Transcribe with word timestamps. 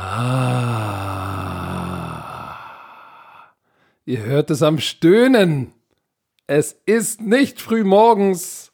Ah. 0.00 1.08
Ihr 4.04 4.22
hört 4.22 4.50
es 4.50 4.62
am 4.62 4.78
Stöhnen. 4.78 5.72
Es 6.46 6.76
ist 6.86 7.20
nicht 7.20 7.60
früh 7.60 7.82
morgens. 7.82 8.70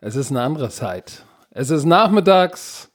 Es 0.00 0.14
ist 0.14 0.30
eine 0.30 0.42
andere 0.42 0.68
Zeit. 0.68 1.24
Es 1.50 1.70
ist 1.70 1.86
nachmittags. 1.86 2.90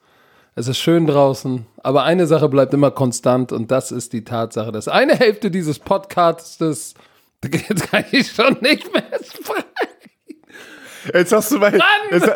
Es 0.53 0.67
ist 0.67 0.77
schön 0.77 1.07
draußen. 1.07 1.65
Aber 1.77 2.03
eine 2.03 2.27
Sache 2.27 2.47
bleibt 2.47 2.75
immer 2.75 2.91
konstant 2.91 3.51
und 3.51 3.71
das 3.71 3.91
ist 3.91 4.13
die 4.13 4.23
Tatsache, 4.23 4.71
dass 4.71 4.87
eine 4.87 5.15
Hälfte 5.15 5.49
dieses 5.49 5.79
Podcastes, 5.79 6.93
jetzt 7.43 7.89
kann 7.89 8.05
ich 8.11 8.31
schon 8.31 8.57
nicht 8.61 8.93
mehr 8.93 9.19
sprechen. 9.23 9.65
Jetzt 11.11 11.31
hast 11.31 11.51
du 11.51 11.57
mal. 11.57 11.71
Mann! 11.71 11.81
Jetzt, 12.11 12.29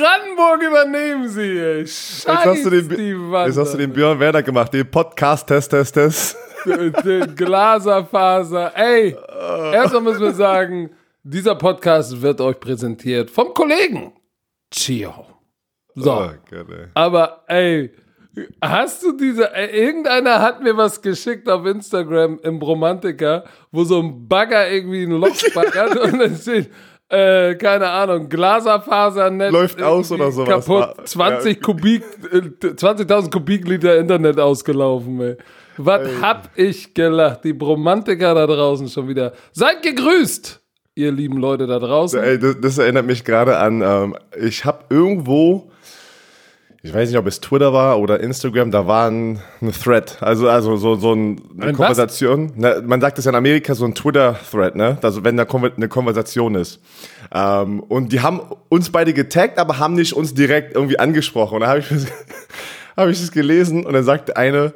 Brandenburg 0.00 0.62
übernehmen 0.62 1.28
sie. 1.28 1.56
Scheiß 1.86 2.24
jetzt, 2.26 2.46
hast 2.46 2.64
du 2.66 2.70
den, 2.70 2.88
die 2.88 3.14
Wand. 3.30 3.48
jetzt 3.48 3.58
hast 3.58 3.74
du 3.74 3.78
den 3.78 3.92
Björn 3.92 4.18
Werner 4.18 4.42
gemacht, 4.42 4.72
den 4.72 4.90
Podcast, 4.90 5.46
Test, 5.46 5.70
Test, 5.70 5.94
Test. 5.94 6.36
den 6.66 7.34
Glaserfaser. 7.34 8.72
Ey, 8.76 9.16
erstmal 9.72 10.02
müssen 10.02 10.20
wir 10.22 10.32
sagen, 10.32 10.90
dieser 11.22 11.54
Podcast 11.54 12.20
wird 12.22 12.40
euch 12.40 12.58
präsentiert 12.60 13.30
vom 13.30 13.52
Kollegen 13.54 14.12
Chio. 14.72 15.26
So, 15.94 16.12
Oh 16.12 16.30
Gott, 16.50 16.68
ey. 16.70 16.86
aber 16.94 17.44
ey, 17.46 17.94
hast 18.60 19.02
du 19.04 19.12
diese, 19.12 19.44
irgendeiner 19.54 20.40
hat 20.40 20.60
mir 20.62 20.76
was 20.76 21.00
geschickt 21.00 21.48
auf 21.48 21.64
Instagram 21.66 22.40
im 22.42 22.58
Bromantiker, 22.58 23.44
wo 23.70 23.84
so 23.84 24.00
ein 24.00 24.26
Bagger 24.26 24.68
irgendwie 24.70 25.04
ein 25.04 25.12
Loch 25.12 25.36
baggert 25.54 25.96
und 25.98 26.18
dann 26.18 26.36
steht, 26.36 26.70
äh, 27.14 27.54
keine 27.56 27.88
Ahnung, 27.88 28.28
Glaserfasernetz 28.28 29.52
Läuft 29.52 29.82
aus 29.82 30.10
irgendwie 30.10 30.22
oder 30.22 30.32
sowas. 30.32 30.66
Kaputt, 30.66 30.94
Ja. 30.98 31.04
20 31.04 31.62
Kubik, 31.62 32.02
äh, 32.32 32.66
20.000 32.74 33.30
Kubikliter 33.30 33.96
Internet 33.98 34.38
ausgelaufen, 34.40 35.20
ey. 35.20 35.36
Was 35.76 36.02
hab 36.20 36.50
ich 36.54 36.94
gelacht? 36.94 37.44
Die 37.44 37.52
Bromantiker 37.52 38.34
da 38.34 38.46
draußen 38.46 38.88
schon 38.88 39.08
wieder. 39.08 39.32
Seid 39.52 39.82
gegrüßt, 39.82 40.60
ihr 40.94 41.10
lieben 41.10 41.38
Leute 41.38 41.66
da 41.66 41.78
draußen. 41.78 42.22
Ey, 42.22 42.38
das, 42.38 42.56
das 42.60 42.78
erinnert 42.78 43.06
mich 43.06 43.24
gerade 43.24 43.56
an, 43.58 43.82
ähm, 43.82 44.16
ich 44.40 44.64
habe 44.64 44.84
irgendwo, 44.88 45.70
ich 46.84 46.92
weiß 46.92 47.08
nicht, 47.08 47.18
ob 47.18 47.26
es 47.26 47.40
Twitter 47.40 47.72
war 47.72 47.98
oder 47.98 48.20
Instagram, 48.20 48.70
da 48.70 48.86
war 48.86 49.10
ein, 49.10 49.40
ein 49.62 49.72
Thread, 49.72 50.18
also, 50.20 50.50
also 50.50 50.76
so, 50.76 50.96
so 50.96 51.14
ein, 51.14 51.40
eine 51.56 51.68
Ein? 51.68 51.74
Konversation. 51.74 52.52
Na, 52.56 52.82
man 52.82 53.00
sagt 53.00 53.18
es 53.18 53.24
ja 53.24 53.30
in 53.30 53.36
Amerika, 53.36 53.74
so 53.74 53.86
ein 53.86 53.94
Twitter-Thread, 53.94 54.76
ne? 54.76 54.98
Also 55.00 55.24
wenn 55.24 55.38
da 55.38 55.46
eine 55.46 55.88
Konversation 55.88 56.54
ist. 56.56 56.80
Ähm, 57.32 57.80
und 57.80 58.12
die 58.12 58.20
haben 58.20 58.42
uns 58.68 58.90
beide 58.90 59.14
getaggt, 59.14 59.58
aber 59.58 59.78
haben 59.78 59.94
nicht 59.94 60.12
uns 60.12 60.34
direkt 60.34 60.74
irgendwie 60.74 60.98
angesprochen. 60.98 61.54
Und 61.54 61.60
da 61.62 61.68
habe 61.68 61.78
ich, 61.78 61.86
hab 62.98 63.08
ich 63.08 63.18
das 63.18 63.32
gelesen 63.32 63.86
und 63.86 63.94
dann 63.94 64.04
sagte 64.04 64.36
eine, 64.36 64.74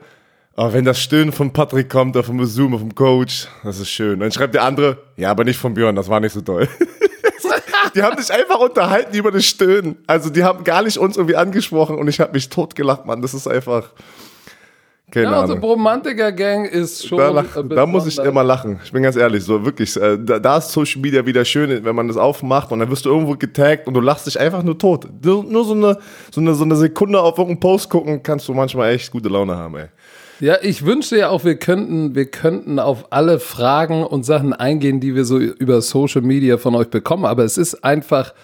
Oh, 0.60 0.72
wenn 0.72 0.84
das 0.84 1.00
Stöhnen 1.00 1.30
von 1.30 1.52
Patrick 1.52 1.88
kommt, 1.88 2.16
oder 2.16 2.24
vom 2.24 2.44
Zoom, 2.44 2.76
vom 2.76 2.92
Coach, 2.92 3.46
das 3.62 3.78
ist 3.78 3.90
schön. 3.90 4.14
Und 4.14 4.20
dann 4.20 4.32
schreibt 4.32 4.54
der 4.54 4.64
andere, 4.64 4.98
ja, 5.16 5.30
aber 5.30 5.44
nicht 5.44 5.56
von 5.56 5.72
Björn, 5.72 5.94
das 5.94 6.08
war 6.08 6.18
nicht 6.18 6.32
so 6.32 6.40
toll. 6.40 6.66
die 7.94 8.02
haben 8.02 8.20
sich 8.20 8.32
einfach 8.32 8.58
unterhalten 8.58 9.14
über 9.16 9.30
das 9.30 9.44
Stöhnen. 9.44 9.96
Also 10.06 10.30
die 10.30 10.44
haben 10.44 10.64
gar 10.64 10.82
nicht 10.82 10.98
uns 10.98 11.16
irgendwie 11.16 11.36
angesprochen 11.36 11.96
und 11.98 12.08
ich 12.08 12.20
habe 12.20 12.32
mich 12.32 12.48
totgelacht, 12.48 13.06
Mann. 13.06 13.22
Das 13.22 13.34
ist 13.34 13.46
einfach, 13.46 13.92
keine 15.10 15.24
Ja, 15.26 15.40
unsere 15.40 15.58
Ahnung. 15.58 15.60
Bromantiker-Gang 15.60 16.66
ist 16.66 17.06
schon. 17.08 17.16
Da, 17.18 17.30
lach, 17.30 17.46
da 17.68 17.86
muss 17.86 18.06
ich 18.06 18.18
immer 18.18 18.44
lachen. 18.44 18.78
Ich 18.84 18.92
bin 18.92 19.02
ganz 19.02 19.16
ehrlich, 19.16 19.42
so 19.42 19.64
wirklich. 19.64 19.96
äh, 19.96 20.18
Da, 20.18 20.38
da 20.38 20.58
ist 20.58 20.70
Social 20.70 21.00
Media 21.00 21.24
wieder 21.24 21.44
schön, 21.46 21.82
wenn 21.84 21.96
man 21.96 22.08
das 22.08 22.18
aufmacht 22.18 22.70
und 22.72 22.78
dann 22.80 22.90
wirst 22.90 23.06
du 23.06 23.08
irgendwo 23.10 23.34
getaggt 23.34 23.86
und 23.86 23.94
du 23.94 24.00
lachst 24.00 24.26
dich 24.26 24.38
einfach 24.38 24.62
nur 24.62 24.76
tot. 24.78 25.08
Nur, 25.24 25.44
nur 25.44 25.64
so, 25.64 25.72
eine, 25.72 25.98
so, 26.30 26.40
eine, 26.42 26.54
so 26.54 26.64
eine 26.64 26.76
Sekunde 26.76 27.18
auf 27.20 27.38
irgendeinen 27.38 27.60
Post 27.60 27.88
gucken, 27.88 28.22
kannst 28.22 28.46
du 28.48 28.54
manchmal 28.54 28.90
echt 28.92 29.10
gute 29.10 29.30
Laune 29.30 29.56
haben, 29.56 29.76
ey. 29.76 29.86
Ja, 30.40 30.58
ich 30.62 30.84
wünschte 30.84 31.18
ja 31.18 31.30
auch, 31.30 31.44
wir 31.44 31.56
könnten, 31.56 32.14
wir 32.14 32.26
könnten 32.26 32.78
auf 32.78 33.12
alle 33.12 33.40
Fragen 33.40 34.04
und 34.04 34.24
Sachen 34.24 34.52
eingehen, 34.52 35.00
die 35.00 35.16
wir 35.16 35.24
so 35.24 35.38
über 35.38 35.82
Social 35.82 36.22
Media 36.22 36.58
von 36.58 36.76
euch 36.76 36.88
bekommen. 36.90 37.24
Aber 37.24 37.44
es 37.44 37.58
ist 37.58 37.82
einfach 37.82 38.34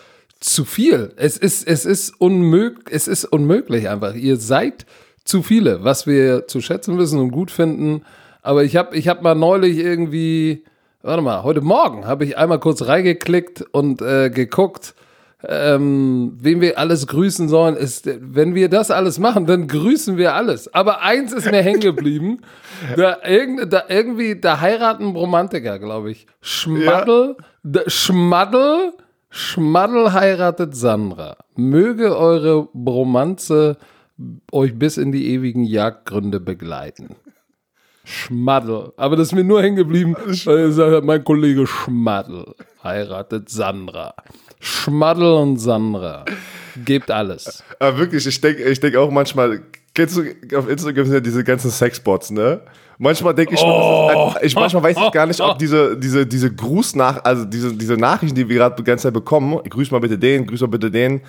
zu 0.41 0.64
viel. 0.64 1.12
Es 1.16 1.36
ist, 1.36 1.66
es 1.69 1.84
ist 1.84 2.20
unmöglich, 2.20 2.86
es 2.91 3.06
ist 3.06 3.26
unmöglich 3.26 3.88
einfach. 3.88 4.14
Ihr 4.14 4.38
seid 4.38 4.86
zu 5.24 5.42
viele, 5.42 5.84
was 5.84 6.06
wir 6.08 6.48
zu 6.48 6.60
schätzen 6.60 6.98
wissen 6.98 7.20
und 7.20 7.30
gut 7.30 7.52
finden. 7.52 8.02
Aber 8.42 8.64
ich 8.64 8.74
habe, 8.74 8.96
ich 8.96 9.06
habe 9.06 9.22
mal 9.22 9.36
neulich 9.36 9.78
irgendwie, 9.78 10.64
warte 11.02 11.22
mal, 11.22 11.44
heute 11.44 11.60
Morgen 11.60 12.06
habe 12.06 12.24
ich 12.24 12.36
einmal 12.36 12.58
kurz 12.58 12.82
reingeklickt 12.82 13.62
und 13.70 14.02
äh, 14.02 14.30
geguckt, 14.30 14.94
ähm, 15.49 16.37
wen 16.41 16.60
wir 16.60 16.78
alles 16.78 17.06
grüßen 17.06 17.49
sollen, 17.49 17.77
ist, 17.77 18.09
wenn 18.21 18.55
wir 18.55 18.69
das 18.69 18.91
alles 18.91 19.19
machen, 19.19 19.47
dann 19.47 19.66
grüßen 19.66 20.16
wir 20.16 20.34
alles. 20.34 20.72
Aber 20.72 21.03
eins 21.03 21.32
ist 21.32 21.50
mir 21.50 21.62
hängen 21.62 21.81
geblieben. 21.81 22.41
Da, 22.97 23.19
irgend, 23.25 23.72
da 23.72 23.84
irgendwie, 23.88 24.38
da 24.38 24.60
heiraten 24.60 25.15
Bromantiker, 25.15 25.78
glaube 25.78 26.10
ich. 26.10 26.27
Schmaddel, 26.43 27.37
da, 27.62 27.82
Schmaddel, 27.87 28.93
Schmaddel 29.31 30.12
heiratet 30.12 30.77
Sandra. 30.77 31.37
Möge 31.55 32.19
eure 32.19 32.69
Bromanze 32.75 33.78
euch 34.53 34.76
bis 34.76 34.97
in 34.97 35.12
die 35.12 35.32
ewigen 35.32 35.65
Jagdgründe 35.65 36.41
begleiten. 36.41 37.15
Schmaddel. 38.05 38.93
Aber 38.97 39.16
das 39.16 39.28
ist 39.28 39.34
mir 39.34 39.44
nur 39.44 39.62
hängen 39.62 39.76
geblieben, 39.76 40.16
weil 40.16 40.66
gesagt 40.66 40.94
hat, 40.94 41.05
mein 41.05 41.25
Kollege 41.25 41.66
Schmaddel 41.66 42.55
heiratet 42.84 43.48
Sandra. 43.48 44.14
Schmaddel 44.60 45.32
und 45.32 45.56
Sandra. 45.58 46.24
Gebt 46.84 47.10
alles. 47.10 47.62
Aber 47.78 47.98
wirklich, 47.98 48.26
ich 48.26 48.40
denke 48.40 48.62
ich 48.64 48.80
denk 48.80 48.96
auch 48.96 49.10
manchmal, 49.10 49.62
kennst 49.94 50.16
du, 50.16 50.22
auf 50.56 50.68
Instagram 50.68 51.06
sind 51.06 51.14
ja 51.14 51.20
diese 51.20 51.44
ganzen 51.44 51.70
Sexbots, 51.70 52.30
ne? 52.30 52.60
Manchmal 52.98 53.34
denke 53.34 53.54
ich, 53.54 53.60
schon, 53.60 53.70
das 53.70 54.36
ist, 54.36 54.42
ich 54.44 54.54
manchmal 54.54 54.84
weiß 54.84 54.96
ich 54.96 55.12
gar 55.12 55.26
nicht, 55.26 55.40
ob 55.40 55.58
diese, 55.58 55.96
diese, 55.96 56.26
diese 56.26 56.54
Grußnach, 56.54 57.24
also 57.24 57.44
diese, 57.44 57.74
diese 57.74 57.96
Nachrichten, 57.96 58.36
die 58.36 58.48
wir 58.48 58.56
gerade 58.56 58.76
die 58.76 58.84
ganze 58.84 59.04
Zeit 59.04 59.14
bekommen, 59.14 59.58
grüß 59.68 59.90
mal 59.90 59.98
bitte 59.98 60.16
den, 60.16 60.46
grüß 60.46 60.60
mal 60.60 60.68
bitte 60.68 60.90
den. 60.90 61.22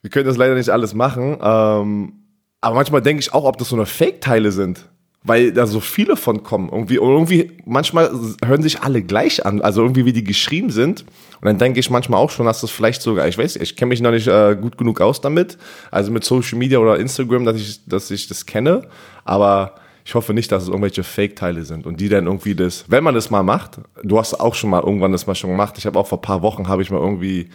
Wir 0.00 0.10
können 0.10 0.26
das 0.26 0.36
leider 0.36 0.54
nicht 0.54 0.70
alles 0.70 0.94
machen. 0.94 1.38
Ähm, 1.42 2.12
aber 2.60 2.76
manchmal 2.76 3.02
denke 3.02 3.20
ich 3.20 3.34
auch, 3.34 3.44
ob 3.44 3.58
das 3.58 3.68
so 3.68 3.76
eine 3.76 3.86
Fake-Teile 3.86 4.50
sind. 4.50 4.88
Weil 5.24 5.52
da 5.52 5.66
so 5.66 5.78
viele 5.78 6.16
von 6.16 6.42
kommen. 6.42 6.68
Irgendwie, 6.70 6.96
irgendwie, 6.96 7.52
manchmal 7.64 8.10
hören 8.44 8.62
sich 8.62 8.80
alle 8.82 9.02
gleich 9.02 9.46
an. 9.46 9.60
Also 9.60 9.82
irgendwie, 9.82 10.04
wie 10.04 10.12
die 10.12 10.24
geschrieben 10.24 10.70
sind. 10.70 11.02
Und 11.40 11.46
dann 11.46 11.58
denke 11.58 11.78
ich 11.78 11.90
manchmal 11.90 12.20
auch 12.20 12.30
schon, 12.30 12.46
dass 12.46 12.60
das 12.60 12.70
vielleicht 12.70 13.02
sogar, 13.02 13.28
ich 13.28 13.38
weiß, 13.38 13.56
ich 13.56 13.76
kenne 13.76 13.90
mich 13.90 14.00
noch 14.00 14.10
nicht 14.10 14.26
äh, 14.26 14.56
gut 14.60 14.76
genug 14.76 15.00
aus 15.00 15.20
damit. 15.20 15.58
Also 15.90 16.10
mit 16.10 16.24
Social 16.24 16.58
Media 16.58 16.78
oder 16.78 16.98
Instagram, 16.98 17.44
dass 17.44 17.56
ich, 17.56 17.86
dass 17.86 18.10
ich 18.10 18.26
das 18.26 18.46
kenne. 18.46 18.82
Aber 19.24 19.76
ich 20.04 20.14
hoffe 20.14 20.34
nicht, 20.34 20.50
dass 20.50 20.64
es 20.64 20.68
irgendwelche 20.68 21.04
Fake-Teile 21.04 21.64
sind. 21.64 21.86
Und 21.86 22.00
die 22.00 22.08
dann 22.08 22.26
irgendwie 22.26 22.54
das, 22.54 22.84
wenn 22.88 23.04
man 23.04 23.14
das 23.14 23.30
mal 23.30 23.42
macht, 23.42 23.78
du 24.02 24.18
hast 24.18 24.34
auch 24.34 24.54
schon 24.54 24.70
mal 24.70 24.82
irgendwann 24.82 25.12
das 25.12 25.26
mal 25.26 25.34
schon 25.34 25.50
gemacht. 25.50 25.78
Ich 25.78 25.86
habe 25.86 25.98
auch 25.98 26.06
vor 26.06 26.20
paar 26.20 26.42
Wochen, 26.42 26.68
habe 26.68 26.82
ich 26.82 26.90
mal 26.90 27.00
irgendwie 27.00 27.48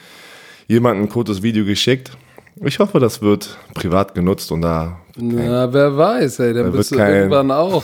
jemandem 0.68 1.06
ein 1.06 1.10
kurzes 1.10 1.44
Video 1.44 1.66
geschickt. 1.66 2.12
Ich 2.64 2.80
hoffe, 2.80 3.00
das 3.00 3.22
wird 3.22 3.58
privat 3.74 4.14
genutzt 4.16 4.52
und 4.52 4.62
da 4.62 4.98
Na, 5.18 5.72
wer 5.72 5.96
weiß, 5.98 6.40
ey, 6.40 6.54
dann 6.54 6.66
Da 6.66 6.70
bist 6.72 6.92
du 6.92 6.98
kein- 6.98 7.14
irgendwann 7.14 7.52
auch. 7.52 7.84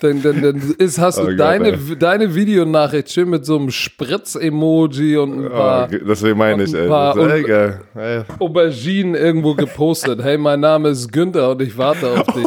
Dann, 0.00 0.22
dann, 0.22 0.40
dann 0.42 0.74
ist, 0.78 0.98
hast 0.98 1.18
du 1.18 1.22
Oh 1.24 1.26
Gott, 1.26 1.38
deine, 1.40 1.68
ey. 1.72 1.96
deine 1.98 2.34
Videonachricht 2.34 3.10
schön 3.10 3.28
mit 3.30 3.44
so 3.44 3.56
einem 3.58 3.70
Spritz-Emoji 3.70 5.16
und 5.16 5.44
ein 5.44 5.50
paar 5.50 5.88
Oh, 5.92 5.96
deswegen 6.08 6.38
meine 6.38 6.62
ich, 6.62 6.72
ey. 6.74 6.88
paar 6.88 7.14
Das 7.14 7.32
ist. 7.40 7.48
Ey. 7.96 8.22
Auberginen 8.38 9.14
irgendwo 9.16 9.54
gepostet. 9.54 10.22
Hey, 10.22 10.38
mein 10.38 10.60
Name 10.60 10.90
ist 10.90 11.12
Günther 11.12 11.50
und 11.50 11.62
ich 11.62 11.76
warte 11.76 12.10
auf 12.12 12.26
dich. 12.34 12.46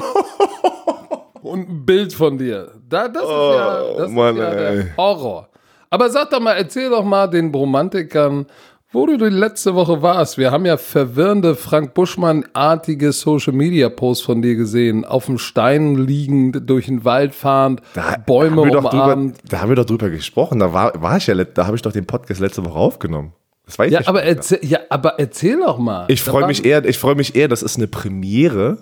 Und 1.42 1.70
ein 1.70 1.86
Bild 1.86 2.14
von 2.14 2.38
dir. 2.38 2.70
Da, 2.88 3.08
das 3.08 3.24
ist 3.24 3.30
ja, 3.30 3.82
das 3.98 4.08
Oh, 4.08 4.12
Mann, 4.12 4.36
ist 4.38 4.42
ja 4.44 4.52
der 4.54 4.98
Horror. 4.98 5.50
Aber 5.90 6.10
sag 6.10 6.30
doch 6.30 6.40
mal, 6.40 6.54
erzähl 6.54 6.90
doch 6.90 7.04
mal 7.04 7.28
den 7.28 7.52
Bromantikern, 7.52 8.46
wo 8.94 9.06
du 9.06 9.18
die 9.18 9.26
letzte 9.36 9.74
Woche 9.76 10.02
warst. 10.02 10.38
Wir 10.38 10.52
haben 10.52 10.66
ja 10.66 10.76
verwirrende 10.78 11.56
Frank 11.56 11.94
Buschmann-artige 11.94 13.12
Social-Media-Posts 13.14 14.24
von 14.26 14.42
dir 14.42 14.56
gesehen. 14.56 15.06
Auf 15.06 15.28
dem 15.28 15.38
Stein 15.38 15.96
liegend, 15.96 16.70
durch 16.70 16.88
den 16.88 17.06
Wald 17.06 17.34
fahrend, 17.34 17.82
Bäume 18.26 18.70
doch 18.70 18.84
drüber, 18.90 19.04
umarmend. 19.04 19.38
da 19.48 19.62
haben 19.62 19.70
wir 19.70 19.76
doch 19.78 19.86
drüber 19.86 20.10
gesprochen. 20.10 20.60
Da 20.60 20.74
war, 20.74 21.02
war 21.02 21.18
ich 21.18 21.28
ja, 21.28 21.36
da 21.42 21.68
habe 21.68 21.76
ich 21.78 21.82
doch 21.82 21.94
den 21.94 22.06
Podcast 22.06 22.42
letzte 22.42 22.66
Woche 22.66 22.78
aufgenommen. 22.78 23.32
Das 23.66 23.80
weiß 23.80 23.92
Ja 23.94 24.02
ich. 24.02 24.08
aber, 24.10 24.24
erzähl, 24.24 24.60
ja, 24.64 24.80
aber 24.90 25.12
erzähl 25.20 25.58
doch 25.60 25.78
mal. 25.78 26.06
ich 26.10 26.24
Da 26.26 26.32
freue 26.32 26.48
mich 26.48 26.66
eher, 26.66 26.84
ich 26.84 26.98
freue 26.98 27.16
mich 27.16 27.36
eher, 27.36 27.48
das 27.48 27.64
ist 27.64 27.78
eine 27.78 27.88
Premiere 27.88 28.80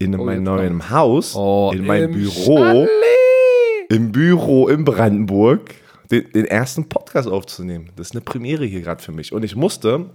in 0.00 0.12
meinem 0.12 0.28
jetzt 0.30 0.42
neuen 0.44 0.90
Haus, 0.90 1.34
Oh, 1.36 1.70
in 1.72 1.86
meinem 1.86 2.12
Büro, 2.12 2.56
Chalet. 2.58 2.88
im 3.90 4.10
Büro 4.10 4.66
in 4.68 4.84
Brandenburg, 4.84 5.74
den, 6.10 6.32
den 6.32 6.44
ersten 6.46 6.88
Podcast 6.88 7.28
aufzunehmen. 7.28 7.90
Das 7.96 8.08
ist 8.08 8.12
eine 8.12 8.22
Premiere 8.22 8.64
hier 8.64 8.80
gerade 8.80 9.02
für 9.02 9.12
mich. 9.12 9.32
Und 9.32 9.44
ich 9.44 9.54
musste, 9.54 10.06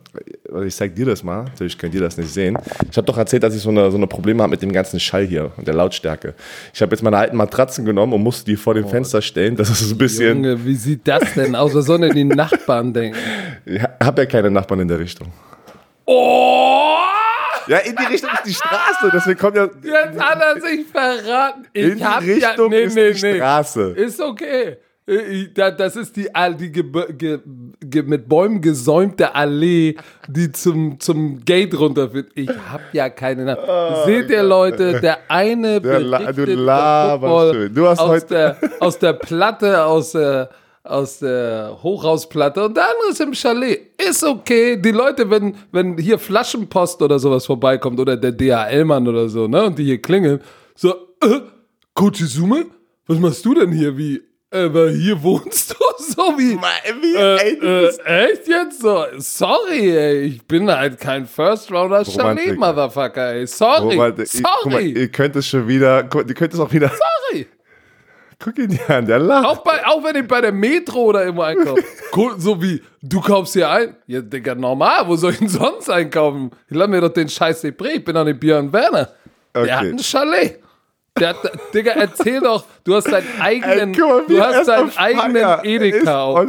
ich 0.66 0.76
zeig 0.76 0.96
dir 0.96 1.06
das 1.06 1.24
mal, 1.24 1.44
natürlich 1.44 1.78
könnt 1.78 1.94
ihr 1.94 2.02
das 2.02 2.18
nicht 2.18 2.30
sehen. 2.30 2.58
Ich 2.90 2.98
habe 2.98 3.06
doch 3.06 3.18
erzählt, 3.18 3.44
dass 3.44 3.56
ich 3.56 3.62
so 3.62 3.70
eine, 3.70 3.92
so 3.92 3.98
eine 3.98 4.08
Probleme 4.08 4.42
habe 4.42 4.52
mit 4.52 4.62
dem 4.62 4.72
ganzen 4.72 5.00
Schall 5.00 5.26
hier 5.26 5.52
und 5.56 5.68
der 5.68 5.76
Lautstärke. 5.76 6.34
Ich 6.74 6.82
habe 6.82 6.92
jetzt 6.96 7.04
meine 7.04 7.18
alten 7.18 7.38
Matratzen 7.38 7.86
genommen 7.86 8.14
und 8.14 8.24
musste 8.24 8.46
die 8.46 8.56
vor 8.56 8.74
dem 8.74 8.88
Fenster 8.88 9.22
stellen. 9.22 9.56
Das 9.56 9.70
ist 9.70 9.92
ein 9.92 9.98
bisschen, 9.98 10.44
Junge, 10.44 10.66
wie 10.66 10.76
sieht 10.76 11.08
das 11.08 11.34
denn 11.36 11.56
aus? 11.56 11.76
Was 11.76 11.86
sollen 11.86 12.02
denn 12.02 12.16
die 12.16 12.24
Nachbarn 12.24 12.92
denken? 12.94 13.18
ich 13.66 13.82
habe 13.82 14.22
ja 14.24 14.26
keine 14.26 14.50
Nachbarn 14.50 14.80
in 14.80 14.88
der 14.88 15.00
Richtung. 15.00 15.28
Oh! 16.06 16.98
Ja, 17.68 17.78
in 17.78 17.96
die 17.96 18.04
Richtung 18.04 18.30
ist 18.32 18.46
die 18.46 18.54
Straße, 18.54 19.10
deswegen 19.14 19.40
kommt 19.40 19.56
ja. 19.56 19.70
Jetzt 19.82 20.20
hat 20.20 20.42
er 20.42 20.62
sich 20.62 20.86
verraten. 20.86 21.66
Ich 21.72 21.84
In 21.86 21.98
die 21.98 22.04
hab 22.06 22.22
Richtung 22.22 22.72
ja, 22.72 22.78
nee, 22.78 22.84
ist 22.84 22.96
nee, 22.96 23.14
die 23.14 23.22
nee. 23.22 23.36
Straße. 23.36 23.82
Ist 23.92 24.20
okay. 24.20 24.78
Ich- 25.06 25.54
da- 25.54 25.72
Das 25.72 25.96
ist 25.98 26.16
die, 26.16 26.28
die 26.60 26.72
ge, 26.72 26.84
ge, 27.18 27.40
ge, 27.82 28.04
mit 28.04 28.30
Bäumen 28.30 28.62
gesäumte 28.62 29.36
Allee, 29.36 29.96
die 30.30 30.52
zum, 30.52 31.00
zum 31.00 31.44
Gate 31.44 31.78
runterführt. 31.78 32.32
Ich 32.36 32.48
hab 32.50 32.82
ja 32.94 33.10
keine 33.10 33.44
Namen. 33.46 33.62
Seht 34.06 34.30
ihr, 34.30 34.44
Leute, 34.44 35.00
der 35.02 35.18
eine 35.30 35.78
Oh 35.78 35.80
Der 35.82 36.00
la- 36.00 36.32
du 36.32 36.46
laberst. 36.46 37.76
Du 37.76 37.86
hast 37.88 38.00
aus, 38.00 38.10
heute- 38.10 38.28
der, 38.28 38.58
aus 38.80 38.98
der 39.00 39.14
Platte, 39.14 39.84
aus 39.84 40.14
der, 40.14 40.50
aus 40.86 41.20
der 41.20 41.78
Hochhausplatte 41.84 42.64
und 42.64 42.78
der 42.78 42.84
andere 42.84 43.10
ist 43.12 43.20
im 43.22 43.34
Chalet. 43.34 43.80
Ist 44.02 44.24
okay. 44.24 44.78
Die 44.82 44.92
Leute, 44.92 45.30
wenn, 45.30 45.56
wenn 45.74 45.98
hier 45.98 46.18
Flaschenpost 46.20 47.02
oder 47.02 47.20
sowas 47.20 47.46
vorbeikommt 47.46 48.00
oder 48.00 48.16
der 48.16 48.32
DHL-Mann 48.32 49.06
oder 49.08 49.28
so, 49.28 49.48
ne, 49.48 49.64
und 49.66 49.78
die 49.78 49.84
hier 49.86 50.02
klingeln, 50.02 50.40
so, 50.76 50.92
äh, 51.22 51.40
Coach 51.94 52.22
Izume, 52.22 52.66
was 53.08 53.20
machst 53.20 53.44
du 53.46 53.54
denn 53.54 53.72
hier? 53.72 53.98
Wie, 53.98 54.22
weil 54.74 54.92
hier 54.96 55.22
wohnst 55.24 55.72
du? 55.72 55.76
So 55.98 56.38
wie, 56.38 56.58
Wie, 56.58 57.16
äh, 57.16 57.88
äh, 57.88 58.32
echt 58.32 58.48
jetzt 58.48 58.82
so? 58.82 59.06
Sorry, 59.18 59.96
ey, 59.98 60.22
ich 60.26 60.46
bin 60.46 60.70
halt 60.70 61.00
kein 61.00 61.26
First-Rounder 61.26 62.04
Romantik. 62.04 62.46
Chalet-Motherfucker, 62.46 63.34
ey. 63.34 63.48
Sorry, 63.48 63.94
ich- 63.96 63.98
guck 63.98 63.98
mal, 63.98 64.72
sorry, 64.72 64.90
ihr 64.92 65.08
könnt 65.08 65.36
es 65.38 65.48
schon 65.48 65.68
wieder, 65.68 66.02
ihr 66.04 66.34
könnt 66.36 66.54
es 66.54 66.60
auch 66.60 66.72
wieder, 66.72 66.90
sorry. 67.32 67.48
guck 68.40 68.58
ihn 68.60 68.70
dir 68.70 68.90
an, 68.90 69.06
der 69.06 69.20
lacht. 69.20 69.46
Auch, 69.46 69.58
bei, 69.64 69.86
auch 69.86 70.04
wenn 70.04 70.16
ich 70.18 70.28
bei 70.28 70.42
der 70.42 70.52
Metro 70.52 71.00
oder 71.06 71.22
irgendwo 71.24 71.44
einkaufe. 71.44 71.84
So 72.38 72.62
wie, 72.62 72.80
du 73.02 73.22
kaufst 73.22 73.54
hier 73.54 73.70
ein. 73.72 73.96
Ja, 74.06 74.22
Digga, 74.22 74.54
normal, 74.54 75.08
wo 75.08 75.16
soll 75.16 75.32
ich 75.32 75.40
denn 75.40 75.48
sonst 75.50 75.90
einkaufen? 75.90 76.52
Ich 76.70 76.76
lass 76.76 76.88
mir 76.88 77.02
doch 77.02 77.10
den 77.10 77.28
Scheiß 77.28 77.62
bringen. 77.76 77.96
Ich 77.98 78.06
bin 78.06 78.14
doch 78.14 78.24
nicht 78.24 78.40
Björn 78.40 78.72
Werner. 78.72 79.10
Okay. 79.54 79.66
Der 79.66 79.78
hat 79.80 79.86
ein 79.86 80.00
Chalet. 80.00 80.60
Der 81.20 81.36
Digga, 81.74 81.92
erzähl 81.92 82.42
doch, 82.42 82.66
du 82.84 82.96
hast 82.96 83.12
deinen 83.12 83.28
eigenen, 83.40 83.94
Ey, 83.94 84.00
mal, 84.02 84.24
du 84.28 84.42
hast 84.42 84.68
deinen 84.68 84.90
fire. 84.90 85.00
eigenen 85.04 85.60
Edeka 85.64 86.24
auf. 86.24 86.48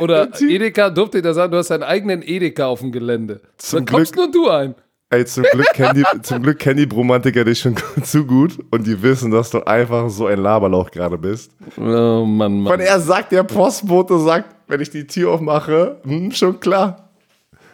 Oder 0.00 0.28
Edeka, 0.40 0.90
durfte 0.90 1.18
ich 1.18 1.24
das 1.24 1.36
sagen, 1.36 1.52
du 1.52 1.58
hast 1.58 1.70
deinen 1.70 1.84
eigenen 1.84 2.22
Edeka 2.22 2.66
auf 2.66 2.80
dem 2.80 2.90
Gelände. 2.92 3.40
Zum 3.58 3.86
da 3.86 3.92
kommst 3.92 4.12
Glück- 4.12 4.32
nur 4.34 4.44
du 4.46 4.50
ein. 4.50 4.74
Ey, 5.10 5.24
zum 5.24 5.44
Glück 5.44 5.66
kennen 5.74 5.94
die, 6.14 6.22
zum 6.22 6.42
Glück 6.42 6.58
kennen 6.58 6.78
die 6.78 6.86
Bromantiker 6.86 7.44
dich 7.44 7.60
schon 7.60 7.76
zu 8.02 8.26
gut 8.26 8.58
und 8.70 8.86
die 8.86 9.00
wissen, 9.02 9.30
dass 9.30 9.50
du 9.50 9.60
einfach 9.66 10.10
so 10.10 10.26
ein 10.26 10.38
Laberlauch 10.40 10.90
gerade 10.90 11.16
bist. 11.18 11.52
Oh 11.78 12.24
Mann, 12.26 12.60
Mann. 12.60 12.72
Und 12.72 12.80
er 12.80 12.98
sagt, 12.98 13.30
der 13.32 13.44
Postbote 13.44 14.18
sagt, 14.18 14.54
wenn 14.68 14.80
ich 14.80 14.90
die 14.90 15.06
Tür 15.06 15.32
aufmache, 15.32 16.00
hm, 16.04 16.32
schon 16.32 16.58
klar. 16.60 17.01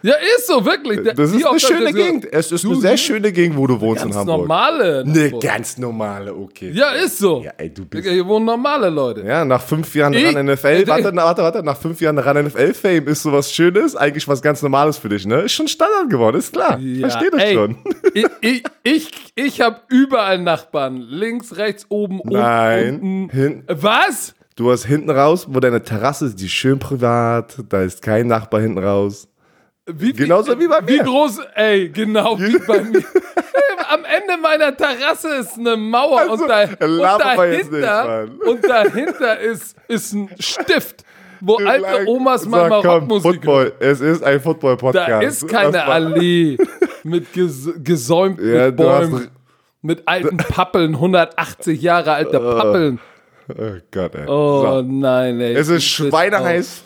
Ja, 0.02 0.14
ist 0.36 0.46
so, 0.46 0.64
wirklich. 0.64 1.00
Das 1.14 1.32
Wie 1.32 1.38
ist 1.38 1.46
eine 1.46 1.58
schöne 1.60 1.92
Gegend. 1.92 2.32
Es 2.32 2.52
ist 2.52 2.64
eine 2.64 2.76
sehr 2.76 2.96
schöne 2.96 3.32
Gegend, 3.32 3.56
wo 3.56 3.66
du 3.66 3.80
wohnst 3.80 4.02
in 4.04 4.10
Ganz 4.10 4.20
Hamburg. 4.20 4.38
normale. 4.40 5.04
Eine 5.06 5.30
ganz 5.40 5.76
normale, 5.78 6.34
okay. 6.34 6.70
Ja, 6.72 6.90
ist 6.90 7.18
so. 7.18 7.42
Ja, 7.42 7.52
ey, 7.58 7.72
du 7.72 7.84
bist. 7.84 8.06
Hier 8.08 8.26
wohnen 8.26 8.44
normale 8.46 8.90
Leute. 8.90 9.22
Ja, 9.22 9.44
nach 9.44 9.60
fünf 9.62 9.94
Jahren 9.94 10.12
Ich- 10.14 10.24
ran 10.34 10.46
NFL, 10.46 10.84
warte, 10.86 11.14
warte, 11.16 11.42
warte, 11.42 11.62
nach 11.62 11.76
fünf 11.76 12.00
Jahren 12.00 12.18
ran 12.18 12.44
NFL-Fame 12.46 13.08
ist 13.08 13.22
sowas 13.22 13.52
Schönes, 13.52 13.96
eigentlich 13.96 14.26
was 14.28 14.40
ganz 14.42 14.62
Normales 14.62 14.98
für 14.98 15.08
dich, 15.08 15.26
ne? 15.26 15.42
Ist 15.42 15.52
schon 15.52 15.68
Standard 15.68 16.08
geworden, 16.10 16.36
ist 16.36 16.52
klar. 16.52 16.78
Ja, 16.78 17.08
Verstehe 17.08 17.30
das 17.30 17.52
schon. 17.52 17.76
Ich, 18.14 18.26
ich, 18.40 18.62
ich, 18.84 19.10
ich 19.34 19.60
habe 19.60 19.80
überall 19.88 20.38
Nachbarn. 20.38 20.98
Links, 21.00 21.56
rechts, 21.56 21.86
oben, 21.88 22.20
oben, 22.20 22.30
Nein, 22.32 22.94
unten. 23.00 23.30
hin- 23.30 23.64
Was? 23.68 24.34
Du 24.56 24.70
hast 24.72 24.86
hinten 24.86 25.10
raus, 25.10 25.46
wo 25.48 25.60
deine 25.60 25.82
Terrasse 25.82 26.26
ist, 26.26 26.40
die 26.40 26.46
ist 26.46 26.52
schön 26.52 26.78
privat, 26.80 27.56
da 27.68 27.82
ist 27.82 28.02
kein 28.02 28.26
Nachbar 28.26 28.60
hinten 28.60 28.78
raus. 28.78 29.28
Wie, 29.88 30.12
Genauso 30.12 30.58
wie 30.60 30.68
bei 30.68 30.80
Wie 30.86 30.98
mir. 30.98 31.04
groß, 31.04 31.40
ey, 31.54 31.88
genau 31.88 32.38
wie 32.38 32.58
bei 32.66 32.82
mir. 32.82 33.02
Am 33.90 34.04
Ende 34.04 34.36
meiner 34.42 34.76
Terrasse 34.76 35.36
ist 35.36 35.58
eine 35.58 35.76
Mauer 35.76 36.20
Also, 36.20 36.44
und, 36.44 36.48
da, 36.50 36.62
und, 36.84 36.98
dahinter, 37.00 38.24
nicht, 38.26 38.42
und 38.46 38.64
dahinter 38.68 39.38
ist, 39.40 39.76
ist 39.88 40.12
ein 40.12 40.28
Stift, 40.38 41.04
wo 41.40 41.56
alte 41.56 41.80
Like, 41.82 42.06
Omas 42.08 42.44
mal 42.46 42.68
Rockmusik 42.70 43.46
hören. 43.46 43.72
Es 43.80 44.00
ist 44.00 44.22
ein 44.22 44.40
Football-Podcast. 44.40 45.08
Da 45.08 45.20
ist 45.22 45.48
keine 45.48 45.84
Allee 45.84 46.58
mit 47.02 47.32
ges 47.32 47.70
gesäumt 47.82 48.38
Ja, 48.40 48.66
mit 48.66 48.78
du 48.78 48.82
Bäumen, 48.84 49.28
mit 49.80 50.02
alten 50.06 50.36
Pappeln, 50.36 50.94
180 50.94 51.80
Jahre 51.80 52.12
alte 52.12 52.38
Pappeln. 52.40 52.98
Oh 53.50 53.54
Gott, 53.90 54.14
ey. 54.16 54.26
Oh 54.26 54.62
So. 54.62 54.82
nein, 54.82 55.40
ey. 55.40 55.54
Es 55.54 55.68
ist 55.68 55.84
schweineheiß. 55.86 56.82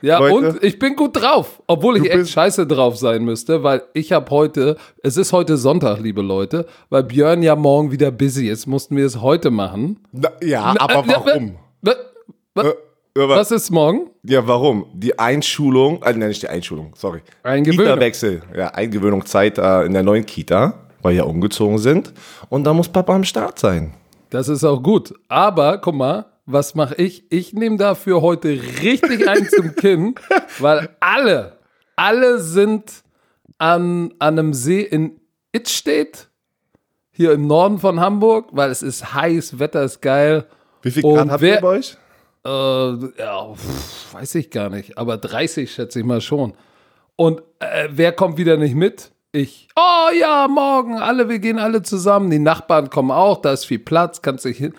Ja, 0.00 0.18
Leute. 0.20 0.34
und 0.52 0.64
ich 0.64 0.78
bin 0.78 0.94
gut 0.94 1.20
drauf, 1.20 1.60
obwohl 1.66 1.96
ich 1.96 2.10
echt 2.10 2.30
scheiße 2.30 2.66
drauf 2.66 2.96
sein 2.96 3.24
müsste, 3.24 3.62
weil 3.64 3.82
ich 3.94 4.12
habe 4.12 4.30
heute, 4.30 4.76
es 5.02 5.16
ist 5.16 5.32
heute 5.32 5.56
Sonntag, 5.56 5.98
liebe 6.00 6.22
Leute, 6.22 6.66
weil 6.88 7.02
Björn 7.02 7.42
ja 7.42 7.56
morgen 7.56 7.90
wieder 7.90 8.10
busy 8.12 8.48
ist, 8.48 8.66
mussten 8.66 8.96
wir 8.96 9.04
es 9.06 9.20
heute 9.20 9.50
machen. 9.50 9.98
Na, 10.12 10.30
ja, 10.42 10.74
Na, 10.78 10.80
aber 10.82 11.04
äh, 11.04 11.08
warum? 11.08 11.56
wa- 11.82 11.94
wa- 12.54 12.62
Äh, 13.16 13.28
Was 13.28 13.50
ist 13.50 13.70
morgen? 13.70 14.10
Ja, 14.22 14.46
warum? 14.46 14.86
Die 14.92 15.18
Einschulung, 15.18 16.00
äh, 16.04 16.12
nein, 16.12 16.28
nicht 16.28 16.42
die 16.42 16.48
Einschulung, 16.48 16.92
sorry. 16.94 17.20
Eingewöhnung. 17.42 17.86
Kita-Wechsel, 17.86 18.42
ja, 18.56 18.68
Eingewöhnungszeit 18.68 19.58
äh, 19.58 19.82
in 19.86 19.92
der 19.94 20.04
neuen 20.04 20.24
Kita, 20.24 20.74
weil 21.02 21.14
wir 21.14 21.18
ja 21.18 21.24
umgezogen 21.24 21.78
sind. 21.78 22.12
Und 22.48 22.62
da 22.64 22.72
muss 22.72 22.88
Papa 22.88 23.16
am 23.16 23.24
Start 23.24 23.58
sein. 23.58 23.94
Das 24.30 24.48
ist 24.48 24.62
auch 24.62 24.80
gut. 24.80 25.12
Aber, 25.26 25.78
guck 25.78 25.94
mal, 25.96 26.26
was 26.50 26.74
mache 26.74 26.94
ich? 26.96 27.30
Ich 27.30 27.52
nehme 27.52 27.76
dafür 27.76 28.22
heute 28.22 28.48
richtig 28.82 29.28
ein 29.28 29.48
zum 29.48 29.74
Kinn, 29.74 30.14
weil 30.58 30.88
alle, 31.00 31.58
alle 31.96 32.38
sind 32.40 33.02
an, 33.58 34.14
an 34.18 34.38
einem 34.38 34.54
See 34.54 34.80
in 34.80 35.20
Ittstedt, 35.52 36.28
hier 37.10 37.32
im 37.32 37.46
Norden 37.46 37.78
von 37.78 38.00
Hamburg, 38.00 38.48
weil 38.52 38.70
es 38.70 38.82
ist 38.82 39.12
heiß, 39.14 39.58
Wetter 39.58 39.82
ist 39.82 40.00
geil. 40.00 40.46
Wie 40.82 40.90
viel 40.90 41.04
Und 41.04 41.14
Grad 41.16 41.30
habt 41.30 41.40
wer- 41.42 41.54
ihr 41.56 41.60
bei 41.60 41.68
euch? 41.68 41.96
Äh, 42.46 43.20
ja, 43.20 43.52
pff, 43.54 44.14
weiß 44.14 44.36
ich 44.36 44.50
gar 44.50 44.70
nicht, 44.70 44.96
aber 44.96 45.16
30 45.18 45.70
schätze 45.72 45.98
ich 45.98 46.04
mal 46.04 46.20
schon. 46.20 46.54
Und 47.16 47.42
äh, 47.58 47.88
wer 47.90 48.12
kommt 48.12 48.38
wieder 48.38 48.56
nicht 48.56 48.74
mit? 48.76 49.10
Ich. 49.32 49.68
Oh 49.76 50.08
ja, 50.18 50.46
morgen, 50.48 50.96
alle, 50.98 51.28
wir 51.28 51.40
gehen 51.40 51.58
alle 51.58 51.82
zusammen. 51.82 52.30
Die 52.30 52.38
Nachbarn 52.38 52.88
kommen 52.90 53.10
auch, 53.10 53.42
da 53.42 53.52
ist 53.52 53.64
viel 53.66 53.80
Platz, 53.80 54.22
kannst 54.22 54.44
dich 54.44 54.56
hin. 54.56 54.72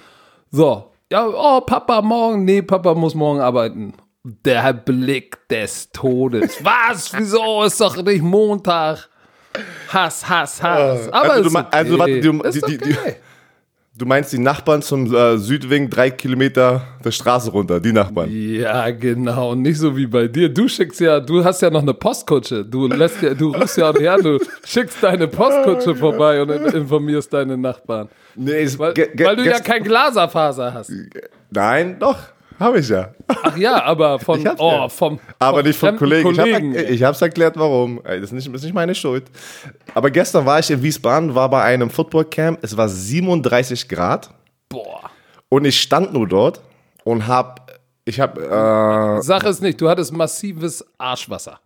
So, 0.49 0.88
ja, 1.11 1.27
oh, 1.27 1.61
Papa 1.61 2.01
morgen. 2.01 2.45
Nee, 2.45 2.61
Papa 2.61 2.93
muss 2.93 3.15
morgen 3.15 3.39
arbeiten. 3.39 3.93
Der 4.23 4.73
Blick 4.73 5.47
des 5.49 5.91
Todes. 5.91 6.57
Was? 6.63 7.11
Wieso? 7.17 7.63
Ist 7.63 7.79
doch 7.81 7.95
nicht 8.03 8.21
Montag. 8.21 9.09
Hass, 9.91 10.27
Hass, 10.29 10.61
Hass. 10.61 11.09
Aber 11.11 11.33
also 11.33 11.49
du 11.49 11.57
also 11.71 11.93
okay. 11.95 11.99
warte, 11.99 12.21
du- 12.21 12.41
Ist 12.43 12.67
die- 12.67 12.77
die- 12.77 12.83
die- 12.89 12.97
okay. 12.97 13.15
Du 13.99 14.05
meinst 14.05 14.31
die 14.31 14.37
Nachbarn 14.39 14.81
zum 14.81 15.13
äh, 15.13 15.37
Südwing 15.37 15.89
drei 15.89 16.09
Kilometer 16.09 16.83
der 17.03 17.11
Straße 17.11 17.51
runter, 17.51 17.81
die 17.81 17.91
Nachbarn. 17.91 18.29
Ja, 18.31 18.89
genau. 18.91 19.55
Nicht 19.55 19.77
so 19.77 19.95
wie 19.97 20.07
bei 20.07 20.29
dir. 20.29 20.47
Du 20.47 20.69
schickst 20.69 21.01
ja, 21.01 21.19
du 21.19 21.43
hast 21.43 21.61
ja 21.61 21.69
noch 21.69 21.81
eine 21.81 21.93
Postkutsche. 21.93 22.63
Du 22.63 22.87
lässt 22.87 23.21
ja, 23.21 23.33
du 23.33 23.53
rufst 23.53 23.75
ja 23.77 23.89
an, 23.89 24.23
du 24.23 24.39
schickst 24.65 25.03
deine 25.03 25.27
Postkutsche 25.27 25.95
vorbei 25.95 26.41
und 26.41 26.49
in- 26.49 26.63
informierst 26.67 27.33
deine 27.33 27.57
Nachbarn. 27.57 28.07
Nee, 28.35 28.65
Weil, 28.77 28.93
weil 28.95 29.35
du 29.35 29.43
ja 29.45 29.59
kein 29.59 29.83
Glaserfaser 29.83 30.73
hast. 30.73 30.93
Nein, 31.51 31.97
doch, 31.99 32.17
habe 32.59 32.79
ich 32.79 32.89
ja. 32.89 33.13
Ach 33.27 33.55
ja, 33.57 33.83
aber 33.83 34.19
von, 34.19 34.39
oh, 34.57 34.71
ja. 34.71 34.89
vom, 34.89 35.19
Aber 35.39 35.59
vom 35.59 35.67
nicht 35.67 35.79
vom 35.79 35.95
Kollegen. 35.97 36.35
Kollegen. 36.35 36.75
Ich 36.75 37.01
habe 37.01 37.07
hab's 37.07 37.21
erklärt, 37.21 37.55
warum. 37.57 38.01
Das 38.03 38.23
ist, 38.23 38.31
nicht, 38.33 38.47
das 38.47 38.55
ist 38.55 38.63
nicht 38.63 38.73
meine 38.73 38.93
Schuld. 38.95 39.25
Aber 39.93 40.11
gestern 40.11 40.45
war 40.45 40.59
ich 40.59 40.69
in 40.69 40.81
Wiesbaden, 40.83 41.33
war 41.35 41.49
bei 41.49 41.63
einem 41.63 41.89
Footballcamp. 41.89 42.59
Es 42.61 42.75
war 42.75 42.89
37 42.89 43.87
Grad 43.87 44.29
Boah. 44.67 45.09
und 45.49 45.65
ich 45.65 45.79
stand 45.81 46.13
nur 46.13 46.27
dort 46.27 46.61
und 47.03 47.27
hab, 47.27 47.79
ich 48.05 48.19
hab, 48.19 48.37
äh, 48.37 49.21
Sag 49.21 49.43
es 49.45 49.61
nicht, 49.61 49.79
du 49.79 49.89
hattest 49.89 50.11
massives 50.13 50.85
Arschwasser. 50.97 51.59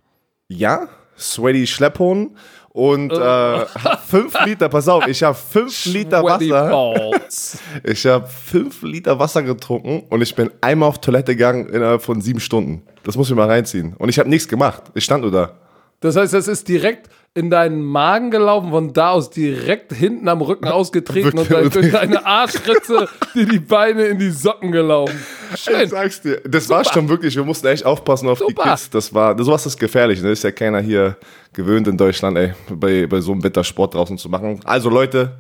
ja, 0.47 0.87
sweaty 1.17 1.67
Schlepphohn 1.67 2.35
und 2.73 3.13
äh, 3.13 3.15
hab 3.15 4.03
fünf 4.07 4.33
Liter, 4.45 4.67
pass 4.67 4.87
auf, 4.87 5.07
ich 5.07 5.21
habe 5.23 5.35
fünf 5.37 5.85
Liter 5.85 6.23
Wasser. 6.23 7.11
Ich 7.83 8.05
habe 8.05 8.27
fünf 8.27 8.81
Liter 8.81 9.17
Wasser 9.17 9.43
getrunken 9.43 10.03
und 10.09 10.21
ich 10.21 10.35
bin 10.35 10.51
einmal 10.61 10.89
auf 10.89 10.99
Toilette 10.99 11.35
gegangen 11.35 11.69
innerhalb 11.69 12.01
von 12.01 12.19
sieben 12.21 12.39
Stunden. 12.39 12.83
Das 13.03 13.15
muss 13.15 13.29
ich 13.29 13.35
mal 13.35 13.47
reinziehen. 13.47 13.93
Und 13.97 14.09
ich 14.09 14.19
habe 14.19 14.29
nichts 14.29 14.47
gemacht. 14.47 14.83
Ich 14.93 15.03
stand 15.03 15.21
nur 15.21 15.31
da. 15.31 15.53
Das 15.99 16.15
heißt, 16.15 16.33
das 16.33 16.47
ist 16.47 16.67
direkt 16.67 17.09
in 17.35 17.49
deinen 17.49 17.81
Magen 17.81 18.29
gelaufen, 18.29 18.69
von 18.69 18.93
da 18.93 19.09
aus 19.09 19.31
direkt 19.31 19.91
hinten 19.91 20.27
am 20.27 20.41
Rücken 20.41 20.67
ausgetreten 20.67 21.39
und 21.39 21.49
dann 21.49 21.69
durch 21.69 21.91
deine 21.91 22.25
Arschritze 22.25 23.09
dir 23.33 23.47
die 23.47 23.59
Beine 23.59 24.03
in 24.03 24.19
die 24.19 24.29
Socken 24.29 24.71
gelaufen. 24.71 25.19
Ich 25.53 25.61
Schön. 25.61 25.89
sag's 25.89 26.21
dir. 26.21 26.41
Das 26.47 26.69
war 26.69 26.85
schon 26.85 27.09
wirklich, 27.09 27.35
wir 27.35 27.43
mussten 27.43 27.65
echt 27.67 27.85
aufpassen 27.85 28.29
auf 28.29 28.37
die 28.37 28.45
Super. 28.49 28.69
Kids. 28.69 28.91
Das 28.91 29.13
war, 29.15 29.35
sowas 29.43 29.65
ist 29.65 29.79
gefährlich. 29.79 30.21
Ne? 30.21 30.29
Ist 30.29 30.43
ja 30.43 30.51
keiner 30.51 30.79
hier 30.79 31.17
gewöhnt 31.53 31.87
in 31.87 31.97
Deutschland, 31.97 32.37
ey, 32.37 32.53
bei, 32.69 33.07
bei 33.07 33.19
so 33.19 33.31
einem 33.31 33.43
Wetter 33.43 33.63
Sport 33.63 33.95
draußen 33.95 34.19
zu 34.19 34.29
machen. 34.29 34.59
Also 34.63 34.89
Leute, 34.89 35.39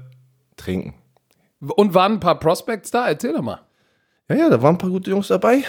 trinken. 0.57 0.95
Und 1.59 1.93
waren 1.93 2.13
ein 2.13 2.19
paar 2.19 2.39
Prospects 2.39 2.89
da? 2.89 3.07
Erzähl 3.07 3.33
doch 3.33 3.41
mal. 3.43 3.61
Ja, 4.29 4.35
ja, 4.35 4.49
da 4.49 4.61
waren 4.61 4.75
ein 4.75 4.79
paar 4.79 4.89
gute 4.89 5.11
Jungs 5.11 5.27
dabei. 5.27 5.63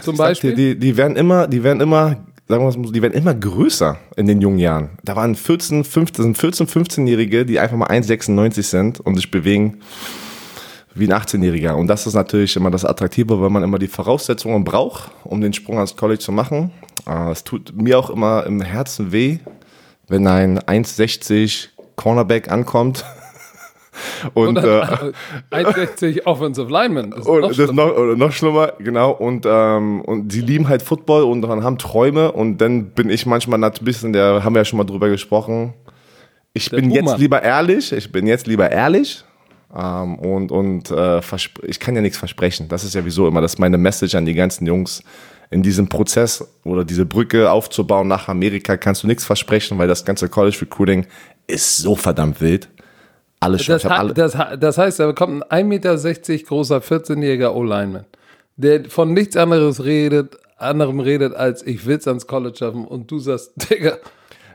Zum 0.00 0.14
Ich 0.14 0.18
sag 0.18 0.26
dir, 0.26 0.28
Beispiel. 0.30 0.54
Die, 0.54 0.78
die 0.78 0.96
werden 0.96 1.16
immer, 1.16 1.46
die 1.46 1.62
werden 1.62 1.80
immer 1.80 2.16
sagen 2.48 2.64
wir 2.64 2.78
mal, 2.78 2.92
die 2.92 3.02
werden 3.02 3.12
immer 3.12 3.34
größer 3.34 3.98
in 4.16 4.26
den 4.26 4.40
jungen 4.40 4.58
Jahren. 4.58 4.90
Da 5.04 5.16
waren 5.16 5.34
14, 5.34 5.84
15, 5.84 6.34
14, 6.34 6.66
15-Jährige, 6.66 7.44
die 7.44 7.60
einfach 7.60 7.76
mal 7.76 7.88
1,96 7.88 8.62
sind 8.62 9.00
und 9.00 9.16
sich 9.16 9.30
bewegen 9.30 9.80
wie 10.94 11.12
ein 11.12 11.12
18-Jähriger. 11.12 11.72
Und 11.72 11.86
das 11.86 12.06
ist 12.06 12.14
natürlich 12.14 12.56
immer 12.56 12.70
das 12.70 12.84
Attraktive, 12.84 13.40
weil 13.40 13.50
man 13.50 13.62
immer 13.62 13.78
die 13.78 13.88
Voraussetzungen 13.88 14.64
braucht, 14.64 15.10
um 15.24 15.40
den 15.40 15.52
Sprung 15.52 15.76
ans 15.76 15.94
College 15.94 16.20
zu 16.20 16.32
machen. 16.32 16.72
Äh, 17.06 17.30
es 17.30 17.44
tut 17.44 17.72
mir 17.76 17.98
auch 17.98 18.10
immer 18.10 18.44
im 18.46 18.62
Herzen 18.62 19.12
weh, 19.12 19.38
wenn 20.08 20.26
ein 20.26 20.58
1,60 20.58 21.68
Cornerback 21.96 22.50
ankommt 22.50 23.04
und, 24.34 24.58
und 24.58 24.64
äh, 24.64 25.12
1,60 25.52 26.26
Offensive 26.26 26.70
Lineman. 26.70 27.10
Das 27.10 27.20
ist 27.20 27.26
und 27.26 27.40
noch 27.40 27.52
das 27.54 27.72
noch, 27.72 27.96
oder 27.96 28.16
noch 28.16 28.32
schlimmer, 28.32 28.72
genau. 28.78 29.10
Und, 29.10 29.46
ähm, 29.48 30.00
und 30.02 30.28
die 30.28 30.40
lieben 30.40 30.68
halt 30.68 30.82
Football 30.82 31.24
und 31.24 31.46
haben 31.46 31.78
Träume. 31.78 32.32
Und 32.32 32.58
dann 32.58 32.90
bin 32.90 33.10
ich 33.10 33.26
manchmal 33.26 33.62
ein 33.62 33.72
bisschen, 33.80 34.12
der 34.12 34.44
haben 34.44 34.54
wir 34.54 34.60
ja 34.60 34.64
schon 34.64 34.78
mal 34.78 34.84
drüber 34.84 35.08
gesprochen. 35.08 35.74
Ich 36.52 36.70
der 36.70 36.78
bin 36.78 36.90
Boomer. 36.90 37.10
jetzt 37.12 37.18
lieber 37.18 37.42
ehrlich. 37.42 37.92
Ich 37.92 38.10
bin 38.10 38.26
jetzt 38.26 38.46
lieber 38.46 38.70
ehrlich. 38.70 39.24
Ähm, 39.74 40.18
und 40.18 40.50
und 40.50 40.90
äh, 40.90 41.20
ich 41.66 41.78
kann 41.78 41.94
ja 41.94 42.00
nichts 42.00 42.18
versprechen. 42.18 42.68
Das 42.68 42.84
ist 42.84 42.94
ja 42.94 43.04
wieso 43.04 43.28
immer, 43.28 43.40
das 43.40 43.54
ist 43.54 43.58
meine 43.58 43.78
Message 43.78 44.14
an 44.14 44.26
die 44.26 44.34
ganzen 44.34 44.66
Jungs. 44.66 45.02
In 45.50 45.62
diesem 45.62 45.88
Prozess 45.88 46.46
oder 46.64 46.84
diese 46.84 47.06
Brücke 47.06 47.50
aufzubauen 47.50 48.06
nach 48.06 48.28
Amerika 48.28 48.76
kannst 48.76 49.02
du 49.02 49.06
nichts 49.06 49.24
versprechen, 49.24 49.78
weil 49.78 49.88
das 49.88 50.04
ganze 50.04 50.28
College 50.28 50.58
Recruiting 50.60 51.06
ist 51.46 51.78
so 51.78 51.96
verdammt 51.96 52.42
wild. 52.42 52.68
Alles 53.40 53.64
schon. 53.64 53.74
Das, 53.74 53.84
alle 53.86 54.14
das, 54.14 54.36
das, 54.58 54.78
heißt, 54.78 55.00
da 55.00 55.12
kommt 55.12 55.50
ein 55.50 55.66
1,60 55.66 55.66
Meter 55.68 56.44
großer 56.46 56.78
14-jähriger 56.78 57.50
O-Lineman, 57.54 58.04
der 58.56 58.84
von 58.90 59.12
nichts 59.12 59.36
anderes 59.36 59.84
redet, 59.84 60.36
anderem 60.56 61.00
redet, 61.00 61.34
als 61.34 61.64
ich 61.66 61.86
will 61.86 61.96
es 61.96 62.08
ans 62.08 62.26
College 62.26 62.56
schaffen 62.58 62.84
und 62.84 63.10
du 63.10 63.18
sagst, 63.18 63.52
Digga, 63.70 63.98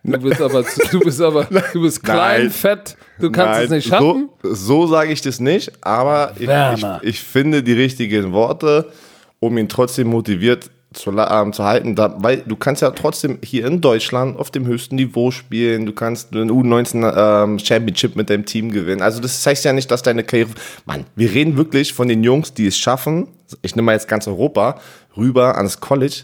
du 0.04 0.20
bist 0.20 0.42
aber, 0.42 0.66
du 0.92 1.00
bist 1.00 1.22
aber, 1.22 1.48
du 1.74 1.82
bist 1.82 2.04
klein, 2.04 2.44
Nein. 2.44 2.52
fett, 2.52 2.98
du 3.20 3.32
kannst 3.32 3.54
Nein. 3.54 3.63
es 3.63 3.70
nicht 3.70 3.88
schaffen. 3.88 4.30
So, 4.42 4.54
so 4.54 4.88
sage 4.88 5.13
ich 5.13 5.22
das 5.22 5.40
nicht, 5.40 5.72
aber 5.82 6.34
ich, 6.38 6.50
ich, 6.50 6.86
ich 7.04 7.20
finde 7.22 7.63
die 7.63 7.74
richtigen 7.74 8.34
Worte, 8.34 8.92
um 9.40 9.58
ihn 9.58 9.70
trotzdem 9.70 10.08
motiviert 10.08 10.70
zu, 10.94 11.12
ähm, 11.12 11.54
zu 11.54 11.64
halten, 11.64 11.96
da, 11.96 12.16
weil 12.20 12.38
du 12.38 12.56
kannst 12.56 12.82
ja 12.82 12.92
trotzdem 12.92 13.40
hier 13.44 13.66
in 13.66 13.82
Deutschland 13.82 14.38
auf 14.40 14.52
dem 14.52 14.66
höchsten 14.66 14.96
Niveau 14.96 15.32
spielen, 15.32 15.86
du 15.86 15.94
kannst 15.94 16.34
eine 16.34 16.52
U19 16.52 17.44
ähm, 17.44 17.60
Championship 17.60 18.16
mit 18.16 18.30
deinem 18.30 18.46
Team 18.46 18.72
gewinnen. 18.72 19.02
Also 19.02 19.22
das 19.22 19.46
heißt 19.46 19.66
ja 19.66 19.74
nicht, 19.74 19.92
dass 19.92 20.04
deine 20.04 20.24
Karriere. 20.24 20.52
Mann, 20.86 21.06
wir 21.16 21.32
reden 21.32 21.58
wirklich 21.58 21.94
von 21.94 22.08
den 22.08 22.24
Jungs, 22.24 22.54
die 22.54 22.68
es 22.68 22.78
schaffen. 22.78 23.28
Ich 23.62 23.76
nehme 23.76 23.88
mal 23.88 23.94
jetzt 23.94 24.08
ganz 24.08 24.28
Europa 24.28 24.80
rüber 25.18 25.58
ans 25.58 25.80
College. 25.80 26.24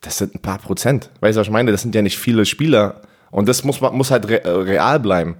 Das 0.00 0.18
sind 0.18 0.34
ein 0.34 0.40
paar 0.40 0.58
Prozent. 0.58 1.10
Weißt 1.20 1.36
du, 1.36 1.40
was 1.40 1.46
ich 1.46 1.52
meine? 1.52 1.72
Das 1.72 1.82
sind 1.82 1.94
ja 1.94 2.02
nicht 2.02 2.18
viele 2.18 2.44
Spieler. 2.44 3.02
Und 3.30 3.48
das 3.48 3.64
muss, 3.64 3.80
muss 3.80 4.10
halt 4.10 4.28
real 4.28 5.00
bleiben. 5.00 5.36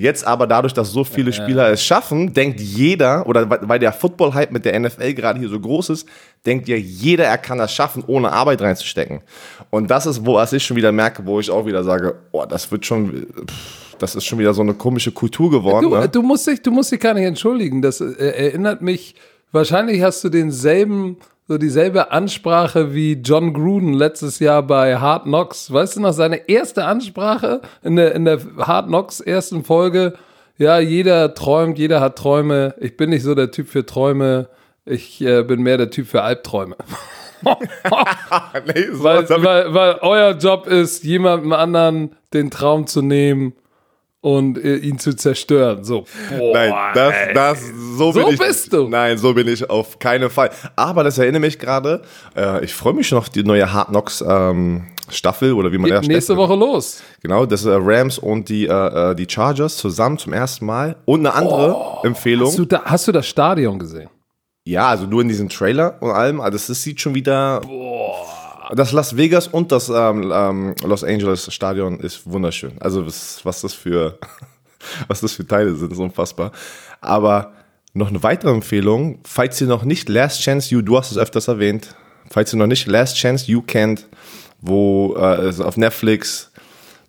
Jetzt 0.00 0.26
aber 0.26 0.46
dadurch, 0.46 0.72
dass 0.72 0.92
so 0.92 1.04
viele 1.04 1.30
Spieler 1.30 1.70
es 1.70 1.84
schaffen, 1.84 2.32
denkt 2.32 2.58
jeder, 2.58 3.26
oder 3.26 3.50
weil 3.50 3.78
der 3.78 3.92
Football-Hype 3.92 4.50
mit 4.50 4.64
der 4.64 4.80
NFL 4.80 5.12
gerade 5.12 5.38
hier 5.38 5.50
so 5.50 5.60
groß 5.60 5.90
ist, 5.90 6.08
denkt 6.46 6.68
ja 6.68 6.76
jeder, 6.76 7.26
er 7.26 7.36
kann 7.36 7.58
das 7.58 7.74
schaffen, 7.74 8.02
ohne 8.06 8.32
Arbeit 8.32 8.62
reinzustecken. 8.62 9.20
Und 9.68 9.90
das 9.90 10.06
ist, 10.06 10.24
wo 10.24 10.36
was 10.36 10.54
ich 10.54 10.64
schon 10.64 10.78
wieder 10.78 10.90
merke, 10.90 11.26
wo 11.26 11.38
ich 11.38 11.50
auch 11.50 11.66
wieder 11.66 11.84
sage, 11.84 12.14
oh, 12.32 12.46
das 12.46 12.72
wird 12.72 12.86
schon, 12.86 13.26
das 13.98 14.14
ist 14.14 14.24
schon 14.24 14.38
wieder 14.38 14.54
so 14.54 14.62
eine 14.62 14.72
komische 14.72 15.12
Kultur 15.12 15.50
geworden. 15.50 15.90
Du, 15.90 15.94
ne? 15.94 16.08
du 16.08 16.22
musst 16.22 16.46
dich, 16.46 16.62
du 16.62 16.70
musst 16.70 16.90
dich 16.90 17.00
gar 17.00 17.12
nicht 17.12 17.26
entschuldigen. 17.26 17.82
Das 17.82 18.00
äh, 18.00 18.14
erinnert 18.14 18.80
mich, 18.80 19.16
wahrscheinlich 19.52 20.00
hast 20.00 20.24
du 20.24 20.30
denselben 20.30 21.18
so 21.50 21.58
dieselbe 21.58 22.12
Ansprache 22.12 22.94
wie 22.94 23.14
John 23.14 23.52
Gruden 23.52 23.92
letztes 23.92 24.38
Jahr 24.38 24.62
bei 24.62 24.98
Hard 24.98 25.24
Knocks. 25.24 25.72
Weißt 25.72 25.96
du 25.96 26.00
noch, 26.00 26.12
seine 26.12 26.48
erste 26.48 26.84
Ansprache 26.84 27.60
in 27.82 27.96
der, 27.96 28.14
in 28.14 28.24
der 28.24 28.38
Hard 28.58 28.86
Knocks 28.86 29.18
ersten 29.18 29.64
Folge? 29.64 30.14
Ja, 30.58 30.78
jeder 30.78 31.34
träumt, 31.34 31.76
jeder 31.76 32.00
hat 32.00 32.16
Träume. 32.16 32.76
Ich 32.78 32.96
bin 32.96 33.10
nicht 33.10 33.24
so 33.24 33.34
der 33.34 33.50
Typ 33.50 33.66
für 33.66 33.84
Träume. 33.84 34.48
Ich 34.84 35.20
äh, 35.22 35.42
bin 35.42 35.62
mehr 35.62 35.76
der 35.76 35.90
Typ 35.90 36.06
für 36.06 36.22
Albträume. 36.22 36.76
nee, 37.42 38.86
weil, 38.92 39.28
weil, 39.28 39.74
weil 39.74 39.98
euer 40.02 40.36
Job 40.38 40.68
ist, 40.68 41.02
jemandem 41.02 41.52
anderen 41.52 42.14
den 42.32 42.52
Traum 42.52 42.86
zu 42.86 43.02
nehmen 43.02 43.54
und 44.20 44.62
äh, 44.62 44.76
ihn 44.76 44.98
zu 44.98 45.14
zerstören. 45.14 45.84
So. 45.84 46.04
Boah, 46.36 46.52
nein, 46.52 46.72
das, 46.94 47.14
das, 47.34 47.60
so, 47.96 48.12
so 48.12 48.20
bin 48.20 48.34
ich. 48.34 48.38
bist 48.38 48.72
du. 48.72 48.88
Nein, 48.88 49.16
so 49.18 49.34
bin 49.34 49.48
ich 49.48 49.68
auf 49.68 49.98
keinen 49.98 50.30
Fall. 50.30 50.50
Aber 50.76 51.04
das 51.04 51.18
erinnert 51.18 51.40
mich 51.40 51.58
gerade, 51.58 52.02
äh, 52.36 52.64
ich 52.64 52.74
freue 52.74 52.94
mich 52.94 53.08
schon 53.08 53.18
auf 53.18 53.30
die 53.30 53.42
neue 53.42 53.72
Hard 53.72 53.88
Knocks 53.88 54.22
ähm, 54.26 54.88
Staffel 55.08 55.54
oder 55.54 55.72
wie 55.72 55.78
man 55.78 55.90
Geht 55.90 56.08
nächste 56.08 56.36
Woche 56.36 56.54
los. 56.54 57.02
Genau, 57.22 57.46
das 57.46 57.64
äh, 57.64 57.70
Rams 57.72 58.18
und 58.18 58.48
die, 58.48 58.66
äh, 58.66 59.10
äh, 59.10 59.14
die 59.14 59.26
Chargers 59.28 59.76
zusammen 59.76 60.18
zum 60.18 60.32
ersten 60.32 60.66
Mal. 60.66 60.96
Und 61.04 61.20
eine 61.20 61.34
andere 61.34 61.74
oh, 61.74 61.98
Empfehlung. 62.04 62.48
Hast 62.48 62.58
du, 62.58 62.64
da, 62.66 62.82
hast 62.84 63.08
du 63.08 63.12
das 63.12 63.26
Stadion 63.26 63.78
gesehen? 63.78 64.10
Ja, 64.64 64.88
also 64.88 65.06
nur 65.06 65.22
in 65.22 65.28
diesem 65.28 65.48
Trailer 65.48 65.96
und 66.00 66.10
allem. 66.10 66.40
Also 66.40 66.58
das 66.58 66.82
sieht 66.82 67.00
schon 67.00 67.14
wieder. 67.14 67.60
Boah 67.62 68.39
das 68.74 68.92
Las 68.92 69.16
Vegas 69.16 69.48
und 69.48 69.72
das 69.72 69.88
ähm, 69.88 70.32
ähm, 70.34 70.74
Los 70.84 71.04
Angeles 71.04 71.52
Stadion 71.52 72.00
ist 72.00 72.30
wunderschön. 72.30 72.72
Also 72.80 73.06
was, 73.06 73.40
was 73.44 73.60
das 73.62 73.74
für 73.74 74.18
was 75.08 75.20
das 75.20 75.32
für 75.32 75.46
Teile 75.46 75.74
sind, 75.74 75.92
ist 75.92 75.98
unfassbar. 75.98 76.52
Aber 77.00 77.52
noch 77.92 78.08
eine 78.08 78.22
weitere 78.22 78.52
Empfehlung, 78.52 79.18
falls 79.24 79.60
ihr 79.60 79.66
noch 79.66 79.84
nicht 79.84 80.08
Last 80.08 80.40
Chance 80.42 80.74
You, 80.74 80.82
du 80.82 80.96
hast 80.96 81.10
es 81.10 81.18
öfters 81.18 81.48
erwähnt, 81.48 81.94
falls 82.30 82.52
ihr 82.52 82.58
noch 82.58 82.66
nicht 82.66 82.86
Last 82.86 83.16
Chance 83.16 83.50
You 83.50 83.62
kennt, 83.62 84.06
wo 84.60 85.16
äh, 85.16 85.52
auf 85.62 85.76
Netflix, 85.76 86.52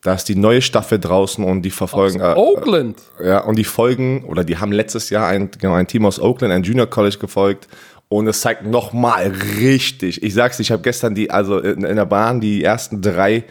da 0.02 0.16
ist 0.16 0.28
die 0.28 0.36
neue 0.36 0.62
Staffel 0.62 1.00
draußen 1.00 1.44
und 1.44 1.62
die 1.62 1.70
verfolgen. 1.70 2.22
Aus 2.22 2.36
äh, 2.36 2.40
Oakland. 2.40 2.98
Ja, 3.24 3.40
und 3.42 3.58
die 3.58 3.64
folgen, 3.64 4.24
oder 4.26 4.44
die 4.44 4.58
haben 4.58 4.72
letztes 4.72 5.12
Jahr 5.12 5.28
ein, 5.28 5.52
genau, 5.60 5.76
ein 5.76 5.88
Team 5.88 6.06
aus 6.06 6.20
Oakland, 6.20 6.52
ein 6.52 6.64
Junior 6.64 6.88
College 6.88 7.18
gefolgt 7.20 7.68
und 8.12 8.28
es 8.28 8.42
zeigt 8.42 8.66
nochmal 8.66 9.32
richtig. 9.58 10.22
Ich 10.22 10.34
sag's, 10.34 10.60
ich 10.60 10.70
habe 10.70 10.82
gestern 10.82 11.16
die, 11.16 11.32
also 11.32 11.60
in, 11.60 11.86
in, 11.86 11.96
der 11.96 12.06
Bahn 12.06 12.42
die 12.42 12.62
ersten 12.62 13.02
drei 13.02 13.46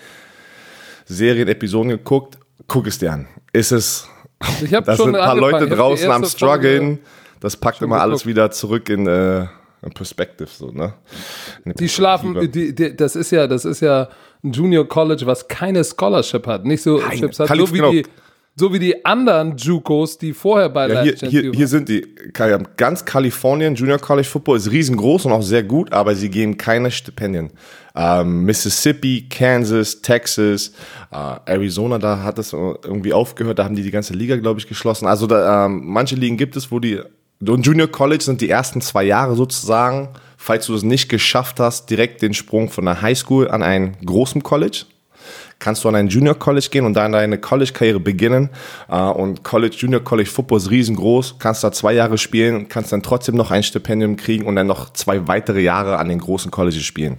Serien-Episoden 1.07 1.89
geguckt. 1.89 2.37
Guck 2.69 2.87
es 2.87 2.99
dir 2.99 3.11
an. 3.11 3.27
Ist 3.55 3.73
es. 3.73 4.07
Ich 4.63 4.75
hab 4.75 4.85
das 4.85 4.99
schon 4.99 5.07
sind 5.07 5.17
ein 5.17 5.25
paar 5.25 5.37
Leute 5.37 5.67
draußen 5.67 6.11
am 6.11 6.27
struggeln. 6.27 6.99
Das 7.41 7.57
packt 7.57 7.81
immer 7.81 8.03
alles 8.03 8.27
wieder 8.27 8.51
zurück 8.51 8.91
in, 8.91 9.07
äh, 9.07 9.47
in 9.81 9.93
Perspective, 9.95 10.51
so, 10.51 10.71
ne? 10.71 10.93
Die 11.65 11.89
schlafen, 11.89 12.51
die, 12.53 12.75
die, 12.75 12.95
das 12.95 13.17
ist 13.17 13.31
ja, 13.31 13.47
das 13.47 13.65
ist 13.65 13.81
ja 13.81 14.11
ein 14.45 14.53
Junior 14.53 14.87
College, 14.87 15.25
was 15.25 15.49
keine 15.49 15.83
Scholarship 15.83 16.47
hat. 16.47 16.67
Nicht 16.67 16.83
so 16.83 17.01
Chips 17.01 17.39
hat, 17.41 17.49
so 17.49 17.73
wie 17.73 17.77
genau. 17.79 17.93
die 17.93 18.05
so 18.61 18.73
wie 18.73 18.79
die 18.79 19.05
anderen 19.05 19.57
Jukos, 19.57 20.19
die 20.19 20.35
vorher 20.35 20.69
bei 20.69 20.89
ja, 20.89 21.03
hier, 21.03 21.15
hier, 21.29 21.53
hier 21.53 21.67
sind 21.67 21.89
die. 21.89 22.07
Ganz 22.77 23.05
Kalifornien, 23.05 23.75
Junior 23.75 23.99
College 23.99 24.29
Football 24.29 24.59
ist 24.59 24.71
riesengroß 24.71 25.25
und 25.25 25.33
auch 25.33 25.43
sehr 25.43 25.63
gut, 25.63 25.93
aber 25.93 26.15
sie 26.15 26.29
geben 26.29 26.57
keine 26.57 26.91
Stipendien. 26.91 27.51
Ähm, 27.97 28.45
Mississippi, 28.45 29.27
Kansas, 29.29 30.03
Texas, 30.03 30.73
äh, 31.11 31.17
Arizona, 31.47 31.99
da 31.99 32.23
hat 32.23 32.39
es 32.39 32.53
irgendwie 32.53 33.13
aufgehört, 33.13 33.59
da 33.59 33.65
haben 33.65 33.75
die 33.75 33.83
die 33.83 33.91
ganze 33.91 34.13
Liga, 34.13 34.37
glaube 34.37 34.61
ich, 34.61 34.69
geschlossen. 34.69 35.07
Also 35.07 35.27
da, 35.27 35.67
ähm, 35.67 35.83
manche 35.87 36.15
Ligen 36.15 36.37
gibt 36.37 36.55
es, 36.55 36.71
wo 36.71 36.79
die. 36.79 37.01
Und 37.45 37.67
Junior 37.67 37.89
College 37.89 38.23
sind 38.23 38.43
die 38.43 38.51
ersten 38.51 38.83
zwei 38.83 39.05
Jahre 39.05 39.35
sozusagen, 39.35 40.11
falls 40.37 40.67
du 40.67 40.75
es 40.75 40.83
nicht 40.83 41.09
geschafft 41.09 41.59
hast, 41.59 41.89
direkt 41.89 42.21
den 42.21 42.35
Sprung 42.35 42.69
von 42.69 42.85
der 42.85 43.01
Highschool 43.01 43.51
an 43.51 43.63
einen 43.63 43.97
großen 44.05 44.43
College 44.43 44.85
kannst 45.59 45.85
du 45.85 45.89
an 45.89 45.95
ein 45.95 46.09
Junior 46.09 46.35
College 46.35 46.69
gehen 46.71 46.85
und 46.85 46.95
dann 46.95 47.13
deine 47.13 47.39
College-Karriere 47.39 48.01
beginnen. 48.01 48.51
Äh, 48.89 49.01
und 49.01 49.45
College, 49.45 49.77
Junior 49.79 50.03
College 50.03 50.29
Football 50.29 50.59
ist 50.59 50.71
riesengroß, 50.71 51.37
kannst 51.39 51.63
da 51.65 51.73
zwei 51.73 51.93
Jahre 51.93 52.19
spielen, 52.19 52.69
kannst 52.69 52.93
dann 52.93 53.03
trotzdem 53.03 53.37
noch 53.37 53.51
ein 53.51 53.63
Stipendium 53.63 54.17
kriegen 54.17 54.47
und 54.47 54.57
dann 54.57 54.67
noch 54.67 54.93
zwei 54.93 55.29
weitere 55.29 55.61
Jahre 55.61 55.99
an 55.99 56.09
den 56.09 56.19
großen 56.19 56.51
Colleges 56.51 56.83
spielen. 56.83 57.19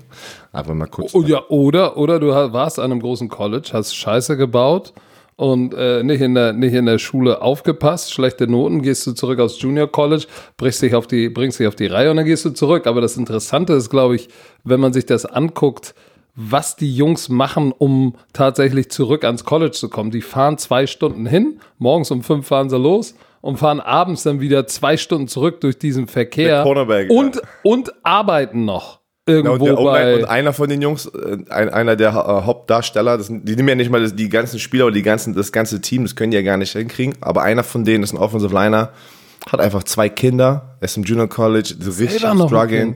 Einfach 0.52 0.74
mal 0.74 0.88
kurz. 0.88 1.14
Oh, 1.14 1.22
ja, 1.24 1.42
oder, 1.50 1.98
oder 1.98 2.20
du 2.20 2.28
warst 2.28 2.80
an 2.80 2.92
einem 2.92 3.02
großen 3.02 3.30
College, 3.30 3.70
hast 3.74 3.96
Scheiße 3.96 4.36
gebaut 4.36 4.94
und 5.42 5.74
äh, 5.74 6.04
nicht, 6.04 6.22
in 6.22 6.36
der, 6.36 6.54
nicht 6.54 6.74
in 6.74 6.86
der 6.86 7.00
Schule 7.00 7.42
aufgepasst, 7.42 8.14
schlechte 8.14 8.48
Noten, 8.48 8.84
gehst 8.84 9.08
du 9.08 9.14
zurück 9.14 9.40
aus 9.40 9.60
Junior 9.60 9.88
College, 9.88 10.28
bringst 10.56 10.84
dich 10.84 10.94
auf 10.94 11.08
die, 11.08 11.30
bringst 11.30 11.60
dich 11.60 11.66
auf 11.66 11.76
die 11.76 11.88
Reihe 11.88 12.12
und 12.12 12.18
dann 12.18 12.28
gehst 12.28 12.46
du 12.46 12.52
zurück. 12.52 12.86
Aber 12.86 13.02
das 13.02 13.18
Interessante 13.18 13.74
ist, 13.74 13.90
glaube 13.90 14.16
ich, 14.18 14.30
wenn 14.64 14.80
man 14.80 14.94
sich 14.94 15.08
das 15.08 15.26
anguckt, 15.26 15.96
was 16.36 16.76
die 16.76 16.94
Jungs 16.96 17.30
machen, 17.30 17.74
um 17.78 18.16
tatsächlich 18.34 18.90
zurück 18.90 19.24
ans 19.24 19.44
College 19.44 19.72
zu 19.72 19.90
kommen. 19.90 20.12
Die 20.12 20.22
fahren 20.22 20.58
zwei 20.58 20.88
Stunden 20.88 21.26
hin, 21.26 21.60
morgens 21.78 22.12
um 22.12 22.24
fünf 22.24 22.48
fahren 22.48 22.70
sie 22.70 22.78
los 22.78 23.16
und 23.42 23.58
fahren 23.58 23.80
abends 23.80 24.24
dann 24.24 24.40
wieder 24.40 24.68
zwei 24.68 24.98
Stunden 24.98 25.28
zurück 25.28 25.62
durch 25.62 25.78
diesen 25.78 26.08
Verkehr 26.08 26.66
und, 26.66 27.36
ja. 27.36 27.42
und 27.64 27.94
arbeiten 28.04 28.66
noch. 28.66 29.02
Irgendwo 29.28 29.68
ja, 29.68 29.74
und, 29.74 29.94
der, 29.94 30.16
und, 30.16 30.26
einer 30.26 30.52
von 30.52 30.68
den 30.68 30.82
Jungs, 30.82 31.06
äh, 31.06 31.38
ein, 31.50 31.70
einer 31.70 31.96
der 31.96 32.10
äh, 32.10 32.14
Hauptdarsteller, 32.14 33.18
das, 33.18 33.28
die 33.28 33.56
nehmen 33.56 33.70
ja 33.70 33.76
nicht 33.76 33.92
mal 33.92 34.02
das, 34.02 34.16
die 34.16 34.30
ganzen 34.30 34.60
Spieler 34.60 34.86
oder 34.86 34.96
die 34.96 35.04
ganzen, 35.04 35.36
das 35.36 35.52
ganze 35.52 35.80
Team, 35.80 36.04
das 36.04 36.16
können 36.16 36.32
die 36.32 36.38
ja 36.38 36.44
gar 36.44 36.58
nicht 36.58 36.72
hinkriegen, 36.72 37.16
aber 37.22 37.44
einer 37.44 37.64
von 37.64 37.86
denen 37.86 38.04
ist 38.04 38.14
ein 38.14 38.18
Offensive 38.18 38.52
Liner, 38.54 38.92
hat 39.48 39.60
einfach 39.60 39.84
zwei 39.84 40.10
Kinder, 40.10 40.76
er 40.80 40.86
ist 40.86 40.98
im 40.98 41.04
Junior 41.04 41.28
College, 41.28 41.76
so 41.80 41.92
richtig 41.92 42.22
struggling. 42.22 42.96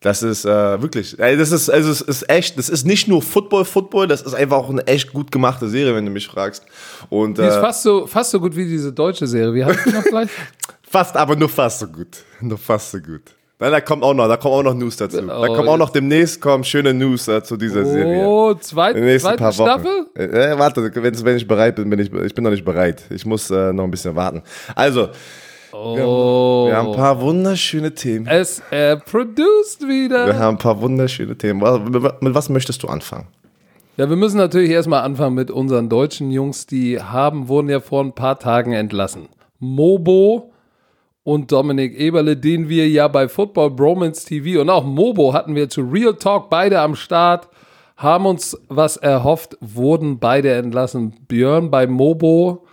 Das 0.00 0.22
ist 0.22 0.46
äh, 0.46 0.80
wirklich, 0.80 1.16
das 1.18 1.52
ist, 1.52 1.68
also 1.68 1.90
es 1.90 2.00
ist 2.00 2.30
echt, 2.30 2.58
das 2.58 2.70
ist 2.70 2.86
nicht 2.86 3.06
nur 3.06 3.20
Football, 3.20 3.66
Football, 3.66 4.08
das 4.08 4.22
ist 4.22 4.32
einfach 4.32 4.56
auch 4.56 4.70
eine 4.70 4.86
echt 4.86 5.12
gut 5.12 5.30
gemachte 5.30 5.68
Serie, 5.68 5.94
wenn 5.94 6.06
du 6.06 6.10
mich 6.10 6.26
fragst. 6.26 6.64
Und, 7.10 7.36
die 7.36 7.42
ist 7.42 7.56
äh, 7.56 7.60
fast 7.60 7.82
so, 7.82 8.06
fast 8.06 8.30
so 8.30 8.40
gut 8.40 8.56
wie 8.56 8.64
diese 8.64 8.94
deutsche 8.94 9.26
Serie. 9.26 9.52
Wie 9.52 9.62
heißt 9.62 9.80
die 9.84 9.90
noch 9.90 10.04
gleich? 10.04 10.30
fast, 10.82 11.14
aber 11.16 11.36
nur 11.36 11.50
fast 11.50 11.80
so 11.80 11.86
gut. 11.86 12.24
Nur 12.40 12.56
fast 12.56 12.92
so 12.92 12.98
gut. 12.98 13.22
Nein, 13.58 13.72
da 13.72 13.80
kommt 13.82 14.02
auch 14.02 14.14
noch, 14.14 14.26
da 14.26 14.38
kommen 14.38 14.54
auch 14.54 14.62
noch 14.62 14.74
News 14.74 14.96
dazu. 14.96 15.18
Oh, 15.18 15.26
da 15.26 15.46
kommen 15.48 15.68
auch 15.68 15.76
noch 15.76 15.90
demnächst 15.90 16.40
kommen 16.40 16.64
schöne 16.64 16.94
News 16.94 17.28
äh, 17.28 17.42
zu 17.42 17.58
dieser 17.58 17.82
oh, 17.82 17.84
Serie. 17.84 18.26
Oh, 18.26 18.54
zweit, 18.54 18.96
zweite 19.20 19.36
paar 19.36 19.52
Staffel? 19.52 20.06
Äh, 20.16 20.52
äh, 20.52 20.58
warte, 20.58 20.90
wenn, 20.94 21.24
wenn 21.26 21.36
ich 21.36 21.46
bereit 21.46 21.76
bin, 21.76 21.90
bin 21.90 21.98
ich, 21.98 22.10
ich 22.10 22.34
bin 22.34 22.42
noch 22.42 22.50
nicht 22.50 22.64
bereit. 22.64 23.02
Ich 23.10 23.26
muss 23.26 23.50
äh, 23.50 23.70
noch 23.74 23.84
ein 23.84 23.90
bisschen 23.90 24.16
warten. 24.16 24.42
Also, 24.74 25.10
Oh. 25.82 25.96
Wir, 25.96 26.02
haben, 26.02 26.68
wir, 26.68 26.76
haben, 26.76 26.88
ein 26.88 26.96
paar 26.96 27.20
wunderschöne 27.20 27.94
Themen. 27.94 28.26
Es 28.26 28.62
er 28.70 28.96
produced 28.96 29.80
wieder. 29.88 30.26
Wir 30.26 30.38
haben 30.38 30.56
ein 30.56 30.58
paar 30.58 30.80
wunderschöne 30.80 31.36
Themen. 31.38 31.60
Mit 32.20 32.34
was 32.34 32.50
möchtest 32.50 32.82
du 32.82 32.88
anfangen? 32.88 33.28
Ja, 33.96 34.08
wir 34.08 34.16
müssen 34.16 34.36
natürlich 34.36 34.70
erstmal 34.70 35.02
anfangen 35.02 35.34
mit 35.34 35.50
unseren 35.50 35.88
deutschen 35.88 36.30
Jungs, 36.30 36.66
die 36.66 37.00
haben, 37.00 37.48
wurden 37.48 37.68
ja 37.68 37.80
vor 37.80 38.04
ein 38.04 38.14
paar 38.14 38.38
Tagen 38.38 38.72
entlassen. 38.72 39.28
Mobo 39.58 40.52
und 41.22 41.50
Dominik 41.50 41.98
Eberle, 41.98 42.36
den 42.36 42.68
wir 42.68 42.88
ja 42.88 43.08
bei 43.08 43.28
Football 43.28 43.70
Bromance 43.70 44.26
TV 44.26 44.60
und 44.60 44.70
auch 44.70 44.84
Mobo 44.84 45.32
hatten 45.32 45.54
wir 45.54 45.68
zu 45.68 45.82
Real 45.82 46.14
Talk 46.14 46.50
beide 46.50 46.80
am 46.80 46.94
Start, 46.94 47.48
haben 47.96 48.26
uns 48.26 48.58
was 48.68 48.96
erhofft, 48.96 49.56
wurden 49.60 50.18
beide 50.18 50.52
entlassen. 50.52 51.14
Björn 51.28 51.70
bei 51.70 51.86
Mobo. 51.86 52.66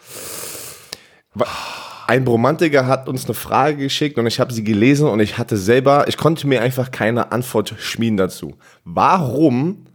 Ein 2.10 2.24
Bromantiker 2.24 2.88
hat 2.88 3.10
uns 3.10 3.26
eine 3.26 3.34
Frage 3.34 3.76
geschickt 3.76 4.18
und 4.18 4.26
ich 4.28 4.40
habe 4.40 4.54
sie 4.54 4.64
gelesen 4.64 5.10
und 5.10 5.20
ich 5.20 5.38
hatte 5.38 5.58
selber, 5.58 6.08
ich 6.08 6.16
konnte 6.16 6.48
mir 6.48 6.62
einfach 6.62 6.90
keine 6.90 7.34
Antwort 7.34 7.76
schmieden 7.80 8.16
dazu. 8.16 8.56
Warum 8.86 9.86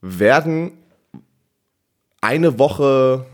werden 0.00 0.72
eine 2.22 2.58
Woche 2.58 3.26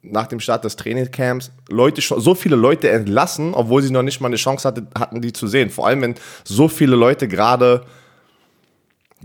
nach 0.00 0.28
dem 0.28 0.40
Start 0.40 0.64
des 0.64 0.76
Trainingcamps 0.76 1.52
Leute 1.68 2.00
so 2.00 2.34
viele 2.34 2.56
Leute 2.56 2.88
entlassen, 2.88 3.52
obwohl 3.52 3.82
sie 3.82 3.92
noch 3.92 4.02
nicht 4.02 4.20
mal 4.20 4.28
eine 4.28 4.36
Chance 4.36 4.66
hatte, 4.66 4.86
hatten, 4.98 5.20
die 5.20 5.32
zu 5.34 5.46
sehen. 5.46 5.68
Vor 5.68 5.86
allem, 5.86 6.00
wenn 6.00 6.14
so 6.44 6.68
viele 6.68 6.96
Leute 6.96 7.28
gerade 7.28 7.84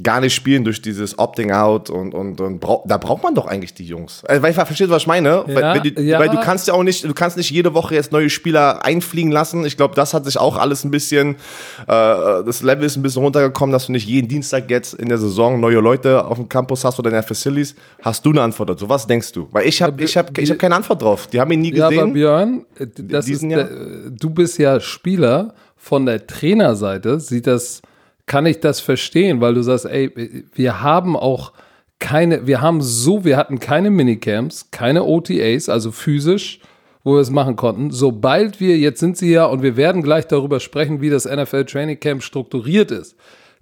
gar 0.04 0.22
nicht 0.22 0.36
spielen 0.36 0.63
durch 0.63 0.82
dieses 0.82 1.18
Opting-out 1.18 1.89
und, 1.89 2.13
und, 2.13 2.39
und 2.39 2.60
brauch, 2.60 2.84
da 2.86 2.98
braucht 2.98 3.24
man 3.24 3.34
doch 3.34 3.48
eigentlich 3.48 3.74
die 3.74 3.86
Jungs. 3.86 4.24
Also, 4.25 4.44
weil 4.44 4.51
ich 4.51 4.56
verstehe, 4.56 4.89
was 4.89 5.04
ich 5.04 5.08
meine. 5.08 5.44
Ja, 5.48 5.56
weil, 5.56 5.82
die, 5.82 6.01
ja. 6.01 6.20
weil, 6.20 6.30
du 6.30 6.39
kannst 6.39 6.68
ja 6.68 6.74
auch 6.74 6.84
nicht, 6.84 7.04
du 7.04 7.13
kannst 7.13 7.38
nicht 7.38 7.50
jede 7.50 7.74
Woche 7.74 7.96
jetzt 7.96 8.12
neue 8.12 8.30
Spieler 8.30 8.86
einfliegen 8.86 9.32
lassen. 9.32 9.66
Ich 9.66 9.75
glaube, 9.75 9.96
das 9.96 10.13
hat 10.13 10.25
sich 10.25 10.38
auch 10.38 10.58
alles 10.58 10.84
ein 10.84 10.92
bisschen, 10.92 11.32
äh, 11.32 11.86
das 11.88 12.62
Level 12.62 12.86
ist 12.86 12.96
ein 12.96 13.01
bisschen 13.01 13.24
runtergekommen, 13.24 13.74
dass 13.74 13.88
du 13.88 13.92
nicht 13.92 14.08
jeden 14.08 14.27
Dienstag 14.27 14.70
jetzt 14.70 14.94
in 14.94 15.10
der 15.10 15.18
Saison 15.18 15.60
neue 15.60 15.80
Leute 15.80 16.25
auf 16.25 16.38
dem 16.38 16.48
Campus 16.48 16.86
hast 16.86 17.00
oder 17.00 17.10
in 17.10 17.16
der 17.16 17.24
Facilities. 17.24 17.75
Hast 18.01 18.25
du 18.25 18.30
eine 18.30 18.42
Antwort 18.42 18.70
dazu? 18.70 18.88
Was 18.88 19.08
denkst 19.08 19.32
du? 19.32 19.48
Weil 19.51 19.68
ich 19.68 19.82
habe 19.82 20.04
ich 20.04 20.16
hab, 20.16 20.38
ich 20.38 20.50
hab 20.51 20.60
keine 20.60 20.75
Antwort 20.75 21.01
drauf. 21.01 21.27
Die 21.27 21.39
haben 21.39 21.51
ihn 21.51 21.62
nie 21.62 21.72
gesehen. 21.72 21.92
Ja, 21.92 22.01
aber 22.04 22.12
Björn, 22.12 22.66
das 22.98 23.27
ist, 23.27 23.42
der, 23.42 23.70
du 24.12 24.30
bist 24.30 24.60
ja 24.60 24.80
Spieler 24.80 25.54
von 25.75 26.06
der 26.06 26.27
Trainerseite, 26.27 27.20
sieht 27.20 27.48
das 27.48 27.82
kann 28.27 28.46
ich 28.46 28.60
das 28.60 28.79
verstehen, 28.79 29.41
weil 29.41 29.55
du 29.55 29.63
sagst, 29.63 29.86
ey, 29.86 30.46
wir 30.53 30.81
haben 30.81 31.15
auch 31.15 31.53
keine, 32.00 32.46
wir 32.46 32.62
haben 32.62 32.81
so, 32.81 33.25
wir 33.25 33.38
hatten 33.38 33.60
keine 33.60 33.89
Minicamps, 33.89 34.69
keine 34.69 35.05
OTAs, 35.05 35.69
also 35.69 35.91
physisch, 35.91 36.60
wo 37.03 37.15
wir 37.15 37.22
es 37.22 37.31
machen 37.31 37.55
konnten. 37.55 37.89
Sobald 37.89 38.60
wir, 38.60 38.77
jetzt 38.77 39.00
sind 39.00 39.17
sie 39.17 39.31
ja, 39.31 39.46
und 39.46 39.63
wir 39.63 39.77
werden 39.77 40.03
gleich 40.03 40.27
darüber 40.27 40.60
sprechen, 40.60 41.01
wie 41.01 41.10
das 41.10 41.25
NFL 41.25 41.65
Training 41.65 42.00
Camp 42.00 42.22
strukturiert 42.22 42.91
ist. 42.91 43.15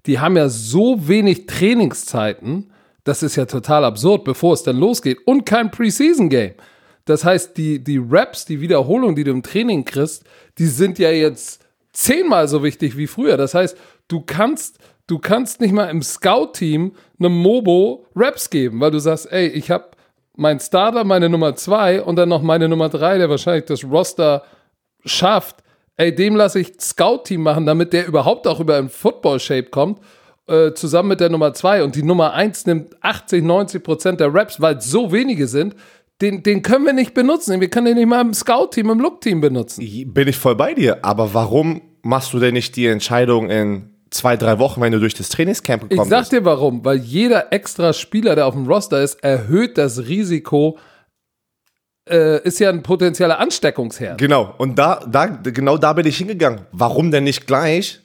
Die 0.08 0.20
haben 0.20 0.36
ja 0.36 0.50
so 0.50 1.08
wenig 1.08 1.46
Trainingszeiten, 1.46 2.72
das 3.04 3.22
ist 3.22 3.36
ja 3.36 3.46
total 3.46 3.86
absurd, 3.86 4.24
bevor 4.24 4.54
es 4.54 4.64
dann 4.64 4.78
losgeht. 4.78 5.20
Und 5.26 5.46
kein 5.46 5.70
Preseason 5.70 6.28
Game. 6.28 6.56
Das 7.06 7.24
heißt, 7.24 7.56
die, 7.56 7.84
die 7.84 8.02
Raps, 8.04 8.46
die 8.46 8.62
Wiederholung, 8.62 9.16
die 9.16 9.24
du 9.24 9.32
im 9.32 9.44
Training 9.44 9.86
kriegst, 9.86 10.24
die 10.58 10.66
sind 10.66 10.98
ja 10.98 11.12
jetzt 11.12 11.62
zehnmal 11.94 12.48
so 12.48 12.64
wichtig 12.64 12.98
wie 12.98 13.08
früher. 13.08 13.38
Das 13.38 13.54
heißt, 13.54 13.78
du 14.08 14.22
kannst, 14.22 14.80
du 15.08 15.20
kannst 15.20 15.62
nicht 15.62 15.74
mal 15.74 15.90
im 15.90 16.02
Scout-Team 16.02 16.94
einem 17.20 17.38
Mobo 17.38 18.06
Raps 18.16 18.50
geben, 18.50 18.80
weil 18.80 18.92
du 18.92 19.00
sagst, 19.00 19.32
ey, 19.32 19.48
ich 19.48 19.72
habe 19.72 19.90
mein 20.38 20.60
Starter, 20.60 21.04
meine 21.04 21.30
Nummer 21.30 21.56
zwei 21.56 22.02
und 22.02 22.18
dann 22.18 22.30
noch 22.30 22.42
meine 22.42 22.68
Nummer 22.68 22.90
drei, 22.90 23.18
der 23.18 23.30
wahrscheinlich 23.30 23.66
das 23.66 23.84
Roster 23.84 24.44
schafft. 25.06 25.64
Ey, 25.98 26.14
dem 26.14 26.36
lasse 26.36 26.60
ich 26.60 26.74
Scout-Team 26.80 27.42
machen, 27.42 27.66
damit 27.66 27.94
der 27.94 28.08
überhaupt 28.08 28.48
auch 28.48 28.60
über 28.60 28.78
ein 28.78 28.90
Football-Shape 28.90 29.70
kommt, 29.70 30.02
äh, 30.48 30.74
zusammen 30.74 31.10
mit 31.10 31.22
der 31.22 31.30
Nummer 31.30 31.54
zwei. 31.54 31.84
Und 31.84 31.96
die 31.96 32.04
Nummer 32.04 32.34
eins 32.34 32.66
nimmt 32.66 33.02
80, 33.02 33.44
90 33.44 33.84
Prozent 33.84 34.20
der 34.20 34.34
Raps, 34.34 34.60
weil 34.60 34.78
es 34.78 34.86
so 34.86 35.12
wenige 35.12 35.48
sind. 35.48 35.76
Den, 36.22 36.44
den 36.44 36.62
können 36.62 36.86
wir 36.86 36.94
nicht 36.94 37.14
benutzen. 37.14 37.60
Wir 37.62 37.70
können 37.70 37.88
den 37.88 37.98
nicht 37.98 38.08
mal 38.08 38.22
im 38.22 38.34
Scout-Team, 38.34 38.90
im 38.90 39.00
Look-Team 39.00 39.42
benutzen. 39.42 39.82
Bin 40.14 40.28
ich 40.28 40.38
voll 40.38 40.56
bei 40.56 40.74
dir. 40.74 41.04
Aber 41.04 41.34
warum 41.34 41.82
machst 42.04 42.34
du 42.34 42.40
denn 42.40 42.54
nicht 42.54 42.76
die 42.76 42.88
Entscheidung 42.88 43.50
in 43.50 43.95
zwei, 44.10 44.38
drei 44.38 44.60
Wochen, 44.60 44.82
wenn 44.82 44.92
du 44.92 45.00
durch 45.00 45.14
das 45.14 45.30
Trainingscamp 45.30 45.90
gekommen 45.90 46.10
bist. 46.10 46.22
Ich 46.22 46.30
sag 46.30 46.30
dir 46.30 46.46
warum, 46.46 46.84
weil 46.86 46.98
jeder 46.98 47.52
extra 47.52 47.94
Spieler, 47.94 48.36
der 48.36 48.48
auf 48.48 48.54
dem 48.54 48.68
Roster 48.68 49.02
ist, 49.02 49.24
erhöht 49.24 49.78
das 49.78 50.08
Risiko, 50.08 50.78
äh, 52.10 52.42
ist 52.44 52.60
ja 52.60 52.70
ein 52.70 52.84
potenzieller 52.84 53.40
Ansteckungsherd. 53.40 54.18
Genau, 54.18 54.54
und 54.58 54.78
da, 54.78 55.02
da, 55.08 55.26
genau 55.26 55.78
da 55.78 55.94
bin 55.94 56.06
ich 56.06 56.18
hingegangen. 56.18 56.62
Warum 56.72 57.12
denn 57.12 57.24
nicht 57.24 57.48
gleich? 57.48 58.02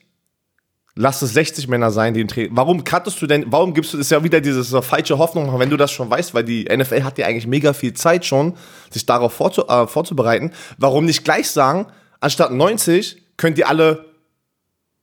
Lass 0.97 1.23
es 1.23 1.33
60 1.35 1.69
Männer 1.69 1.91
sein, 1.91 2.15
die 2.15 2.21
im 2.21 2.29
Training. 2.29 2.51
Warum 2.55 2.83
cuttest 2.83 3.23
du 3.23 3.27
denn, 3.27 3.45
warum 3.49 3.75
gibst 3.75 3.93
du, 3.93 3.97
das 3.97 4.07
ist 4.07 4.11
ja 4.11 4.25
wieder 4.25 4.41
diese 4.41 4.63
so 4.65 4.83
falsche 4.83 5.19
Hoffnung, 5.19 5.57
wenn 5.59 5.71
du 5.71 5.77
das 5.77 5.93
schon 5.93 6.11
weißt, 6.11 6.35
weil 6.35 6.45
die 6.45 6.65
NFL 6.65 7.05
hat 7.05 7.17
ja 7.19 7.27
eigentlich 7.27 7.47
mega 7.47 7.73
viel 7.73 7.95
Zeit 7.95 8.25
schon, 8.25 8.55
sich 8.91 9.07
darauf 9.07 9.33
vorzu, 9.33 9.67
äh, 9.69 9.87
vorzubereiten. 9.87 10.53
Warum 10.79 11.05
nicht 11.05 11.25
gleich 11.25 11.49
sagen, 11.51 11.87
anstatt 12.19 12.53
90 12.53 13.23
könnt 13.37 13.57
ihr 13.57 13.69
alle 13.69 14.10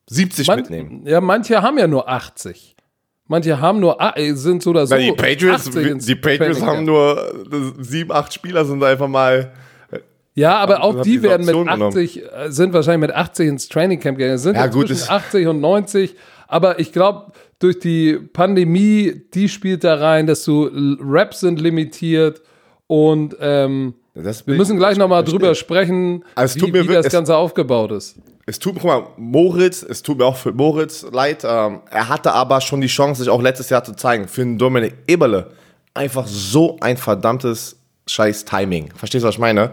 70 0.09 0.47
Man, 0.47 0.59
mitnehmen. 0.59 1.01
Ja, 1.05 1.21
manche 1.21 1.61
haben 1.61 1.77
ja 1.77 1.87
nur 1.87 2.07
80. 2.07 2.75
Manche 3.27 3.59
haben 3.59 3.79
nur, 3.81 3.97
äh, 4.15 4.33
sind 4.33 4.63
so 4.63 4.69
oder 4.69 4.87
so. 4.87 4.95
Na, 4.95 5.01
die 5.01 5.11
Patriots, 5.11 5.69
die 5.69 6.15
Patriots 6.15 6.61
haben 6.61 6.85
nur 6.85 7.75
sieben, 7.79 8.11
acht 8.11 8.33
Spieler 8.33 8.63
sind 8.63 8.81
einfach 8.83 9.09
mal. 9.09 9.51
Ja, 10.33 10.57
aber 10.57 10.83
auch 10.83 11.01
die 11.01 11.23
werden 11.23 11.45
mit 11.45 11.55
80, 11.55 12.13
genommen. 12.13 12.45
Äh, 12.45 12.51
sind 12.51 12.71
wahrscheinlich 12.71 13.09
mit 13.09 13.15
80 13.15 13.47
ins 13.47 13.67
Training 13.69 13.99
Camp 13.99 14.17
gegangen. 14.17 14.37
Sind 14.37 14.55
ja, 14.55 14.67
gut, 14.67 14.87
zwischen 14.87 15.09
80 15.09 15.47
und 15.47 15.59
90. 15.59 16.15
Aber 16.47 16.79
ich 16.79 16.93
glaube, 16.93 17.33
durch 17.59 17.79
die 17.79 18.13
Pandemie, 18.13 19.23
die 19.33 19.49
spielt 19.49 19.83
da 19.83 19.95
rein, 19.95 20.27
dass 20.27 20.45
du 20.45 20.69
Raps 21.01 21.39
sind 21.41 21.59
limitiert 21.59 22.41
und 22.85 23.35
ähm, 23.41 23.95
wir 24.13 24.55
müssen 24.55 24.77
gleich 24.77 24.97
nochmal 24.97 25.23
drüber 25.23 25.53
sprechen, 25.53 26.23
also 26.35 26.61
wie, 26.61 26.73
wie 26.87 26.93
das 26.93 27.09
Ganze 27.09 27.35
aufgebaut 27.35 27.91
ist 27.91 28.15
es 28.49 28.59
tut 28.59 28.75
mir, 28.75 28.79
guck 28.79 28.89
mal, 28.89 29.07
Moritz, 29.17 29.83
es 29.83 30.01
tut 30.01 30.17
mir 30.17 30.25
auch 30.25 30.37
für 30.37 30.53
Moritz 30.53 31.05
leid. 31.11 31.43
Ähm, 31.43 31.81
er 31.91 32.07
hatte 32.07 32.31
aber 32.31 32.61
schon 32.61 32.79
die 32.79 32.87
Chance, 32.87 33.23
sich 33.23 33.29
auch 33.29 33.41
letztes 33.41 33.69
Jahr 33.69 33.83
zu 33.83 33.93
zeigen. 33.93 34.29
Für 34.29 34.41
den 34.41 34.57
Dominik 34.57 34.95
Eberle 35.05 35.51
einfach 35.93 36.25
so 36.25 36.77
ein 36.79 36.95
verdammtes 36.95 37.75
scheiß 38.07 38.45
Timing. 38.45 38.93
Verstehst 38.95 39.23
du, 39.23 39.27
was 39.27 39.35
ich 39.35 39.39
meine? 39.39 39.71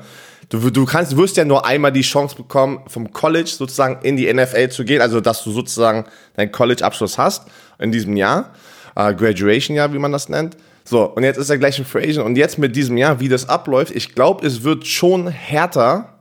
Du, 0.48 0.70
du 0.70 0.84
kannst, 0.86 1.12
du 1.12 1.18
wirst 1.18 1.36
ja 1.36 1.44
nur 1.44 1.64
einmal 1.64 1.92
die 1.92 2.02
Chance 2.02 2.34
bekommen, 2.34 2.80
vom 2.88 3.12
College 3.12 3.48
sozusagen 3.48 4.00
in 4.02 4.16
die 4.16 4.32
NFL 4.32 4.68
zu 4.70 4.84
gehen, 4.84 5.00
also 5.00 5.20
dass 5.20 5.44
du 5.44 5.52
sozusagen 5.52 6.04
deinen 6.34 6.50
College-Abschluss 6.50 7.16
hast 7.16 7.46
in 7.78 7.92
diesem 7.92 8.16
Jahr, 8.16 8.54
äh, 8.96 9.14
Graduation-Jahr, 9.14 9.92
wie 9.92 9.98
man 9.98 10.10
das 10.10 10.28
nennt. 10.28 10.56
So, 10.84 11.04
und 11.04 11.22
jetzt 11.22 11.36
ist 11.36 11.48
er 11.48 11.58
gleich 11.58 11.78
ein 11.78 11.84
Free. 11.84 12.18
Und 12.18 12.36
jetzt 12.36 12.58
mit 12.58 12.74
diesem 12.74 12.96
Jahr, 12.96 13.20
wie 13.20 13.28
das 13.28 13.48
abläuft, 13.48 13.94
ich 13.94 14.14
glaube, 14.14 14.44
es 14.44 14.64
wird 14.64 14.86
schon 14.86 15.28
härter, 15.28 16.13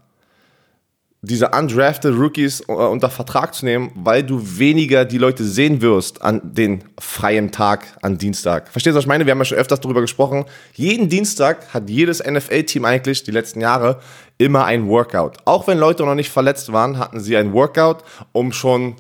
diese 1.26 1.50
undrafted 1.50 2.14
Rookies 2.14 2.60
äh, 2.68 2.74
unter 2.74 3.10
Vertrag 3.10 3.56
zu 3.56 3.64
nehmen, 3.66 3.92
weil 3.96 4.24
du 4.24 4.42
weniger 4.60 5.06
die 5.06 5.18
Leute 5.18 5.46
sehen 5.46 5.82
wirst 5.82 6.22
an 6.22 6.42
den 6.44 6.84
freien 7.00 7.50
Tag, 7.52 7.98
an 8.02 8.18
Dienstag. 8.18 8.68
Verstehst 8.68 8.94
du, 8.94 8.98
was 8.98 9.06
ich 9.06 9.08
meine? 9.08 9.26
Wir 9.26 9.32
haben 9.32 9.40
ja 9.40 9.46
schon 9.46 9.58
öfters 9.58 9.80
darüber 9.80 10.02
gesprochen. 10.02 10.44
Jeden 10.74 11.08
Dienstag 11.08 11.74
hat 11.74 11.90
jedes 11.90 12.22
NFL-Team 12.22 12.84
eigentlich 12.84 13.24
die 13.24 13.32
letzten 13.32 13.62
Jahre 13.62 14.02
immer 14.38 14.66
ein 14.66 14.88
Workout. 14.90 15.38
Auch 15.46 15.66
wenn 15.66 15.78
Leute 15.78 16.04
noch 16.04 16.16
nicht 16.16 16.30
verletzt 16.30 16.74
waren, 16.74 17.00
hatten 17.00 17.22
sie 17.22 17.38
ein 17.38 17.54
Workout, 17.54 18.04
um 18.34 18.52
schon 18.52 18.96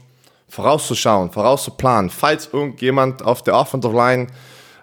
vorauszuschauen, 0.47 1.29
vorauszuplanen. 1.29 2.09
Falls 2.09 2.49
irgendjemand 2.53 3.21
auf 3.21 3.41
der 3.41 3.55
Offensive 3.55 3.93
Line 3.93 4.27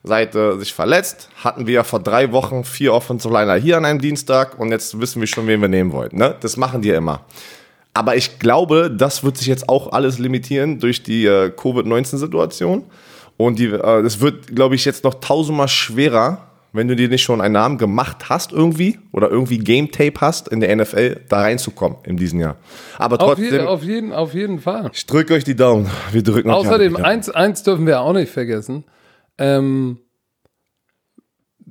Seite 0.03 0.59
sich 0.59 0.73
verletzt, 0.73 1.29
hatten 1.37 1.67
wir 1.67 1.75
ja 1.75 1.85
vor 1.85 2.01
drei 2.01 2.33
Wochen 2.33 2.65
vier 2.65 2.95
Offensive 2.95 3.33
Liner 3.33 3.55
hier 3.57 3.77
an 3.77 3.85
einem 3.85 4.01
Dienstag 4.01 4.59
und 4.59 4.71
jetzt 4.71 4.99
wissen 5.01 5.21
wir 5.21 5.27
schon, 5.27 5.47
wen 5.47 5.61
wir 5.61 5.69
nehmen 5.69 5.93
wollten. 5.93 6.19
Ne? 6.19 6.35
Das 6.41 6.57
machen 6.57 6.83
die 6.83 6.89
ja 6.89 6.97
immer. 6.97 7.25
Aber 7.93 8.17
ich 8.17 8.39
glaube, 8.39 8.91
das 8.91 9.25
wird 9.25 9.37
sich 9.37 9.47
jetzt 9.47 9.69
auch 9.69 9.93
alles 9.93 10.19
limitieren 10.19 10.79
durch 10.79 11.03
die 11.03 11.27
äh, 11.27 11.51
Covid-19-Situation. 11.51 12.85
Und 13.37 13.59
die, 13.59 13.67
äh, 13.67 14.03
das 14.03 14.21
wird, 14.21 14.55
glaube 14.55 14.75
ich, 14.77 14.85
jetzt 14.85 15.05
noch 15.05 15.15
tausendmal 15.15 15.69
schwerer 15.69 16.51
wenn 16.73 16.89
du 16.89 16.97
dir 16.97 17.09
nicht 17.09 17.23
schon 17.23 17.41
einen 17.41 17.55
Namen 17.55 17.79
gemacht 17.79 18.29
hast 18.29 18.53
irgendwie 18.53 18.99
oder 19.13 19.31
irgendwie 19.31 19.59
Game 19.59 19.91
Tape 19.91 20.15
hast 20.21 20.49
in 20.49 20.61
der 20.61 20.75
NFL, 20.75 21.23
da 21.29 21.41
reinzukommen 21.41 21.99
in 22.05 22.17
diesem 22.17 22.41
Jahr. 22.41 22.57
Aber 22.99 23.19
trotzdem. 23.19 23.47
Auf, 23.47 23.53
je, 23.53 23.67
auf, 23.67 23.83
jeden, 23.83 24.13
auf 24.13 24.35
jeden 24.35 24.61
Fall. 24.61 24.91
Ich 24.93 25.07
drücke 25.07 25.35
euch 25.35 25.45
die 25.45 25.57
Daumen. 25.57 25.91
Wir 26.13 26.23
drücken 26.23 26.51
Außerdem, 26.51 26.97
eins, 26.97 27.29
eins 27.29 27.63
dürfen 27.63 27.87
wir 27.87 28.01
auch 28.01 28.13
nicht 28.13 28.31
vergessen. 28.31 28.85
Ähm, 29.40 29.98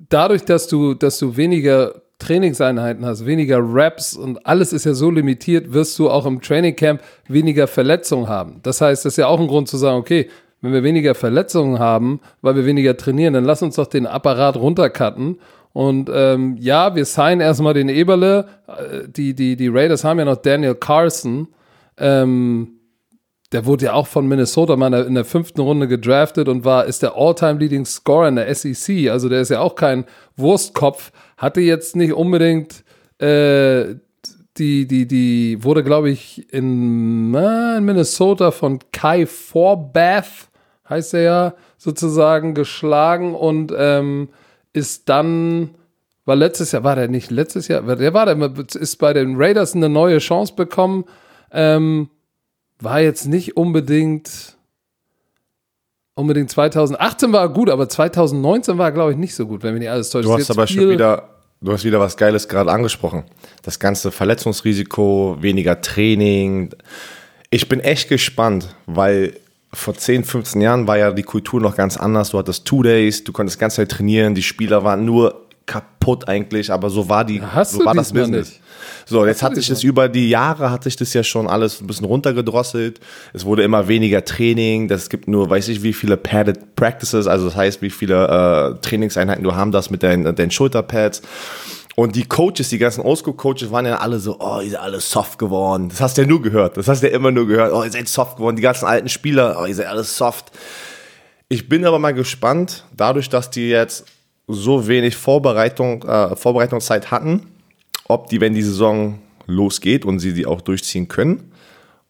dadurch, 0.09 0.43
dass 0.43 0.67
du, 0.67 0.95
dass 0.95 1.19
du 1.19 1.37
weniger 1.37 2.01
Trainingseinheiten 2.17 3.05
hast, 3.05 3.25
weniger 3.25 3.59
Reps 3.59 4.17
und 4.17 4.45
alles 4.45 4.73
ist 4.73 4.85
ja 4.85 4.93
so 4.93 5.09
limitiert, 5.09 5.71
wirst 5.71 5.97
du 5.97 6.09
auch 6.09 6.25
im 6.25 6.41
Trainingcamp 6.41 7.01
weniger 7.27 7.67
Verletzungen 7.67 8.27
haben. 8.27 8.59
Das 8.63 8.81
heißt, 8.81 9.05
das 9.05 9.13
ist 9.13 9.17
ja 9.17 9.27
auch 9.27 9.39
ein 9.39 9.47
Grund 9.47 9.69
zu 9.69 9.77
sagen, 9.77 9.97
okay, 9.97 10.29
wenn 10.61 10.73
wir 10.73 10.83
weniger 10.83 11.15
Verletzungen 11.15 11.79
haben, 11.79 12.19
weil 12.41 12.55
wir 12.55 12.65
weniger 12.65 12.97
trainieren, 12.97 13.33
dann 13.33 13.45
lass 13.45 13.61
uns 13.61 13.75
doch 13.75 13.87
den 13.87 14.05
Apparat 14.05 14.57
runtercutten. 14.57 15.39
Und 15.71 16.09
ähm, 16.13 16.57
ja, 16.59 16.95
wir 16.95 17.05
signen 17.05 17.39
erstmal 17.39 17.73
den 17.73 17.87
Eberle. 17.87 18.47
Äh, 18.67 19.07
die, 19.07 19.33
die, 19.33 19.55
die 19.55 19.67
Raiders 19.69 20.03
haben 20.03 20.19
ja 20.19 20.25
noch 20.25 20.37
Daniel 20.37 20.75
Carson. 20.75 21.47
Ähm, 21.97 22.78
der 23.51 23.65
wurde 23.65 23.85
ja 23.85 23.93
auch 23.93 24.07
von 24.07 24.27
Minnesota 24.27 24.75
mal 24.75 24.93
in 24.93 25.15
der 25.15 25.25
fünften 25.25 25.61
Runde 25.61 25.87
gedraftet 25.87 26.47
und 26.47 26.65
war, 26.65 26.85
ist 26.85 27.01
der 27.01 27.15
All-Time-Leading 27.15 27.85
Scorer 27.85 28.27
in 28.27 28.35
der 28.35 28.53
SEC. 28.53 29.09
Also 29.09 29.27
der 29.27 29.41
ist 29.41 29.49
ja 29.49 29.59
auch 29.59 29.75
kein 29.75 30.05
Wurstkopf. 30.35 31.11
Hatte 31.37 31.61
jetzt 31.61 31.95
nicht 31.95 32.13
unbedingt 32.13 32.83
äh, 33.19 33.95
die, 34.57 34.87
die, 34.87 35.07
die 35.07 35.63
wurde, 35.63 35.83
glaube 35.83 36.09
ich, 36.09 36.53
in, 36.53 37.33
in, 37.33 37.85
Minnesota 37.85 38.51
von 38.51 38.79
Kai 38.91 39.25
Forbath, 39.25 40.49
heißt 40.87 41.13
er 41.15 41.21
ja, 41.21 41.53
sozusagen 41.77 42.53
geschlagen 42.53 43.35
und 43.35 43.73
ähm, 43.75 44.29
ist 44.73 45.09
dann, 45.09 45.71
war 46.25 46.35
letztes 46.35 46.71
Jahr, 46.71 46.83
war 46.83 46.95
der 46.95 47.07
nicht 47.07 47.31
letztes 47.31 47.67
Jahr, 47.67 47.81
der 47.95 48.13
war 48.13 48.25
der, 48.25 48.65
ist 48.79 48.97
bei 48.97 49.13
den 49.13 49.35
Raiders 49.37 49.75
eine 49.75 49.89
neue 49.89 50.17
Chance 50.19 50.53
bekommen. 50.55 51.05
Ähm, 51.51 52.09
war 52.81 53.01
jetzt 53.01 53.25
nicht 53.25 53.57
unbedingt 53.57 54.57
unbedingt 56.15 56.49
2018 56.51 57.31
war 57.31 57.47
gut, 57.49 57.69
aber 57.69 57.87
2019 57.87 58.77
war 58.77 58.91
glaube 58.91 59.11
ich 59.11 59.17
nicht 59.17 59.35
so 59.35 59.45
gut, 59.45 59.63
wenn 59.63 59.73
mir 59.73 59.79
nicht 59.79 59.89
alles 59.89 60.09
täuscht. 60.09 60.27
Du 60.27 60.33
hast 60.33 60.51
aber 60.51 60.67
schon 60.67 60.89
wieder 60.89 61.29
du 61.61 61.71
hast 61.71 61.83
wieder 61.83 61.99
was 61.99 62.17
Geiles 62.17 62.47
gerade 62.47 62.71
angesprochen. 62.71 63.23
Das 63.63 63.79
ganze 63.79 64.11
Verletzungsrisiko, 64.11 65.37
weniger 65.39 65.81
Training. 65.81 66.71
Ich 67.49 67.67
bin 67.67 67.79
echt 67.79 68.09
gespannt, 68.09 68.75
weil 68.85 69.33
vor 69.73 69.93
10, 69.93 70.23
15 70.23 70.61
Jahren 70.61 70.87
war 70.87 70.97
ja 70.97 71.11
die 71.11 71.23
Kultur 71.23 71.61
noch 71.61 71.75
ganz 71.75 71.97
anders. 71.97 72.31
Du 72.31 72.37
hattest 72.37 72.65
Two 72.65 72.83
Days, 72.83 73.23
du 73.23 73.31
konntest 73.31 73.59
ganz 73.59 73.75
Zeit 73.75 73.89
trainieren, 73.89 74.35
die 74.35 74.43
Spieler 74.43 74.83
waren 74.83 75.05
nur 75.05 75.48
kaputt 75.69 76.27
eigentlich, 76.27 76.71
aber 76.71 76.89
so 76.89 77.09
war 77.09 77.23
die, 77.23 77.41
Hast 77.41 77.73
so 77.73 77.85
war 77.85 77.93
das 77.93 78.11
Business. 78.11 78.49
Nicht. 78.49 78.61
So, 79.05 79.25
jetzt 79.25 79.43
hat 79.43 79.55
sich 79.55 79.67
das 79.67 79.83
über 79.83 80.09
die 80.09 80.29
Jahre 80.29 80.71
hat 80.71 80.83
sich 80.83 80.95
das 80.95 81.13
ja 81.13 81.23
schon 81.23 81.47
alles 81.47 81.79
ein 81.79 81.87
bisschen 81.87 82.05
runtergedrosselt. 82.05 82.99
Es 83.33 83.45
wurde 83.45 83.61
immer 83.61 83.87
weniger 83.87 84.25
Training. 84.25 84.87
Das 84.87 85.09
gibt 85.09 85.27
nur, 85.27 85.47
weiß 85.49 85.67
ich, 85.67 85.83
wie 85.83 85.93
viele 85.93 86.17
padded 86.17 86.75
Practices, 86.75 87.27
also 87.27 87.45
das 87.45 87.55
heißt, 87.55 87.81
wie 87.83 87.91
viele 87.91 88.25
äh, 88.25 88.81
Trainingseinheiten 88.81 89.43
du 89.43 89.53
haben 89.55 89.71
das 89.71 89.91
mit 89.91 90.01
deinen, 90.01 90.35
deinen 90.35 90.51
Schulterpads. 90.51 91.21
Und 91.95 92.15
die 92.15 92.25
Coaches, 92.25 92.69
die 92.69 92.77
ganzen 92.77 93.01
Oldschool-Coaches 93.01 93.71
waren 93.71 93.85
ja 93.85 93.97
alle 93.97 94.19
so, 94.19 94.37
oh, 94.39 94.61
ihr 94.61 94.71
seid 94.71 94.79
alle 94.79 95.01
soft 95.01 95.37
geworden. 95.37 95.89
Das 95.89 96.01
hast 96.01 96.17
du 96.17 96.23
ja 96.23 96.27
nur 96.27 96.41
gehört. 96.41 96.77
Das 96.77 96.87
hast 96.87 97.03
du 97.03 97.09
ja 97.09 97.13
immer 97.13 97.31
nur 97.31 97.45
gehört. 97.45 97.73
Oh, 97.73 97.83
ihr 97.83 97.91
seid 97.91 98.07
soft 98.07 98.37
geworden. 98.37 98.55
Die 98.55 98.61
ganzen 98.61 98.85
alten 98.85 99.09
Spieler, 99.09 99.59
oh, 99.61 99.65
ihr 99.65 99.75
seid 99.75 99.87
alles 99.87 100.17
soft. 100.17 100.51
Ich 101.47 101.69
bin 101.69 101.85
aber 101.85 101.99
mal 101.99 102.13
gespannt, 102.13 102.85
dadurch, 102.95 103.29
dass 103.29 103.51
die 103.51 103.69
jetzt 103.69 104.05
so 104.49 104.87
wenig 104.87 105.15
Vorbereitung, 105.15 106.03
äh, 106.03 106.35
Vorbereitungszeit 106.35 107.11
hatten, 107.11 107.45
ob 108.07 108.27
die, 108.27 108.41
wenn 108.41 108.53
die 108.53 108.63
Saison 108.63 109.19
losgeht 109.45 110.05
und 110.05 110.19
sie 110.19 110.33
die 110.33 110.45
auch 110.45 110.61
durchziehen 110.61 111.07
können, 111.07 111.51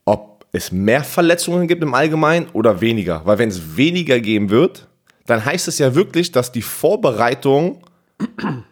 ob 0.06 0.46
es 0.52 0.72
mehr 0.72 1.04
Verletzungen 1.04 1.68
gibt 1.68 1.84
im 1.84 1.94
Allgemeinen 1.94 2.48
oder 2.54 2.82
weniger. 2.82 3.22
Weil 3.26 3.38
wenn 3.40 3.50
es 3.50 3.78
weniger 3.78 4.20
geben 4.20 4.50
wird, 4.50 4.88
dann 5.26 5.44
heißt 5.44 5.68
es 5.68 5.78
ja 5.78 5.94
wirklich, 5.96 6.32
dass 6.32 6.52
die 6.52 6.62
Vorbereitung 6.62 7.84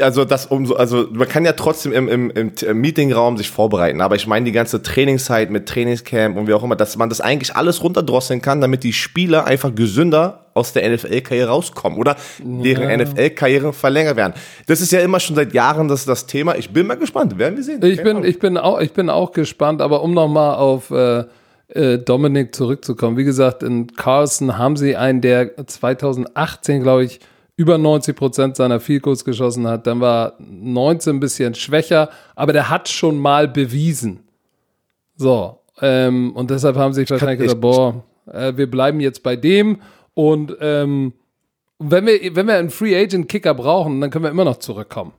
also 0.00 0.24
das 0.24 0.46
umso, 0.46 0.74
also 0.74 1.08
man 1.12 1.28
kann 1.28 1.44
ja 1.44 1.52
trotzdem 1.52 1.92
im, 1.92 2.08
im, 2.08 2.30
im 2.30 2.80
Meetingraum 2.80 3.36
sich 3.36 3.50
vorbereiten, 3.50 4.00
aber 4.00 4.16
ich 4.16 4.26
meine 4.26 4.44
die 4.44 4.52
ganze 4.52 4.82
Trainingszeit 4.82 5.50
mit 5.50 5.68
Trainingscamp 5.68 6.36
und 6.36 6.48
wie 6.48 6.54
auch 6.54 6.62
immer, 6.62 6.76
dass 6.76 6.96
man 6.96 7.08
das 7.08 7.20
eigentlich 7.20 7.54
alles 7.54 7.82
runterdrosseln 7.82 8.42
kann, 8.42 8.60
damit 8.60 8.84
die 8.84 8.92
Spieler 8.92 9.44
einfach 9.44 9.74
gesünder 9.74 10.39
aus 10.60 10.72
der 10.72 10.88
NFL-Karriere 10.88 11.48
rauskommen 11.48 11.98
oder 11.98 12.16
deren 12.38 12.88
ja. 12.88 12.96
NFL-Karriere 12.98 13.72
verlängert 13.72 14.16
werden. 14.16 14.34
Das 14.66 14.80
ist 14.80 14.92
ja 14.92 15.00
immer 15.00 15.20
schon 15.20 15.36
seit 15.36 15.52
Jahren 15.52 15.88
das, 15.88 16.04
das 16.04 16.26
Thema. 16.26 16.56
Ich 16.56 16.70
bin 16.70 16.86
mal 16.86 16.96
gespannt, 16.96 17.38
werden 17.38 17.56
wir 17.56 17.64
sehen. 17.64 17.84
Ich 17.84 18.02
bin, 18.02 18.24
ich 18.24 18.38
bin 18.38 18.56
auch, 18.56 18.80
ich 18.80 18.92
bin 18.92 19.10
auch 19.10 19.32
gespannt, 19.32 19.82
aber 19.82 20.02
um 20.02 20.14
nochmal 20.14 20.56
auf 20.56 20.90
äh, 20.90 21.24
äh, 21.68 21.98
Dominik 21.98 22.54
zurückzukommen. 22.54 23.16
Wie 23.16 23.24
gesagt, 23.24 23.62
in 23.62 23.88
Carlson 23.88 24.58
haben 24.58 24.76
sie 24.76 24.96
einen, 24.96 25.20
der 25.20 25.66
2018, 25.66 26.82
glaube 26.82 27.04
ich, 27.04 27.20
über 27.56 27.76
90 27.76 28.16
Prozent 28.16 28.56
seiner 28.56 28.80
Field 28.80 29.02
geschossen 29.02 29.68
hat. 29.68 29.86
Dann 29.86 30.00
war 30.00 30.34
19 30.38 31.16
ein 31.16 31.20
bisschen 31.20 31.54
schwächer, 31.54 32.08
aber 32.34 32.52
der 32.52 32.70
hat 32.70 32.88
schon 32.88 33.18
mal 33.18 33.48
bewiesen. 33.48 34.20
So, 35.16 35.58
ähm, 35.80 36.32
und 36.34 36.50
deshalb 36.50 36.76
haben 36.76 36.92
sie 36.92 37.08
wahrscheinlich 37.08 37.40
gesagt, 37.40 37.60
boah, 37.60 38.02
äh, 38.32 38.52
wir 38.56 38.70
bleiben 38.70 39.00
jetzt 39.00 39.22
bei 39.22 39.36
dem 39.36 39.78
und 40.14 40.56
ähm, 40.60 41.12
wenn 41.78 42.06
wir, 42.06 42.36
wenn 42.36 42.46
wir 42.46 42.56
einen 42.56 42.70
Free 42.70 42.96
Agent 42.96 43.28
Kicker 43.28 43.54
brauchen, 43.54 44.00
dann 44.00 44.10
können 44.10 44.24
wir 44.24 44.30
immer 44.30 44.44
noch 44.44 44.58
zurückkommen. 44.58 45.12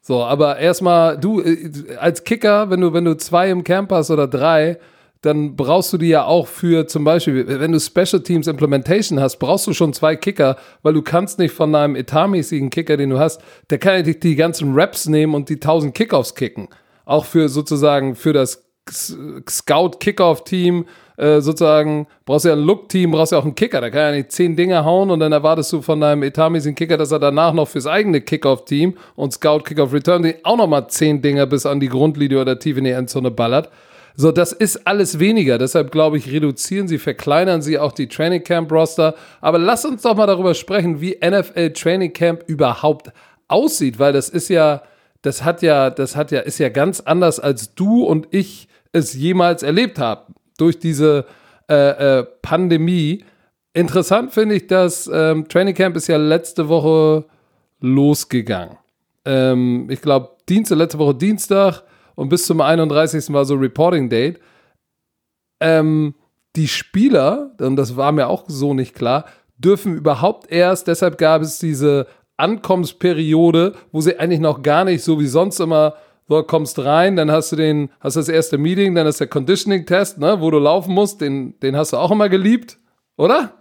So, 0.00 0.22
aber 0.22 0.58
erstmal, 0.58 1.18
du, 1.18 1.40
äh, 1.40 1.96
als 1.98 2.22
Kicker, 2.22 2.70
wenn 2.70 2.80
du, 2.80 2.92
wenn 2.92 3.04
du 3.04 3.16
zwei 3.16 3.50
im 3.50 3.64
Camp 3.64 3.90
hast 3.90 4.10
oder 4.10 4.28
drei, 4.28 4.78
dann 5.22 5.56
brauchst 5.56 5.92
du 5.92 5.98
die 5.98 6.08
ja 6.08 6.24
auch 6.24 6.46
für 6.46 6.86
zum 6.86 7.02
Beispiel, 7.02 7.44
wenn 7.48 7.72
du 7.72 7.80
Special 7.80 8.22
Teams 8.22 8.46
Implementation 8.46 9.18
hast, 9.18 9.38
brauchst 9.38 9.66
du 9.66 9.72
schon 9.72 9.92
zwei 9.92 10.14
Kicker, 10.14 10.56
weil 10.82 10.94
du 10.94 11.02
kannst 11.02 11.40
nicht 11.40 11.52
von 11.52 11.72
deinem 11.72 11.96
etatmäßigen 11.96 12.70
Kicker, 12.70 12.96
den 12.96 13.10
du 13.10 13.18
hast, 13.18 13.40
der 13.70 13.78
kann 13.78 13.94
ja 13.94 14.02
nicht 14.02 14.22
die 14.22 14.36
ganzen 14.36 14.74
Raps 14.74 15.08
nehmen 15.08 15.34
und 15.34 15.48
die 15.48 15.54
1000 15.54 15.92
Kickoffs 15.92 16.36
kicken. 16.36 16.68
Auch 17.04 17.24
für 17.24 17.48
sozusagen 17.48 18.14
für 18.14 18.32
das 18.32 18.65
Scout 18.90 19.98
Kickoff 19.98 20.44
Team 20.44 20.86
äh, 21.16 21.40
sozusagen 21.40 22.06
brauchst 22.24 22.44
ja 22.44 22.52
ein 22.52 22.60
Look 22.60 22.88
Team, 22.88 23.10
brauchst 23.10 23.32
ja 23.32 23.38
auch 23.38 23.44
einen 23.44 23.54
Kicker, 23.54 23.80
der 23.80 23.90
kann 23.90 24.00
ja 24.00 24.12
nicht 24.12 24.32
zehn 24.32 24.54
Dinge 24.54 24.84
hauen 24.84 25.10
und 25.10 25.20
dann 25.20 25.32
erwartest 25.32 25.72
du 25.72 25.82
von 25.82 26.00
deinem 26.00 26.22
etatmäßigen 26.22 26.74
Kicker, 26.74 26.96
dass 26.96 27.10
er 27.10 27.18
danach 27.18 27.52
noch 27.52 27.68
fürs 27.68 27.86
eigene 27.86 28.20
Kickoff 28.20 28.64
Team 28.64 28.96
und 29.14 29.32
Scout 29.32 29.60
Kickoff 29.60 29.92
Return 29.92 30.34
auch 30.44 30.56
noch 30.56 30.66
mal 30.66 30.88
zehn 30.88 31.22
Dinger 31.22 31.46
bis 31.46 31.66
an 31.66 31.80
die 31.80 31.88
Grundlinie 31.88 32.40
oder 32.40 32.58
tief 32.58 32.76
in 32.76 32.84
die 32.84 32.90
Endzone 32.90 33.30
ballert. 33.30 33.70
So, 34.18 34.32
das 34.32 34.52
ist 34.52 34.86
alles 34.86 35.18
weniger. 35.18 35.58
Deshalb 35.58 35.90
glaube 35.92 36.16
ich, 36.16 36.32
reduzieren 36.32 36.88
sie, 36.88 36.98
verkleinern 36.98 37.60
sie 37.60 37.78
auch 37.78 37.92
die 37.92 38.08
Training 38.08 38.42
Camp 38.42 38.72
Roster. 38.72 39.14
Aber 39.42 39.58
lass 39.58 39.84
uns 39.84 40.02
doch 40.02 40.16
mal 40.16 40.26
darüber 40.26 40.54
sprechen, 40.54 41.02
wie 41.02 41.18
NFL 41.22 41.72
Training 41.72 42.14
Camp 42.14 42.42
überhaupt 42.46 43.12
aussieht, 43.48 43.98
weil 43.98 44.14
das 44.14 44.30
ist 44.30 44.48
ja, 44.48 44.82
das 45.20 45.44
hat 45.44 45.60
ja, 45.60 45.90
das 45.90 46.16
hat 46.16 46.30
ja, 46.30 46.40
ist 46.40 46.58
ja 46.58 46.70
ganz 46.70 47.00
anders, 47.00 47.38
als 47.38 47.74
du 47.74 48.04
und 48.04 48.28
ich 48.30 48.68
es 48.96 49.14
jemals 49.14 49.62
erlebt 49.62 49.98
haben 49.98 50.34
durch 50.58 50.78
diese 50.78 51.26
äh, 51.68 52.18
äh, 52.18 52.24
Pandemie. 52.42 53.24
Interessant 53.72 54.32
finde 54.32 54.56
ich, 54.56 54.66
dass 54.66 55.10
ähm, 55.12 55.48
Training 55.48 55.74
Camp 55.74 55.96
ist 55.96 56.06
ja 56.06 56.16
letzte 56.16 56.68
Woche 56.68 57.24
losgegangen. 57.80 58.78
Ähm, 59.24 59.88
ich 59.90 60.00
glaube, 60.00 60.30
Dienstag, 60.48 60.78
letzte 60.78 60.98
Woche 60.98 61.14
Dienstag 61.14 61.82
und 62.14 62.28
bis 62.28 62.46
zum 62.46 62.60
31. 62.60 63.32
war 63.32 63.44
so 63.44 63.54
Reporting 63.54 64.08
Date. 64.08 64.40
Ähm, 65.60 66.14
die 66.54 66.68
Spieler, 66.68 67.54
und 67.60 67.76
das 67.76 67.96
war 67.96 68.12
mir 68.12 68.28
auch 68.28 68.44
so 68.46 68.72
nicht 68.72 68.94
klar, 68.94 69.26
dürfen 69.58 69.96
überhaupt 69.96 70.50
erst, 70.50 70.86
deshalb 70.86 71.18
gab 71.18 71.42
es 71.42 71.58
diese 71.58 72.06
Ankommensperiode, 72.36 73.74
wo 73.92 74.00
sie 74.00 74.18
eigentlich 74.18 74.40
noch 74.40 74.62
gar 74.62 74.84
nicht 74.84 75.02
so 75.02 75.18
wie 75.18 75.26
sonst 75.26 75.60
immer, 75.60 75.94
du 76.28 76.42
kommst 76.42 76.78
rein, 76.78 77.16
dann 77.16 77.30
hast 77.30 77.52
du 77.52 77.56
den, 77.56 77.90
hast 78.00 78.16
das 78.16 78.28
erste 78.28 78.58
Meeting, 78.58 78.94
dann 78.94 79.06
ist 79.06 79.20
der 79.20 79.26
Conditioning-Test, 79.26 80.18
ne, 80.18 80.40
wo 80.40 80.50
du 80.50 80.58
laufen 80.58 80.94
musst, 80.94 81.20
den, 81.20 81.58
den 81.60 81.76
hast 81.76 81.92
du 81.92 81.96
auch 81.96 82.10
immer 82.10 82.28
geliebt, 82.28 82.78
oder? 83.16 83.52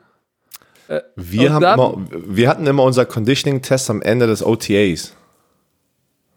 Äh, 0.87 1.01
wir, 1.15 1.53
haben 1.53 1.61
dann, 1.61 1.79
immer, 1.79 2.07
wir 2.11 2.49
hatten 2.49 2.67
immer 2.67 2.83
unser 2.83 3.05
Conditioning-Test 3.05 3.89
am 3.89 4.01
Ende 4.01 4.27
des 4.27 4.45
OTAs. 4.45 5.13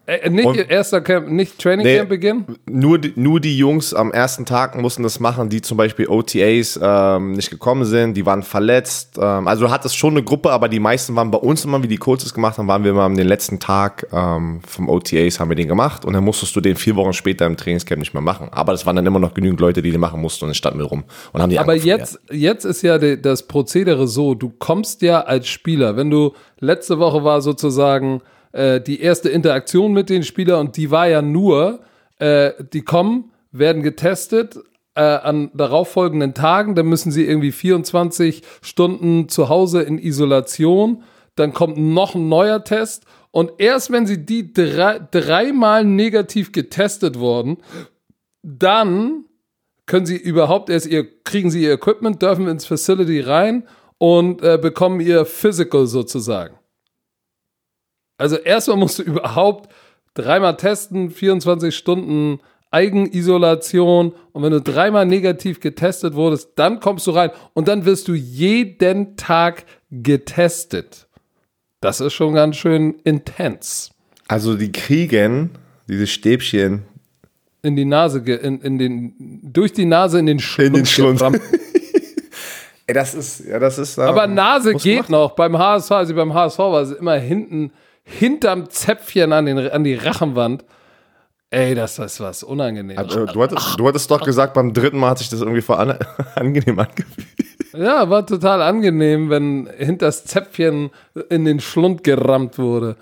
Äh, 0.08 0.30
nicht 0.30 0.46
Und- 0.46 0.70
erster 0.70 1.02
Camp, 1.02 1.28
nicht 1.28 1.58
Training 1.58 1.84
Nee. 1.84 1.98
Camp 1.98 2.08
Beginn? 2.08 2.44
Nur 2.64 2.98
die, 2.98 3.12
nur 3.14 3.40
die 3.40 3.58
Jungs 3.58 3.92
am 3.92 4.10
ersten 4.10 4.46
Tag 4.46 4.74
mussten 4.80 5.02
das 5.02 5.20
machen, 5.20 5.50
die 5.50 5.60
zum 5.60 5.76
Beispiel 5.76 6.08
OTAs 6.08 6.80
ähm, 6.82 7.32
nicht 7.32 7.50
gekommen 7.50 7.84
sind, 7.84 8.14
die 8.14 8.24
waren 8.24 8.42
verletzt. 8.42 9.18
Ähm, 9.20 9.46
also 9.46 9.66
du 9.66 9.70
hattest 9.70 9.98
schon 9.98 10.14
eine 10.14 10.22
Gruppe, 10.22 10.50
aber 10.50 10.70
die 10.70 10.80
meisten 10.80 11.14
waren 11.14 11.30
bei 11.30 11.36
uns 11.36 11.66
immer, 11.66 11.82
wie 11.82 11.88
die 11.88 11.98
Coaches 11.98 12.32
gemacht 12.32 12.56
haben, 12.56 12.66
waren 12.68 12.84
wir 12.84 12.92
immer 12.92 13.02
am 13.02 13.18
den 13.18 13.28
letzten 13.28 13.60
Tag 13.60 14.06
ähm, 14.10 14.60
vom 14.66 14.88
OTAs 14.88 15.40
haben 15.40 15.50
wir 15.50 15.56
den 15.56 15.68
gemacht 15.68 16.06
und 16.06 16.14
dann 16.14 16.24
musstest 16.24 16.56
du 16.56 16.62
den 16.62 16.76
vier 16.76 16.96
Wochen 16.96 17.12
später 17.12 17.44
im 17.44 17.58
Trainingscamp 17.58 17.98
nicht 17.98 18.14
mehr 18.14 18.22
machen. 18.22 18.48
Aber 18.50 18.72
es 18.72 18.86
waren 18.86 18.96
dann 18.96 19.04
immer 19.04 19.18
noch 19.18 19.34
genügend 19.34 19.60
Leute, 19.60 19.82
die 19.82 19.90
den 19.90 20.00
machen 20.00 20.22
mussten 20.22 20.46
und 20.46 20.48
dann 20.48 20.54
standen 20.54 20.78
wir 20.78 20.86
rum 20.86 21.04
und 21.34 21.42
haben 21.42 21.50
die 21.50 21.58
Aber 21.58 21.74
jetzt, 21.74 22.18
jetzt 22.30 22.64
ist 22.64 22.80
ja 22.80 22.96
de, 22.96 23.20
das 23.20 23.46
Prozedere 23.46 24.08
so, 24.08 24.34
du 24.34 24.54
kommst 24.58 25.02
ja 25.02 25.20
als 25.20 25.48
Spieler, 25.48 25.98
wenn 25.98 26.08
du 26.08 26.32
letzte 26.60 26.98
Woche 26.98 27.24
war 27.24 27.42
sozusagen 27.42 28.22
äh, 28.58 28.80
die 28.80 29.00
erste 29.00 29.28
Interaktion 29.28 29.92
mit 29.92 30.10
den 30.10 30.24
Spielern 30.24 30.66
und 30.66 30.76
die 30.76 30.90
war 30.90 31.08
ja 31.08 31.22
nur, 31.22 31.80
äh, 32.18 32.52
die 32.72 32.82
kommen, 32.82 33.30
werden 33.52 33.82
getestet 33.82 34.58
äh, 34.94 35.00
an 35.00 35.50
darauffolgenden 35.54 36.34
Tagen, 36.34 36.74
dann 36.74 36.86
müssen 36.86 37.12
sie 37.12 37.24
irgendwie 37.24 37.52
24 37.52 38.42
Stunden 38.60 39.28
zu 39.28 39.48
Hause 39.48 39.82
in 39.82 39.98
Isolation, 39.98 41.04
dann 41.36 41.52
kommt 41.52 41.78
noch 41.78 42.16
ein 42.16 42.28
neuer 42.28 42.64
Test 42.64 43.04
und 43.30 43.52
erst 43.58 43.92
wenn 43.92 44.06
sie 44.06 44.26
die 44.26 44.52
drei, 44.52 44.98
dreimal 44.98 45.84
negativ 45.84 46.50
getestet 46.50 47.18
wurden, 47.18 47.58
dann 48.42 49.24
können 49.86 50.04
sie 50.04 50.16
überhaupt 50.16 50.68
erst 50.68 50.86
ihr, 50.86 51.06
kriegen 51.22 51.50
sie 51.50 51.62
ihr 51.62 51.74
Equipment, 51.74 52.20
dürfen 52.20 52.48
ins 52.48 52.66
Facility 52.66 53.20
rein 53.20 53.68
und 53.98 54.42
äh, 54.42 54.58
bekommen 54.60 55.00
ihr 55.00 55.24
Physical 55.24 55.86
sozusagen. 55.86 56.57
Also 58.18 58.36
erstmal 58.36 58.76
musst 58.76 58.98
du 58.98 59.02
überhaupt 59.04 59.72
dreimal 60.14 60.56
testen, 60.56 61.10
24 61.10 61.74
Stunden 61.74 62.40
Eigenisolation 62.70 64.12
und 64.32 64.42
wenn 64.42 64.52
du 64.52 64.60
dreimal 64.60 65.06
negativ 65.06 65.60
getestet 65.60 66.14
wurdest, 66.14 66.50
dann 66.56 66.80
kommst 66.80 67.06
du 67.06 67.12
rein 67.12 67.30
und 67.54 67.66
dann 67.66 67.86
wirst 67.86 68.08
du 68.08 68.14
jeden 68.14 69.16
Tag 69.16 69.64
getestet. 69.90 71.06
Das 71.80 72.00
ist 72.00 72.12
schon 72.12 72.34
ganz 72.34 72.56
schön 72.56 72.96
intens. 73.04 73.90
Also 74.26 74.54
die 74.54 74.70
kriegen 74.70 75.50
diese 75.88 76.06
Stäbchen 76.06 76.82
In 77.62 77.76
die 77.76 77.86
Nase, 77.86 78.18
in, 78.18 78.60
in 78.60 78.78
den, 78.78 79.40
durch 79.42 79.72
die 79.72 79.86
Nase 79.86 80.18
in 80.18 80.26
den 80.26 80.40
Schlund. 80.40 80.76
den 80.76 80.84
Schlund. 80.84 81.22
Ey, 82.86 82.94
das 82.94 83.14
ist, 83.14 83.46
ja, 83.46 83.58
das 83.58 83.78
ist. 83.78 83.98
Aber 83.98 84.26
Nase 84.26 84.74
geht 84.74 85.00
machen. 85.00 85.12
noch. 85.12 85.30
Beim 85.32 85.56
HSV, 85.58 85.90
also 85.90 86.14
beim 86.14 86.34
HSV 86.34 86.58
war 86.58 86.82
es 86.82 86.92
immer 86.92 87.16
hinten, 87.16 87.70
hinterm 88.08 88.70
Zäpfchen 88.70 89.32
an, 89.32 89.46
den, 89.46 89.58
an 89.58 89.84
die 89.84 89.94
Rachenwand. 89.94 90.64
Ey, 91.50 91.74
das 91.74 91.98
ist 91.98 92.20
was 92.20 92.42
unangenehm. 92.42 92.98
Also, 92.98 93.24
du, 93.24 93.42
hattest, 93.42 93.78
du 93.78 93.88
hattest 93.88 94.10
doch 94.10 94.22
gesagt, 94.22 94.54
beim 94.54 94.74
dritten 94.74 94.98
Mal 94.98 95.10
hat 95.10 95.18
sich 95.18 95.30
das 95.30 95.40
irgendwie 95.40 95.62
vor 95.62 95.78
an, 95.78 95.98
angenehm 96.34 96.78
angefühlt. 96.78 97.26
Ja, 97.72 98.08
war 98.10 98.26
total 98.26 98.62
angenehm, 98.62 99.30
wenn 99.30 99.68
hinters 99.76 100.24
Zäpfchen 100.24 100.90
in 101.28 101.44
den 101.44 101.60
Schlund 101.60 102.02
gerammt 102.02 102.58
wurde. 102.58 102.96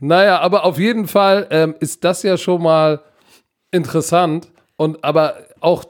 Naja, 0.00 0.40
aber 0.40 0.64
auf 0.64 0.78
jeden 0.78 1.06
Fall 1.06 1.46
ähm, 1.50 1.74
ist 1.80 2.04
das 2.04 2.22
ja 2.22 2.36
schon 2.36 2.62
mal 2.62 3.00
interessant. 3.70 4.48
Und 4.76 5.02
aber 5.04 5.34
auch 5.60 5.84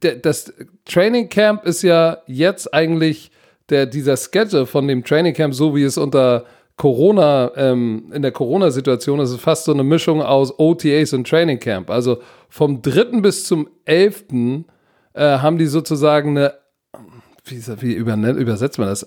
das 0.00 0.52
Training 0.84 1.28
Camp 1.28 1.64
ist 1.64 1.82
ja 1.82 2.18
jetzt 2.26 2.72
eigentlich 2.74 3.30
der, 3.70 3.86
dieser 3.86 4.16
Schedule 4.16 4.66
von 4.66 4.86
dem 4.86 5.04
Training 5.04 5.34
Camp, 5.34 5.54
so 5.54 5.74
wie 5.74 5.84
es 5.84 5.96
unter 5.96 6.44
Corona, 6.80 7.52
ähm, 7.56 8.04
in 8.10 8.22
der 8.22 8.32
Corona-Situation 8.32 9.20
ist, 9.20 9.32
ist 9.32 9.42
fast 9.42 9.66
so 9.66 9.72
eine 9.74 9.84
Mischung 9.84 10.22
aus 10.22 10.58
OTAs 10.58 11.12
und 11.12 11.28
Training 11.28 11.58
Camp. 11.60 11.90
Also 11.90 12.22
vom 12.48 12.80
3. 12.80 13.20
bis 13.20 13.44
zum 13.44 13.68
11. 13.84 14.24
Äh, 15.12 15.20
haben 15.20 15.58
die 15.58 15.66
sozusagen 15.66 16.38
eine 16.38 16.54
wie, 17.44 17.60
wie 17.82 17.92
übersetzt 18.40 18.78
man 18.78 18.88
das? 18.88 19.02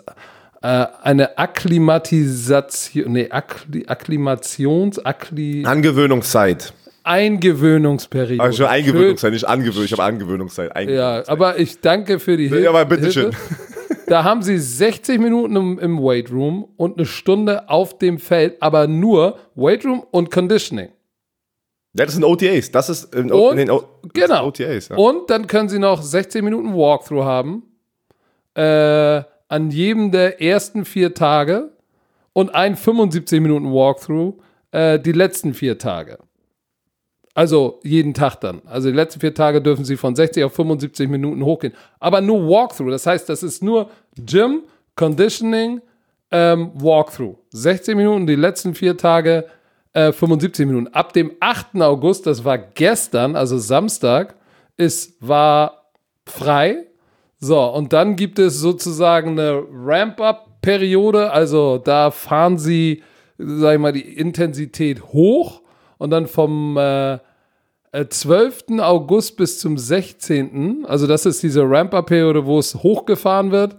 Äh, 0.61 0.85
eine 1.01 1.35
Akklimatisation, 1.39 3.11
nee, 3.11 3.31
Akkli, 3.31 3.85
Akklimations, 3.87 5.03
Akkli, 5.03 5.65
Angewöhnungszeit. 5.65 6.73
Eingewöhnungsperiode. 7.03 8.43
Also 8.43 8.67
Eingewöhnungszeit, 8.67 9.33
nicht 9.33 9.47
Angewöhnung, 9.47 9.85
ich 9.85 9.93
habe 9.93 10.03
Angewöhnungszeit. 10.03 10.69
Ja, 10.69 10.75
Eingewöhnungszeit. 10.75 11.29
aber 11.29 11.57
ich 11.57 11.81
danke 11.81 12.19
für 12.19 12.37
die 12.37 12.49
Hilfe. 12.49 12.65
Ja, 12.65 12.69
aber 12.69 12.85
bitteschön. 12.85 13.31
Da 14.07 14.23
haben 14.23 14.41
sie 14.41 14.57
60 14.57 15.19
Minuten 15.19 15.55
im, 15.55 15.79
im 15.79 15.99
Weight 16.03 16.31
Room 16.31 16.67
und 16.77 16.97
eine 16.97 17.05
Stunde 17.05 17.69
auf 17.69 17.97
dem 17.97 18.19
Feld, 18.19 18.61
aber 18.61 18.87
nur 18.87 19.37
Weight 19.55 19.85
Room 19.85 20.03
und 20.11 20.29
Conditioning. 20.31 20.89
Ja, 21.95 22.05
das 22.05 22.15
sind 22.15 22.23
OTAs. 22.23 22.71
Das 22.71 22.89
ist 22.89 23.13
in, 23.15 23.31
Und- 23.31 23.51
in 23.51 23.57
den 23.57 23.71
o 23.71 23.83
genau. 24.13 24.47
OTAs. 24.47 24.89
Ja. 24.89 24.95
Und 24.97 25.29
dann 25.29 25.47
können 25.47 25.69
sie 25.69 25.79
noch 25.79 26.01
16 26.01 26.43
Minuten 26.43 26.73
Walkthrough 26.73 27.23
haben. 27.23 27.63
Äh, 28.55 29.23
an 29.47 29.69
jedem 29.71 30.11
der 30.11 30.41
ersten 30.41 30.85
vier 30.85 31.13
Tage 31.13 31.71
und 32.33 32.53
ein 32.55 32.75
75 32.75 33.39
Minuten 33.41 33.71
Walkthrough 33.71 34.35
äh, 34.71 34.99
die 34.99 35.11
letzten 35.11 35.53
vier 35.53 35.77
Tage. 35.77 36.17
Also 37.35 37.79
jeden 37.83 38.13
Tag 38.13 38.35
dann. 38.41 38.61
Also 38.65 38.89
die 38.89 38.95
letzten 38.95 39.19
vier 39.19 39.33
Tage 39.33 39.61
dürfen 39.61 39.85
sie 39.85 39.97
von 39.97 40.15
60 40.15 40.43
auf 40.43 40.53
75 40.53 41.09
Minuten 41.09 41.43
hochgehen. 41.43 41.73
Aber 41.99 42.21
nur 42.21 42.47
Walkthrough. 42.47 42.91
Das 42.91 43.07
heißt, 43.07 43.27
das 43.27 43.41
ist 43.41 43.63
nur 43.63 43.89
Gym, 44.15 44.63
Conditioning, 44.95 45.81
ähm, 46.31 46.71
Walkthrough. 46.75 47.37
16 47.49 47.97
Minuten, 47.97 48.27
die 48.27 48.35
letzten 48.35 48.75
vier 48.75 48.97
Tage 48.97 49.45
äh, 49.93 50.11
75 50.11 50.67
Minuten. 50.67 50.87
Ab 50.89 51.13
dem 51.13 51.31
8. 51.39 51.81
August, 51.81 52.27
das 52.27 52.45
war 52.45 52.59
gestern, 52.59 53.35
also 53.35 53.57
Samstag, 53.57 54.35
ist, 54.77 55.15
war 55.19 55.89
frei. 56.25 56.85
So, 57.39 57.59
und 57.61 57.93
dann 57.93 58.15
gibt 58.15 58.37
es 58.37 58.59
sozusagen 58.59 59.31
eine 59.31 59.63
Ramp-Up-Periode. 59.71 61.31
Also 61.31 61.79
da 61.79 62.11
fahren 62.11 62.59
sie, 62.59 63.01
sag 63.39 63.73
ich 63.73 63.79
mal, 63.79 63.91
die 63.91 64.17
Intensität 64.17 65.01
hoch 65.01 65.62
und 66.03 66.09
dann 66.09 66.27
vom 66.27 66.75
äh, 66.75 67.13
äh, 67.93 68.09
12. 68.09 68.79
August 68.79 69.37
bis 69.37 69.59
zum 69.59 69.77
16. 69.77 70.85
Also 70.85 71.07
das 71.07 71.25
ist 71.25 71.41
diese 71.43 71.61
Ramp-Up-Periode, 71.63 72.45
wo 72.45 72.59
es 72.59 72.75
hochgefahren 72.75 73.51
wird. 73.51 73.77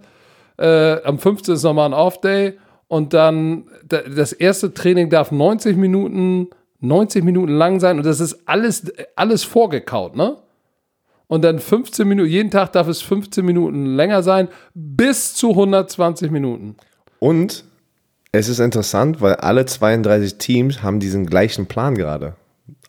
Äh, 0.57 1.03
am 1.03 1.19
15. 1.19 1.53
ist 1.53 1.61
nochmal 1.61 1.85
ein 1.85 1.93
Off-Day 1.93 2.57
und 2.87 3.13
dann 3.13 3.65
da, 3.87 3.99
das 4.01 4.33
erste 4.33 4.73
Training 4.73 5.11
darf 5.11 5.31
90 5.31 5.77
Minuten, 5.77 6.47
90 6.79 7.23
Minuten 7.23 7.51
lang 7.51 7.79
sein 7.79 7.97
und 7.97 8.07
das 8.07 8.19
ist 8.19 8.47
alles, 8.47 8.91
alles 9.15 9.43
vorgekaut, 9.43 10.15
ne? 10.15 10.37
Und 11.27 11.43
dann 11.43 11.59
15 11.59 12.07
Minuten, 12.07 12.29
jeden 12.29 12.49
Tag 12.49 12.71
darf 12.71 12.87
es 12.87 13.03
15 13.03 13.45
Minuten 13.45 13.95
länger 13.95 14.23
sein, 14.23 14.47
bis 14.73 15.35
zu 15.35 15.51
120 15.51 16.31
Minuten. 16.31 16.75
Und 17.19 17.65
es 18.37 18.49
ist 18.49 18.59
interessant, 18.59 19.21
weil 19.21 19.35
alle 19.35 19.65
32 19.65 20.37
Teams 20.37 20.83
haben 20.83 20.99
diesen 20.99 21.25
gleichen 21.25 21.67
Plan 21.67 21.95
gerade. 21.95 22.35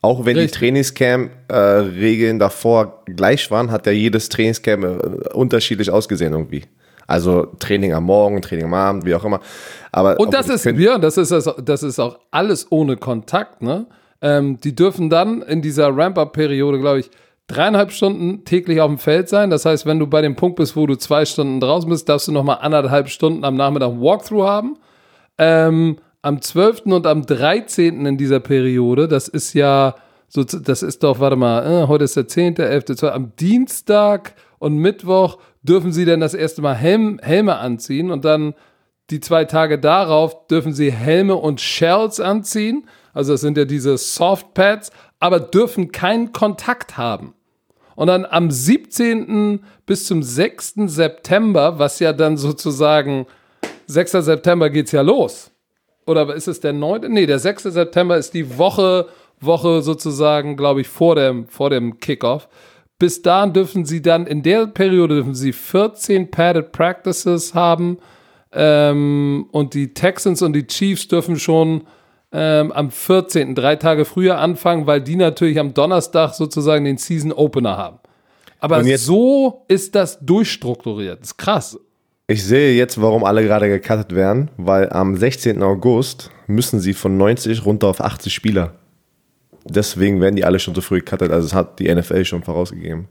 Auch 0.03 0.25
wenn 0.25 0.37
Richtig. 0.37 0.53
die 0.53 0.59
Trainingscamp-Regeln 0.59 2.39
davor 2.39 3.03
gleich 3.07 3.51
waren, 3.51 3.71
hat 3.71 3.87
ja 3.87 3.93
jedes 3.93 4.29
Trainingscamp 4.29 4.85
äh, 4.85 5.29
unterschiedlich 5.35 5.91
ausgesehen 5.91 6.33
irgendwie. 6.33 6.63
Also 7.07 7.47
Training 7.59 7.93
am 7.93 8.05
Morgen, 8.05 8.41
Training 8.43 8.67
am 8.67 8.75
Abend, 8.75 9.05
wie 9.05 9.15
auch 9.15 9.25
immer. 9.25 9.41
Aber 9.93 10.19
Und 10.19 10.35
das 10.35 10.49
ist, 10.49 10.65
ja, 10.65 10.99
das 10.99 11.17
ist, 11.17 11.31
das, 11.31 11.53
das 11.65 11.83
ist 11.83 11.99
auch 11.99 12.19
alles 12.31 12.67
ohne 12.71 12.97
Kontakt, 12.97 13.63
ne? 13.63 13.87
Ähm, 14.23 14.59
die 14.61 14.75
dürfen 14.75 15.11
dann 15.11 15.43
in 15.43 15.61
dieser 15.61 15.95
Ramp-Up-Periode, 15.95 16.81
glaube 16.81 17.01
ich, 17.01 17.11
dreieinhalb 17.49 17.93
Stunden 17.93 18.45
täglich 18.45 18.81
auf 18.81 18.89
dem 18.89 18.99
Feld 18.99 19.29
sein. 19.29 19.51
Das 19.51 19.65
heißt, 19.65 19.87
wenn 19.87 19.99
du 19.99 20.07
bei 20.07 20.23
dem 20.23 20.37
Punkt 20.37 20.57
bist, 20.57 20.75
wo 20.75 20.87
du 20.87 20.97
zwei 20.97 21.25
Stunden 21.25 21.61
draußen 21.61 21.89
bist, 21.89 22.09
darfst 22.09 22.27
du 22.29 22.33
nochmal 22.33 22.59
anderthalb 22.61 23.09
Stunden 23.09 23.45
am 23.45 23.57
Nachmittag 23.57 23.91
ein 23.91 24.01
Walkthrough 24.01 24.47
haben. 24.47 24.77
Ähm, 25.39 25.97
am 26.23 26.41
12. 26.41 26.87
und 26.87 27.07
am 27.07 27.25
13. 27.25 28.05
in 28.07 28.17
dieser 28.17 28.41
Periode, 28.41 29.09
das 29.09 29.29
ist 29.29 29.53
ja, 29.55 29.95
so, 30.29 30.43
das 30.43 30.83
ist 30.83 31.03
doch, 31.03 31.21
warte 31.21 31.37
mal, 31.37 31.85
äh, 31.85 31.87
heute 31.87 32.05
ist 32.05 32.17
der 32.17 32.27
10., 32.27 32.57
11., 32.57 32.85
12., 32.87 33.03
am 33.15 33.33
Dienstag 33.37 34.35
und 34.59 34.77
Mittwoch 34.77 35.39
dürfen 35.63 35.93
sie 35.93 36.05
dann 36.05 36.21
das 36.21 36.35
erste 36.35 36.63
Mal 36.63 36.75
Helm, 36.75 37.21
Helme 37.23 37.57
anziehen 37.59 38.11
und 38.11 38.25
dann 38.25 38.55
die 39.11 39.21
zwei 39.21 39.45
Tage 39.45 39.79
darauf 39.79 40.49
dürfen 40.49 40.73
sie 40.73 40.91
Helme 40.91 41.37
und 41.37 41.61
Shells 41.61 42.19
anziehen. 42.19 42.89
Also 43.13 43.35
das 43.35 43.41
sind 43.41 43.57
ja 43.57 43.65
diese 43.65 43.97
Softpads, 43.97 44.91
aber 45.21 45.39
dürfen 45.39 45.93
keinen 45.93 46.33
Kontakt 46.33 46.97
haben. 46.97 47.35
Und 47.95 48.09
dann 48.09 48.27
am 48.27 48.51
17. 48.51 49.61
bis 49.87 50.07
zum 50.07 50.23
6. 50.23 50.75
September, 50.87 51.79
was 51.79 52.01
ja 52.01 52.13
dann 52.13 52.37
sozusagen 52.37 53.27
6. 53.87 54.13
September 54.13 54.71
geht's 54.71 54.93
ja 54.93 55.03
los. 55.03 55.51
Oder 56.07 56.35
ist 56.35 56.49
es 56.49 56.61
der 56.61 56.73
9.? 56.73 57.13
Nee, 57.13 57.27
der 57.27 57.39
6. 57.39 57.65
September 57.65 58.17
ist 58.17 58.35
die 58.35 58.59
Woche, 58.59 59.07
Woche 59.41 59.83
sozusagen, 59.83 60.57
glaube 60.57 60.81
ich, 60.81 60.89
vor 60.89 61.17
dem, 61.17 61.47
vor 61.49 61.71
dem 61.71 61.99
Kickoff. 61.99 62.49
Bis 62.99 63.21
dahin 63.23 63.53
dürfen 63.53 63.85
sie 63.85 64.01
dann, 64.01 64.27
in 64.27 64.43
der 64.43 64.67
Periode 64.67 65.17
dürfen 65.17 65.35
sie 65.35 65.53
14 65.53 66.31
Padded 66.31 66.73
Practices 66.73 67.55
haben. 67.55 67.99
Ähm, 68.53 69.49
und 69.53 69.75
die 69.75 69.93
Texans 69.93 70.41
und 70.41 70.55
die 70.55 70.67
Chiefs 70.67 71.09
dürfen 71.09 71.39
schon 71.39 71.83
ähm, 72.33 72.73
am 72.73 72.91
14., 72.91 73.55
drei 73.55 73.77
Tage 73.77 74.05
früher 74.05 74.39
anfangen, 74.39 74.87
weil 74.87 75.01
die 75.01 75.17
natürlich 75.17 75.59
am 75.59 75.75
Donnerstag 75.75 76.35
sozusagen 76.35 76.85
den 76.85 76.97
Season 76.97 77.33
Opener 77.33 77.77
haben. 77.77 77.99
Aber 78.61 78.83
so 78.97 79.65
ist 79.69 79.95
das 79.95 80.19
durchstrukturiert. 80.21 81.21
Das 81.21 81.29
ist 81.29 81.37
krass. 81.37 81.79
Ich 82.29 82.45
sehe 82.45 82.75
jetzt, 82.75 83.01
warum 83.01 83.23
alle 83.23 83.45
gerade 83.45 83.69
gecuttet 83.69 84.13
werden, 84.15 84.51
weil 84.57 84.91
am 84.91 85.17
16. 85.17 85.63
August 85.63 86.31
müssen 86.49 86.81
sie 86.81 86.93
von 86.93 87.17
90 87.17 87.65
runter 87.65 87.87
auf 87.87 88.01
80 88.01 88.35
Spieler. 88.35 88.75
Deswegen 89.65 90.21
werden 90.21 90.35
die 90.35 90.45
alle 90.45 90.59
schon 90.59 90.75
so 90.75 90.81
früh 90.81 90.99
gecuttet. 90.99 91.31
Also, 91.31 91.47
das 91.49 91.55
hat 91.55 91.79
die 91.79 91.93
NFL 91.93 92.25
schon 92.25 92.43
vorausgegeben. 92.43 93.07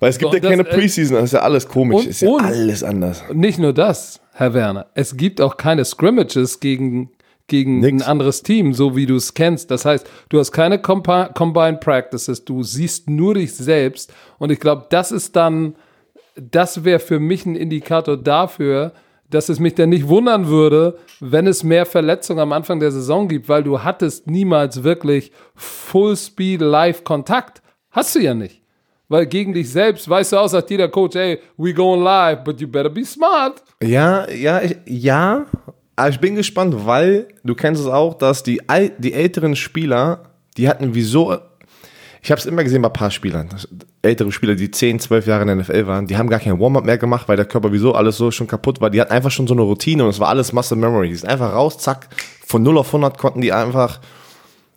Weil 0.00 0.10
es 0.10 0.18
gibt 0.18 0.32
so, 0.32 0.36
ja 0.36 0.42
keine 0.50 0.64
das, 0.64 0.74
äh, 0.74 0.78
Preseason, 0.78 1.16
das 1.16 1.24
ist 1.24 1.32
ja 1.32 1.40
alles 1.40 1.66
komisch, 1.66 2.04
und, 2.04 2.06
ist 2.08 2.20
ja 2.20 2.36
alles 2.36 2.82
anders. 2.82 3.24
Nicht 3.32 3.58
nur 3.58 3.72
das, 3.72 4.20
Herr 4.32 4.52
Werner, 4.52 4.86
es 4.92 5.16
gibt 5.16 5.40
auch 5.40 5.56
keine 5.56 5.86
Scrimmages 5.86 6.60
gegen, 6.60 7.10
gegen 7.46 7.82
ein 7.82 8.02
anderes 8.02 8.42
Team, 8.42 8.74
so 8.74 8.96
wie 8.96 9.06
du 9.06 9.16
es 9.16 9.32
kennst. 9.32 9.70
Das 9.70 9.86
heißt, 9.86 10.06
du 10.28 10.38
hast 10.38 10.52
keine 10.52 10.78
Combi 10.78 11.28
Combined 11.32 11.80
Practices, 11.80 12.44
du 12.44 12.62
siehst 12.62 13.08
nur 13.08 13.32
dich 13.32 13.54
selbst 13.54 14.12
und 14.38 14.50
ich 14.50 14.60
glaube, 14.60 14.86
das 14.90 15.10
ist 15.10 15.36
dann, 15.36 15.74
das 16.36 16.84
wäre 16.84 16.98
für 16.98 17.20
mich 17.20 17.46
ein 17.46 17.56
Indikator 17.56 18.16
dafür, 18.16 18.92
dass 19.30 19.48
es 19.48 19.58
mich 19.58 19.74
dann 19.74 19.88
nicht 19.88 20.08
wundern 20.08 20.48
würde, 20.48 20.98
wenn 21.20 21.46
es 21.46 21.64
mehr 21.64 21.86
Verletzungen 21.86 22.40
am 22.40 22.52
Anfang 22.52 22.80
der 22.80 22.92
Saison 22.92 23.28
gibt, 23.28 23.48
weil 23.48 23.62
du 23.62 23.82
hattest 23.82 24.26
niemals 24.26 24.82
wirklich 24.82 25.32
Full 25.54 26.16
Speed 26.16 26.60
Live 26.60 27.04
Kontakt. 27.04 27.62
Hast 27.90 28.14
du 28.14 28.20
ja 28.20 28.34
nicht. 28.34 28.62
Weil 29.08 29.26
gegen 29.26 29.52
dich 29.52 29.70
selbst 29.70 30.08
weißt 30.08 30.32
du 30.32 30.38
auch, 30.38 30.48
sagt 30.48 30.70
jeder 30.70 30.88
Coach, 30.88 31.16
ey, 31.16 31.38
we 31.56 31.74
going 31.74 32.02
live, 32.02 32.42
but 32.42 32.60
you 32.60 32.66
better 32.66 32.88
be 32.88 33.04
smart. 33.04 33.62
Ja, 33.82 34.28
ja, 34.30 34.62
ich, 34.62 34.76
ja. 34.86 35.46
Aber 35.96 36.08
ich 36.08 36.18
bin 36.18 36.34
gespannt, 36.34 36.74
weil 36.86 37.28
du 37.44 37.54
kennst 37.54 37.82
es 37.82 37.86
auch, 37.86 38.14
dass 38.14 38.42
die, 38.42 38.60
die 38.98 39.12
älteren 39.12 39.56
Spieler, 39.56 40.22
die 40.56 40.68
hatten 40.68 40.94
wieso. 40.94 41.38
Ich 42.24 42.30
habe 42.30 42.38
es 42.38 42.46
immer 42.46 42.64
gesehen 42.64 42.80
bei 42.80 42.88
ein 42.88 42.92
paar 42.94 43.10
Spielern. 43.10 43.50
Ältere 44.00 44.32
Spieler, 44.32 44.54
die 44.54 44.70
10, 44.70 44.98
12 44.98 45.26
Jahre 45.26 45.42
in 45.42 45.48
der 45.48 45.56
NFL 45.56 45.86
waren, 45.86 46.06
die 46.06 46.16
haben 46.16 46.30
gar 46.30 46.40
kein 46.40 46.58
Warm-up 46.58 46.86
mehr 46.86 46.96
gemacht, 46.96 47.28
weil 47.28 47.36
der 47.36 47.44
Körper 47.44 47.70
wieso 47.70 47.94
alles 47.94 48.16
so 48.16 48.30
schon 48.30 48.46
kaputt 48.46 48.80
war. 48.80 48.88
Die 48.88 48.98
hatten 48.98 49.12
einfach 49.12 49.30
schon 49.30 49.46
so 49.46 49.52
eine 49.52 49.60
Routine 49.60 50.02
und 50.04 50.08
es 50.08 50.20
war 50.20 50.28
alles 50.28 50.54
Muscle 50.54 50.78
Memory. 50.78 51.10
Die 51.10 51.16
sind 51.16 51.28
einfach 51.28 51.52
raus, 51.52 51.76
zack, 51.76 52.08
von 52.46 52.62
0 52.62 52.78
auf 52.78 52.86
100 52.86 53.18
konnten 53.18 53.42
die 53.42 53.52
einfach 53.52 54.00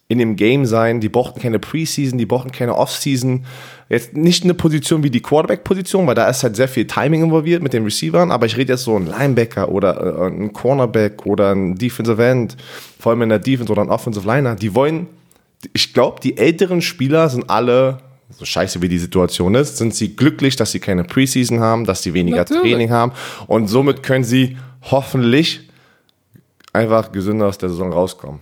in 0.10 0.18
dem 0.18 0.36
Game 0.36 0.66
sein. 0.66 1.00
Die 1.00 1.08
brauchten 1.08 1.40
keine 1.40 1.58
Preseason, 1.58 2.18
die 2.18 2.26
brauchten 2.26 2.52
keine 2.52 2.76
Offseason. 2.76 3.46
Jetzt 3.88 4.14
nicht 4.14 4.44
eine 4.44 4.54
Position 4.54 5.04
wie 5.04 5.10
die 5.10 5.22
Quarterback-Position, 5.22 6.06
weil 6.06 6.16
da 6.16 6.28
ist 6.28 6.44
halt 6.44 6.58
sehr 6.58 6.68
viel 6.68 6.86
Timing 6.86 7.24
involviert 7.24 7.64
mit 7.64 7.72
den 7.72 7.86
Receivern, 7.86 8.30
aber 8.30 8.46
ich 8.46 8.58
rede 8.58 8.74
jetzt 8.74 8.84
so 8.84 8.98
ein 8.98 9.08
Linebacker 9.08 9.70
oder 9.70 10.26
äh, 10.26 10.28
ein 10.28 10.52
Cornerback 10.52 11.26
oder 11.26 11.56
ein 11.56 11.76
Defensive 11.76 12.22
End, 12.22 12.58
vor 13.00 13.14
allem 13.14 13.22
in 13.22 13.30
der 13.30 13.40
Defense 13.40 13.72
oder 13.72 13.84
ein 13.84 13.90
Offensive 13.90 14.28
Liner. 14.28 14.56
Die 14.56 14.76
wollen, 14.76 15.08
ich 15.74 15.94
glaube, 15.94 16.20
die 16.22 16.38
älteren 16.38 16.82
Spieler 16.82 17.30
sind 17.30 17.50
alle 17.50 18.00
so 18.30 18.46
scheiße 18.46 18.82
wie 18.82 18.90
die 18.90 19.00
Situation 19.00 19.56
ist, 19.56 19.78
sind 19.78 19.96
sie 19.96 20.16
glücklich, 20.16 20.56
dass 20.56 20.72
sie 20.72 20.80
keine 20.80 21.04
Preseason 21.04 21.60
haben, 21.60 21.86
dass 21.86 22.04
sie 22.04 22.14
weniger 22.14 22.38
Natürlich. 22.38 22.62
Training 22.62 22.92
haben 22.92 23.14
und 23.48 23.68
somit 23.68 24.04
können 24.04 24.24
sie 24.26 24.58
hoffentlich 24.82 25.70
einfach 26.74 27.12
gesünder 27.12 27.48
aus 27.48 27.58
der 27.58 27.70
Saison 27.70 27.92
rauskommen. 27.94 28.42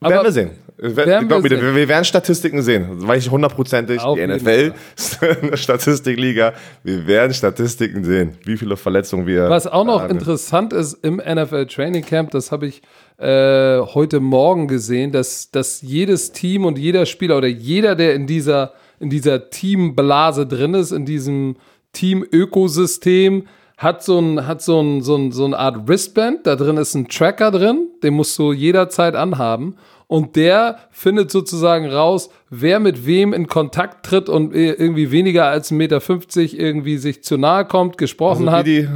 Aber 0.00 0.10
werden 0.10 0.24
wir 0.24 0.32
sehen. 0.32 0.50
Werden 0.78 1.30
wir, 1.30 1.42
wir, 1.42 1.74
wir, 1.74 1.88
werden 1.88 2.04
Statistiken 2.04 2.60
sehen. 2.60 2.86
Weiß 3.06 3.24
ich 3.24 3.30
hundertprozentig. 3.30 4.02
Die 4.02 4.26
NFL 4.26 4.74
ist 4.94 5.22
eine 5.22 5.56
Statistikliga. 5.56 6.52
Wir 6.84 7.06
werden 7.06 7.32
Statistiken 7.32 8.04
sehen, 8.04 8.36
wie 8.44 8.58
viele 8.58 8.76
Verletzungen 8.76 9.26
wir 9.26 9.48
Was 9.48 9.66
auch 9.66 9.86
noch 9.86 10.02
haben. 10.02 10.10
interessant 10.10 10.74
ist 10.74 10.94
im 11.02 11.16
NFL 11.16 11.66
Training 11.66 12.04
Camp, 12.04 12.30
das 12.32 12.52
habe 12.52 12.66
ich 12.66 12.82
äh, 13.16 13.78
heute 13.80 14.20
Morgen 14.20 14.68
gesehen, 14.68 15.12
dass, 15.12 15.50
dass 15.50 15.80
jedes 15.80 16.32
Team 16.32 16.66
und 16.66 16.76
jeder 16.76 17.06
Spieler 17.06 17.38
oder 17.38 17.48
jeder, 17.48 17.94
der 17.94 18.14
in 18.14 18.26
dieser, 18.26 18.74
in 19.00 19.08
dieser 19.08 19.48
Teamblase 19.48 20.46
drin 20.46 20.74
ist, 20.74 20.92
in 20.92 21.06
diesem 21.06 21.56
Team-Ökosystem, 21.92 23.46
hat 23.76 24.02
so 24.02 24.18
ein, 24.18 24.46
hat 24.46 24.62
so 24.62 24.80
ein, 24.80 25.02
so 25.02 25.16
ein, 25.16 25.32
so 25.32 25.44
eine 25.44 25.58
Art 25.58 25.86
Wristband, 25.86 26.46
da 26.46 26.56
drin 26.56 26.78
ist 26.78 26.94
ein 26.94 27.08
Tracker 27.08 27.50
drin, 27.50 27.88
den 28.02 28.14
musst 28.14 28.38
du 28.38 28.52
jederzeit 28.52 29.14
anhaben 29.14 29.76
und 30.06 30.36
der 30.36 30.78
findet 30.90 31.30
sozusagen 31.30 31.86
raus, 31.86 32.30
wer 32.48 32.80
mit 32.80 33.06
wem 33.06 33.32
in 33.32 33.48
Kontakt 33.48 34.06
tritt 34.06 34.28
und 34.28 34.54
irgendwie 34.54 35.10
weniger 35.10 35.46
als 35.46 35.70
1,50 35.70 35.74
Meter 35.74 36.58
irgendwie 36.58 36.96
sich 36.96 37.22
zu 37.22 37.36
nahe 37.36 37.66
kommt, 37.66 37.98
gesprochen 37.98 38.48
also 38.48 38.58
hat. 38.58 38.66
Die, 38.66 38.88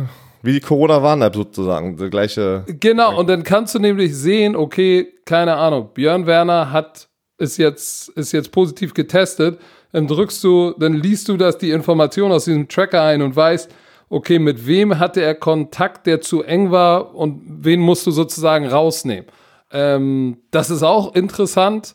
wie 0.43 0.53
die 0.53 0.61
Corona-Warn-App 0.61 1.35
sozusagen, 1.35 1.97
der 1.99 2.09
gleiche. 2.09 2.65
Genau, 2.67 3.19
und 3.19 3.29
dann 3.29 3.43
kannst 3.43 3.75
du 3.75 3.79
nämlich 3.79 4.17
sehen, 4.17 4.57
okay, 4.57 5.09
keine 5.27 5.57
Ahnung, 5.57 5.91
Björn 5.93 6.27
Werner 6.27 6.73
hat, 6.73 7.09
ist 7.37 7.59
jetzt, 7.59 8.09
ist 8.11 8.33
jetzt 8.33 8.53
positiv 8.53 8.95
getestet, 8.95 9.61
dann 9.93 10.07
drückst 10.07 10.43
du, 10.45 10.75
dann 10.79 10.95
liest 10.95 11.29
du 11.29 11.37
das, 11.37 11.59
die 11.59 11.71
Information 11.71 12.33
aus 12.33 12.45
diesem 12.45 12.69
Tracker 12.69 13.03
ein 13.03 13.21
und 13.21 13.35
weißt, 13.37 13.71
okay, 14.11 14.39
mit 14.39 14.67
wem 14.67 14.99
hatte 14.99 15.23
er 15.23 15.35
Kontakt, 15.35 16.07
der 16.07 16.21
zu 16.21 16.43
eng 16.43 16.71
war 16.71 17.15
und 17.15 17.41
wen 17.47 17.81
musst 17.81 18.07
du 18.07 18.11
sozusagen 18.11 18.67
rausnehmen. 18.67 19.27
Ähm, 19.73 20.39
das 20.51 20.69
ist 20.69 20.83
auch 20.83 21.15
interessant. 21.15 21.95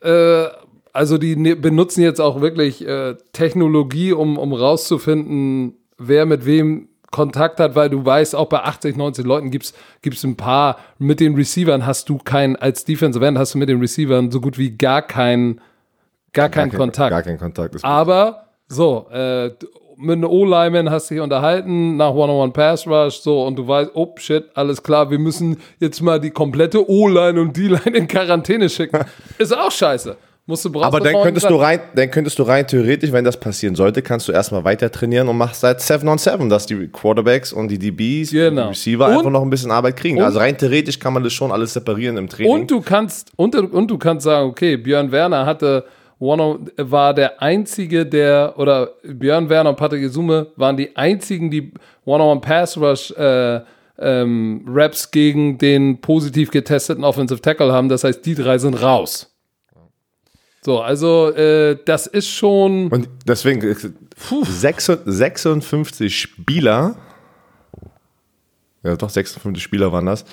Äh, 0.00 0.46
also 0.92 1.18
die 1.18 1.36
ne 1.36 1.56
benutzen 1.56 2.00
jetzt 2.00 2.20
auch 2.20 2.40
wirklich 2.40 2.86
äh, 2.86 3.16
Technologie, 3.32 4.12
um, 4.12 4.38
um 4.38 4.52
rauszufinden, 4.54 5.74
wer 5.98 6.24
mit 6.24 6.46
wem 6.46 6.88
Kontakt 7.10 7.60
hat, 7.60 7.74
weil 7.74 7.90
du 7.90 8.04
weißt, 8.04 8.34
auch 8.34 8.48
bei 8.48 8.60
80, 8.60 8.96
90 8.96 9.24
Leuten 9.24 9.50
gibt 9.50 9.74
es 10.02 10.24
ein 10.24 10.36
paar. 10.36 10.78
Mit 10.98 11.20
den 11.20 11.34
Receivern 11.34 11.86
hast 11.86 12.08
du 12.08 12.18
keinen, 12.18 12.56
als 12.56 12.84
Defensive 12.84 13.24
End 13.26 13.38
hast 13.38 13.54
du 13.54 13.58
mit 13.58 13.68
den 13.68 13.80
Receivern 13.80 14.30
so 14.30 14.40
gut 14.40 14.58
wie 14.58 14.76
gar 14.76 15.02
keinen 15.02 15.60
gar, 16.32 16.48
keinen 16.48 16.70
kein, 16.70 16.78
Kontakt. 16.78 17.10
Gar 17.10 17.22
keinen 17.22 17.38
Kontakt. 17.38 17.84
Aber 17.84 18.46
so, 18.68 19.08
äh, 19.10 19.50
mit 19.98 20.16
einem 20.16 20.24
O-Lineman 20.24 20.90
hast 20.90 21.10
dich 21.10 21.20
unterhalten 21.20 21.96
nach 21.96 22.10
One-on-One 22.10 22.52
Pass 22.52 22.86
Rush, 22.86 23.20
so, 23.20 23.44
und 23.44 23.56
du 23.56 23.66
weißt, 23.66 23.90
oh 23.94 24.14
shit, 24.16 24.44
alles 24.54 24.82
klar, 24.82 25.10
wir 25.10 25.18
müssen 25.18 25.58
jetzt 25.80 26.00
mal 26.02 26.20
die 26.20 26.30
komplette 26.30 26.88
O-Line 26.88 27.40
und 27.40 27.56
D-Line 27.56 27.96
in 27.96 28.08
Quarantäne 28.08 28.68
schicken. 28.68 29.00
Ist 29.38 29.56
auch 29.56 29.70
scheiße. 29.70 30.16
Musst 30.48 30.64
du 30.64 30.80
Aber 30.80 31.00
dann 31.00 31.22
könntest 31.22 31.50
du 31.50 31.56
rein, 31.56 31.80
dann 31.96 32.08
könntest 32.08 32.38
du 32.38 32.44
rein 32.44 32.64
theoretisch, 32.68 33.10
wenn 33.10 33.24
das 33.24 33.36
passieren 33.36 33.74
sollte, 33.74 34.00
kannst 34.00 34.28
du 34.28 34.32
erstmal 34.32 34.62
weiter 34.62 34.92
trainieren 34.92 35.26
und 35.26 35.36
machst 35.36 35.62
seit 35.62 35.80
7 35.80 36.06
on 36.06 36.18
7, 36.18 36.48
dass 36.48 36.66
die 36.66 36.86
Quarterbacks 36.86 37.52
und 37.52 37.66
die 37.66 37.78
DBs 37.80 38.30
genau. 38.30 38.48
und 38.48 38.56
die 38.56 38.68
Receiver 38.68 39.06
und, 39.06 39.12
einfach 39.12 39.30
noch 39.30 39.42
ein 39.42 39.50
bisschen 39.50 39.72
Arbeit 39.72 39.96
kriegen. 39.96 40.22
Also 40.22 40.38
rein 40.38 40.56
theoretisch 40.56 41.00
kann 41.00 41.14
man 41.14 41.24
das 41.24 41.32
schon 41.32 41.50
alles 41.50 41.72
separieren 41.72 42.16
im 42.16 42.28
Training. 42.28 42.52
Und 42.52 42.70
du 42.70 42.80
kannst, 42.80 43.32
und, 43.34 43.56
und 43.56 43.90
du 43.90 43.98
kannst 43.98 44.22
sagen, 44.22 44.48
okay, 44.48 44.76
Björn 44.76 45.10
Werner 45.10 45.46
hatte 45.46 45.84
Warner 46.18 46.58
war 46.76 47.12
der 47.12 47.42
einzige, 47.42 48.06
der, 48.06 48.54
oder 48.56 48.92
Björn 49.02 49.48
Werner 49.48 49.70
und 49.70 49.76
Patrick 49.76 50.02
Isume 50.02 50.46
waren 50.56 50.76
die 50.76 50.96
einzigen, 50.96 51.50
die 51.50 51.72
One-on-One 52.04 52.40
Pass 52.40 52.76
Rush 52.78 53.10
äh, 53.12 53.60
ähm, 53.98 54.64
Raps 54.66 55.10
gegen 55.10 55.58
den 55.58 56.00
positiv 56.00 56.50
getesteten 56.50 57.04
Offensive 57.04 57.40
Tackle 57.40 57.72
haben. 57.72 57.88
Das 57.88 58.04
heißt, 58.04 58.24
die 58.24 58.34
drei 58.34 58.58
sind 58.58 58.74
raus. 58.74 59.32
So, 60.62 60.80
also 60.80 61.30
äh, 61.30 61.78
das 61.84 62.06
ist 62.06 62.28
schon. 62.28 62.88
Und 62.88 63.08
deswegen 63.26 63.60
puh. 64.16 64.44
56 64.44 66.18
Spieler, 66.18 66.96
ja 68.82 68.96
doch 68.96 69.10
56 69.10 69.62
Spieler 69.62 69.92
waren 69.92 70.06
das, 70.06 70.24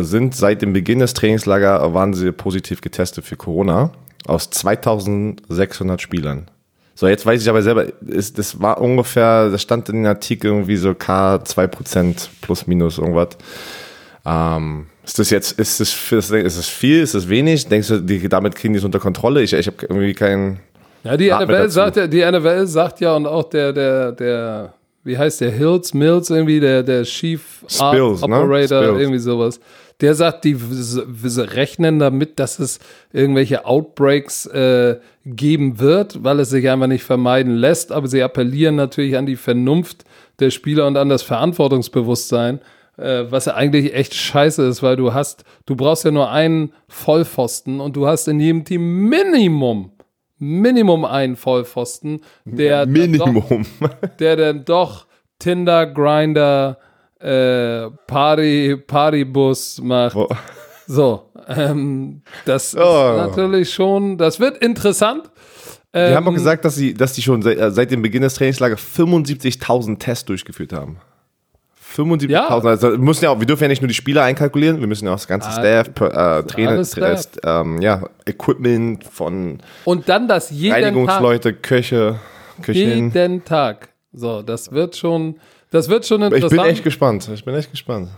sind 0.00 0.34
seit 0.34 0.62
dem 0.62 0.72
Beginn 0.72 0.98
des 1.00 1.14
Trainingslagers 1.14 1.92
waren 1.92 2.14
sie 2.14 2.32
positiv 2.32 2.80
getestet 2.80 3.24
für 3.24 3.36
Corona 3.36 3.92
aus 4.26 4.50
2600 4.50 6.00
Spielern. 6.00 6.50
So, 6.96 7.08
jetzt 7.08 7.26
weiß 7.26 7.42
ich 7.42 7.48
aber 7.48 7.62
selber, 7.62 7.86
ist, 8.06 8.38
das 8.38 8.60
war 8.60 8.80
ungefähr, 8.80 9.50
das 9.50 9.62
stand 9.62 9.88
in 9.88 9.96
den 9.96 10.06
Artikel 10.06 10.46
irgendwie 10.46 10.76
so 10.76 10.94
K 10.94 11.36
2% 11.36 12.28
plus 12.40 12.66
minus 12.66 12.98
irgendwas. 12.98 13.30
Ähm, 14.24 14.86
ist 15.04 15.18
das 15.18 15.30
jetzt, 15.30 15.58
ist 15.58 15.80
das, 15.80 15.90
für 15.90 16.16
das, 16.16 16.30
ist 16.30 16.58
das 16.58 16.68
viel, 16.68 17.00
ist 17.00 17.14
das 17.14 17.28
wenig? 17.28 17.66
Denkst 17.66 17.88
du, 17.88 17.98
die, 17.98 18.28
damit 18.28 18.54
kriegen 18.54 18.74
die 18.74 18.78
es 18.78 18.84
unter 18.84 19.00
Kontrolle? 19.00 19.42
Ich, 19.42 19.52
ich 19.52 19.66
habe 19.66 19.76
irgendwie 19.82 20.14
keinen. 20.14 20.60
Ja, 21.02 21.16
die 21.16 21.30
NFL 21.30 21.68
sagt 21.68 21.96
ja, 21.96 22.06
die 22.06 22.24
NFL 22.24 22.66
sagt 22.66 23.00
ja 23.00 23.14
und 23.14 23.26
auch 23.26 23.50
der, 23.50 23.72
der, 23.72 24.12
der, 24.12 24.74
wie 25.02 25.18
heißt 25.18 25.40
der, 25.40 25.50
Hills, 25.50 25.92
Mills 25.92 26.30
irgendwie, 26.30 26.60
der, 26.60 26.82
der 26.82 27.02
Chief 27.02 27.42
Spills, 27.68 28.22
Operator, 28.22 28.80
ne? 28.80 29.00
irgendwie 29.00 29.18
sowas 29.18 29.60
der 30.00 30.14
sagt, 30.14 30.44
die 30.44 30.56
rechnen 30.56 31.98
damit, 31.98 32.38
dass 32.38 32.58
es 32.58 32.80
irgendwelche 33.12 33.64
Outbreaks 33.64 34.46
äh, 34.46 34.98
geben 35.24 35.78
wird, 35.78 36.22
weil 36.24 36.40
es 36.40 36.50
sich 36.50 36.68
einfach 36.68 36.86
nicht 36.86 37.04
vermeiden 37.04 37.54
lässt. 37.54 37.92
Aber 37.92 38.08
sie 38.08 38.22
appellieren 38.22 38.74
natürlich 38.74 39.16
an 39.16 39.26
die 39.26 39.36
Vernunft 39.36 40.04
der 40.40 40.50
Spieler 40.50 40.86
und 40.86 40.96
an 40.96 41.08
das 41.08 41.22
Verantwortungsbewusstsein, 41.22 42.60
äh, 42.96 43.24
was 43.28 43.46
ja 43.46 43.54
eigentlich 43.54 43.94
echt 43.94 44.14
scheiße 44.14 44.66
ist, 44.66 44.82
weil 44.82 44.96
du 44.96 45.14
hast, 45.14 45.44
du 45.66 45.76
brauchst 45.76 46.04
ja 46.04 46.10
nur 46.10 46.30
einen 46.30 46.72
Vollpfosten 46.88 47.80
und 47.80 47.96
du 47.96 48.06
hast 48.06 48.26
in 48.28 48.40
jedem 48.40 48.64
Team 48.64 49.08
Minimum 49.08 49.92
Minimum 50.38 51.04
einen 51.04 51.36
Vollpfosten, 51.36 52.20
der 52.44 52.86
Minimum, 52.86 53.44
dann 53.48 53.64
doch, 53.80 54.08
der 54.18 54.36
dann 54.36 54.64
doch 54.64 55.06
Tinder, 55.38 55.86
Grinder, 55.86 56.78
äh, 57.24 57.90
Party, 58.06 58.76
Partybus 58.86 59.80
macht. 59.82 60.16
Oh. 60.16 60.28
So, 60.86 61.30
ähm, 61.48 62.20
das 62.44 62.74
Oh. 62.76 62.78
ist 62.78 63.28
natürlich 63.36 63.72
schon, 63.72 64.18
das 64.18 64.38
wird 64.38 64.58
interessant. 64.58 65.30
Die 65.94 65.98
Ähm, 66.00 66.14
haben 66.16 66.28
auch 66.28 66.34
gesagt, 66.34 66.64
dass 66.64 66.74
sie, 66.74 66.92
dass 66.92 67.12
die 67.14 67.22
schon 67.22 67.40
seit, 67.40 67.56
äh, 67.56 67.70
seit 67.70 67.90
dem 67.90 68.02
Beginn 68.02 68.22
des 68.22 68.34
Trainingslagers 68.34 68.80
75.000 68.80 69.98
Tests 69.98 70.24
durchgeführt 70.26 70.72
haben. 70.72 70.98
75.000. 71.96 72.30
Ja. 72.30 72.48
Also 72.48 72.90
wir 72.90 72.98
müssen 72.98 73.24
ja 73.24 73.30
auch, 73.30 73.38
wir 73.38 73.46
dürfen 73.46 73.62
ja 73.62 73.68
nicht 73.68 73.80
nur 73.80 73.88
die 73.88 73.94
Spieler 73.94 74.24
einkalkulieren, 74.24 74.80
wir 74.80 74.88
müssen 74.88 75.04
ja 75.06 75.12
auch 75.12 75.16
das 75.16 75.28
ganze 75.28 75.48
Ah, 75.48 75.52
Staff, 75.52 75.88
äh, 75.88 76.42
Trainer, 76.42 76.84
Staff. 76.84 77.28
ähm, 77.44 77.80
ja, 77.80 78.02
Equipment 78.26 79.04
von 79.04 79.58
Und 79.84 80.08
dann 80.08 80.26
das 80.26 80.50
jeden 80.50 80.74
Tag. 80.74 80.82
Reinigungsleute, 80.84 81.54
Köche, 81.54 82.18
Köchinnen. 82.62 83.12
Jeden 83.14 83.44
Tag. 83.44 83.90
So, 84.14 84.42
das 84.42 84.72
wird 84.72 84.96
schon, 84.96 85.36
das 85.70 85.88
wird 85.88 86.06
schon 86.06 86.22
Ich 86.22 86.26
interessant. 86.32 86.62
bin 86.62 86.70
echt 86.70 86.84
gespannt. 86.84 87.30
Ich 87.34 87.44
bin 87.44 87.54
echt 87.54 87.70
gespannt. 87.70 88.08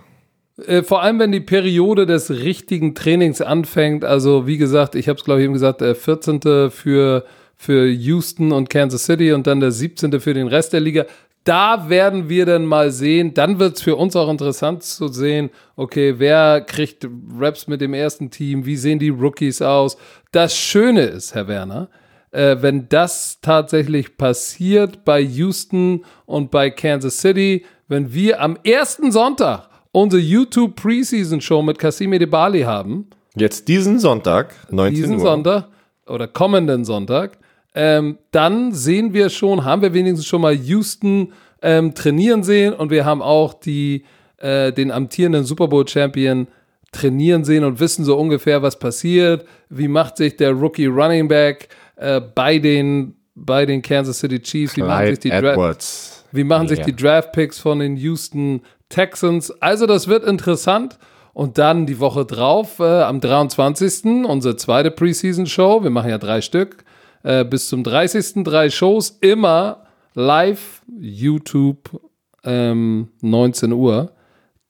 Äh, 0.66 0.82
vor 0.82 1.03
allem, 1.03 1.18
wenn 1.18 1.32
die 1.32 1.40
Periode 1.40 2.07
des 2.07 2.30
richtigen 2.30 2.94
Trainings 2.94 3.40
anfängt. 3.40 4.05
Also, 4.05 4.47
wie 4.47 4.59
gesagt, 4.59 4.94
ich 4.94 5.09
habe 5.09 5.18
es, 5.18 5.24
glaube 5.24 5.40
ich, 5.40 5.44
eben 5.44 5.53
gesagt, 5.55 5.80
der 5.80 5.94
14. 5.94 6.70
für, 6.70 7.24
für 7.57 7.86
Houston 7.88 8.53
und 8.53 8.68
Kansas 8.70 9.05
City 9.07 9.32
und 9.32 9.47
dann 9.47 9.61
der 9.61 9.70
17. 9.72 10.20
für 10.20 10.34
den 10.34 10.49
Rest 10.49 10.72
der 10.72 10.80
Liga. 10.80 11.07
Da 11.44 11.88
werden 11.88 12.28
wir 12.28 12.44
dann 12.44 12.66
mal 12.66 12.90
sehen. 12.90 13.32
Dann 13.32 13.59
wird 13.61 13.76
es 13.76 13.82
für 13.82 13.94
uns 13.97 14.16
auch 14.16 14.28
interessant 14.28 14.82
zu 14.82 15.07
sehen, 15.09 15.51
okay, 15.76 16.14
wer 16.18 16.61
kriegt 16.61 17.07
Raps 17.38 17.68
mit 17.68 17.80
dem 17.80 17.94
ersten 17.94 18.30
Team? 18.30 18.66
Wie 18.66 18.76
sehen 18.76 18.99
die 18.99 19.11
Rookies 19.11 19.62
aus? 19.62 19.97
Das 20.32 20.57
Schöne 20.57 21.03
ist, 21.03 21.34
Herr 21.36 21.47
Werner, 21.47 21.88
äh, 22.37 22.61
wenn 22.61 22.89
das 22.91 23.39
tatsächlich 23.41 24.18
passiert 24.18 25.05
bei 25.07 25.20
Houston 25.20 26.05
und 26.26 26.51
bei 26.51 26.68
Kansas 26.70 27.18
City, 27.18 27.64
wenn 27.89 28.12
wir 28.12 28.43
am 28.43 28.59
ersten 28.62 29.11
Sonntag 29.11 29.70
unsere 29.91 30.20
YouTube 30.20 30.76
Preseason 30.76 31.41
Show 31.41 31.62
mit 31.62 31.78
Cassime 31.78 32.18
de 32.18 32.26
Bali 32.26 32.62
haben, 32.62 33.09
Jetzt 33.34 33.68
diesen 33.68 33.99
Sonntag, 33.99 34.55
19 34.70 34.95
diesen 34.95 35.14
Uhr. 35.16 35.20
Sonntag 35.20 35.68
oder 36.07 36.28
kommenden 36.28 36.84
Sonntag, 36.84 37.39
ähm, 37.74 38.18
dann 38.32 38.72
sehen 38.72 39.14
wir 39.14 39.30
schon, 39.30 39.64
haben 39.64 39.80
wir 39.80 39.95
wenigstens 39.95 40.26
schon 40.26 40.43
mal 40.43 40.55
Houston 40.55 41.32
ähm, 41.62 41.95
trainieren 41.95 42.43
sehen 42.43 42.74
und 42.74 42.91
wir 42.91 43.07
haben 43.07 43.22
auch 43.22 43.55
die, 43.55 44.05
äh, 44.39 44.72
den 44.72 44.91
amtierenden 44.91 45.45
Super 45.45 45.68
Bowl 45.68 45.89
Champion 45.89 46.49
trainieren 46.93 47.45
sehen 47.45 47.64
und 47.64 47.80
wissen 47.80 48.05
so 48.05 48.16
ungefähr, 48.16 48.62
was 48.62 48.78
passiert, 48.78 49.47
wie 49.68 49.89
macht 49.89 50.16
sich 50.16 50.37
der 50.37 50.53
Rookie 50.53 50.87
Running 50.87 51.28
Back 51.28 51.68
äh, 51.97 52.20
bei, 52.20 52.59
den, 52.59 53.16
bei 53.34 53.66
den 53.66 53.82
Kansas 53.82 54.18
City 54.20 54.40
Chiefs, 54.40 54.76
wie 54.76 54.82
machen 54.82 55.07
sich 55.07 55.20
Clyde 55.20 55.36
die 55.36 55.42
Dra 55.44 55.53
Edwards. 55.53 56.24
wie 56.32 56.44
machen 56.44 56.68
sich 56.68 56.78
Ja. 56.80 56.84
die 56.84 56.97
Draft 56.97 57.32
Picks 57.32 57.59
von 57.59 57.78
den 57.80 57.97
Houston 57.97 58.62
Texans? 58.88 59.51
Also 59.61 59.86
das 59.86 60.09
wird 60.09 60.24
interessant. 60.24 60.99
Und 61.32 61.59
dann 61.59 61.84
die 61.84 62.01
Woche 62.01 62.24
drauf, 62.24 62.78
äh, 62.78 63.03
am 63.03 63.20
23. 63.20 64.24
unsere 64.24 64.57
zweite 64.57 64.90
Preseason 64.90 65.44
Show. 65.47 65.82
Wir 65.82 65.90
machen 65.90 66.09
ja 66.09 66.16
drei 66.16 66.40
Stück. 66.40 66.82
Äh, 67.24 67.44
bis 67.44 67.68
zum 67.68 67.84
30. 67.84 68.42
drei 68.42 68.70
Shows. 68.70 69.18
Immer 69.20 69.84
live, 70.14 70.80
YouTube, 70.99 72.01
ähm, 72.42 73.09
19 73.20 73.72
Uhr. 73.72 74.12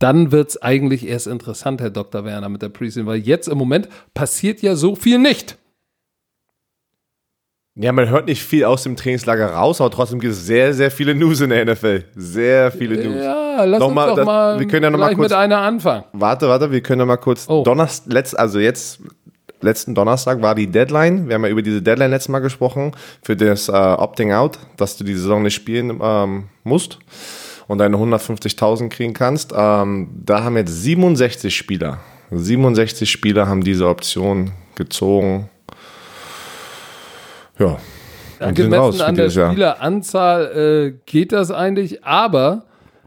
Dann 0.01 0.33
wird 0.33 0.51
es 0.51 0.61
eigentlich 0.62 1.07
erst 1.07 1.27
interessant, 1.29 1.81
Herr 1.81 1.91
Dr. 1.91 2.24
Werner, 2.24 2.49
mit 2.49 2.62
der 2.62 2.68
Preseason, 2.68 3.07
weil 3.07 3.18
jetzt 3.20 3.47
im 3.49 3.57
Moment 3.59 3.89
passiert 4.12 4.61
ja 4.61 4.74
so 4.74 4.97
viel 4.97 5.18
nicht. 5.18 5.57
Ja, 7.79 7.93
man 7.93 8.09
hört 8.09 8.27
nicht 8.27 8.43
viel 8.43 8.64
aus 8.64 8.85
dem 8.85 8.97
Trainingslager 8.97 9.51
raus, 9.53 9.83
aber 9.83 9.91
trotzdem 9.91 10.18
gibt 10.18 10.33
es 10.33 10.47
sehr, 10.47 10.72
sehr 10.72 10.91
viele 10.91 11.14
News 11.14 11.43
in 11.43 11.51
der 11.51 11.62
NFL. 11.66 12.05
Sehr 12.16 12.70
viele 12.72 12.97
News. 12.97 13.22
Ja, 13.22 13.64
lass 13.64 13.81
Nochmal, 13.81 14.05
uns 14.09 14.11
doch 14.12 14.16
das- 14.16 14.27
mal, 14.27 14.59
wir 14.59 14.66
können 14.66 14.85
ja 14.85 14.91
noch 14.91 14.99
mal 14.99 15.07
gleich 15.09 15.16
kurz- 15.18 15.31
mit 15.31 15.39
einer 15.39 15.59
anfangen. 15.59 16.05
Warte, 16.14 16.49
warte, 16.49 16.72
wir 16.72 16.81
können 16.81 17.01
ja 17.01 17.07
mal 17.07 17.18
kurz. 17.18 17.47
Oh. 17.49 17.62
Donnerstag, 17.64 18.11
letzt, 18.12 18.39
also 18.39 18.59
jetzt, 18.59 19.01
letzten 19.61 19.95
Donnerstag 19.95 20.41
war 20.41 20.55
die 20.55 20.66
Deadline. 20.68 21.29
Wir 21.29 21.35
haben 21.35 21.45
ja 21.45 21.51
über 21.51 21.61
diese 21.61 21.83
Deadline 21.83 22.11
letztes 22.11 22.31
Mal 22.31 22.39
gesprochen, 22.39 22.93
für 23.22 23.37
das 23.37 23.68
äh, 23.68 23.72
Opting 23.72 24.33
Out, 24.33 24.59
dass 24.79 24.97
du 24.97 25.05
die 25.05 25.14
Saison 25.14 25.43
nicht 25.43 25.55
spielen 25.55 26.01
ähm, 26.03 26.45
musst 26.64 26.99
und 27.68 27.77
deine 27.77 27.99
150.000 27.99 28.89
kriegen 28.89 29.12
kannst. 29.12 29.53
Ähm, 29.55 30.09
da 30.24 30.43
haben 30.45 30.57
jetzt 30.57 30.83
67 30.83 31.55
Spieler. 31.55 31.99
67 32.31 33.11
Spieler 33.11 33.49
haben 33.49 33.62
diese 33.62 33.87
Option 33.87 34.53
gezogen. 34.77 35.51
Ja. 37.59 37.78
Und 38.38 38.46
raus 38.48 38.54
Gemessen 38.54 39.00
an 39.02 39.14
der. 39.14 39.30
Spieleranzahl 39.30 40.92
äh, 40.94 40.98
geht 41.07 41.32
das 41.32 41.50
eigentlich, 41.50 42.04
aber 42.04 42.64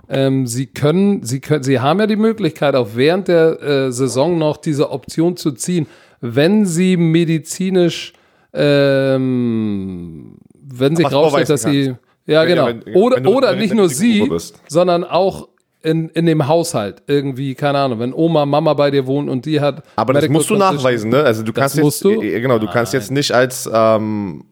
ähm, 0.10 0.48
sie 0.48 0.66
können, 0.66 1.24
sie 1.24 1.40
können, 1.40 1.62
sie 1.64 1.80
haben 1.80 2.00
ja 2.00 2.08
die 2.08 2.16
Möglichkeit, 2.16 2.74
auch 2.76 2.90
während 2.96 3.28
der 3.28 3.62
äh, 3.62 3.92
Saison 3.92 4.40
noch 4.40 4.58
diese 4.58 4.90
Option 4.90 5.38
zu 5.38 5.52
ziehen, 5.52 5.86
wenn 6.20 6.66
sie 6.66 6.98
medizinisch, 6.98 8.14
ähm, 8.54 10.36
wenn 10.54 10.96
sich 10.96 11.06
rausstellt, 11.12 11.50
dass 11.50 11.62
vorweisen 11.64 11.98
sie, 12.26 12.32
ja 12.32 12.42
Wenn- 12.42 12.48
genau, 12.50 12.66
wenn- 12.68 12.96
oder 12.96 13.16
wenn 13.18 13.28
oder 13.28 13.54
du 13.54 13.60
nicht 13.60 13.74
nur 13.74 13.90
sie, 13.90 14.28
bist. 14.28 14.60
sondern 14.68 15.04
auch 15.04 15.48
in, 15.82 16.10
in 16.10 16.26
dem 16.26 16.48
Haushalt 16.48 17.04
irgendwie, 17.08 17.56
keine 17.56 17.78
Ahnung, 17.80 18.00
wenn 18.00 18.14
Oma, 18.14 18.46
Mama 18.46 18.74
bei 18.74 18.92
dir 18.92 19.08
wohnt 19.08 19.30
und 19.30 19.46
die 19.46 19.62
hat. 19.62 19.84
Aber 19.96 20.14
das 20.14 20.24
Medical 20.24 20.34
musst 20.38 20.50
du 20.50 20.56
nachweisen, 20.56 21.10
ne? 21.10 21.24
Also 21.24 21.44
du 21.44 21.54
kannst 21.54 21.76
jetzt, 21.76 21.84
musst 21.84 22.04
du? 22.04 22.22
äh, 22.22 22.42
genau, 22.42 22.60
du 22.60 22.68
kannst 22.68 22.94
jetzt 22.94 23.12
nicht 23.12 23.32
als, 23.32 23.70
ähm, 23.72 24.44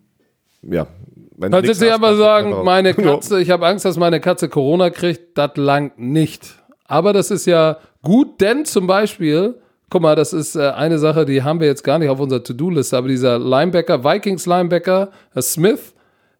ja. 0.61 0.87
Wenn 1.39 1.51
nicht 1.51 1.69
hast, 1.69 1.83
aber 1.83 2.15
sagen, 2.15 2.47
einfach- 2.47 2.63
meine. 2.63 2.93
Katze, 2.95 3.39
ich 3.41 3.51
habe 3.51 3.67
Angst, 3.67 3.85
dass 3.85 3.97
meine 3.97 4.19
Katze 4.19 4.49
Corona 4.49 4.89
kriegt, 4.89 5.37
das 5.37 5.51
langt 5.55 5.99
nicht. 5.99 6.55
Aber 6.85 7.13
das 7.13 7.29
ist 7.29 7.45
ja 7.45 7.77
gut, 8.01 8.41
denn 8.41 8.65
zum 8.65 8.87
Beispiel, 8.87 9.55
guck 9.89 10.01
mal, 10.01 10.15
das 10.15 10.33
ist 10.33 10.55
äh, 10.55 10.69
eine 10.69 10.97
Sache, 10.97 11.25
die 11.25 11.43
haben 11.43 11.59
wir 11.59 11.67
jetzt 11.67 11.83
gar 11.83 11.99
nicht 11.99 12.09
auf 12.09 12.19
unserer 12.19 12.43
To-Do-Liste, 12.43 12.97
aber 12.97 13.09
dieser 13.09 13.37
Linebacker, 13.37 14.03
Vikings-Linebacker, 14.03 15.11
Herr 15.33 15.41
Smith, 15.41 15.93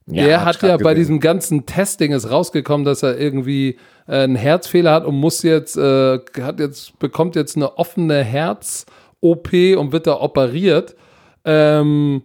Ja, 0.10 0.26
der 0.26 0.40
hab 0.40 0.48
hat 0.48 0.62
ja 0.62 0.78
bei 0.78 0.94
diesem 0.94 1.20
ganzen 1.20 1.66
Testing 1.66 2.14
ist 2.14 2.32
rausgekommen, 2.32 2.86
dass 2.86 3.04
er 3.04 3.20
irgendwie 3.20 3.78
äh, 4.08 4.20
einen 4.24 4.36
Herzfehler 4.36 4.94
hat 4.94 5.06
und 5.06 5.16
muss 5.16 5.44
jetzt, 5.44 5.78
äh, 5.78 6.20
hat 6.40 6.60
jetzt, 6.60 6.98
bekommt 7.00 7.36
jetzt 7.36 7.58
eine 7.58 7.78
offene 7.78 8.24
Herz-OP 8.24 9.52
und 9.78 9.92
wird 9.92 10.08
da 10.08 10.22
operiert. 10.22 10.96
Ähm, 11.44 12.24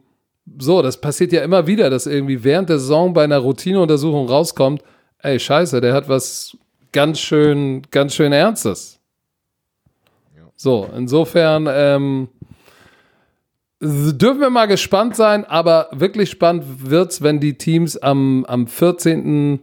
so, 0.59 0.81
das 0.81 1.01
passiert 1.01 1.33
ja 1.33 1.43
immer 1.43 1.67
wieder, 1.67 1.91
dass 1.91 2.07
irgendwie 2.07 2.45
während 2.45 2.69
der 2.69 2.79
Saison 2.79 3.13
bei 3.13 3.25
einer 3.25 3.39
Routineuntersuchung 3.39 4.29
rauskommt, 4.29 4.83
ey, 5.19 5.41
scheiße, 5.41 5.81
der 5.81 5.93
hat 5.93 6.09
was 6.09 6.57
ganz 6.93 7.19
schön, 7.19 7.83
ganz 7.91 8.15
schön 8.15 8.33
Ernstes. 8.33 9.01
So, 10.55 10.89
insofern 10.97 11.69
ähm, 11.69 12.29
dürfen 13.83 14.41
wir 14.41 14.51
mal 14.51 14.67
gespannt 14.67 15.17
sein, 15.17 15.45
aber 15.45 15.89
wirklich 15.91 16.31
spannend 16.31 16.89
wird's, 16.89 17.21
wenn 17.21 17.41
die 17.41 17.59
Teams 17.59 17.97
am, 17.97 18.45
am 18.45 18.69
14. 18.69 19.61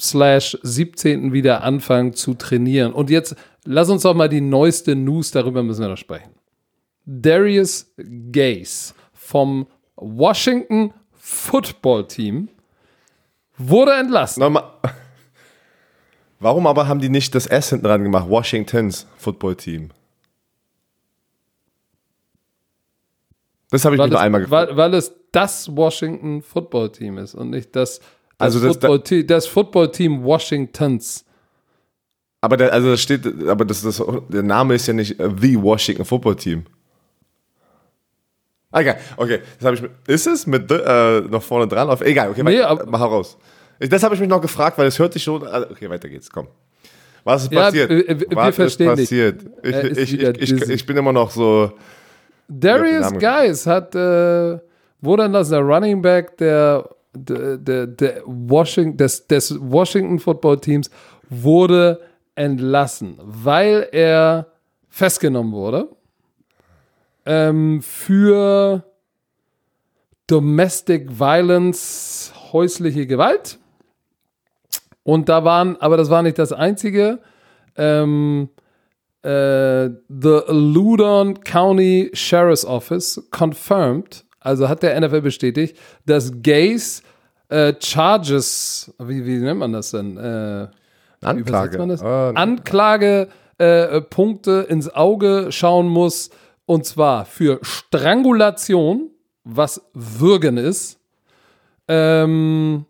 slash 0.00 0.58
17. 0.62 1.32
wieder 1.32 1.62
anfangen 1.62 2.12
zu 2.12 2.34
trainieren. 2.34 2.92
Und 2.92 3.08
jetzt 3.08 3.36
lass 3.64 3.88
uns 3.88 4.02
doch 4.02 4.14
mal 4.14 4.28
die 4.28 4.42
neueste 4.42 4.94
News, 4.94 5.30
darüber 5.30 5.62
müssen 5.62 5.80
wir 5.80 5.88
noch 5.88 5.96
sprechen. 5.96 6.30
Darius 7.06 7.90
Gaze 8.30 8.92
vom 9.14 9.66
Washington 9.96 10.92
Football 11.14 12.06
Team 12.06 12.48
wurde 13.56 13.94
entlassen. 13.94 14.40
Nochmal. 14.42 14.64
Warum 16.38 16.66
aber 16.66 16.86
haben 16.86 17.00
die 17.00 17.08
nicht 17.08 17.34
das 17.34 17.46
S 17.46 17.70
hinten 17.70 17.86
dran 17.86 18.04
gemacht? 18.04 18.28
Washingtons 18.28 19.06
Football 19.16 19.56
Team. 19.56 19.90
Das 23.70 23.84
habe 23.84 23.94
ich 23.94 23.98
Weil 23.98 24.06
mich 24.08 24.12
nur 24.12 24.20
einmal 24.20 24.40
gefragt. 24.42 24.70
weil, 24.70 24.76
weil 24.76 24.94
es 24.94 25.12
das 25.32 25.74
Washington 25.76 26.42
Football 26.42 26.90
Team 26.90 27.18
ist 27.18 27.34
und 27.34 27.50
nicht 27.50 27.74
das, 27.76 27.98
das, 27.98 28.06
Also 28.38 28.60
das- 28.60 28.68
Football, 28.76 29.00
Te- 29.02 29.24
das 29.24 29.46
Football 29.46 29.90
Team 29.90 30.24
Washingtons. 30.24 31.24
Aber 32.40 32.56
der, 32.56 32.72
also 32.72 32.90
das 32.92 33.00
steht, 33.02 33.26
aber 33.48 33.64
das, 33.64 33.82
das, 33.82 34.02
der 34.28 34.42
Name 34.42 34.74
ist 34.74 34.86
ja 34.86 34.94
nicht 34.94 35.18
äh, 35.20 35.28
The 35.40 35.60
Washington 35.60 36.04
Football 36.04 36.36
Team. 36.36 36.64
Ah, 38.70 38.80
Egal, 38.80 38.98
okay, 39.16 39.40
das 39.58 39.64
habe 39.66 39.76
ich 39.76 39.82
mit, 39.82 39.90
ist 40.06 40.26
es 40.26 40.46
mit 40.46 40.68
the, 40.70 40.76
äh, 40.76 41.20
noch 41.22 41.42
vorne 41.42 41.66
dran? 41.66 41.88
Auf, 41.88 42.02
egal, 42.02 42.30
okay, 42.30 42.42
Nee, 42.42 42.60
aber- 42.60 42.84
mach 42.86 43.00
raus. 43.00 43.36
Das 43.80 44.02
habe 44.02 44.14
ich 44.14 44.20
mich 44.20 44.28
noch 44.28 44.40
gefragt, 44.40 44.76
weil 44.78 44.86
es 44.88 44.98
hört 44.98 45.12
sich 45.12 45.22
schon, 45.22 45.46
ah, 45.46 45.66
okay, 45.70 45.88
weiter 45.88 46.08
geht's, 46.08 46.28
komm. 46.30 46.48
Was 47.24 47.44
ist 47.44 47.52
Ja, 47.52 47.62
passiert? 47.64 47.90
wir- 47.90 48.06
wir 48.20 48.26
Was 48.32 48.54
verstehen 48.54 48.90
ist 48.92 49.00
passiert? 49.00 49.44
Ich, 49.62 50.12
ich, 50.12 50.52
ich, 50.52 50.68
ich 50.68 50.86
bin 50.86 50.96
immer 50.96 51.12
noch 51.12 51.30
so, 51.30 51.72
Darius 52.48 53.12
Guys 53.12 53.66
hat, 53.66 53.94
äh, 53.94 54.58
wurde 55.00 55.24
entlassen, 55.24 55.52
der 55.52 55.60
Running 55.60 56.02
Back 56.02 56.36
der, 56.38 56.88
der, 57.14 57.58
der, 57.58 57.86
der 57.86 58.22
Washington, 58.24 58.96
des, 58.96 59.26
des 59.26 59.56
Washington 59.60 60.18
Football 60.18 60.60
Teams 60.60 60.90
wurde 61.28 62.00
entlassen, 62.34 63.18
weil 63.22 63.88
er 63.92 64.46
festgenommen 64.88 65.52
wurde 65.52 65.88
ähm, 67.26 67.82
für 67.82 68.82
Domestic 70.26 71.18
Violence, 71.18 72.32
häusliche 72.52 73.06
Gewalt. 73.06 73.58
Und 75.02 75.28
da 75.28 75.44
waren, 75.44 75.76
aber 75.80 75.96
das 75.96 76.10
war 76.10 76.22
nicht 76.22 76.38
das 76.38 76.52
Einzige. 76.52 77.20
ähm, 77.76 78.48
äh, 79.22 79.90
the 80.08 80.40
Loudoun 80.48 81.40
County 81.40 82.10
Sheriff's 82.12 82.64
Office 82.64 83.22
confirmed, 83.30 84.24
also 84.40 84.68
hat 84.68 84.82
der 84.82 84.98
NFL 85.00 85.22
bestätigt, 85.22 85.76
dass 86.06 86.32
Gays 86.42 87.02
äh, 87.48 87.74
Charges, 87.80 88.94
wie, 88.98 89.24
wie 89.24 89.38
nennt 89.38 89.60
man 89.60 89.72
das 89.72 89.90
denn? 89.90 90.16
Äh, 90.16 90.68
Anklage. 91.22 91.86
Das? 91.86 92.02
Ah, 92.02 92.30
Anklage 92.30 93.28
äh, 93.58 94.00
Punkte 94.02 94.66
ins 94.68 94.94
Auge 94.94 95.48
schauen 95.50 95.88
muss, 95.88 96.30
und 96.66 96.84
zwar 96.84 97.24
für 97.24 97.58
Strangulation, 97.62 99.10
was 99.42 99.82
Würgen 99.94 100.58
ist, 100.58 101.00
ähm, 101.88 102.84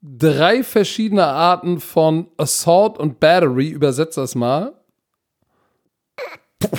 drei 0.00 0.62
verschiedene 0.62 1.26
Arten 1.26 1.80
von 1.80 2.28
Assault 2.36 2.98
und 2.98 3.18
Battery, 3.18 3.68
übersetzt 3.68 4.16
das 4.16 4.34
mal. 4.36 4.75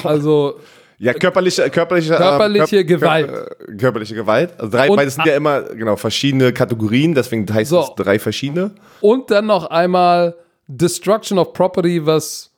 Also 0.04 0.60
Ja, 0.98 1.14
körperliche, 1.14 1.70
körperliche, 1.70 2.16
Körperliche 2.16 2.78
äh, 2.80 2.84
Gewalt. 2.84 3.30
Kör- 3.30 3.72
äh, 3.74 3.78
körperliche 3.78 4.16
Gewalt. 4.16 4.60
Also 4.60 4.72
drei, 4.78 4.90
Und 4.90 4.98
weil 4.98 5.06
das 5.06 5.16
sind 5.16 5.26
ja 5.28 5.36
immer 5.36 5.62
genau 5.62 5.96
verschiedene 5.96 6.52
Kategorien, 6.54 7.14
deswegen 7.14 7.52
heißt 7.52 7.70
So. 7.70 7.82
es 7.82 7.90
drei 7.96 8.18
verschiedene. 8.20 8.72
und 9.02 9.30
dann 9.32 9.46
noch 9.46 9.66
einmal 9.68 10.36
Destruction 10.68 11.38
of 11.38 11.54
Property, 11.54 12.06
was 12.06 12.52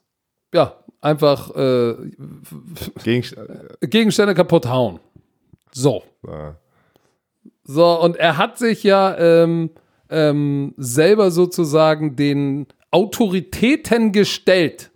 ja 0.53 0.73
einfach 1.01 1.53
äh, 1.55 1.95
Gegenstände. 3.03 3.77
Gegenstände 3.81 4.33
kaputt 4.33 4.65
hauen. 4.67 4.99
So. 5.71 6.03
Ja. 6.25 6.55
So, 7.63 8.01
und 8.01 8.15
er 8.17 8.37
hat 8.37 8.57
sich 8.57 8.83
ja 8.83 9.15
ähm, 9.17 9.69
ähm, 10.09 10.73
selber 10.77 11.29
sozusagen 11.29 12.15
den 12.15 12.65
Autoritäten 12.89 14.11
gestellt. 14.11 14.88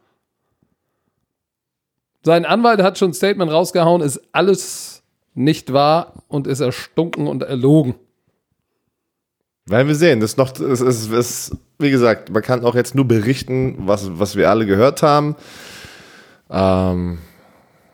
Sein 2.25 2.45
Anwalt 2.45 2.81
hat 2.81 2.97
schon 2.97 3.09
ein 3.11 3.13
Statement 3.13 3.51
rausgehauen, 3.51 4.01
ist 4.01 4.21
alles 4.31 5.03
nicht 5.33 5.73
wahr 5.73 6.13
und 6.27 6.47
ist 6.47 6.59
erstunken 6.61 7.27
und 7.27 7.43
erlogen. 7.43 7.95
Werden 9.65 9.87
wir 9.87 9.95
sehen. 9.95 10.19
Das 10.19 10.31
ist 10.31 10.37
noch, 10.37 10.51
es 10.59 10.81
ist, 10.81 11.11
ist, 11.11 11.57
wie 11.79 11.91
gesagt, 11.91 12.29
man 12.31 12.41
kann 12.41 12.63
auch 12.65 12.75
jetzt 12.75 12.95
nur 12.95 13.05
berichten, 13.07 13.75
was, 13.79 14.19
was 14.19 14.35
wir 14.35 14.49
alle 14.49 14.65
gehört 14.65 15.01
haben. 15.03 15.35
Ähm, 16.49 17.19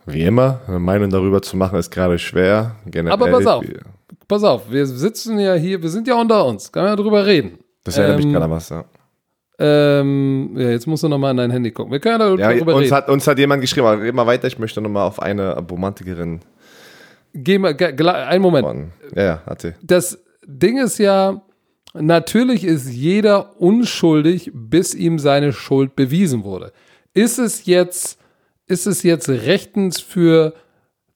wie 0.05 0.23
immer, 0.23 0.61
eine 0.67 0.79
Meinung 0.79 1.09
darüber 1.11 1.41
zu 1.41 1.55
machen, 1.57 1.77
ist 1.77 1.91
gerade 1.91 2.17
schwer. 2.17 2.75
Generell, 2.85 3.13
Aber 3.13 3.27
pass 3.29 3.45
auf. 3.45 3.63
wir- 3.63 3.81
Pass 4.27 4.43
auf, 4.43 4.69
wir 4.69 4.85
sitzen 4.85 5.39
ja 5.39 5.55
hier, 5.55 5.81
wir 5.81 5.89
sind 5.89 6.07
ja 6.07 6.13
unter 6.13 6.45
uns, 6.45 6.71
kann 6.71 6.83
man 6.83 6.91
ja 6.91 6.95
drüber 6.95 7.25
reden. 7.25 7.57
Das 7.83 7.97
erinnert 7.97 8.17
mich 8.17 8.25
Ähm, 8.27 8.33
gerade 8.33 8.45
an 8.45 8.51
was, 8.51 8.69
ja. 8.69 8.85
Ähm, 9.61 10.55
ja, 10.57 10.69
jetzt 10.69 10.87
musst 10.87 11.03
du 11.03 11.09
nochmal 11.09 11.31
in 11.31 11.37
dein 11.37 11.51
Handy 11.51 11.71
gucken. 11.71 11.91
Wir 11.91 11.99
können 11.99 12.19
ja 12.21 12.29
Ja, 12.35 12.53
darüber 12.53 12.75
uns 12.75 12.85
reden. 12.85 12.95
hat, 12.95 13.09
uns 13.09 13.27
hat 13.27 13.37
jemand 13.39 13.61
geschrieben, 13.61 13.87
aber 13.87 14.01
red 14.01 14.15
mal 14.15 14.25
weiter, 14.25 14.47
ich 14.47 14.57
möchte 14.57 14.79
nochmal 14.81 15.05
auf 15.07 15.21
eine 15.21 15.57
Romantikerin 15.57 16.39
Geh 17.33 17.59
mal, 17.59 17.75
einen 17.75 18.41
Moment. 18.41 18.91
Ja, 19.15 19.23
ja, 19.23 19.43
hatte. 19.45 19.75
das 19.83 20.17
Ding 20.47 20.77
ist 20.79 20.97
ja, 20.97 21.41
natürlich 21.93 22.63
ist 22.63 22.89
jeder 22.89 23.59
unschuldig, 23.61 24.49
bis 24.53 24.95
ihm 24.95 25.19
seine 25.19 25.53
Schuld 25.53 25.95
bewiesen 25.95 26.43
wurde. 26.43 26.71
Ist 27.13 27.37
es 27.37 27.65
jetzt, 27.65 28.17
ist 28.65 28.87
es 28.87 29.03
jetzt 29.03 29.29
rechtens 29.29 29.99
für 29.99 30.53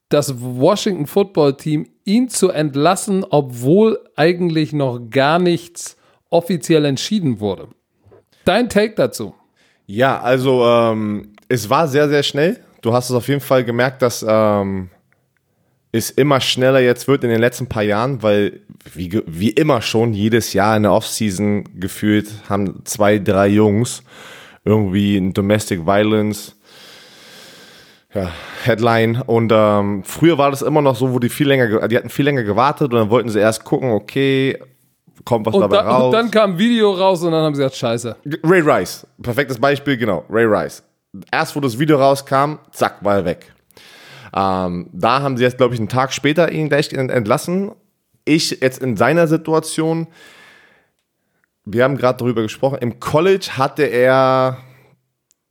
das 0.09 0.35
Washington 0.39 1.07
Football 1.07 1.55
Team, 1.57 1.87
ihn 2.05 2.29
zu 2.29 2.49
entlassen, 2.49 3.25
obwohl 3.27 3.97
eigentlich 4.15 4.73
noch 4.73 4.99
gar 5.09 5.39
nichts 5.39 5.97
offiziell 6.29 6.85
entschieden 6.85 7.39
wurde? 7.39 7.69
Dein 8.45 8.69
Take 8.69 8.95
dazu. 8.95 9.33
Ja, 9.85 10.19
also 10.19 10.65
ähm, 10.65 11.33
es 11.49 11.69
war 11.69 11.87
sehr, 11.87 12.09
sehr 12.09 12.23
schnell. 12.23 12.59
Du 12.81 12.93
hast 12.93 13.09
es 13.09 13.15
auf 13.15 13.27
jeden 13.27 13.41
Fall 13.41 13.63
gemerkt, 13.63 14.01
dass 14.01 14.25
ähm, 14.27 14.89
es 15.91 16.09
immer 16.09 16.41
schneller 16.41 16.79
jetzt 16.79 17.07
wird 17.07 17.23
in 17.23 17.29
den 17.29 17.39
letzten 17.39 17.67
paar 17.67 17.83
Jahren, 17.83 18.23
weil 18.23 18.61
wie, 18.93 19.21
wie 19.25 19.49
immer 19.49 19.81
schon 19.81 20.13
jedes 20.13 20.53
Jahr 20.53 20.75
in 20.75 20.83
der 20.83 20.93
Offseason 20.93 21.63
gefühlt 21.79 22.29
haben 22.49 22.81
zwei, 22.85 23.19
drei 23.19 23.47
Jungs 23.47 24.03
irgendwie 24.65 25.17
ein 25.17 25.33
Domestic 25.33 25.85
Violence 25.85 26.55
ja, 28.13 28.31
Headline 28.63 29.21
und 29.25 29.51
ähm, 29.53 30.03
früher 30.03 30.37
war 30.37 30.51
das 30.51 30.61
immer 30.61 30.81
noch 30.81 30.95
so, 30.95 31.13
wo 31.13 31.19
die 31.19 31.29
viel 31.29 31.47
länger, 31.47 31.67
ge- 31.67 31.87
die 31.87 31.97
hatten 31.97 32.09
viel 32.09 32.25
länger 32.25 32.43
gewartet 32.43 32.93
und 32.93 32.99
dann 32.99 33.09
wollten 33.09 33.29
sie 33.29 33.39
erst 33.39 33.63
gucken, 33.63 33.91
okay, 33.91 34.59
kommt 35.25 35.45
was 35.45 35.53
Und, 35.55 35.61
dabei 35.61 35.77
da, 35.77 35.89
raus. 35.89 36.03
und 36.05 36.11
dann 36.11 36.31
kam 36.31 36.51
ein 36.51 36.57
Video 36.59 36.91
raus 36.91 37.21
und 37.23 37.31
dann 37.31 37.43
haben 37.43 37.55
sie 37.55 37.61
gesagt, 37.61 37.75
scheiße. 37.77 38.15
Ray 38.43 38.61
Rice, 38.61 39.05
perfektes 39.21 39.59
Beispiel, 39.59 39.97
genau, 39.97 40.25
Ray 40.29 40.45
Rice. 40.45 40.83
Erst 41.31 41.55
wo 41.55 41.59
das 41.59 41.77
Video 41.77 41.97
rauskam, 41.97 42.55
zack, 42.71 42.95
war 43.01 43.17
er 43.17 43.25
weg. 43.25 43.53
Ähm, 44.35 44.89
da 44.91 45.21
haben 45.21 45.37
sie 45.37 45.43
jetzt, 45.43 45.57
glaube 45.57 45.75
ich, 45.75 45.79
einen 45.79 45.89
Tag 45.89 46.11
später 46.11 46.51
ihn 46.51 46.67
gleich 46.69 46.91
ent- 46.91 47.11
entlassen. 47.11 47.71
Ich 48.25 48.49
jetzt 48.61 48.81
in 48.81 48.97
seiner 48.97 49.27
Situation, 49.27 50.07
wir 51.65 51.83
haben 51.83 51.97
gerade 51.97 52.17
darüber 52.17 52.41
gesprochen, 52.41 52.77
im 52.81 52.99
College 52.99 53.51
hatte 53.57 53.83
er 53.83 54.57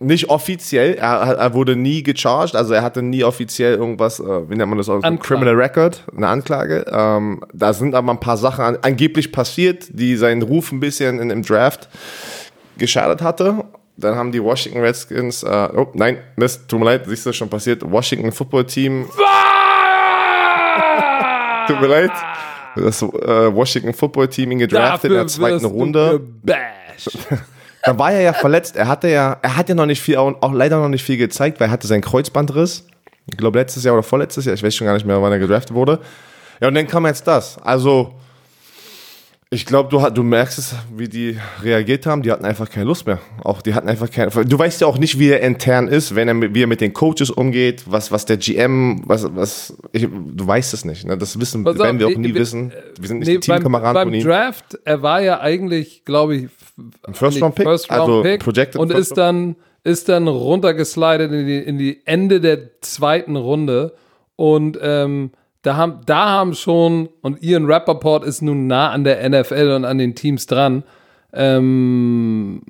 nicht 0.03 0.29
offiziell, 0.29 0.95
er, 0.95 1.37
er 1.37 1.55
wurde 1.55 1.77
nie 1.77 2.03
gecharged, 2.03 2.57
also 2.57 2.75
er 2.75 2.83
hatte 2.83 3.03
nie 3.03 3.25
offiziell 3.25 3.75
irgendwas, 3.75 4.21
äh, 4.21 4.51
wie 4.51 4.57
nennt 4.57 4.69
man 4.69 4.79
das, 4.79 4.89
ein 4.89 4.97
Anklage. 4.97 5.19
Criminal 5.19 5.55
Record, 5.55 6.05
eine 6.17 6.29
Anklage. 6.29 6.85
Ähm, 6.91 7.43
da 7.53 7.73
sind 7.73 7.95
aber 7.95 8.13
ein 8.13 8.21
paar 8.21 8.37
Sachen 8.37 8.65
an, 8.65 8.79
angeblich 8.83 9.33
passiert, 9.33 9.87
die 9.91 10.17
seinen 10.17 10.43
Ruf 10.43 10.73
ein 10.73 10.81
bisschen 10.81 11.19
in, 11.19 11.31
im 11.31 11.43
Draft 11.43 11.89
geschadet 12.79 13.23
hatte. 13.23 13.65
Dann 13.97 14.17
haben 14.17 14.33
die 14.33 14.43
Washington 14.43 14.81
Redskins, 14.81 15.43
äh, 15.43 15.69
oh 15.77 15.89
nein, 15.95 16.19
Mist, 16.37 16.69
tut 16.69 16.81
mir 16.81 16.87
leid, 16.87 17.03
siehst 17.07 17.27
du, 17.27 17.33
schon 17.33 17.49
passiert, 17.49 17.83
Washington 17.89 18.33
Football 18.33 18.65
Team. 18.65 19.07
tut 21.67 21.81
mir 21.81 21.87
leid. 21.89 22.13
Das 22.75 23.03
äh, 23.03 23.07
Washington 23.55 23.93
Football 23.93 24.29
Team 24.29 24.53
ihn 24.53 24.59
gedraftet 24.59 25.11
in 25.11 25.17
der 25.17 25.27
zweiten 25.27 25.65
Runde. 25.65 26.21
Dann 27.85 27.99
war 27.99 28.13
er 28.13 28.21
ja 28.21 28.33
verletzt. 28.33 28.77
Er 28.77 28.87
hatte 28.89 29.09
ja, 29.09 29.39
er 29.43 29.57
hat 29.57 29.69
ja 29.69 29.75
noch 29.75 29.87
nicht 29.87 30.01
viel, 30.01 30.17
auch, 30.17 30.53
leider 30.53 30.79
noch 30.81 30.89
nicht 30.89 31.03
viel 31.05 31.17
gezeigt, 31.17 31.59
weil 31.61 31.69
er 31.69 31.73
hatte 31.73 31.87
seinen 31.87 32.03
Kreuzbandriss. 32.03 32.87
Ich 33.31 33.37
glaube 33.37 33.59
letztes 33.59 33.85
Jahr 33.85 33.95
oder 33.95 34.03
vorletztes 34.03 34.45
Jahr. 34.45 34.55
Ich 34.55 34.63
weiß 34.63 34.75
schon 34.75 34.87
gar 34.87 34.95
nicht 34.95 35.07
mehr, 35.07 35.21
wann 35.21 35.33
er 35.33 35.39
gedraftet 35.39 35.75
wurde. 35.75 36.01
Ja, 36.61 36.69
und 36.69 36.75
dann 36.75 36.87
kam 36.87 37.07
jetzt 37.07 37.27
das. 37.27 37.59
Also, 37.59 38.15
ich 39.51 39.67
glaube, 39.67 39.91
du, 39.91 40.01
du 40.11 40.23
merkst 40.23 40.59
es, 40.59 40.75
wie 40.97 41.09
die 41.09 41.39
reagiert 41.63 42.07
haben. 42.07 42.23
Die 42.23 42.33
hatten 42.33 42.45
einfach 42.47 42.71
keine 42.71 42.87
Lust 42.87 43.07
mehr. 43.07 43.19
Auch 43.45 43.61
die 43.61 43.75
hatten 43.75 43.89
einfach 43.89 44.11
keine. 44.11 44.31
Du 44.31 44.59
weißt 44.59 44.81
ja 44.81 44.87
auch 44.87 44.97
nicht, 44.97 45.19
wie 45.19 45.29
er 45.29 45.41
intern 45.41 45.89
ist, 45.89 46.15
wenn 46.15 46.27
er 46.27 46.35
mit, 46.35 46.55
wie 46.55 46.63
er 46.63 46.67
mit 46.67 46.81
den 46.81 46.93
Coaches 46.95 47.31
umgeht, 47.31 47.83
was, 47.87 48.11
was 48.11 48.25
der 48.25 48.39
GM, 48.39 49.03
was, 49.07 49.27
was. 49.37 49.77
Ich, 49.93 50.03
du 50.09 50.47
weißt 50.47 50.73
es 50.73 50.85
nicht. 50.87 51.05
Ne? 51.07 51.19
Das 51.19 51.39
wissen, 51.39 51.67
auf, 51.67 51.77
werden 51.79 51.99
wir 51.99 52.07
auch 52.07 52.17
nie 52.17 52.29
ich- 52.29 52.35
wissen. 52.35 52.73
Wir 52.99 53.09
sind 53.09 53.19
nicht 53.19 53.29
Nee, 53.29 53.39
Teamkameraden 53.39 53.95
beim, 53.95 54.05
von 54.05 54.13
beim 54.13 54.21
ihm. 54.21 54.27
Draft, 54.27 54.79
er 54.85 55.03
war 55.03 55.21
ja 55.21 55.41
eigentlich, 55.41 56.05
glaube 56.07 56.37
ich, 56.37 56.49
First 57.13 57.43
Round 57.43 57.55
Pick, 57.55 57.67
First 57.67 57.91
Round 57.91 58.01
also 58.01 58.23
Pick 58.23 58.41
projected 58.41 58.81
und 58.81 58.93
ist 58.93 59.17
dann, 59.17 59.57
ist 59.85 60.09
dann 60.09 60.29
runtergeslidet 60.29 61.31
in 61.33 61.47
die, 61.47 61.59
in 61.59 61.79
die 61.79 62.07
Ende 62.07 62.41
der 62.41 62.81
zweiten 62.81 63.37
Runde. 63.37 63.95
Und 64.37 64.79
ähm, 64.81 65.33
da, 65.63 65.77
haben, 65.77 66.01
da 66.07 66.31
haben 66.31 66.55
schon, 66.55 67.09
und 67.21 67.43
Ian 67.43 67.67
Rappaport 67.67 68.25
ist 68.25 68.43
nun 68.43 68.67
nah 68.67 68.91
an 68.91 69.05
der 69.05 69.29
NFL 69.29 69.73
und 69.77 69.85
an 69.85 69.99
den 69.99 70.15
Teams 70.15 70.47
dran, 70.47 70.85
ähm, 71.33 72.63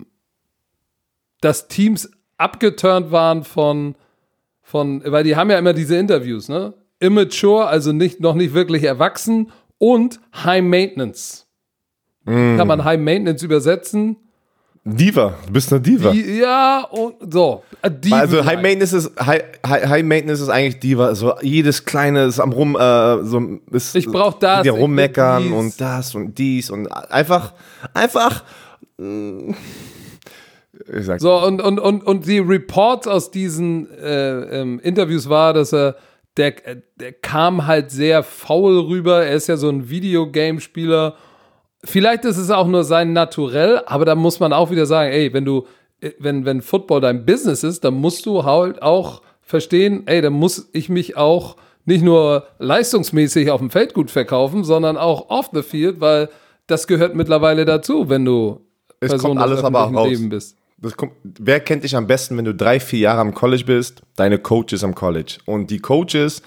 dass 1.40 1.68
Teams 1.68 2.10
abgeturnt 2.38 3.10
waren 3.12 3.44
von, 3.44 3.94
von, 4.62 5.02
weil 5.04 5.24
die 5.24 5.36
haben 5.36 5.50
ja 5.50 5.58
immer 5.58 5.72
diese 5.72 5.96
Interviews, 5.96 6.48
ne? 6.48 6.74
Immature, 6.98 7.66
also 7.66 7.92
nicht, 7.92 8.20
noch 8.20 8.34
nicht 8.34 8.54
wirklich 8.54 8.84
erwachsen 8.84 9.50
und 9.78 10.20
High 10.44 10.62
Maintenance. 10.62 11.48
Kann 12.24 12.68
man 12.68 12.84
High 12.84 13.00
Maintenance 13.00 13.42
übersetzen? 13.42 14.16
Diva, 14.84 15.34
du 15.46 15.52
bist 15.52 15.72
eine 15.72 15.80
Diva. 15.80 16.10
Die, 16.10 16.38
ja, 16.38 16.84
und 16.90 17.32
so. 17.32 17.62
Äh, 17.82 17.90
die 17.90 18.12
Also 18.12 18.44
High 18.44 18.60
Maintenance 18.60 18.92
ist 18.92 19.12
High, 19.24 19.42
High, 19.64 19.86
High 19.88 20.02
Maintenance 20.04 20.40
ist 20.40 20.48
eigentlich 20.48 20.80
Diva. 20.80 21.14
So 21.14 21.34
jedes 21.40 21.84
kleine 21.84 22.24
ist 22.24 22.40
am 22.40 22.52
rum, 22.52 22.76
äh, 22.76 23.22
so 23.24 23.60
ist 23.70 23.94
Ich 23.94 24.06
brauch 24.08 24.34
das, 24.34 24.62
Die 24.64 24.68
rummeckern 24.70 25.52
und 25.52 25.80
das 25.80 26.14
und 26.16 26.36
dies 26.36 26.70
und 26.70 26.88
einfach, 26.88 27.52
einfach. 27.94 28.42
mm, 28.98 29.50
Ich 30.98 31.06
sag, 31.06 31.20
So, 31.20 31.40
und, 31.44 31.60
und, 31.62 31.78
und, 31.78 32.04
und 32.04 32.26
die 32.26 32.38
Reports 32.40 33.06
aus 33.06 33.30
diesen 33.30 33.88
äh, 33.98 34.60
ähm, 34.60 34.80
Interviews 34.82 35.28
war, 35.28 35.52
dass 35.54 35.72
er, 35.72 35.94
der, 36.36 36.54
der 36.96 37.12
kam 37.12 37.66
halt 37.68 37.92
sehr 37.92 38.24
faul 38.24 38.80
rüber. 38.80 39.24
Er 39.24 39.36
ist 39.36 39.46
ja 39.48 39.56
so 39.56 39.68
ein 39.68 39.88
Videogame-Spieler. 39.88 41.14
Vielleicht 41.84 42.24
ist 42.24 42.36
es 42.36 42.50
auch 42.50 42.66
nur 42.66 42.84
sein 42.84 43.12
Naturell, 43.12 43.82
aber 43.86 44.04
da 44.04 44.14
muss 44.14 44.38
man 44.40 44.52
auch 44.52 44.70
wieder 44.70 44.86
sagen, 44.86 45.12
ey, 45.12 45.32
wenn 45.32 45.44
du, 45.44 45.66
äh, 46.00 46.10
wenn, 46.18 46.44
wenn 46.44 46.62
Football 46.62 47.00
dein 47.00 47.26
Business 47.26 47.64
ist, 47.64 47.84
dann 47.84 47.94
musst 47.94 48.26
du 48.26 48.44
halt 48.44 48.82
auch 48.82 49.22
verstehen, 49.40 50.04
ey, 50.06 50.22
dann 50.22 50.32
muss 50.32 50.68
ich 50.72 50.88
mich 50.88 51.16
auch 51.16 51.56
nicht 51.84 52.04
nur 52.04 52.46
leistungsmäßig 52.58 53.50
auf 53.50 53.60
dem 53.60 53.70
Feld 53.70 53.94
gut 53.94 54.10
verkaufen, 54.10 54.64
sondern 54.64 54.96
auch 54.96 55.28
off 55.30 55.50
the 55.52 55.62
field, 55.62 56.00
weil 56.00 56.28
das 56.66 56.86
gehört 56.86 57.16
mittlerweile 57.16 57.64
dazu, 57.64 58.08
wenn 58.08 58.24
du 58.24 58.60
Es 59.00 59.10
Person 59.10 59.30
kommt 59.30 59.42
alles 59.42 59.64
aber 59.64 59.86
auch 59.86 59.92
raus. 59.92 60.08
Lebens 60.08 60.28
bist. 60.28 60.56
das 60.78 60.96
kommt, 60.96 61.14
wer 61.24 61.60
kennt 61.60 61.82
dich 61.82 61.96
am 61.96 62.06
besten, 62.06 62.36
wenn 62.36 62.44
du 62.44 62.54
drei, 62.54 62.78
vier 62.78 63.00
Jahre 63.00 63.20
am 63.20 63.34
College 63.34 63.64
bist? 63.66 64.02
Deine 64.16 64.38
Coaches 64.38 64.84
am 64.84 64.94
College. 64.94 65.38
Und 65.44 65.70
die 65.70 65.80
Coaches, 65.80 66.42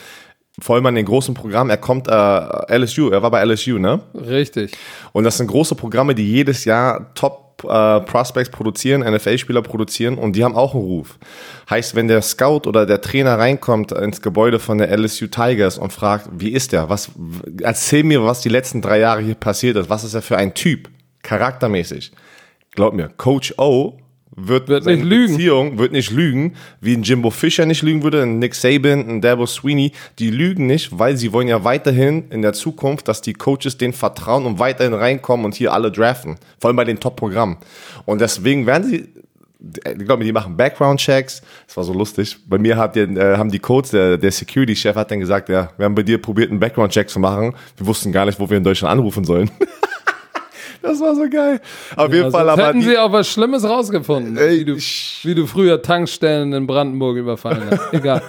vor 0.59 0.75
allem 0.75 0.85
an 0.85 0.95
den 0.95 1.05
großen 1.05 1.33
Programmen, 1.33 1.69
er 1.69 1.77
kommt 1.77 2.07
äh, 2.07 2.77
LSU, 2.77 3.09
er 3.09 3.21
war 3.21 3.31
bei 3.31 3.43
LSU, 3.43 3.77
ne? 3.77 4.01
Richtig. 4.13 4.71
Und 5.11 5.25
das 5.25 5.37
sind 5.37 5.47
große 5.47 5.75
Programme, 5.75 6.15
die 6.15 6.29
jedes 6.29 6.65
Jahr 6.65 7.13
Top 7.13 7.63
äh, 7.63 8.01
Prospects 8.01 8.49
produzieren, 8.49 9.01
NFL-Spieler 9.01 9.61
produzieren 9.61 10.17
und 10.17 10.35
die 10.35 10.43
haben 10.43 10.55
auch 10.55 10.73
einen 10.73 10.83
Ruf. 10.83 11.17
Heißt, 11.69 11.95
wenn 11.95 12.07
der 12.07 12.21
Scout 12.21 12.67
oder 12.67 12.85
der 12.85 13.01
Trainer 13.01 13.37
reinkommt 13.37 13.91
ins 13.91 14.21
Gebäude 14.21 14.59
von 14.59 14.77
der 14.77 14.95
LSU 14.95 15.27
Tigers 15.27 15.77
und 15.77 15.91
fragt, 15.91 16.29
wie 16.31 16.51
ist 16.51 16.71
der? 16.71 16.89
Was, 16.89 17.11
erzähl 17.61 18.03
mir, 18.03 18.23
was 18.23 18.41
die 18.41 18.49
letzten 18.49 18.81
drei 18.81 18.99
Jahre 18.99 19.21
hier 19.21 19.35
passiert 19.35 19.77
ist. 19.77 19.89
Was 19.89 20.03
ist 20.03 20.13
er 20.13 20.21
für 20.21 20.37
ein 20.37 20.53
Typ? 20.53 20.89
Charaktermäßig. 21.23 22.11
Glaub 22.71 22.93
mir, 22.93 23.09
Coach 23.17 23.53
O 23.57 23.97
wird, 24.35 24.67
Wird 24.67 24.85
nicht 24.85 25.03
lügen. 25.03 25.33
Beziehung 25.33 25.77
wird 25.77 25.91
nicht 25.91 26.11
lügen, 26.11 26.55
wie 26.81 26.95
ein 26.95 27.03
Jimbo 27.03 27.29
Fisher 27.29 27.65
nicht 27.65 27.81
lügen 27.81 28.03
würde, 28.03 28.23
ein 28.23 28.39
Nick 28.39 28.53
Saban, 28.53 29.07
ein 29.09 29.21
Dabo 29.21 29.45
Sweeney. 29.45 29.93
Die 30.19 30.29
lügen 30.29 30.67
nicht, 30.67 30.97
weil 30.97 31.15
sie 31.17 31.31
wollen 31.31 31.47
ja 31.47 31.63
weiterhin 31.63 32.25
in 32.29 32.41
der 32.41 32.53
Zukunft, 32.53 33.07
dass 33.07 33.21
die 33.21 33.33
Coaches 33.33 33.77
denen 33.77 33.93
vertrauen 33.93 34.45
und 34.45 34.59
weiterhin 34.59 34.93
reinkommen 34.93 35.45
und 35.45 35.55
hier 35.55 35.73
alle 35.73 35.91
draften. 35.91 36.35
Vor 36.59 36.69
allem 36.69 36.77
bei 36.77 36.83
den 36.83 36.99
Top-Programmen. 36.99 37.57
Und 38.05 38.21
deswegen 38.21 38.65
werden 38.65 38.89
sie 38.89 39.07
ich 39.73 40.05
glaube, 40.05 40.23
die 40.23 40.31
machen 40.31 40.55
Background-Checks. 40.55 41.41
Das 41.65 41.77
war 41.77 41.83
so 41.83 41.93
lustig. 41.93 42.37
Bei 42.47 42.59
mir 42.59 42.77
hat 42.77 42.95
der, 42.95 43.09
äh, 43.09 43.37
haben 43.37 43.49
die 43.49 43.57
Codes, 43.57 43.91
der, 43.91 44.17
der 44.17 44.31
Security-Chef 44.31 44.95
hat 44.95 45.09
dann 45.09 45.19
gesagt, 45.19 45.49
ja, 45.49 45.69
wir 45.77 45.85
haben 45.85 45.95
bei 45.95 46.03
dir 46.03 46.21
probiert, 46.21 46.51
einen 46.51 46.59
Background-Check 46.59 47.09
zu 47.09 47.19
machen. 47.19 47.55
Wir 47.77 47.87
wussten 47.87 48.11
gar 48.11 48.25
nicht, 48.25 48.39
wo 48.39 48.47
wir 48.47 48.57
in 48.57 48.63
Deutschland 48.63 48.91
anrufen 48.91 49.23
sollen. 49.23 49.49
das 50.85 50.99
war 50.99 51.15
so 51.15 51.29
geil. 51.29 51.59
Auf 51.95 52.13
jeden 52.13 52.31
Fall 52.31 52.49
aber 52.49 52.67
hätten 52.67 52.79
die, 52.79 52.85
sie 52.85 52.97
auch 52.97 53.11
was 53.11 53.27
Schlimmes 53.27 53.63
rausgefunden, 53.63 54.37
Ey, 54.37 54.59
wie, 54.59 54.65
du, 54.65 54.75
wie 54.75 55.35
du 55.35 55.47
früher 55.47 55.81
Tankstellen 55.81 56.53
in 56.53 56.67
Brandenburg 56.67 57.17
überfallen 57.17 57.63
hast. 57.69 57.81
Egal. 57.93 58.21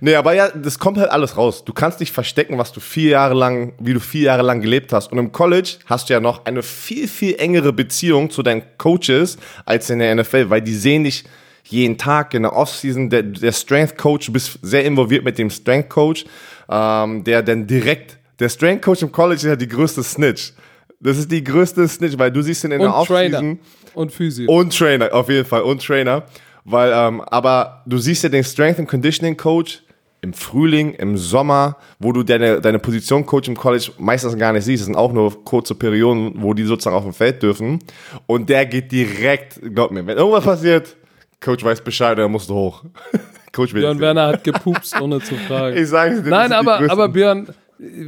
Nee, 0.00 0.14
aber 0.14 0.34
ja, 0.34 0.48
das 0.48 0.78
kommt 0.78 0.98
halt 0.98 1.10
alles 1.10 1.36
raus. 1.36 1.64
Du 1.64 1.72
kannst 1.72 2.00
nicht 2.00 2.12
verstecken, 2.12 2.58
was 2.58 2.72
du 2.72 2.80
vier 2.80 3.10
Jahre 3.10 3.34
lang, 3.34 3.74
wie 3.78 3.92
du 3.92 4.00
vier 4.00 4.22
Jahre 4.22 4.42
lang 4.42 4.60
gelebt 4.60 4.92
hast. 4.92 5.12
Und 5.12 5.18
im 5.18 5.30
College 5.30 5.76
hast 5.86 6.08
du 6.08 6.14
ja 6.14 6.20
noch 6.20 6.46
eine 6.46 6.62
viel, 6.62 7.06
viel 7.06 7.36
engere 7.36 7.72
Beziehung 7.72 8.30
zu 8.30 8.42
deinen 8.42 8.62
Coaches 8.78 9.36
als 9.64 9.90
in 9.90 9.98
der 9.98 10.14
NFL, 10.14 10.50
weil 10.50 10.62
die 10.62 10.74
sehen 10.74 11.04
dich 11.04 11.24
jeden 11.64 11.98
Tag 11.98 12.34
in 12.34 12.42
der 12.42 12.54
Offseason. 12.54 13.10
Der, 13.10 13.22
der 13.22 13.52
Strength 13.52 13.96
Coach, 13.96 14.26
du 14.26 14.32
bist 14.32 14.58
sehr 14.62 14.84
involviert 14.84 15.24
mit 15.24 15.38
dem 15.38 15.50
Strength 15.50 15.88
Coach, 15.88 16.24
ähm, 16.68 17.24
der 17.24 17.42
dann 17.42 17.66
direkt, 17.66 18.18
der 18.38 18.48
Strength 18.48 18.82
Coach 18.82 19.02
im 19.02 19.12
College 19.12 19.36
ist 19.36 19.44
ja 19.44 19.56
die 19.56 19.68
größte 19.68 20.02
Snitch. 20.02 20.52
Das 21.00 21.16
ist 21.16 21.30
die 21.30 21.42
größte 21.42 21.88
Snitch, 21.88 22.18
weil 22.18 22.30
du 22.30 22.42
siehst 22.42 22.62
ihn 22.64 22.72
in 22.72 22.80
der 22.80 22.94
Und 22.94 23.06
Trainer. 23.06 23.38
Offseason. 23.38 23.58
Und 23.94 24.12
Physio. 24.12 24.52
Und 24.52 24.76
Trainer, 24.76 25.12
auf 25.12 25.28
jeden 25.28 25.46
Fall. 25.46 25.62
Und 25.62 25.84
Trainer. 25.84 26.24
Weil, 26.64 26.92
ähm, 26.94 27.22
aber 27.22 27.82
du 27.86 27.98
siehst 27.98 28.22
ja 28.22 28.28
den 28.28 28.44
Strength 28.44 28.80
and 28.80 28.88
Conditioning 28.88 29.36
Coach 29.36 29.82
im 30.20 30.34
Frühling, 30.34 30.92
im 30.94 31.16
Sommer, 31.16 31.76
wo 31.98 32.12
du 32.12 32.22
deine, 32.22 32.60
deine 32.60 32.78
Position 32.78 33.24
Coach 33.24 33.48
im 33.48 33.56
College 33.56 33.90
meistens 33.98 34.36
gar 34.36 34.52
nicht 34.52 34.64
siehst. 34.64 34.82
Das 34.82 34.86
sind 34.86 34.96
auch 34.96 35.12
nur 35.12 35.42
kurze 35.44 35.74
Perioden, 35.74 36.34
wo 36.36 36.52
die 36.52 36.64
sozusagen 36.64 36.96
auf 36.96 37.04
dem 37.04 37.14
Feld 37.14 37.42
dürfen. 37.42 37.78
Und 38.26 38.50
der 38.50 38.66
geht 38.66 38.92
direkt, 38.92 39.58
glaub 39.74 39.90
mir, 39.90 40.06
wenn 40.06 40.18
irgendwas 40.18 40.44
passiert, 40.44 40.96
Coach 41.40 41.64
weiß 41.64 41.80
Bescheid, 41.80 42.18
er 42.18 42.28
musst 42.28 42.50
du 42.50 42.54
hoch. 42.54 42.84
Coach 43.52 43.72
Björn 43.72 43.98
Werner 43.98 44.28
hat 44.28 44.44
gepupst, 44.44 45.00
ohne 45.00 45.20
zu 45.20 45.34
fragen. 45.48 45.76
Ich 45.76 45.88
sage 45.88 46.16
es 46.16 46.22
dir, 46.22 46.30
Nein, 46.30 46.52
aber, 46.52 46.88
aber 46.88 47.08
Björn, 47.08 47.48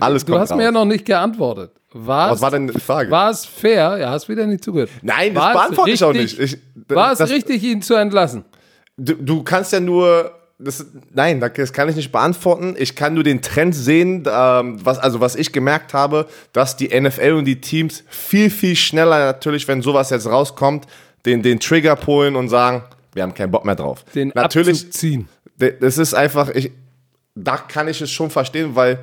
Alles 0.01 0.25
du 0.25 0.39
hast 0.39 0.55
mir 0.55 0.63
ja 0.63 0.69
raus. 0.69 0.75
noch 0.75 0.85
nicht 0.85 1.05
geantwortet. 1.05 1.73
War 1.93 2.31
Was 2.31 2.41
war 2.41 2.51
denn 2.51 2.69
die 2.69 2.81
Frage? 2.81 3.11
War 3.11 3.31
es 3.31 3.45
fair? 3.45 3.99
Ja, 3.99 4.11
hast 4.11 4.29
wieder 4.29 4.47
nicht 4.47 4.65
zugehört. 4.65 4.91
Nein, 5.03 5.35
das 5.35 5.53
beantworte 5.53 5.91
ich 5.91 6.05
auch 6.05 6.13
nicht. 6.13 6.39
Ich, 6.39 6.59
War 6.89 7.13
es 7.13 7.19
das, 7.19 7.31
richtig, 7.31 7.63
ihn 7.63 7.83
zu 7.83 7.95
entlassen? 7.95 8.45
Du, 8.97 9.15
du 9.15 9.43
kannst 9.43 9.73
ja 9.73 9.81
nur. 9.81 10.33
Das, 10.59 10.87
nein, 11.13 11.41
das 11.41 11.73
kann 11.73 11.89
ich 11.89 11.97
nicht 11.97 12.13
beantworten. 12.13 12.77
Ich 12.79 12.95
kann 12.95 13.15
nur 13.15 13.25
den 13.25 13.43
Trend 13.43 13.75
sehen, 13.75 14.23
ähm, 14.31 14.79
was, 14.85 14.99
also 14.99 15.19
was 15.21 15.35
ich 15.35 15.53
gemerkt 15.53 15.93
habe, 15.93 16.29
dass 16.53 16.77
die 16.77 16.89
NFL 16.89 17.33
und 17.33 17.47
die 17.47 17.61
Teams 17.61 18.05
viel, 18.09 18.49
viel 18.49 18.77
schneller 18.77 19.19
natürlich, 19.27 19.67
wenn 19.67 19.83
sowas 19.83 20.11
jetzt 20.11 20.29
rauskommt, 20.29 20.87
den, 21.27 21.43
den 21.43 21.59
Trigger 21.59 21.97
pullen 21.97 22.37
und 22.37 22.49
sagen, 22.49 22.85
wir 23.13 23.25
haben 23.25 23.35
keinen 23.35 23.51
Bock 23.51 23.65
mehr 23.65 23.75
drauf. 23.75 24.05
Den 24.15 24.31
natürlich, 24.37 24.85
Abzug 24.85 24.93
ziehen. 24.93 25.29
das 25.81 25.99
ist 25.99 26.15
einfach, 26.15 26.51
ich, 26.51 26.71
da 27.35 27.57
kann 27.57 27.89
ich 27.89 28.01
es 28.01 28.11
schon 28.13 28.31
verstehen, 28.31 28.77
weil 28.77 29.01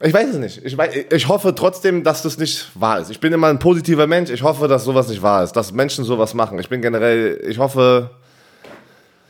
ich 0.00 0.12
weiß 0.12 0.30
es 0.30 0.36
nicht. 0.36 0.64
Ich, 0.64 0.76
weiß, 0.76 0.92
ich 1.10 1.28
hoffe 1.28 1.54
trotzdem, 1.54 2.02
dass 2.02 2.22
das 2.22 2.38
nicht 2.38 2.68
wahr 2.74 3.00
ist. 3.00 3.10
Ich 3.10 3.20
bin 3.20 3.32
immer 3.32 3.46
ein 3.48 3.58
positiver 3.58 4.06
Mensch. 4.06 4.30
Ich 4.30 4.42
hoffe, 4.42 4.68
dass 4.68 4.84
sowas 4.84 5.08
nicht 5.08 5.22
wahr 5.22 5.44
ist, 5.44 5.52
dass 5.52 5.72
Menschen 5.72 6.04
sowas 6.04 6.34
machen. 6.34 6.58
Ich 6.58 6.68
bin 6.68 6.82
generell, 6.82 7.40
ich 7.46 7.58
hoffe, 7.58 8.10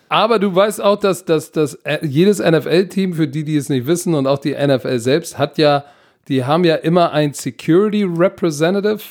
Aber 0.08 0.38
du 0.38 0.54
weißt 0.54 0.82
auch, 0.82 0.96
dass, 0.96 1.24
dass, 1.24 1.52
dass 1.52 1.74
äh, 1.84 1.98
jedes 2.02 2.38
NFL-Team, 2.38 3.14
für 3.14 3.28
die, 3.28 3.44
die 3.44 3.56
es 3.56 3.68
nicht 3.68 3.86
wissen, 3.86 4.14
und 4.14 4.26
auch 4.26 4.38
die 4.38 4.54
NFL 4.54 4.98
selbst, 4.98 5.38
hat 5.38 5.58
ja, 5.58 5.84
die 6.28 6.44
haben 6.44 6.64
ja 6.64 6.76
immer 6.76 7.12
ein 7.12 7.34
Security 7.34 8.04
Representative, 8.04 9.02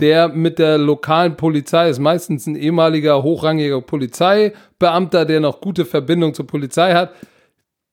der 0.00 0.28
mit 0.28 0.58
der 0.58 0.78
lokalen 0.78 1.36
Polizei 1.36 1.90
ist, 1.90 1.98
meistens 1.98 2.46
ein 2.46 2.56
ehemaliger 2.56 3.22
hochrangiger 3.22 3.80
Polizeibeamter, 3.80 5.24
der 5.24 5.40
noch 5.40 5.60
gute 5.60 5.84
Verbindung 5.84 6.32
zur 6.32 6.46
Polizei 6.46 6.94
hat. 6.94 7.12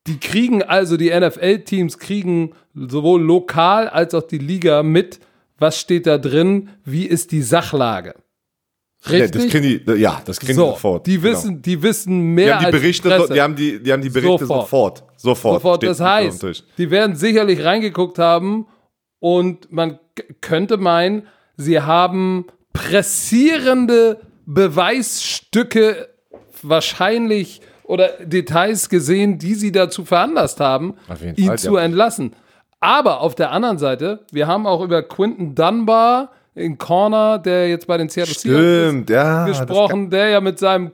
Die 0.07 0.19
kriegen 0.19 0.63
also, 0.63 0.95
die 0.97 1.09
NFL-Teams 1.09 1.97
kriegen 1.97 2.53
sowohl 2.74 3.22
lokal 3.22 3.88
als 3.88 4.13
auch 4.13 4.24
die 4.24 4.38
Liga 4.38 4.84
mit, 4.84 5.19
was 5.57 5.80
steht 5.80 6.07
da 6.07 6.17
drin, 6.17 6.69
wie 6.86 7.05
ist 7.05 7.32
die 7.32 7.41
Sachlage. 7.41 8.15
Ja, 9.05 9.11
Richtig? 9.11 9.32
das 9.32 9.51
kriegen 9.51 9.84
die, 9.86 9.93
ja, 9.93 10.22
das 10.24 10.39
kriegen 10.39 10.53
die 10.53 10.55
so, 10.55 10.72
sofort. 10.72 11.07
die 11.07 11.17
genau. 11.17 11.24
wissen, 11.24 11.61
die 11.61 11.82
wissen 11.82 12.11
die 12.19 12.26
mehr 12.26 12.55
haben 12.55 12.59
die 12.59 12.65
als 12.67 12.76
Berichte, 12.76 13.09
die, 13.09 13.15
so, 13.15 13.19
Presse. 13.22 13.34
die 13.34 13.41
haben 13.41 13.55
die, 13.55 13.84
die 13.84 13.91
haben 13.91 14.01
die 14.01 14.09
Berichte 14.09 14.45
Sofort. 14.45 14.67
sofort. 14.67 15.03
Sofort. 15.17 15.53
Sofort. 15.55 15.84
Das 15.84 15.99
heißt, 15.99 16.63
die 16.78 16.91
werden 16.91 17.15
sicherlich 17.15 17.63
reingeguckt 17.63 18.19
haben 18.19 18.67
und 19.19 19.72
man 19.72 19.99
könnte 20.41 20.78
meinen, 20.78 21.24
sie 21.57 21.82
haben 21.82 22.45
pressierende 22.74 24.19
Beweisstücke 24.45 26.09
wahrscheinlich 26.61 27.61
oder 27.84 28.09
Details 28.24 28.88
gesehen, 28.88 29.39
die 29.39 29.55
sie 29.55 29.72
dazu 29.72 30.05
veranlasst 30.05 30.59
haben, 30.59 30.93
ihn 31.36 31.47
Fall, 31.47 31.59
zu 31.59 31.76
ja. 31.76 31.84
entlassen. 31.84 32.34
Aber 32.82 33.21
auf 33.21 33.36
der 33.36 33.51
anderen 33.51 33.77
Seite, 33.77 34.25
wir 34.32 34.47
haben 34.47 34.65
auch 34.65 34.82
über 34.82 35.03
Quinton 35.03 35.55
Dunbar 35.55 36.32
in 36.55 36.77
Corner, 36.77 37.38
der 37.38 37.69
jetzt 37.69 37.88
bei 37.88 37.97
den 37.97 38.09
Seattle 38.09 38.34
Seahawks 38.34 38.63
ist, 38.63 38.89
Stimmt, 38.89 39.09
ja. 39.09 39.45
gesprochen, 39.45 40.09
der 40.09 40.29
ja 40.29 40.41
mit 40.41 40.59
seinem 40.59 40.91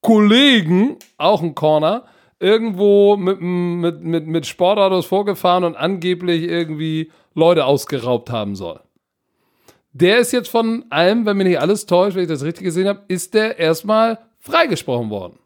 Kollegen, 0.00 0.96
auch 1.18 1.42
ein 1.42 1.54
Corner, 1.54 2.04
irgendwo 2.40 3.16
mit, 3.16 3.40
mit, 3.40 4.02
mit, 4.02 4.26
mit 4.26 4.46
Sportautos 4.46 5.06
vorgefahren 5.06 5.64
und 5.64 5.76
angeblich 5.76 6.42
irgendwie 6.42 7.12
Leute 7.34 7.64
ausgeraubt 7.64 8.30
haben 8.30 8.56
soll. 8.56 8.80
Der 9.92 10.18
ist 10.18 10.32
jetzt 10.32 10.48
von 10.48 10.84
allem, 10.90 11.24
wenn 11.24 11.36
mich 11.36 11.46
nicht 11.46 11.60
alles 11.60 11.86
täuscht, 11.86 12.16
wenn 12.16 12.24
ich 12.24 12.28
das 12.28 12.42
richtig 12.42 12.64
gesehen 12.64 12.88
habe, 12.88 13.02
ist 13.08 13.34
der 13.34 13.58
erstmal 13.58 14.18
freigesprochen 14.40 15.08
worden. 15.10 15.38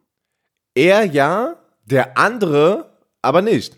Er 0.74 1.04
ja, 1.04 1.56
der 1.84 2.16
andere 2.16 2.90
aber 3.20 3.42
nicht. 3.42 3.77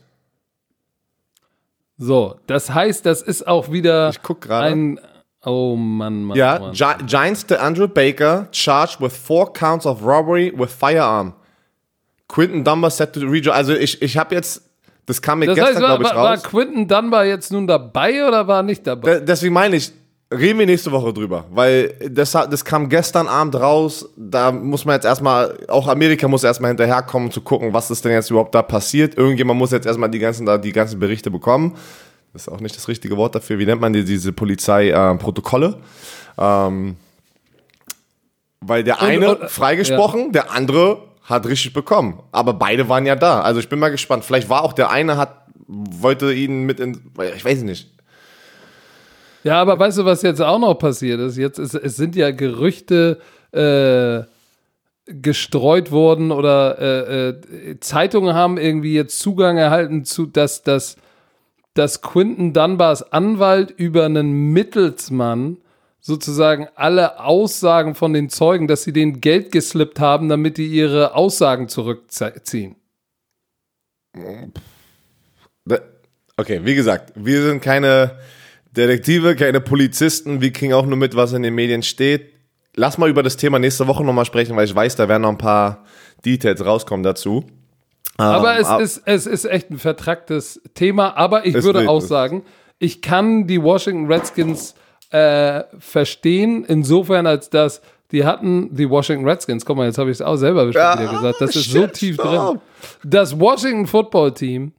So, 2.03 2.37
das 2.47 2.71
heißt, 2.73 3.05
das 3.05 3.21
ist 3.21 3.47
auch 3.47 3.71
wieder 3.71 4.09
Ich 4.09 4.23
guck 4.23 4.41
gerade. 4.41 4.69
ein. 4.69 4.99
Oh 5.45 5.77
Mann, 5.77 6.25
Mann. 6.25 6.37
Ja, 6.37 6.59
Mann. 6.59 6.73
Gi 6.73 6.85
Giants 7.07 7.45
to 7.47 7.57
Andrew 7.57 7.87
Baker 7.89 8.49
charged 8.53 9.01
with 9.03 9.13
four 9.15 9.53
counts 9.53 9.85
of 9.85 10.03
robbery 10.03 10.51
with 10.57 10.71
firearm. 10.73 11.35
Quinton 12.27 12.65
Dunbar 12.65 12.91
set 12.91 13.13
to 13.13 13.21
rejoin. 13.21 13.53
Also 13.55 13.75
ich, 13.75 14.01
ich 14.01 14.17
habe 14.17 14.35
jetzt, 14.35 14.63
das 15.05 15.21
kam 15.21 15.41
mir 15.41 15.47
Das 15.47 15.57
gestern, 15.57 15.83
war, 15.83 15.89
glaube 15.99 16.05
ich, 16.05 16.11
war, 16.11 16.17
war 16.25 16.31
raus. 16.33 16.43
Quinton 16.45 16.89
Dunbar 16.89 17.25
jetzt 17.27 17.53
nun 17.53 17.67
dabei 17.67 18.27
oder 18.27 18.47
war 18.49 18.61
er 18.61 18.63
nicht 18.63 18.87
dabei? 18.87 19.19
Da- 19.19 19.21
Deswegen 19.21 19.53
meine 19.53 19.77
ich, 19.77 19.93
reden 20.33 20.59
wir 20.59 20.67
nächste 20.67 20.93
Woche 20.93 21.13
drüber, 21.13 21.45
weil 21.51 21.95
das, 22.11 22.33
das 22.33 22.65
kam 22.65 22.89
gestern 22.89 23.27
Abend 23.29 23.57
raus. 23.57 24.09
Da 24.17 24.53
muss 24.53 24.85
man 24.85 24.95
jetzt 24.95 25.05
erstmal, 25.05 25.59
auch 25.69 25.89
Amerika 25.89 26.29
muss 26.29 26.45
erstmal 26.45 26.71
hinterherkommen, 26.71 27.31
zu 27.31 27.41
gucken, 27.41 27.73
was 27.73 27.91
ist 27.91 28.05
denn 28.05 28.13
jetzt 28.13 28.31
überhaupt 28.31 28.55
da 28.55 28.63
passiert. 28.63 29.17
Irgendjemand 29.17 29.59
muss 29.59 29.73
jetzt 29.73 29.87
erstmal 29.87 30.11
die 30.11 30.19
ganzen, 30.19 30.47
da, 30.47 30.59
die 30.59 30.73
ganzen 30.73 30.99
Berichte 31.01 31.31
bekommen. 31.31 31.77
Das 32.33 32.43
ist 32.43 32.49
auch 32.49 32.61
nicht 32.61 32.77
das 32.77 32.87
richtige 32.87 33.17
Wort 33.17 33.35
dafür. 33.35 33.59
Wie 33.59 33.67
nennt 33.67 33.81
man 33.81 33.93
die, 33.93 34.05
diese 34.05 34.33
Polizei-Protokolle? 34.33 35.79
ähm, 36.39 36.97
weil 38.61 38.85
der 38.85 39.01
eine 39.03 39.37
und- 39.37 39.51
freigesprochen, 39.51 40.33
der 40.33 40.53
andere 40.53 41.03
hat 41.23 41.47
richtig 41.47 41.73
bekommen. 41.73 42.21
Aber 42.33 42.53
beide 42.53 42.89
waren 42.89 43.07
ja 43.07 43.17
da. 43.17 43.41
Also 43.41 43.61
ich 43.61 43.69
bin 43.69 43.79
mal 43.79 43.91
gespannt. 43.91 44.25
Vielleicht 44.25 44.49
war 44.49 44.63
auch 44.63 44.73
der 44.73 44.91
eine, 44.91 45.17
hat, 45.17 45.47
wollte 45.67 46.33
ihn 46.33 46.65
mit 46.65 46.79
in, 46.81 47.01
ich 47.37 47.45
weiß 47.45 47.63
nicht. 47.63 47.91
Ja, 49.43 49.61
aber 49.61 49.79
weißt 49.79 49.99
du, 49.99 50.05
was 50.05 50.23
jetzt 50.23 50.43
auch 50.43 50.59
noch 50.59 50.75
passiert 50.75 51.21
ist? 51.21 51.37
Jetzt 51.37 51.59
ist, 51.59 51.75
es 51.75 51.97
sind 51.97 52.15
ja 52.15 52.31
Gerüchte 52.31 53.19
äh, 53.53 54.23
gestreut 55.07 55.91
worden 55.91 56.31
oder 56.31 56.79
äh, 56.79 57.29
äh, 57.29 57.81
Zeitungen 57.81 58.35
haben 58.35 58.59
irgendwie 58.59 58.95
jetzt 58.95 59.19
Zugang 59.19 59.57
erhalten 59.57 60.05
zu, 60.05 60.27
dass, 60.27 60.63
dass, 60.63 60.97
dass 61.75 62.03
Quinton 62.03 62.53
Dunbars 62.53 63.13
Anwalt 63.13 63.71
über 63.71 64.05
einen 64.05 64.53
Mittelsmann 64.53 65.57
sozusagen 66.01 66.69
alle 66.77 67.21
Aussagen 67.21 67.95
von 67.95 68.13
den 68.13 68.31
Zeugen, 68.31 68.69
dass 68.69 68.85
sie 68.85 68.93
denen 68.93 69.21
Geld 69.21 69.53
geslippt 69.53 70.01
haben, 70.01 70.29
damit 70.29 70.57
die 70.59 70.67
ihre 70.67 71.15
Aussagen 71.15 71.69
zurückziehen. 71.69 72.77
Okay, 76.37 76.61
wie 76.65 76.75
gesagt, 76.75 77.13
wir 77.17 77.43
sind 77.43 77.61
keine 77.61 78.19
Detektive, 78.77 79.35
keine 79.37 79.61
Polizisten, 79.61 80.41
wir 80.41 80.53
kriegen 80.53 80.73
auch 80.73 80.87
nur 80.87 80.97
mit, 80.97 81.17
was 81.17 81.33
in 81.33 81.43
den 81.43 81.55
Medien 81.55 81.83
steht. 81.83 82.33
Lass 82.77 82.99
mal 82.99 83.11
über 83.11 83.23
das 83.23 83.37
Thema 83.37 83.59
nächste 83.59 83.87
Woche 83.89 84.05
nochmal 84.05 84.25
sprechen, 84.25 84.57
weil 84.57 84.65
ich 84.65 84.75
weiß, 84.75 84.97
da 84.97 85.09
werden 85.09 85.23
noch 85.23 85.31
ein 85.31 85.39
paar 85.39 85.85
Details 86.25 86.65
rauskommen 86.65 87.03
dazu. 87.03 87.45
Aber 88.17 88.53
um, 88.53 88.59
es, 88.59 88.67
ab 88.67 88.81
ist, 88.81 89.03
es 89.07 89.27
ist 89.27 89.45
echt 89.45 89.71
ein 89.71 89.79
vertracktes 89.79 90.61
Thema, 90.75 91.17
aber 91.17 91.47
ich 91.47 91.55
würde 91.55 91.89
auch 91.89 92.01
sagen, 92.01 92.45
ich 92.79 93.03
kann 93.03 93.47
die 93.47 93.63
Washington 93.63 94.13
Redskins 94.13 94.75
äh, 95.11 95.65
verstehen, 95.79 96.65
insofern 96.65 97.27
als 97.27 97.51
dass 97.51 97.81
die 98.13 98.25
hatten 98.25 98.75
die 98.75 98.91
Washington 98.91 99.29
Redskins, 99.29 99.65
guck 99.65 99.77
mal, 99.77 99.87
jetzt 99.87 99.99
habe 99.99 100.11
ich 100.11 100.17
es 100.17 100.23
auch 100.23 100.37
selber 100.37 100.69
ja, 100.71 100.99
wieder 100.99 101.13
gesagt, 101.13 101.41
das 101.41 101.57
ist 101.57 101.67
shit, 101.67 101.73
so 101.73 101.87
tief 101.87 102.15
stop. 102.15 102.27
drin. 102.27 102.61
Das 103.05 103.39
Washington 103.39 103.87
Football 103.87 104.35
Team. 104.35 104.73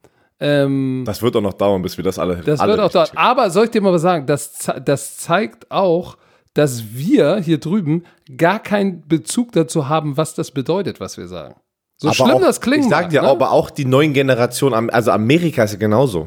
Ähm, 0.44 1.04
das 1.06 1.22
wird 1.22 1.36
auch 1.36 1.40
noch 1.40 1.52
dauern, 1.52 1.82
bis 1.82 1.96
wir 1.96 2.02
das 2.02 2.18
alle. 2.18 2.38
Das 2.38 2.58
alle 2.58 2.72
wird 2.72 2.80
auch 2.80 2.90
dauern. 2.90 3.08
Aber 3.14 3.48
soll 3.50 3.66
ich 3.66 3.70
dir 3.70 3.80
mal 3.80 3.92
was 3.92 4.02
sagen? 4.02 4.26
Das, 4.26 4.68
das 4.84 5.16
zeigt 5.16 5.70
auch, 5.70 6.16
dass 6.52 6.94
wir 6.94 7.36
hier 7.36 7.58
drüben 7.58 8.02
gar 8.36 8.58
keinen 8.58 9.06
Bezug 9.06 9.52
dazu 9.52 9.88
haben, 9.88 10.16
was 10.16 10.34
das 10.34 10.50
bedeutet, 10.50 10.98
was 10.98 11.16
wir 11.16 11.28
sagen. 11.28 11.54
So 11.96 12.08
aber 12.08 12.14
schlimm 12.16 12.30
auch, 12.30 12.40
das 12.40 12.60
klingt. 12.60 12.84
Ich 12.84 12.90
sag 12.90 13.10
dir, 13.10 13.22
ne? 13.22 13.28
aber 13.28 13.52
auch 13.52 13.70
die 13.70 13.84
neuen 13.84 14.12
Generationen, 14.14 14.90
also 14.90 15.12
Amerika 15.12 15.62
ist 15.62 15.74
ja 15.74 15.78
genauso. 15.78 16.26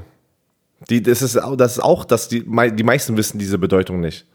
Die, 0.89 1.03
das, 1.03 1.22
ist, 1.22 1.36
das 1.57 1.74
ist 1.74 1.84
auch, 1.84 2.05
dass 2.05 2.30
die, 2.30 2.45
die 2.45 2.84
meisten 2.84 3.18
wissen 3.18 3.38
diese 3.38 3.57
Bedeutung 3.57 3.99
nicht. 3.99 4.26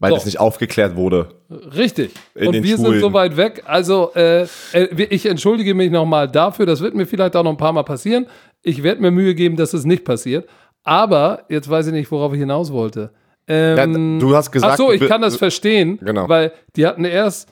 Weil 0.00 0.10
Doch. 0.10 0.16
das 0.16 0.24
nicht 0.24 0.40
aufgeklärt 0.40 0.96
wurde. 0.96 1.28
Richtig. 1.50 2.12
Und 2.34 2.54
wir 2.54 2.76
Schulen. 2.76 2.92
sind 2.92 3.00
so 3.00 3.12
weit 3.12 3.36
weg. 3.36 3.62
Also, 3.66 4.12
äh, 4.14 4.44
äh 4.72 5.04
ich 5.10 5.26
entschuldige 5.26 5.74
mich 5.74 5.90
nochmal 5.90 6.26
dafür. 6.26 6.64
Das 6.64 6.80
wird 6.80 6.94
mir 6.94 7.06
vielleicht 7.06 7.36
auch 7.36 7.44
noch 7.44 7.50
ein 7.50 7.58
paar 7.58 7.74
Mal 7.74 7.82
passieren. 7.82 8.26
Ich 8.62 8.82
werde 8.82 9.02
mir 9.02 9.10
Mühe 9.10 9.34
geben, 9.34 9.56
dass 9.56 9.74
es 9.74 9.84
nicht 9.84 10.04
passiert. 10.04 10.48
Aber, 10.84 11.44
jetzt 11.50 11.68
weiß 11.68 11.88
ich 11.88 11.92
nicht, 11.92 12.10
worauf 12.10 12.32
ich 12.32 12.38
hinaus 12.38 12.72
wollte. 12.72 13.10
Ähm, 13.46 14.14
ja, 14.14 14.20
du 14.20 14.34
hast 14.34 14.50
gesagt. 14.50 14.72
Ach 14.72 14.78
so, 14.78 14.90
ich 14.90 15.06
kann 15.06 15.20
das 15.20 15.36
verstehen. 15.36 15.98
Genau. 16.02 16.26
Weil 16.28 16.52
die 16.76 16.86
hatten 16.86 17.04
erst 17.04 17.50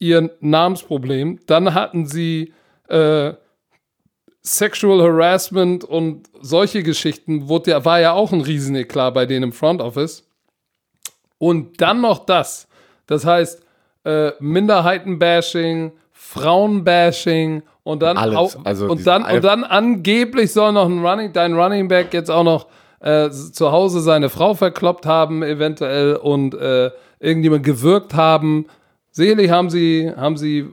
ihr 0.00 0.30
Namensproblem, 0.40 1.40
dann 1.46 1.74
hatten 1.74 2.06
sie 2.06 2.52
äh, 2.88 3.34
Sexual 4.42 5.00
Harassment 5.00 5.84
und 5.84 6.28
solche 6.40 6.82
Geschichten 6.82 7.48
wurde 7.48 7.84
war 7.84 8.00
ja 8.00 8.12
auch 8.12 8.32
ein 8.32 8.40
Rieseneklar 8.40 9.12
bei 9.12 9.26
denen 9.26 9.44
im 9.44 9.52
Front 9.52 9.80
Office. 9.80 10.28
Und 11.44 11.82
dann 11.82 12.00
noch 12.00 12.24
das. 12.24 12.68
Das 13.06 13.26
heißt, 13.26 13.62
äh, 14.04 14.30
Minderheitenbashing, 14.40 15.92
Frauenbashing 16.10 17.62
und 17.82 18.00
dann 18.00 18.16
Alles. 18.16 18.36
Auch, 18.36 18.56
also 18.64 18.86
und 18.86 19.06
dann 19.06 19.24
und 19.24 19.44
dann 19.44 19.62
angeblich 19.62 20.54
soll 20.54 20.72
noch 20.72 20.86
ein 20.86 21.04
Running, 21.04 21.34
dein 21.34 21.52
Running 21.52 21.88
Back 21.88 22.14
jetzt 22.14 22.30
auch 22.30 22.44
noch 22.44 22.66
äh, 23.00 23.28
zu 23.28 23.70
Hause 23.70 24.00
seine 24.00 24.30
Frau 24.30 24.54
verkloppt 24.54 25.04
haben, 25.04 25.42
eventuell 25.42 26.16
und 26.16 26.54
äh, 26.54 26.90
irgendjemand 27.20 27.62
gewirkt 27.62 28.14
haben. 28.14 28.64
Selig 29.10 29.50
haben 29.50 29.68
sie, 29.68 30.10
haben 30.16 30.38
sie 30.38 30.66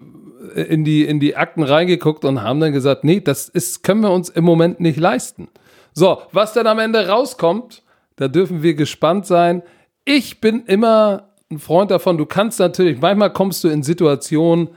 in 0.56 0.86
die, 0.86 1.04
in 1.04 1.20
die 1.20 1.36
Akten 1.36 1.64
reingeguckt 1.64 2.24
und 2.24 2.44
haben 2.44 2.62
dann 2.62 2.72
gesagt, 2.72 3.04
nee, 3.04 3.20
das 3.20 3.50
ist, 3.50 3.84
können 3.84 4.04
wir 4.04 4.12
uns 4.12 4.30
im 4.30 4.46
Moment 4.46 4.80
nicht 4.80 4.98
leisten. 4.98 5.50
So, 5.92 6.22
was 6.32 6.54
dann 6.54 6.66
am 6.66 6.80
Ende 6.80 7.10
rauskommt, 7.10 7.84
da 8.16 8.30
dürfen 8.30 8.64
wir 8.64 8.74
gespannt 8.74 9.26
sein. 9.26 9.64
Ich 10.06 10.42
bin 10.42 10.66
immer 10.66 11.30
ein 11.52 11.60
Freund 11.60 11.92
davon, 11.92 12.18
du 12.18 12.26
kannst 12.26 12.60
natürlich, 12.60 13.00
manchmal 13.00 13.34
kommst 13.34 13.64
du 13.64 13.68
in 13.68 13.84
Situationen, 13.84 14.70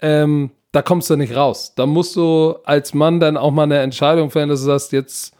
ähm, 0.00 0.50
da 0.72 0.82
kommst 0.82 1.08
du 1.10 1.16
nicht 1.16 1.36
raus. 1.36 1.74
Da 1.76 1.86
musst 1.86 2.16
du 2.16 2.56
als 2.64 2.94
Mann 2.94 3.20
dann 3.20 3.36
auch 3.36 3.52
mal 3.52 3.64
eine 3.64 3.78
Entscheidung 3.78 4.30
fällen, 4.30 4.48
dass 4.48 4.60
du 4.60 4.66
sagst, 4.66 4.92
jetzt, 4.92 5.34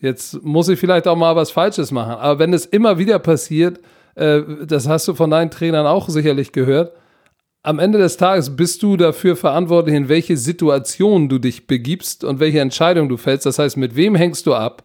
jetzt 0.00 0.42
muss 0.42 0.68
ich 0.68 0.78
vielleicht 0.78 1.06
auch 1.06 1.16
mal 1.16 1.36
was 1.36 1.50
Falsches 1.50 1.90
machen. 1.90 2.12
Aber 2.12 2.38
wenn 2.38 2.54
es 2.54 2.64
immer 2.64 2.96
wieder 2.96 3.18
passiert, 3.18 3.80
äh, 4.14 4.40
das 4.64 4.88
hast 4.88 5.06
du 5.08 5.14
von 5.14 5.30
deinen 5.30 5.50
Trainern 5.50 5.86
auch 5.86 6.08
sicherlich 6.08 6.52
gehört, 6.52 6.92
am 7.62 7.78
Ende 7.78 7.98
des 7.98 8.16
Tages 8.16 8.56
bist 8.56 8.82
du 8.82 8.96
dafür 8.96 9.36
verantwortlich, 9.36 9.94
in 9.94 10.08
welche 10.08 10.38
Situation 10.38 11.28
du 11.28 11.38
dich 11.38 11.66
begibst 11.66 12.24
und 12.24 12.40
welche 12.40 12.60
Entscheidung 12.60 13.10
du 13.10 13.18
fällst. 13.18 13.44
Das 13.44 13.58
heißt, 13.58 13.76
mit 13.76 13.96
wem 13.96 14.14
hängst 14.14 14.46
du 14.46 14.54
ab? 14.54 14.82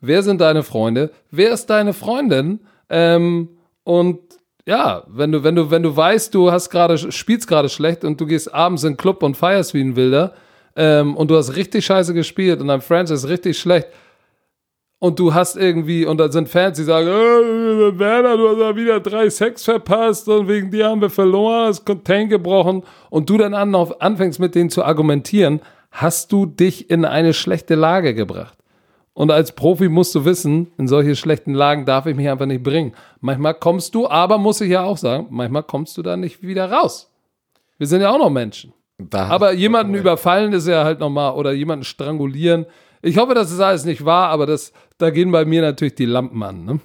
Wer 0.00 0.24
sind 0.24 0.40
deine 0.40 0.64
Freunde? 0.64 1.12
Wer 1.30 1.52
ist 1.52 1.66
deine 1.66 1.92
Freundin? 1.92 2.58
Ähm, 2.90 3.48
und 3.84 4.20
ja, 4.66 5.04
wenn 5.08 5.32
du, 5.32 5.42
wenn 5.44 5.54
du, 5.54 5.70
wenn 5.70 5.82
du 5.82 5.96
weißt, 5.96 6.34
du 6.34 6.52
hast 6.52 6.70
gerade, 6.70 6.98
spielst 6.98 7.48
gerade 7.48 7.68
schlecht 7.68 8.04
und 8.04 8.20
du 8.20 8.26
gehst 8.26 8.52
abends 8.52 8.84
in 8.84 8.92
den 8.92 8.96
Club 8.96 9.22
und 9.22 9.36
feierst 9.36 9.74
wie 9.74 9.80
ein 9.80 9.96
Wilder 9.96 10.34
ähm, 10.76 11.16
und 11.16 11.30
du 11.30 11.36
hast 11.36 11.56
richtig 11.56 11.86
scheiße 11.86 12.12
gespielt 12.12 12.60
und 12.60 12.68
dein 12.68 12.82
Friend 12.82 13.08
ist 13.10 13.28
richtig 13.28 13.58
schlecht, 13.58 13.88
und 15.00 15.18
du 15.18 15.32
hast 15.32 15.56
irgendwie, 15.56 16.04
und 16.04 16.18
da 16.18 16.30
sind 16.30 16.48
Fans, 16.48 16.76
die 16.76 16.82
sagen, 16.82 17.06
äh, 17.06 17.98
Werner, 17.98 18.36
du 18.36 18.48
hast 18.48 18.58
ja 18.58 18.74
wieder 18.74 19.00
drei 19.00 19.30
Sex 19.30 19.64
verpasst 19.64 20.28
und 20.28 20.48
wegen 20.48 20.70
dir 20.70 20.88
haben 20.88 21.00
wir 21.00 21.10
verloren, 21.10 21.68
das 21.68 21.84
Contain 21.84 22.28
gebrochen 22.28 22.82
und 23.08 23.30
du 23.30 23.38
dann 23.38 23.54
anfängst 23.54 24.40
mit 24.40 24.54
denen 24.54 24.70
zu 24.70 24.84
argumentieren, 24.84 25.60
hast 25.92 26.32
du 26.32 26.46
dich 26.46 26.90
in 26.90 27.04
eine 27.04 27.32
schlechte 27.32 27.76
Lage 27.76 28.14
gebracht. 28.14 28.57
Und 29.18 29.32
als 29.32 29.50
Profi 29.50 29.88
musst 29.88 30.14
du 30.14 30.24
wissen, 30.24 30.70
in 30.78 30.86
solche 30.86 31.16
schlechten 31.16 31.52
Lagen 31.52 31.84
darf 31.84 32.06
ich 32.06 32.14
mich 32.14 32.28
einfach 32.28 32.46
nicht 32.46 32.62
bringen. 32.62 32.94
Manchmal 33.20 33.54
kommst 33.54 33.96
du, 33.96 34.08
aber 34.08 34.38
muss 34.38 34.60
ich 34.60 34.70
ja 34.70 34.84
auch 34.84 34.96
sagen, 34.96 35.26
manchmal 35.30 35.64
kommst 35.64 35.98
du 35.98 36.02
da 36.02 36.16
nicht 36.16 36.40
wieder 36.42 36.70
raus. 36.70 37.10
Wir 37.78 37.88
sind 37.88 38.00
ja 38.00 38.10
auch 38.10 38.18
noch 38.20 38.30
Menschen. 38.30 38.72
Da 38.96 39.26
aber 39.26 39.54
jemanden 39.54 39.94
überfallen 39.94 40.52
ist 40.52 40.68
ja 40.68 40.84
halt 40.84 41.00
nochmal, 41.00 41.32
oder 41.32 41.50
jemanden 41.50 41.84
strangulieren, 41.84 42.66
ich 43.02 43.18
hoffe, 43.18 43.34
das 43.34 43.50
ist 43.50 43.58
alles 43.58 43.84
nicht 43.84 44.04
wahr, 44.04 44.28
aber 44.28 44.46
das, 44.46 44.72
da 44.98 45.10
gehen 45.10 45.32
bei 45.32 45.44
mir 45.44 45.62
natürlich 45.62 45.96
die 45.96 46.06
Lampen 46.06 46.40
an. 46.40 46.64
Ne? 46.64 46.80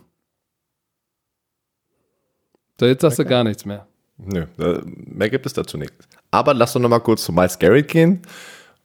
So, 2.79 2.87
jetzt 2.87 3.01
sagst 3.01 3.19
okay. 3.19 3.27
du 3.27 3.29
gar 3.29 3.43
nichts 3.43 3.63
mehr. 3.63 3.85
Nö, 4.17 4.47
mehr 4.87 5.29
gibt 5.29 5.45
es 5.45 5.53
dazu 5.53 5.77
nichts. 5.77 6.07
Aber 6.31 6.55
lass 6.55 6.73
doch 6.73 6.81
noch 6.81 6.89
mal 6.89 6.97
kurz 6.97 7.25
zu 7.25 7.31
Miles 7.31 7.59
Garrett 7.59 7.89
gehen, 7.89 8.23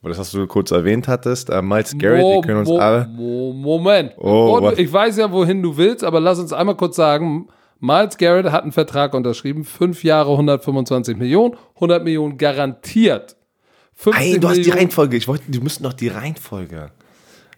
weil 0.01 0.11
das 0.11 0.19
hast 0.19 0.35
du 0.35 0.47
kurz 0.47 0.71
erwähnt 0.71 1.09
hattest. 1.09 1.51
Uh, 1.51 1.61
Miles 1.61 1.97
Garrett, 1.99 2.23
Mo, 2.23 2.35
wir 2.35 2.43
können 2.43 2.59
uns 2.59 2.69
Mo, 2.69 2.79
alle. 2.79 3.07
Mo, 3.09 3.53
Moment. 3.53 4.13
Oh, 4.19 4.71
ich 4.77 4.93
weiß 4.93 5.17
ja, 5.17 5.31
wohin 5.33 5.63
du 5.63 5.77
willst, 5.77 6.05
aber 6.05 6.21
lass 6.21 6.39
uns 6.39 6.53
einmal 6.53 6.77
kurz 6.77 6.97
sagen: 6.97 7.49
Miles 7.81 8.17
Garrett 8.17 8.47
hat 8.47 8.63
einen 8.63 8.73
Vertrag 8.73 9.15
unterschrieben, 9.15 9.65
fünf 9.65 10.05
Jahre, 10.05 10.31
125 10.33 11.17
Millionen, 11.17 11.57
100 11.77 12.05
Millionen 12.05 12.39
garantiert. 12.39 13.37
Nein, 14.07 14.41
du 14.41 14.49
hast 14.49 14.65
die 14.65 14.71
Reihenfolge. 14.71 15.17
Ich 15.17 15.27
wollte, 15.27 15.51
die 15.51 15.61
müssten 15.61 15.83
doch 15.83 15.93
die 15.93 16.09
Reihenfolge. 16.09 16.93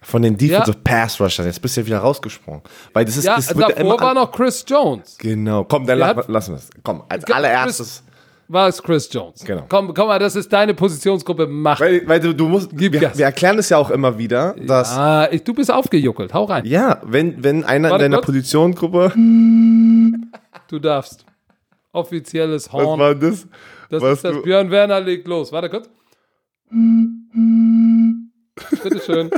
Von 0.03 0.23
den 0.23 0.39
Defensive 0.39 0.79
ja. 0.79 0.83
Pass 0.83 1.21
Rushers. 1.21 1.45
Jetzt 1.45 1.61
bist 1.61 1.77
du 1.77 1.83
ja 1.83 1.87
wieder 1.87 1.99
rausgesprungen. 1.99 2.63
Weil 2.95 3.05
das 3.05 3.19
ist, 3.19 3.25
ja, 3.25 3.37
das 3.37 3.49
davor 3.49 4.01
war 4.01 4.15
noch 4.15 4.33
Chris 4.33 4.65
Jones. 4.67 5.19
Genau. 5.19 5.65
Komm, 5.65 5.87
dann 5.87 5.99
la 5.99 6.13
lassen 6.27 6.53
wir 6.53 6.57
es. 6.57 6.71
Komm, 6.83 7.03
als 7.07 7.25
allererstes. 7.31 8.03
War 8.51 8.69
es 8.69 8.83
Chris 8.83 9.09
Jones. 9.13 9.45
Genau. 9.45 9.65
Komm, 9.69 9.95
komm 9.95 10.09
mal, 10.09 10.19
das 10.19 10.37
ist 10.37 10.53
deine 10.53 10.75
Positionsgruppe. 10.75 11.47
Mach. 11.47 11.81
Weil, 11.81 12.07
weil 12.07 12.21
du, 12.21 12.35
du 12.35 12.49
musst, 12.49 12.77
wir, 12.77 12.93
wir, 12.93 13.25
erklären 13.25 13.59
es 13.59 13.69
ja 13.69 13.79
auch 13.79 13.91
immer 13.91 14.19
wieder, 14.19 14.55
dass. 14.59 14.95
Ja, 14.95 15.31
ich, 15.31 15.45
du 15.45 15.55
bist 15.55 15.73
aufgejuckelt. 15.73 16.35
Hau 16.35 16.45
rein. 16.45 16.65
Ja, 16.67 17.01
wenn, 17.05 17.43
wenn 17.43 17.65
einer 17.65 17.91
Warte, 17.91 18.05
in 18.05 18.11
deiner 18.11 18.23
Positionsgruppe. 18.23 19.13
Du 20.69 20.79
darfst. 20.79 21.25
Offizielles 21.93 22.73
Horn. 22.73 22.99
Was 22.99 22.99
war 22.99 23.15
das? 23.15 23.49
Das 23.89 24.03
Was 24.03 24.13
ist 24.15 24.25
das. 24.25 24.43
Björn 24.43 24.71
Werner 24.71 25.01
legt 25.01 25.27
los. 25.27 25.51
Warte 25.53 25.69
kurz. 25.69 25.89
Bitteschön. 28.83 29.31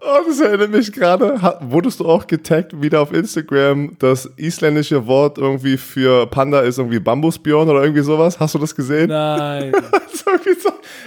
Oh, 0.00 0.18
das 0.26 0.40
erinnert 0.40 0.70
mich 0.70 0.92
gerade. 0.92 1.40
Wurdest 1.60 1.98
du 1.98 2.06
auch 2.06 2.26
getaggt 2.28 2.80
wieder 2.80 3.00
auf 3.00 3.12
Instagram? 3.12 3.96
Das 3.98 4.30
isländische 4.36 5.06
Wort 5.08 5.38
irgendwie 5.38 5.76
für 5.76 6.26
Panda 6.26 6.60
ist 6.60 6.78
irgendwie 6.78 7.00
Bambusbjörn 7.00 7.68
oder 7.68 7.82
irgendwie 7.82 8.02
sowas. 8.02 8.38
Hast 8.38 8.54
du 8.54 8.58
das 8.58 8.76
gesehen? 8.76 9.08
Nein. 9.08 9.72
so, 10.12 10.30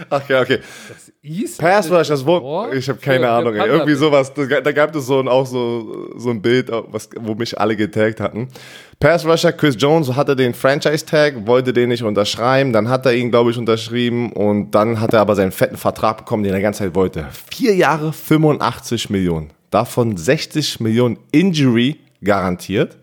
Ach 0.10 0.28
ja, 0.30 0.42
okay. 0.42 0.60
Das 1.24 1.58
Password, 1.58 2.10
das 2.10 2.26
Wort. 2.26 2.74
Ich 2.74 2.90
habe 2.90 3.00
keine 3.00 3.30
Ahnung. 3.30 3.56
Ey. 3.56 3.68
Irgendwie 3.68 3.94
sowas. 3.94 4.34
Da 4.34 4.72
gab 4.72 4.96
es 4.96 5.06
so 5.06 5.20
ein, 5.20 5.28
auch 5.28 5.46
so, 5.46 6.10
so 6.18 6.30
ein 6.30 6.42
Bild, 6.42 6.72
was, 6.88 7.10
wo 7.20 7.36
mich 7.36 7.60
alle 7.60 7.76
getaggt 7.76 8.20
hatten. 8.20 8.48
Pass 9.00 9.26
Rusher 9.26 9.52
Chris 9.52 9.76
Jones 9.78 10.16
hatte 10.16 10.36
den 10.36 10.54
Franchise-Tag, 10.54 11.48
wollte 11.48 11.74
den 11.74 11.90
nicht 11.90 12.04
unterschreiben, 12.04 12.72
dann 12.72 12.88
hat 12.88 13.06
er 13.08 13.14
ihn, 13.14 13.32
glaube 13.32 13.50
ich, 13.50 13.58
unterschrieben 13.58 14.32
und 14.32 14.72
dann 14.72 15.00
hat 15.00 15.14
er 15.14 15.22
aber 15.22 15.36
seinen 15.36 15.52
fetten 15.52 15.78
Vertrag 15.78 16.18
bekommen, 16.18 16.44
den 16.44 16.54
er 16.54 16.58
die 16.58 16.64
ganze 16.64 16.84
Zeit 16.84 16.94
wollte. 16.94 17.28
Vier 17.52 17.74
Jahre, 17.74 18.14
85 18.14 19.10
Millionen. 19.10 19.52
Davon 19.72 20.18
60 20.18 20.82
Millionen 20.82 21.18
Injury 21.32 22.00
garantiert. 22.24 22.98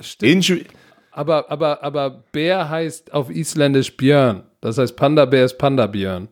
Stimmt. 0.00 0.32
Injury. 0.32 0.64
Aber, 1.12 1.50
aber, 1.50 1.82
aber 1.82 2.24
Bär 2.32 2.68
heißt 2.68 3.12
auf 3.12 3.30
Isländisch 3.30 3.96
Björn. 3.96 4.42
Das 4.60 4.78
heißt 4.78 4.96
Panda-Bär 4.96 5.44
ist 5.44 5.58
Panda-Björn. 5.58 6.28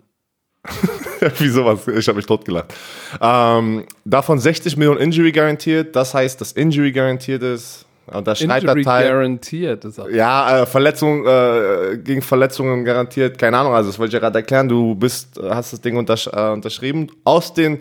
Wie 1.39 1.49
sowas, 1.49 1.87
ich 1.89 2.09
habe 2.09 2.17
mich 2.17 2.27
totgelacht. 2.27 2.75
Ähm, 3.21 3.85
davon 4.05 4.39
60 4.39 4.77
Millionen 4.77 5.01
Injury 5.01 5.33
garantiert, 5.33 5.95
das 5.95 6.15
heißt, 6.15 6.41
dass 6.41 6.53
Injury 6.53 6.93
garantiert 6.93 7.43
ist 7.43 7.87
Unterschreibt 8.07 8.65
Injury 8.65 8.85
Datei. 8.85 9.09
garantiert. 9.09 9.85
Ist 9.85 9.99
auch 9.99 10.09
Ja, 10.09 10.63
äh, 10.63 10.67
Verletzung, 10.67 11.27
äh, 11.27 11.97
gegen 11.99 12.21
Verletzungen 12.21 12.85
garantiert, 12.85 13.39
keine 13.39 13.59
Ahnung, 13.59 13.75
also 13.75 13.89
das 13.91 13.99
wollte 13.99 14.09
ich 14.11 14.15
ja 14.15 14.21
gerade 14.21 14.39
erklären, 14.39 14.69
du 14.69 14.95
bist, 14.95 15.41
hast 15.43 15.73
das 15.73 15.81
Ding 15.81 15.97
untersch 15.97 16.27
äh, 16.27 16.51
unterschrieben, 16.51 17.09
aus 17.25 17.55
den, 17.55 17.81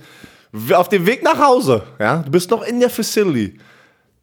auf 0.73 0.87
dem 0.87 1.05
Weg 1.05 1.23
nach 1.23 1.39
Hause, 1.39 1.83
ja, 1.99 2.17
du 2.17 2.31
bist 2.31 2.51
noch 2.51 2.63
in 2.63 2.79
der 2.79 2.89
Facility, 2.89 3.57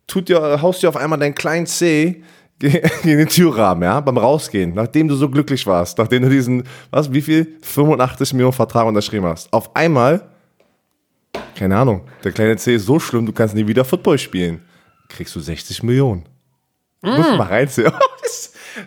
tut 0.07 0.29
dir, 0.31 0.63
haust 0.63 0.83
dir 0.83 0.89
auf 0.89 0.97
einmal 0.97 1.19
deinen 1.19 1.35
kleinen 1.35 1.67
C 1.67 2.23
gegen 3.03 3.19
den 3.19 3.29
Türrahmen, 3.29 3.85
ja, 3.85 4.01
beim 4.01 4.19
Rausgehen, 4.19 4.75
nachdem 4.75 5.09
du 5.09 5.15
so 5.15 5.29
glücklich 5.31 5.67
warst, 5.67 5.97
nachdem 5.97 6.23
du 6.23 6.29
diesen, 6.29 6.65
was, 6.91 7.11
wie 7.13 7.23
viel, 7.23 7.57
85 7.63 8.35
Millionen 8.35 8.53
Vertrag 8.53 8.87
unterschrieben 8.87 9.27
hast, 9.27 9.51
auf 9.53 9.75
einmal, 9.75 10.29
keine 11.55 11.77
Ahnung, 11.77 12.03
der 12.23 12.33
kleine 12.33 12.57
C 12.57 12.75
ist 12.75 12.85
so 12.85 13.01
schlimm, 13.01 13.25
du 13.25 13.33
kannst 13.33 13.55
nie 13.55 13.67
wieder 13.67 13.85
Football 13.85 14.19
spielen, 14.19 14.61
kriegst 15.09 15.35
du 15.35 15.41
60 15.41 15.83
Millionen. 15.83 16.25
Du 17.03 17.11
musst 17.11 17.37
mal 17.37 17.49
reinziehen. 17.49 17.93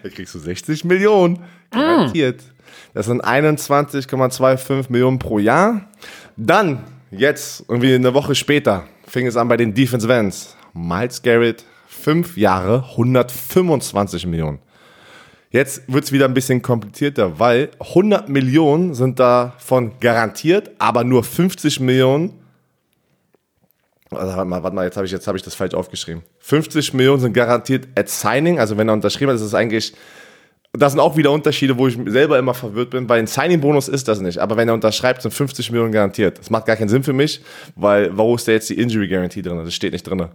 Da 0.01 0.09
kriegst 0.09 0.34
du 0.34 0.39
60 0.39 0.86
Millionen. 0.86 1.43
Garantiert. 1.69 2.41
Das 2.93 3.07
sind 3.07 3.24
21,25 3.24 4.86
Millionen 4.89 5.19
pro 5.19 5.39
Jahr. 5.39 5.89
Dann, 6.38 6.84
jetzt, 7.11 7.65
irgendwie 7.67 7.93
eine 7.93 8.13
Woche 8.13 8.34
später, 8.34 8.86
fing 9.07 9.28
es 9.28 9.36
an 9.36 9.49
bei 9.49 9.57
den 9.57 9.74
Defense 9.74 10.07
Vans. 10.07 10.55
Miles 10.74 11.21
Garrett, 11.21 11.65
fünf 12.04 12.38
Jahre, 12.38 12.84
125 12.91 14.28
Millionen. 14.28 14.60
Jetzt 15.51 15.84
wird 15.88 16.04
es 16.04 16.12
wieder 16.12 16.26
ein 16.26 16.34
bisschen 16.34 16.62
komplizierter, 16.62 17.39
weil 17.39 17.70
100 17.80 18.28
Millionen 18.28 18.93
sind 18.93 19.20
davon 19.20 19.93
garantiert, 19.99 20.72
aber 20.80 21.04
nur 21.04 21.24
50 21.24 21.80
Millionen 21.80 22.34
also, 24.16 24.36
warte 24.36 24.45
mal, 24.45 24.62
warte 24.62 24.76
mal, 24.76 24.86
jetzt 24.86 24.95
habe 24.95 25.08
ich, 25.08 25.14
hab 25.14 25.36
ich 25.36 25.41
das 25.41 25.56
falsch 25.56 25.74
aufgeschrieben. 25.74 26.22
50 26.39 26.93
Millionen 26.93 27.20
sind 27.20 27.34
garantiert 27.34 27.88
at 27.95 28.10
signing, 28.10 28.60
also 28.60 28.78
wenn 28.78 28.88
er 28.88 28.93
unterschrieben 28.93 29.32
hat, 29.32 29.38
ist 29.38 29.41
es 29.41 29.56
eigentlich, 29.56 29.93
das 30.72 30.91
sind 30.93 31.01
auch 31.01 31.18
wieder 31.18 31.32
Unterschiede, 31.32 31.78
wo 31.78 31.88
ich 31.88 31.97
selber 32.06 32.38
immer 32.38 32.54
verwirrt 32.54 32.91
bin, 32.91 33.08
weil 33.10 33.20
ein 33.20 33.28
Signing-Bonus 33.28 33.88
ist 33.88 34.08
das 34.08 34.22
nicht, 34.22 34.38
aber 34.38 34.58
wenn 34.58 34.68
er 34.68 34.74
unterschreibt, 34.74 35.22
sind 35.22 35.34
50 35.34 35.72
Millionen 35.72 35.91
garantiert. 35.91 36.39
Das 36.39 36.49
macht 36.49 36.66
gar 36.66 36.76
keinen 36.76 36.89
Sinn 36.89 37.04
für 37.04 37.14
mich, 37.14 37.41
weil 37.76 38.16
wo 38.16 38.36
ist 38.36 38.47
da 38.47 38.51
jetzt 38.51 38.70
die 38.70 38.80
Injury 38.80 39.08
Guarantee 39.08 39.41
drin? 39.41 39.58
Das 39.64 39.74
steht 39.74 39.93
nicht 39.93 40.04
drin. 40.04 40.28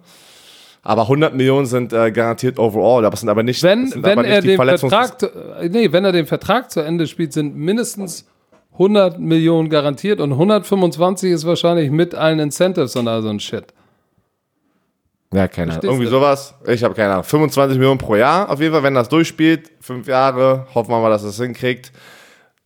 Aber 0.83 1.03
100 1.03 1.35
Millionen 1.35 1.67
sind 1.67 1.93
äh, 1.93 2.11
garantiert 2.11 2.59
overall, 2.59 3.05
aber 3.05 3.17
sind 3.17 3.29
aber 3.29 3.43
nicht, 3.43 3.63
Wenn, 3.63 3.89
sind 3.89 4.03
wenn 4.03 4.13
aber 4.13 4.23
nicht 4.23 4.33
er 4.33 4.41
die 4.41 4.49
den 4.49 4.61
Verletzungs- 4.61 4.89
Vertrag, 4.91 5.23
äh, 5.63 5.69
nee, 5.69 5.93
wenn 5.93 6.05
er 6.05 6.13
den 6.13 6.27
Vertrag 6.27 6.71
zu 6.71 6.81
Ende 6.81 7.07
spielt, 7.07 7.33
sind 7.33 7.57
mindestens 7.57 8.27
100 8.73 9.19
Millionen 9.19 9.69
garantiert 9.69 10.21
und 10.21 10.33
125 10.33 11.33
ist 11.33 11.45
wahrscheinlich 11.45 11.91
mit 11.91 12.15
allen 12.15 12.39
Incentives 12.39 12.95
und 12.97 13.09
all 13.09 13.23
so 13.23 13.29
ein 13.29 13.41
Shit. 13.41 13.67
Ja, 15.35 15.47
keine 15.49 15.73
Ahnung. 15.73 15.85
Irgendwie 15.85 16.05
du? 16.05 16.11
sowas. 16.11 16.55
Ich 16.67 16.83
habe 16.83 16.95
keine 16.95 17.13
Ahnung. 17.13 17.25
25 17.25 17.77
Millionen 17.77 17.99
pro 17.99 18.17
Jahr 18.17 18.49
auf 18.49 18.61
jeden 18.61 18.73
Fall, 18.73 18.83
wenn 18.83 18.95
das 18.95 19.09
durchspielt. 19.09 19.71
Fünf 19.81 20.07
Jahre. 20.07 20.67
Hoffen 20.75 20.91
wir 20.91 21.01
mal, 21.01 21.11
dass 21.11 21.23
es 21.23 21.37
das 21.37 21.45
hinkriegt. 21.45 21.93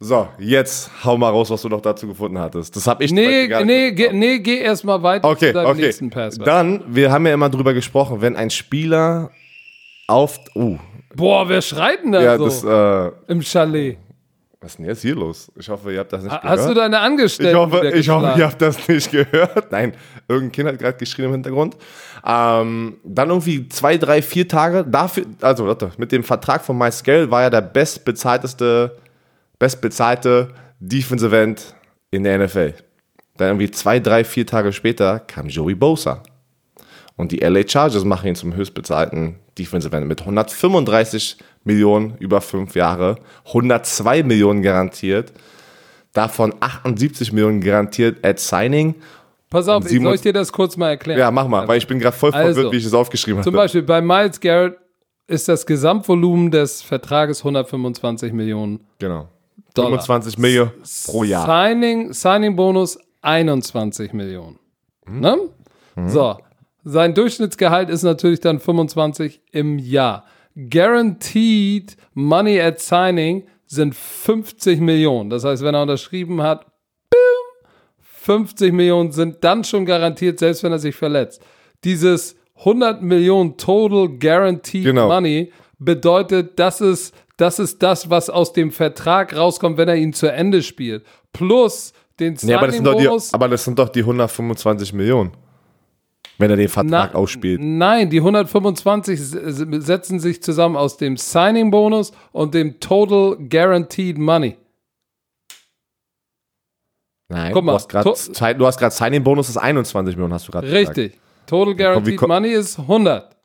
So, 0.03 0.29
jetzt 0.39 0.91
hau 1.05 1.17
mal 1.17 1.31
raus, 1.31 1.49
was 1.51 1.63
du 1.63 1.69
noch 1.69 1.81
dazu 1.81 2.09
gefunden 2.09 2.39
hattest. 2.39 2.75
Das 2.75 2.87
habe 2.89 3.05
ich 3.05 3.13
Nee, 3.13 3.47
gar 3.47 3.65
nee, 3.65 3.91
nicht 3.91 3.97
geh, 3.97 4.13
nee, 4.13 4.39
geh 4.41 4.59
erstmal 4.59 5.03
weiter 5.03 5.29
Okay, 5.29 5.49
zu 5.49 5.53
deinem 5.53 5.67
okay. 5.71 5.81
nächsten 5.83 6.11
Pass. 6.11 6.39
Dann, 6.39 6.83
wir 6.89 7.13
haben 7.13 7.25
ja 7.27 7.35
immer 7.35 7.49
drüber 7.49 7.73
gesprochen, 7.73 8.21
wenn 8.21 8.35
ein 8.35 8.51
Spieler 8.51 9.31
auf. 10.09 10.41
Uh, 10.57 10.79
Boah, 11.15 11.49
wer 11.49 11.63
schreit 11.63 12.03
denn 12.03 12.13
da 12.13 12.23
ja, 12.23 12.37
so 12.37 12.45
das. 12.47 12.65
Äh, 12.65 13.33
im 13.33 13.43
Chalet? 13.43 13.99
was 14.63 14.73
ist 14.73 14.79
denn 14.79 14.87
jetzt 14.87 15.03
hier 15.03 15.15
los? 15.15 15.51
Ich 15.59 15.69
hoffe, 15.69 15.93
ihr 15.93 15.99
habt 15.99 16.13
das 16.13 16.23
nicht 16.23 16.33
Ha- 16.33 16.39
gehört. 16.39 16.59
Hast 16.59 16.69
du 16.69 16.75
deine 16.75 16.97
ich 16.97 17.03
Angestellten 17.03 17.59
hoffe, 17.59 17.81
wieder 17.83 17.95
ich 17.95 18.09
hoffe, 18.09 18.35
ihr 18.39 18.45
habt 18.47 18.63
das 18.63 18.89
nicht 18.89 19.11
gehört. 19.11 19.73
Nein, 19.73 19.93
irgendein 20.29 20.53
Kind 20.53 20.69
hat 20.69 20.79
gerade 20.79 20.99
geschrien 20.99 21.27
im 21.27 21.33
Hintergrund. 21.33 21.77
Ähm, 22.25 22.97
dann 23.05 23.29
irgendwie 23.29 23.69
zwei, 23.69 23.99
drei, 23.99 24.23
vier 24.23 24.47
Tage 24.47 24.85
dafür, 24.85 25.25
also 25.41 25.67
warte, 25.67 25.91
mit 25.97 26.13
dem 26.13 26.23
Vertrag 26.23 26.65
von 26.65 26.79
Garrett 26.79 27.31
war 27.31 27.43
er 27.43 27.51
der 27.51 27.61
bestbezahlteste, 27.61 28.97
bestbezahlte 29.63 30.49
Defensive 30.81 31.39
End 31.39 31.77
in 32.11 32.25
der 32.25 32.37
NFL. 32.37 32.75
Dann 33.37 33.51
irgendwie 33.51 33.71
zwei, 33.71 34.01
drei, 34.01 34.25
vier 34.25 34.45
Tage 34.45 34.73
später 34.73 35.21
kam 35.21 35.47
Joey 35.49 35.77
Bosa. 35.77 36.21
Und 37.15 37.31
die 37.31 37.39
LA 37.39 37.69
Chargers 37.69 38.05
machen 38.05 38.27
ihn 38.27 38.35
zum 38.35 38.57
höchstbezahlten 38.57 39.37
Defensive 39.57 39.97
End 39.97 40.09
mit 40.09 40.19
135 40.19 41.37
Millionen 41.63 42.17
über 42.19 42.41
fünf 42.41 42.75
Jahre, 42.75 43.21
102 43.47 44.25
Millionen 44.25 44.63
garantiert, 44.63 45.33
davon 46.13 46.53
78 46.59 47.33
Millionen 47.33 47.61
garantiert 47.61 48.27
at 48.27 48.41
Signing. 48.41 48.97
Pass 49.49 49.69
auf, 49.69 49.89
ich, 49.89 50.03
soll 50.03 50.17
ich 50.17 50.23
dir 50.23 50.33
das 50.33 50.53
kurz 50.53 50.77
mal 50.77 50.89
erklären? 50.89 51.21
Ja, 51.21 51.31
mach 51.31 51.47
mal, 51.47 51.69
weil 51.69 51.79
ich 51.79 51.87
bin 51.87 52.01
gerade 52.01 52.17
voll 52.17 52.33
Also, 52.33 52.55
verwirrt, 52.55 52.73
wie 52.73 52.79
ich 52.79 52.85
es 52.85 52.95
aufgeschrieben 52.95 53.39
habe. 53.39 53.45
Zum 53.45 53.55
Beispiel 53.55 53.83
bei 53.83 54.01
Miles 54.01 54.41
Garrett 54.41 54.77
ist 55.29 55.49
das 55.49 55.67
Gesamtvolumen 55.67 56.51
des 56.51 56.83
Vertrages 56.83 57.39
125 57.39 58.33
Millionen 58.33 58.81
Genau. 58.99 59.29
Dollar. 59.75 60.01
25 60.01 60.39
Millionen 60.39 60.73
pro 61.07 61.25
Jahr. 61.25 61.47
Signing, 61.47 62.13
Signing 62.13 62.57
Bonus 62.57 62.99
21 63.23 64.13
Millionen. 64.13 64.59
Mhm. 65.07 65.21
Ne? 65.21 65.39
So, 66.09 66.37
sein 66.85 67.15
Durchschnittsgehalt 67.15 67.91
ist 67.91 68.03
natürlich 68.03 68.41
dann 68.41 68.59
25 68.61 69.41
im 69.53 69.79
Jahr. 69.79 70.25
Guaranteed 70.57 71.97
Money 72.15 72.61
at 72.61 72.81
Signing 72.81 73.47
sind 73.67 73.95
50 73.95 74.81
Millionen. 74.81 75.31
Das 75.31 75.45
heißt, 75.45 75.63
wenn 75.63 75.75
er 75.75 75.83
unterschrieben 75.83 76.43
hat, 76.43 76.67
boom, 77.11 77.67
50 78.01 78.73
Millionen 78.73 79.13
sind 79.13 79.43
dann 79.45 79.65
schon 79.65 79.87
garantiert, 79.87 80.39
selbst 80.39 80.63
wenn 80.63 80.73
er 80.73 80.79
sich 80.79 80.95
verletzt. 80.95 81.43
Dieses 81.85 82.37
100 82.59 83.03
Millionen 83.03 83.57
Total 83.57 84.09
Guaranteed 84.09 84.85
Genau. 84.85 85.09
Money 85.09 85.53
bedeutet, 85.85 86.59
das 86.59 86.81
ist, 86.81 87.15
das 87.37 87.59
ist 87.59 87.83
das, 87.83 88.11
was 88.11 88.31
aus 88.31 88.53
dem 88.53 88.71
Vertrag 88.71 89.35
rauskommt, 89.37 89.77
wenn 89.79 89.89
er 89.89 89.97
ihn 89.97 90.13
zu 90.13 90.31
Ende 90.31 90.63
spielt. 90.63 91.05
Plus 91.33 91.93
den 92.21 92.37
Nee, 92.43 92.55
aber, 92.55 92.67
das 92.67 92.77
sind 92.77 92.85
doch 92.87 92.99
die, 92.99 93.09
aber 93.35 93.49
das 93.49 93.65
sind 93.65 93.79
doch 93.79 93.89
die 93.89 94.01
125 94.01 94.93
Millionen. 94.93 95.33
Wenn 96.39 96.51
er 96.51 96.57
den 96.57 96.69
Vertrag 96.69 97.11
Na- 97.13 97.19
ausspielt. 97.19 97.61
Nein, 97.63 98.11
die 98.11 98.19
125 98.21 99.19
s- 99.21 99.35
s- 99.35 99.57
setzen 99.87 100.19
sich 100.19 100.43
zusammen 100.43 100.77
aus 100.77 100.97
dem 100.97 101.17
Signing-Bonus 101.17 102.13
und 102.33 102.55
dem 102.55 102.81
Total 102.81 103.37
Guaranteed 103.49 104.19
Money. 104.19 104.57
Nein, 107.29 107.53
Guck 107.53 107.65
mal, 107.65 107.73
du 107.73 108.67
hast 108.67 108.79
gerade 108.79 108.95
Signing-Bonus 108.95 109.49
ist 109.49 109.57
21 109.57 110.17
Millionen, 110.17 110.35
hast 110.35 110.49
du 110.49 110.53
gerade 110.53 110.67
gesagt. 110.69 110.97
Richtig. 110.99 111.21
Total 111.47 111.75
Guaranteed 111.75 112.21
Money 112.23 112.51
ist 112.51 112.79
100. 112.79 113.37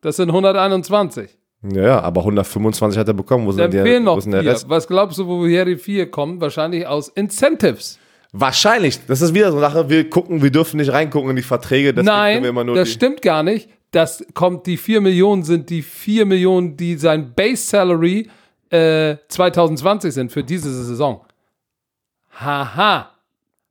Das 0.00 0.16
sind 0.16 0.30
121. 0.30 1.30
Ja, 1.62 1.82
ja, 1.82 2.00
aber 2.00 2.20
125 2.22 2.98
hat 2.98 3.08
er 3.08 3.14
bekommen. 3.14 3.46
Wo 3.46 3.52
sind 3.52 3.72
der, 3.72 3.84
fehlen 3.84 4.02
wo 4.02 4.10
noch 4.10 4.18
ist 4.18 4.24
denn 4.24 4.32
der 4.32 4.42
vier. 4.42 4.50
Rest? 4.52 4.68
Was 4.68 4.88
glaubst 4.88 5.18
du, 5.18 5.26
woher 5.26 5.64
die 5.64 5.76
vier 5.76 6.10
kommen? 6.10 6.40
Wahrscheinlich 6.40 6.86
aus 6.86 7.08
Incentives. 7.08 7.98
Wahrscheinlich. 8.32 8.98
Das 9.06 9.20
ist 9.20 9.34
wieder 9.34 9.50
so 9.52 9.58
eine 9.58 9.66
Sache. 9.66 9.88
Wir 9.88 10.08
gucken, 10.08 10.42
wir 10.42 10.50
dürfen 10.50 10.78
nicht 10.78 10.90
reingucken 10.92 11.30
in 11.30 11.36
die 11.36 11.42
Verträge. 11.42 11.92
Nein, 12.02 12.42
wir 12.42 12.48
immer 12.48 12.64
nur 12.64 12.74
das 12.74 12.90
stimmt 12.90 13.22
gar 13.22 13.42
nicht. 13.42 13.68
Das 13.92 14.24
kommt, 14.32 14.66
die 14.66 14.78
4 14.78 15.02
Millionen 15.02 15.42
sind 15.42 15.68
die 15.68 15.82
4 15.82 16.24
Millionen, 16.24 16.76
die 16.78 16.96
sein 16.96 17.34
Base 17.34 17.62
Salary 17.62 18.28
äh, 18.70 19.16
2020 19.28 20.14
sind 20.14 20.32
für 20.32 20.42
diese 20.42 20.72
Saison. 20.72 21.20
Haha. 22.30 23.11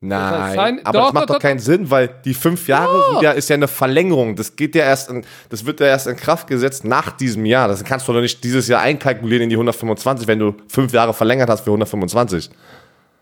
Nein, 0.04 0.42
heißt, 0.42 0.56
sein- 0.56 0.86
aber 0.86 0.98
doch, 0.98 1.06
das 1.06 1.14
macht 1.14 1.30
doch, 1.30 1.36
doch, 1.36 1.42
keinen 1.42 1.60
Sinn, 1.60 1.92
weil 1.92 2.10
die 2.26 2.34
fünf 2.34 2.68
Jahre 2.68 3.12
sind 3.12 3.22
ja, 3.22 3.32
ist 3.32 3.50
ja 3.50 3.54
eine 3.54 3.68
Verlängerung. 3.68 4.36
Das 4.36 4.56
geht 4.56 4.74
ja 4.74 4.84
erst 4.84 5.12
in, 5.12 5.24
das 5.50 5.66
wird 5.66 5.80
ja 5.80 5.86
erst 5.86 6.08
in 6.08 6.16
Kraft 6.16 6.48
gesetzt 6.48 6.84
nach 6.84 7.12
diesem 7.12 7.46
Jahr. 7.46 7.68
Das 7.68 7.84
kannst 7.84 8.08
du 8.08 8.14
doch 8.14 8.22
nicht 8.22 8.44
dieses 8.44 8.68
Jahr 8.68 8.82
einkalkulieren 8.82 9.44
in 9.44 9.50
die 9.50 9.56
125, 9.56 10.28
wenn 10.28 10.40
du 10.40 10.56
fünf 10.68 10.92
Jahre 10.92 11.14
verlängert 11.14 11.50
hast 11.50 11.62
für 11.62 11.70
125. 11.70 12.50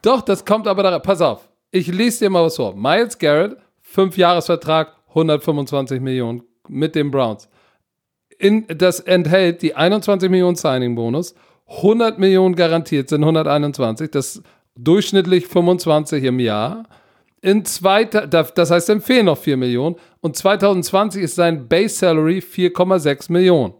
Doch, 0.01 0.21
das 0.21 0.45
kommt 0.45 0.67
aber 0.67 0.83
da. 0.83 0.99
Pass 0.99 1.21
auf. 1.21 1.49
Ich 1.71 1.87
lese 1.87 2.25
dir 2.25 2.29
mal 2.29 2.45
was 2.45 2.55
vor. 2.55 2.73
Miles 2.75 3.17
Garrett, 3.19 3.57
5 3.81 4.15
Jahresvertrag, 4.15 4.93
125 5.09 5.99
Millionen 5.99 6.43
mit 6.69 6.95
den 6.95 7.11
Browns. 7.11 7.49
In, 8.37 8.65
das 8.67 9.01
enthält 9.01 9.61
die 9.61 9.75
21 9.75 10.29
Millionen 10.29 10.55
Signing-Bonus, 10.55 11.35
100 11.67 12.17
Millionen 12.17 12.55
garantiert 12.55 13.09
sind 13.09 13.21
121, 13.21 14.09
das 14.11 14.41
durchschnittlich 14.83 15.47
25 15.47 16.23
im 16.23 16.39
Jahr. 16.39 16.83
In 17.41 17.63
da- 17.81 18.25
das 18.43 18.69
heißt, 18.71 18.89
dann 18.89 19.01
fehlen 19.01 19.25
noch 19.27 19.37
4 19.37 19.55
Millionen. 19.57 19.95
Und 20.21 20.35
2020 20.35 21.23
ist 21.23 21.35
sein 21.35 21.67
Base 21.67 21.95
Salary 21.95 22.39
4,6 22.41 23.31
Millionen. 23.31 23.73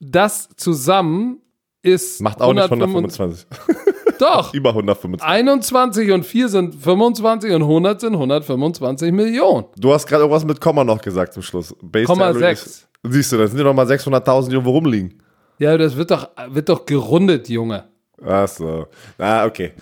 Das 0.00 0.48
zusammen 0.56 1.40
ist 1.82 2.20
Macht 2.20 2.40
auch 2.40 2.52
nicht 2.52 2.62
125 2.64 3.46
125. 3.50 4.16
Doch. 4.18 4.54
Über 4.54 4.70
125. 4.70 5.26
21 5.28 6.12
und 6.12 6.24
4 6.24 6.48
sind 6.48 6.74
25 6.76 7.52
und 7.52 7.62
100 7.62 8.00
sind 8.00 8.12
125 8.12 9.10
Millionen. 9.12 9.66
Du 9.76 9.92
hast 9.92 10.06
gerade 10.06 10.22
irgendwas 10.22 10.44
mit 10.44 10.60
Komma 10.60 10.84
noch 10.84 11.00
gesagt 11.00 11.32
zum 11.32 11.42
Schluss. 11.42 11.74
Base 11.82 12.06
Komma 12.06 12.26
Salary 12.32 12.38
sechs. 12.38 12.66
ist- 12.66 12.88
Siehst 13.08 13.32
du, 13.32 13.38
da 13.38 13.48
sind 13.48 13.58
ja 13.58 13.64
noch 13.64 13.74
mal 13.74 13.86
600.000, 13.86 14.46
die 14.50 14.52
irgendwo 14.54 14.70
rumliegen. 14.70 15.20
Ja, 15.58 15.76
das 15.76 15.96
wird 15.96 16.12
doch, 16.12 16.28
wird 16.50 16.68
doch 16.68 16.86
gerundet, 16.86 17.48
Junge. 17.48 17.84
Ach 18.24 18.48
so. 18.48 18.86
Ah, 19.18 19.44
okay. 19.46 19.72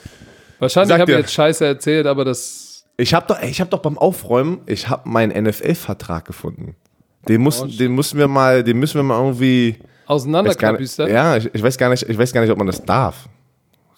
Wahrscheinlich 0.59 0.99
habe 0.99 1.11
ich 1.11 1.19
jetzt 1.19 1.33
Scheiße 1.33 1.65
erzählt, 1.65 2.07
aber 2.07 2.25
das. 2.25 2.85
Ich 2.97 3.15
habe 3.15 3.27
doch, 3.27 3.43
ich 3.43 3.61
hab 3.61 3.71
doch 3.71 3.79
beim 3.79 3.97
Aufräumen, 3.97 4.61
ich 4.67 4.89
habe 4.89 5.09
meinen 5.09 5.45
NFL-Vertrag 5.45 6.27
gefunden. 6.27 6.77
Den 7.29 7.41
mussten, 7.41 7.77
den 7.77 7.93
mussten 7.93 8.19
wir 8.19 8.29
mal, 8.29 8.63
den 8.63 8.79
müssen 8.79 8.97
wir 8.97 9.03
mal 9.03 9.19
irgendwie. 9.19 9.79
Auseinanderklabüstern? 10.07 11.11
Ja, 11.11 11.37
ich, 11.37 11.55
ich, 11.55 11.63
weiß 11.63 11.79
gar 11.79 11.89
nicht, 11.89 12.03
ich 12.03 12.19
weiß 12.19 12.33
gar 12.33 12.41
nicht, 12.41 12.51
ob 12.51 12.59
man 12.59 12.67
das 12.67 12.85
darf. 12.85 13.29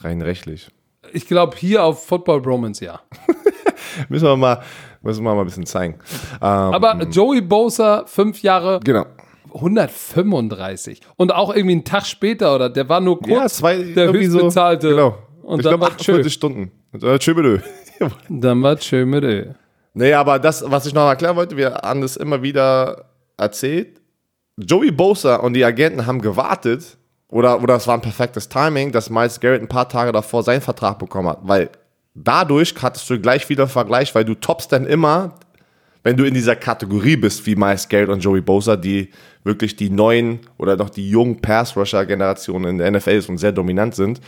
Rein 0.00 0.20
rechtlich. 0.22 0.68
Ich 1.12 1.26
glaube, 1.26 1.56
hier 1.56 1.84
auf 1.84 2.06
Football 2.06 2.40
Bromance 2.40 2.84
ja. 2.84 3.00
müssen 4.08 4.26
wir 4.26 4.36
mal, 4.36 4.62
müssen 5.02 5.24
wir 5.24 5.34
mal 5.34 5.40
ein 5.40 5.46
bisschen 5.46 5.66
zeigen. 5.66 5.94
Ähm, 6.34 6.40
Aber 6.40 7.02
Joey 7.04 7.40
Bosa, 7.40 8.04
fünf 8.06 8.42
Jahre. 8.42 8.80
Genau. 8.84 9.06
135. 9.54 11.00
Und 11.16 11.32
auch 11.32 11.54
irgendwie 11.54 11.72
einen 11.72 11.84
Tag 11.84 12.06
später, 12.06 12.54
oder? 12.54 12.70
Der 12.70 12.88
war 12.88 13.00
nur 13.00 13.18
kurz 13.18 13.30
ja, 13.30 13.48
zwei, 13.48 13.78
der 13.82 14.12
höchstbezahlte. 14.12 14.90
So, 14.90 14.96
genau. 14.96 15.18
Und 15.42 15.60
ich 15.60 15.64
dann 15.64 15.78
glaube 15.78 15.82
war 15.82 15.92
48 15.92 16.32
Stunden. 16.32 16.70
Tschö 17.18 17.34
mit 17.34 17.44
Ö. 17.44 17.58
Dann 18.28 18.62
war 18.62 18.76
tschö 18.76 19.06
mit 19.06 19.24
Ö. 19.24 19.46
Nee, 19.94 20.12
aber 20.14 20.38
das, 20.38 20.64
was 20.66 20.86
ich 20.86 20.94
noch 20.94 21.06
erklären 21.06 21.36
wollte, 21.36 21.56
wir 21.56 21.74
haben 21.74 22.00
das 22.00 22.16
immer 22.16 22.42
wieder 22.42 23.06
erzählt. 23.36 24.00
Joey 24.56 24.90
Bosa 24.90 25.36
und 25.36 25.54
die 25.54 25.64
Agenten 25.64 26.06
haben 26.06 26.20
gewartet, 26.20 26.96
oder, 27.28 27.62
oder 27.62 27.76
es 27.76 27.86
war 27.86 27.94
ein 27.94 28.02
perfektes 28.02 28.48
Timing, 28.48 28.92
dass 28.92 29.08
Miles 29.08 29.40
Garrett 29.40 29.62
ein 29.62 29.68
paar 29.68 29.88
Tage 29.88 30.12
davor 30.12 30.42
seinen 30.42 30.60
Vertrag 30.60 30.98
bekommen 30.98 31.28
hat, 31.28 31.38
weil 31.42 31.70
dadurch 32.14 32.74
hattest 32.82 33.08
du 33.08 33.18
gleich 33.18 33.48
wieder 33.48 33.66
Vergleich, 33.66 34.14
weil 34.14 34.26
du 34.26 34.34
toppst 34.34 34.70
dann 34.70 34.84
immer, 34.84 35.36
wenn 36.02 36.16
du 36.16 36.24
in 36.24 36.34
dieser 36.34 36.56
Kategorie 36.56 37.16
bist, 37.16 37.46
wie 37.46 37.54
Miles 37.54 37.88
Garrett 37.88 38.08
und 38.08 38.20
Joey 38.20 38.40
Bosa, 38.40 38.76
die 38.76 39.10
wirklich 39.44 39.76
die 39.76 39.90
neuen 39.90 40.40
oder 40.58 40.76
noch 40.76 40.90
die 40.90 41.08
jungen 41.08 41.40
Pass-Rusher-Generationen 41.40 42.70
in 42.70 42.78
der 42.78 42.90
NFL 42.90 43.10
ist 43.10 43.28
und 43.28 43.38
sehr 43.38 43.52
dominant 43.52 43.94
sind, 43.94 44.20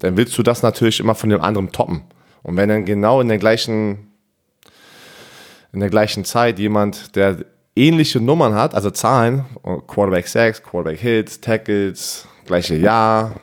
dann 0.00 0.16
willst 0.16 0.36
du 0.36 0.42
das 0.42 0.62
natürlich 0.62 1.00
immer 1.00 1.14
von 1.14 1.30
dem 1.30 1.40
anderen 1.40 1.70
toppen. 1.70 2.02
Und 2.42 2.56
wenn 2.56 2.68
dann 2.68 2.84
genau 2.84 3.20
in 3.20 3.28
der 3.28 3.38
gleichen, 3.38 4.08
in 5.72 5.80
der 5.80 5.90
gleichen 5.90 6.24
Zeit 6.24 6.58
jemand, 6.58 7.14
der 7.14 7.44
ähnliche 7.76 8.20
Nummern 8.20 8.54
hat, 8.54 8.74
also 8.74 8.90
Zahlen, 8.90 9.44
Quarterback 9.86 10.26
Sacks, 10.26 10.62
Quarterback 10.62 10.98
Hits, 10.98 11.40
Tackles, 11.40 12.26
gleiche 12.46 12.76
Jahr, 12.76 13.40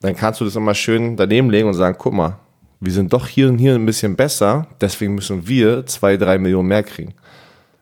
dann 0.00 0.16
kannst 0.16 0.40
du 0.40 0.44
das 0.44 0.56
immer 0.56 0.74
schön 0.74 1.16
daneben 1.16 1.50
legen 1.50 1.68
und 1.68 1.74
sagen, 1.74 1.96
guck 1.98 2.14
mal, 2.14 2.38
wir 2.80 2.92
sind 2.92 3.12
doch 3.12 3.26
hier 3.26 3.48
und 3.48 3.58
hier 3.58 3.74
ein 3.74 3.86
bisschen 3.86 4.16
besser, 4.16 4.66
deswegen 4.80 5.14
müssen 5.14 5.48
wir 5.48 5.86
zwei, 5.86 6.16
drei 6.16 6.38
Millionen 6.38 6.68
mehr 6.68 6.82
kriegen. 6.82 7.14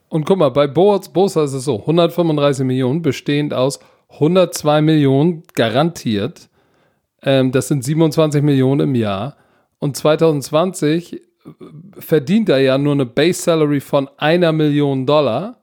Und 0.09 0.25
guck 0.25 0.39
mal, 0.39 0.51
bei 0.51 0.67
Boaz 0.67 1.09
Bosa 1.09 1.45
ist 1.45 1.55
es 1.55 1.65
so, 1.65 1.81
135 1.81 2.65
Millionen 2.65 3.03
bestehend 3.03 3.53
aus 3.53 3.81
102 4.11 4.81
Millionen 4.83 5.43
garantiert. 5.55 6.49
Ähm, 7.23 7.51
das 7.51 7.69
sind 7.69 7.85
27 7.85 8.43
Millionen 8.43 8.89
im 8.89 8.95
Jahr. 8.95 9.37
Und 9.81 9.97
2020 9.97 11.21
verdient 11.99 12.49
er 12.49 12.59
ja 12.59 12.79
nur 12.79 12.93
eine 12.93 13.07
Base 13.07 13.43
Salary 13.43 13.81
von 13.81 14.09
einer 14.17 14.53
Million 14.53 15.05
Dollar 15.05 15.59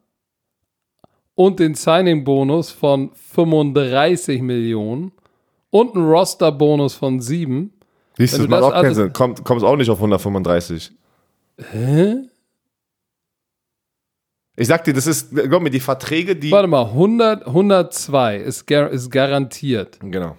und 1.36 1.60
den 1.60 1.74
Signing-Bonus 1.74 2.72
von 2.72 3.12
35 3.14 4.42
Millionen 4.42 5.12
und 5.70 5.96
einen 5.96 6.08
Roster-Bonus 6.08 6.94
von 6.94 7.20
7. 7.20 7.74
Siehst 8.18 8.34
du, 8.34 8.38
das 8.40 8.48
macht 8.48 8.64
auch 8.64 8.72
keinen 8.74 8.94
Sinn. 8.94 9.14
Kommt, 9.14 9.44
kommst 9.44 9.66
auch 9.66 9.76
nicht 9.76 9.90
auf 9.90 9.98
135. 9.98 10.92
Hä? 11.72 12.16
Ich 14.58 14.68
sag 14.68 14.84
dir, 14.84 14.94
das 14.94 15.08
ist, 15.08 15.34
glaub 15.34 15.62
mir, 15.62 15.70
die 15.70 15.80
Verträge, 15.80 16.36
die. 16.36 16.52
Warte 16.52 16.68
mal, 16.68 16.86
100, 16.86 17.48
102 17.48 18.38
ist, 18.38 18.68
gar, 18.68 18.90
ist 18.90 19.10
garantiert. 19.10 19.98
Genau. 20.02 20.38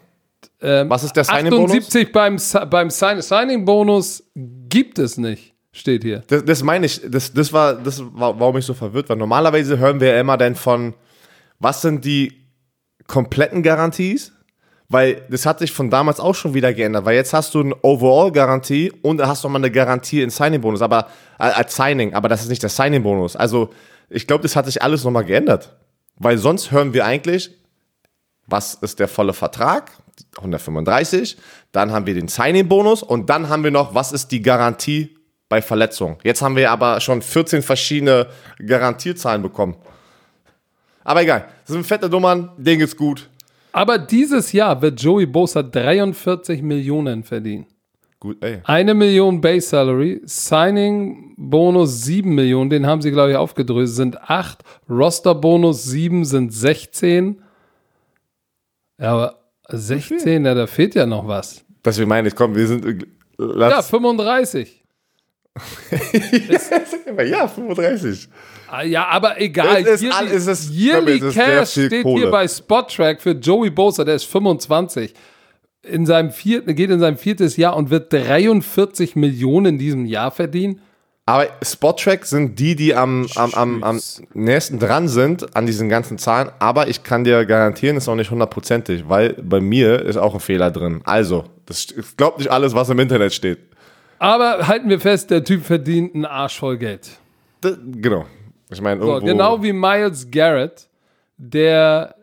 Ähm, 0.60 0.88
Was 0.90 1.02
ist 1.02 1.16
der 1.16 1.24
Signing-Bonus? 1.24 1.70
78 1.70 2.12
beim, 2.12 2.38
beim 2.70 2.90
Signing-Bonus 2.90 4.30
gibt 4.34 4.98
es 4.98 5.16
nicht, 5.16 5.54
steht 5.72 6.04
hier. 6.04 6.22
Das, 6.28 6.44
das 6.44 6.62
meine 6.62 6.86
ich, 6.86 7.00
das, 7.04 7.32
das 7.32 7.52
war, 7.52 7.74
das 7.74 8.02
war, 8.14 8.38
warum 8.38 8.56
ich 8.58 8.64
so 8.64 8.74
verwirrt 8.74 9.08
war. 9.08 9.16
Normalerweise 9.16 9.78
hören 9.78 10.00
wir 10.00 10.14
ja 10.14 10.20
immer 10.20 10.36
dann 10.36 10.54
von, 10.54 10.94
was 11.58 11.82
sind 11.82 12.04
die 12.04 12.46
kompletten 13.06 13.62
Garanties? 13.62 14.32
Weil 14.92 15.22
das 15.30 15.46
hat 15.46 15.58
sich 15.60 15.72
von 15.72 15.88
damals 15.88 16.20
auch 16.20 16.34
schon 16.34 16.52
wieder 16.52 16.74
geändert, 16.74 17.06
weil 17.06 17.14
jetzt 17.14 17.32
hast 17.32 17.54
du 17.54 17.60
eine 17.60 17.74
Overall-Garantie 17.80 18.92
und 19.00 19.26
hast 19.26 19.42
du 19.42 19.48
nochmal 19.48 19.62
eine 19.62 19.70
Garantie 19.70 20.20
in 20.20 20.28
Signing-Bonus, 20.28 20.82
aber 20.82 21.06
äh, 21.38 21.44
als 21.44 21.74
Signing, 21.74 22.12
aber 22.12 22.28
das 22.28 22.42
ist 22.42 22.50
nicht 22.50 22.62
der 22.62 22.68
Signing-Bonus. 22.68 23.34
Also 23.34 23.70
ich 24.10 24.26
glaube, 24.26 24.42
das 24.42 24.54
hat 24.54 24.66
sich 24.66 24.82
alles 24.82 25.02
nochmal 25.02 25.24
geändert. 25.24 25.74
Weil 26.16 26.36
sonst 26.36 26.72
hören 26.72 26.92
wir 26.92 27.06
eigentlich, 27.06 27.52
was 28.46 28.74
ist 28.74 28.98
der 29.00 29.08
volle 29.08 29.32
Vertrag? 29.32 29.92
135. 30.36 31.38
Dann 31.72 31.90
haben 31.90 32.04
wir 32.04 32.12
den 32.12 32.28
Signing-Bonus 32.28 33.02
und 33.02 33.30
dann 33.30 33.48
haben 33.48 33.64
wir 33.64 33.70
noch, 33.70 33.94
was 33.94 34.12
ist 34.12 34.28
die 34.28 34.42
Garantie 34.42 35.16
bei 35.48 35.62
Verletzung? 35.62 36.18
Jetzt 36.22 36.42
haben 36.42 36.54
wir 36.54 36.70
aber 36.70 37.00
schon 37.00 37.22
14 37.22 37.62
verschiedene 37.62 38.26
Garantiezahlen 38.58 39.40
bekommen. 39.40 39.74
Aber 41.02 41.22
egal, 41.22 41.48
das 41.66 41.72
sind 41.72 41.86
fette 41.86 42.10
Nummern, 42.10 42.50
denen 42.58 42.80
geht's 42.80 42.96
gut. 42.96 43.30
Aber 43.72 43.98
dieses 43.98 44.52
Jahr 44.52 44.80
wird 44.82 45.00
Joey 45.00 45.26
Bosa 45.26 45.62
43 45.62 46.62
Millionen 46.62 47.24
verdienen. 47.24 47.66
Gut, 48.20 48.36
ey. 48.44 48.60
Eine 48.64 48.94
Million 48.94 49.40
Base 49.40 49.66
Salary, 49.66 50.20
Signing 50.24 51.34
Bonus 51.36 52.04
7 52.04 52.32
Millionen, 52.32 52.70
den 52.70 52.86
haben 52.86 53.02
sie, 53.02 53.10
glaube 53.10 53.32
ich, 53.32 53.36
aufgedröselt, 53.36 53.96
sind 53.96 54.30
8. 54.30 54.62
Roster 54.88 55.34
Bonus 55.34 55.82
7 55.84 56.24
sind 56.24 56.52
16. 56.52 57.42
Ja, 59.00 59.12
aber 59.12 59.38
16, 59.70 60.44
ja, 60.44 60.54
da 60.54 60.68
fehlt 60.68 60.94
ja 60.94 61.04
noch 61.04 61.26
was. 61.26 61.64
Deswegen 61.84 62.08
meine 62.08 62.28
ich, 62.28 62.36
komm, 62.36 62.54
wir 62.54 62.66
sind. 62.66 63.06
ja, 63.38 63.82
35. 63.82 64.84
ja, 67.28 67.48
35. 67.48 68.28
Ah, 68.72 68.84
ja, 68.84 69.06
aber 69.06 69.38
egal. 69.38 69.82
Es 69.82 70.00
ist, 70.00 70.02
Yearly, 70.02 70.30
es 70.30 70.46
ist, 70.46 70.70
Yearly 70.72 71.20
Cash 71.20 71.72
steht 71.72 72.04
Kohle. 72.04 72.22
hier 72.22 72.30
bei 72.30 72.48
Spottrack 72.48 73.20
für 73.20 73.32
Joey 73.32 73.68
Bosa, 73.68 74.02
der 74.02 74.14
ist 74.14 74.24
25. 74.24 75.12
In 75.82 76.06
seinem 76.06 76.30
vierten, 76.30 76.74
geht 76.74 76.88
in 76.88 76.98
sein 76.98 77.18
viertes 77.18 77.58
Jahr 77.58 77.76
und 77.76 77.90
wird 77.90 78.10
43 78.10 79.14
Millionen 79.14 79.74
in 79.74 79.78
diesem 79.78 80.06
Jahr 80.06 80.30
verdienen. 80.30 80.80
Aber 81.26 81.48
Spottrack 81.62 82.24
sind 82.24 82.58
die, 82.58 82.74
die 82.74 82.94
am, 82.94 83.26
am, 83.34 83.52
am, 83.52 83.84
am 83.84 84.00
nächsten 84.32 84.78
dran 84.78 85.06
sind 85.06 85.54
an 85.54 85.66
diesen 85.66 85.90
ganzen 85.90 86.16
Zahlen. 86.16 86.48
Aber 86.58 86.88
ich 86.88 87.02
kann 87.02 87.24
dir 87.24 87.44
garantieren, 87.44 87.98
ist 87.98 88.08
auch 88.08 88.14
nicht 88.14 88.30
hundertprozentig, 88.30 89.04
weil 89.06 89.34
bei 89.34 89.60
mir 89.60 90.00
ist 90.00 90.16
auch 90.16 90.32
ein 90.32 90.40
Fehler 90.40 90.70
drin. 90.70 91.02
Also, 91.04 91.44
das 91.66 91.88
glaubt 92.16 92.38
nicht 92.38 92.50
alles, 92.50 92.74
was 92.74 92.88
im 92.88 92.98
Internet 92.98 93.34
steht. 93.34 93.58
Aber 94.18 94.66
halten 94.66 94.88
wir 94.88 94.98
fest, 94.98 95.30
der 95.30 95.44
Typ 95.44 95.62
verdient 95.62 96.14
einen 96.14 96.24
Arsch 96.24 96.58
voll 96.58 96.78
Geld. 96.78 97.10
Das, 97.60 97.76
genau. 97.84 98.24
Ich 98.72 98.80
meine, 98.80 99.02
so, 99.02 99.20
genau 99.20 99.62
wie 99.62 99.72
Miles 99.72 100.30
Garrett, 100.30 100.88
der, 101.36 102.14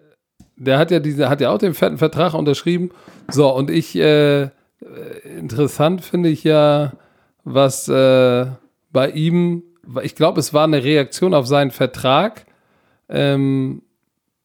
der 0.55 0.77
hat 0.77 0.91
ja 0.91 0.99
diese, 0.99 1.29
hat 1.29 1.41
ja 1.41 1.51
auch 1.51 1.57
den 1.57 1.73
fetten 1.73 1.97
Vertrag 1.97 2.33
unterschrieben. 2.33 2.91
So, 3.29 3.53
und 3.53 3.69
ich, 3.69 3.95
äh, 3.95 4.49
interessant 5.23 6.03
finde 6.03 6.29
ich 6.29 6.43
ja, 6.43 6.93
was 7.43 7.87
äh, 7.87 8.45
bei 8.91 9.11
ihm, 9.11 9.63
ich 10.01 10.15
glaube, 10.15 10.39
es 10.39 10.53
war 10.53 10.63
eine 10.63 10.83
Reaktion 10.83 11.33
auf 11.33 11.47
seinen 11.47 11.71
Vertrag. 11.71 12.45
Ähm, 13.07 13.83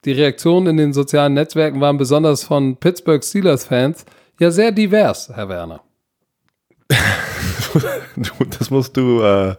die 0.04 0.12
Reaktionen 0.12 0.66
in 0.66 0.76
den 0.76 0.92
sozialen 0.92 1.34
Netzwerken 1.34 1.80
waren 1.80 1.96
besonders 1.96 2.44
von 2.44 2.76
Pittsburgh 2.76 3.24
Steelers-Fans 3.24 4.04
ja 4.38 4.50
sehr 4.50 4.72
divers, 4.72 5.30
Herr 5.34 5.48
Werner. 5.48 5.80
das 8.58 8.70
musst 8.70 8.96
du. 8.96 9.22
Äh 9.22 9.54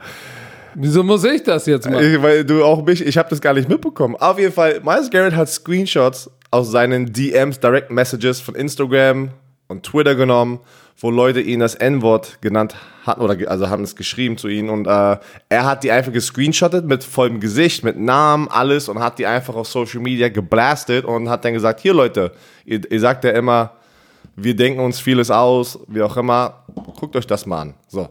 Wieso 0.76 1.04
muss 1.04 1.24
ich 1.24 1.44
das 1.44 1.66
jetzt 1.66 1.90
machen? 1.90 2.22
Weil 2.22 2.44
du 2.44 2.64
auch 2.64 2.84
mich, 2.86 3.06
ich 3.06 3.18
habe 3.18 3.30
das 3.30 3.42
gar 3.42 3.54
nicht 3.54 3.70
mitbekommen. 3.70 4.16
Auf 4.18 4.38
jeden 4.38 4.52
Fall, 4.52 4.82
Miles 4.84 5.10
Garrett 5.10 5.36
hat 5.36 5.50
Screenshots 5.50 6.30
aus 6.52 6.72
seinen 6.72 7.12
DMs, 7.12 7.60
Direct 7.60 7.92
Messages 7.92 8.42
von 8.42 8.56
Instagram 8.56 9.30
und 9.68 9.84
Twitter 9.84 10.16
genommen, 10.16 10.60
wo 10.98 11.10
Leute 11.10 11.42
ihn 11.42 11.60
das 11.60 11.76
N-Wort 11.76 12.42
genannt 12.42 12.76
hatten 13.06 13.22
oder 13.22 13.36
also 13.50 13.70
haben 13.70 13.84
es 13.84 13.96
geschrieben 13.96 14.38
zu 14.38 14.48
ihm 14.48 14.70
und 14.70 14.88
äh, 14.88 15.18
er 15.50 15.66
hat 15.66 15.84
die 15.84 15.92
einfach 15.92 16.14
gescreenshottet 16.14 16.86
mit 16.86 17.04
vollem 17.04 17.40
Gesicht, 17.40 17.84
mit 17.84 18.00
Namen, 18.00 18.48
alles 18.48 18.88
und 18.88 19.00
hat 19.00 19.20
die 19.20 19.26
einfach 19.26 19.56
auf 19.56 19.68
Social 19.68 20.02
Media 20.02 20.30
geblastet 20.30 21.06
und 21.06 21.30
hat 21.30 21.44
dann 21.44 21.54
gesagt, 21.54 21.82
hier 21.82 21.94
Leute, 21.94 22.32
ihr, 22.66 22.90
ihr 22.90 23.00
sagt 23.00 23.24
ja 23.24 23.32
immer, 23.32 23.72
wir 24.36 24.56
denken 24.56 24.80
uns 24.80 25.00
vieles 25.00 25.32
aus, 25.32 25.80
wie 25.88 26.02
auch 26.02 26.16
immer, 26.18 26.66
guckt 27.00 27.16
euch 27.16 27.28
das 27.28 27.46
mal 27.46 27.62
an. 27.62 27.74
So. 27.88 28.08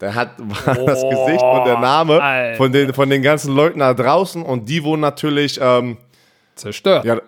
Der 0.00 0.14
hat 0.14 0.36
oh, 0.40 0.86
das 0.86 1.02
Gesicht 1.02 1.42
und 1.42 1.64
der 1.66 1.78
Name 1.78 2.54
von 2.56 2.72
den, 2.72 2.94
von 2.94 3.10
den 3.10 3.22
ganzen 3.22 3.54
Leuten 3.54 3.80
da 3.80 3.94
draußen 3.94 4.42
und 4.42 4.68
die 4.68 4.84
wurden 4.84 5.00
natürlich 5.00 5.58
ähm, 5.60 5.96
zerstört. 6.54 7.04
Ja, 7.04 7.20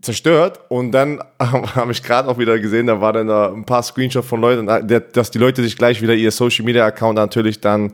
zerstört. 0.00 0.60
Und 0.68 0.92
dann 0.92 1.22
habe 1.40 1.92
ich 1.92 2.02
gerade 2.02 2.28
auch 2.28 2.38
wieder 2.38 2.58
gesehen, 2.58 2.86
da 2.86 3.00
war 3.00 3.12
dann 3.12 3.30
ein 3.30 3.64
paar 3.64 3.82
Screenshots 3.82 4.26
von 4.26 4.40
Leuten, 4.40 4.66
dass 5.12 5.30
die 5.30 5.38
Leute 5.38 5.62
sich 5.62 5.76
gleich 5.76 6.00
wieder 6.02 6.14
ihr 6.14 6.30
Social 6.30 6.64
Media 6.64 6.86
Account 6.86 7.16
natürlich 7.16 7.60
dann 7.60 7.92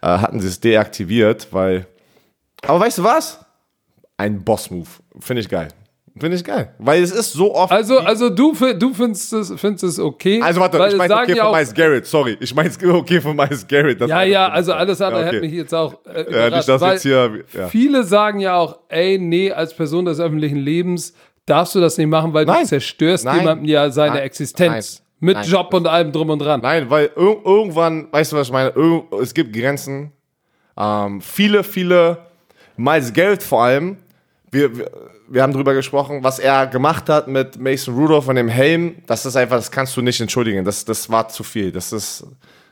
äh, 0.00 0.06
hatten 0.06 0.40
sie 0.40 0.48
es 0.48 0.60
deaktiviert, 0.60 1.48
weil. 1.52 1.86
Aber 2.62 2.80
weißt 2.80 2.98
du 2.98 3.04
was? 3.04 3.44
Ein 4.16 4.44
Boss-Move. 4.44 4.88
Finde 5.18 5.40
ich 5.40 5.48
geil. 5.48 5.68
Finde 6.18 6.36
ich 6.36 6.44
geil. 6.44 6.74
Weil 6.78 7.02
es 7.02 7.10
ist 7.10 7.32
so 7.32 7.54
oft. 7.54 7.72
Also, 7.72 7.98
also 7.98 8.28
du, 8.28 8.54
du 8.78 8.92
findest 8.92 9.32
es, 9.32 9.52
findest 9.56 9.84
es 9.84 9.98
okay. 9.98 10.42
Also 10.42 10.60
warte, 10.60 10.76
ich 10.88 10.96
meine 10.96 11.14
okay 11.22 11.36
von 11.36 11.52
Miles 11.52 11.72
Garrett, 11.72 12.06
sorry. 12.06 12.36
Ich 12.38 12.54
meine 12.54 12.68
es 12.68 12.78
okay 12.82 13.20
von 13.20 13.34
Miles 13.34 13.66
Garrett. 13.66 14.00
ja, 14.00 14.22
ja, 14.22 14.48
also 14.48 14.74
alles 14.74 15.00
andere 15.00 15.22
ja, 15.22 15.28
okay. 15.28 15.36
hätte 15.36 15.46
mich 15.46 15.56
jetzt 15.56 15.74
auch 15.74 15.94
äh, 16.04 16.30
ja, 16.30 16.56
nicht, 16.56 16.68
dass 16.68 16.82
jetzt 16.82 17.02
hier, 17.02 17.44
ja. 17.54 17.68
Viele 17.68 18.04
sagen 18.04 18.40
ja 18.40 18.56
auch, 18.56 18.80
ey, 18.88 19.18
nee, 19.18 19.50
als 19.50 19.74
Person 19.74 20.04
des 20.04 20.20
öffentlichen 20.20 20.58
Lebens 20.58 21.14
darfst 21.46 21.74
du 21.74 21.80
das 21.80 21.96
nicht 21.96 22.08
machen, 22.08 22.34
weil 22.34 22.44
Nein. 22.44 22.62
du 22.62 22.68
zerstörst 22.68 23.24
Nein. 23.24 23.38
jemandem 23.38 23.66
ja 23.66 23.90
seine 23.90 24.16
Nein. 24.16 24.24
Existenz. 24.24 25.02
Mit 25.18 25.46
Job 25.46 25.72
und 25.72 25.86
allem 25.86 26.10
drum 26.10 26.30
und 26.30 26.40
dran. 26.40 26.60
Nein, 26.62 26.90
weil 26.90 27.04
ir 27.16 27.36
irgendwann, 27.44 28.08
weißt 28.10 28.32
du, 28.32 28.36
was 28.36 28.48
ich 28.48 28.52
meine? 28.52 28.70
Ir 28.70 29.04
es 29.20 29.32
gibt 29.32 29.52
Grenzen. 29.52 30.10
Ähm, 30.76 31.20
viele, 31.20 31.62
viele, 31.62 32.18
Miles 32.76 33.12
Garrett 33.12 33.42
vor 33.42 33.62
allem, 33.62 33.98
wir, 34.50 34.76
wir 34.76 34.90
wir 35.32 35.42
haben 35.42 35.54
darüber 35.54 35.72
gesprochen, 35.72 36.22
was 36.22 36.38
er 36.38 36.66
gemacht 36.66 37.08
hat 37.08 37.26
mit 37.26 37.58
Mason 37.58 37.94
Rudolph 37.94 38.28
und 38.28 38.36
dem 38.36 38.48
Helm. 38.48 38.96
Das 39.06 39.24
ist 39.24 39.34
einfach, 39.34 39.56
das 39.56 39.70
kannst 39.70 39.96
du 39.96 40.02
nicht 40.02 40.20
entschuldigen. 40.20 40.62
Das, 40.62 40.84
das 40.84 41.08
war 41.08 41.28
zu 41.28 41.42
viel. 41.42 41.72
Das 41.72 41.90
ist, 41.90 42.26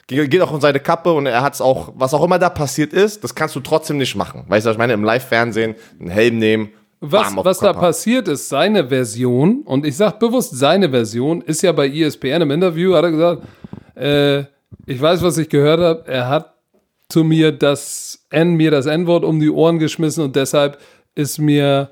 geht 0.06 0.42
auch 0.42 0.52
um 0.52 0.61
seine 0.61 0.78
Kappe 0.78 1.11
und 1.11 1.24
er 1.24 1.40
hat 1.40 1.54
es 1.54 1.62
auch, 1.62 1.94
was 1.96 2.12
auch 2.12 2.22
immer 2.22 2.38
da 2.38 2.50
passiert 2.50 2.92
ist, 2.92 3.24
das 3.24 3.34
kannst 3.34 3.56
du 3.56 3.61
trotzdem 3.61 3.96
nicht 3.96 4.14
machen. 4.14 4.44
Weißt 4.46 4.66
du, 4.66 4.68
was 4.68 4.74
ich 4.74 4.78
meine? 4.78 4.92
Im 4.92 5.04
Live-Fernsehen 5.04 5.74
einen 5.98 6.11
Helm 6.11 6.38
nehmen. 6.38 6.68
Was, 7.00 7.34
was 7.34 7.61
da 7.61 7.72
passiert 7.72 8.28
ist, 8.28 8.50
seine 8.50 8.88
Version, 8.88 9.62
und 9.62 9.86
ich 9.86 9.96
sage 9.96 10.18
bewusst 10.18 10.54
seine 10.58 10.90
Version, 10.90 11.40
ist 11.40 11.62
ja 11.62 11.72
bei 11.72 11.88
ESPN 11.88 12.42
im 12.42 12.50
Interview, 12.50 12.94
hat 12.94 13.04
er 13.04 13.11
gesagt, 13.11 13.42
äh, 13.94 14.40
ich 14.84 15.00
weiß, 15.00 15.22
was 15.22 15.38
ich 15.38 15.48
gehört 15.48 15.80
habe, 15.80 16.04
er 16.06 16.28
hat 16.28 16.52
zu 17.08 17.24
mir 17.24 17.52
das 17.52 18.26
N, 18.28 18.54
mir 18.54 18.70
das 18.70 18.84
N-Wort 18.84 19.24
um 19.24 19.40
die 19.40 19.48
Ohren 19.48 19.78
geschmissen 19.78 20.22
und 20.24 20.36
deshalb 20.36 20.78
ist 21.14 21.38
mir 21.38 21.90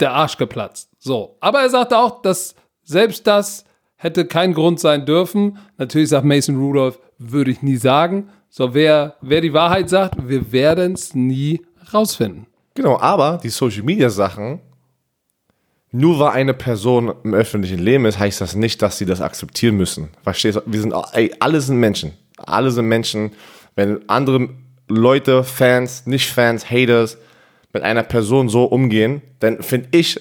der 0.00 0.12
Arsch 0.12 0.36
geplatzt. 0.36 0.90
So. 0.98 1.36
Aber 1.40 1.60
er 1.60 1.70
sagte 1.70 1.98
auch, 1.98 2.22
dass 2.22 2.54
selbst 2.84 3.26
das 3.26 3.64
hätte 3.96 4.26
kein 4.26 4.54
Grund 4.54 4.80
sein 4.80 5.04
dürfen. 5.04 5.58
Natürlich 5.76 6.08
sagt 6.10 6.24
Mason 6.24 6.56
Rudolph, 6.56 6.98
würde 7.18 7.50
ich 7.50 7.62
nie 7.62 7.76
sagen. 7.76 8.30
So, 8.48 8.72
wer, 8.74 9.16
wer 9.20 9.40
die 9.40 9.52
Wahrheit 9.52 9.90
sagt, 9.90 10.28
wir 10.28 10.52
werden 10.52 10.94
es 10.94 11.14
nie 11.14 11.60
rausfinden. 11.92 12.46
Genau, 12.74 12.98
aber 12.98 13.40
die 13.42 13.48
Social 13.48 13.82
Media 13.82 14.08
Sachen, 14.08 14.60
nur 15.90 16.18
weil 16.18 16.30
eine 16.30 16.54
Person 16.54 17.12
im 17.24 17.34
öffentlichen 17.34 17.78
Leben 17.78 18.04
ist, 18.04 18.18
heißt 18.18 18.40
das 18.40 18.54
nicht, 18.54 18.80
dass 18.82 18.98
sie 18.98 19.06
das 19.06 19.20
akzeptieren 19.20 19.76
müssen. 19.76 20.10
Verstehst 20.22 20.56
du? 20.56 20.62
Wir 20.66 20.80
sind, 20.80 20.94
ey, 21.12 21.34
alle 21.40 21.60
sind 21.60 21.78
Menschen. 21.78 22.12
Alle 22.36 22.70
sind 22.70 22.86
Menschen. 22.86 23.32
Wenn 23.74 24.08
andere 24.08 24.50
Leute, 24.88 25.44
Fans, 25.44 26.06
nicht 26.06 26.30
Fans, 26.30 26.70
Haters, 26.70 27.18
mit 27.78 27.84
einer 27.84 28.02
Person 28.02 28.48
so 28.48 28.64
umgehen, 28.64 29.22
dann 29.38 29.62
finde 29.62 29.88
ich, 29.92 30.20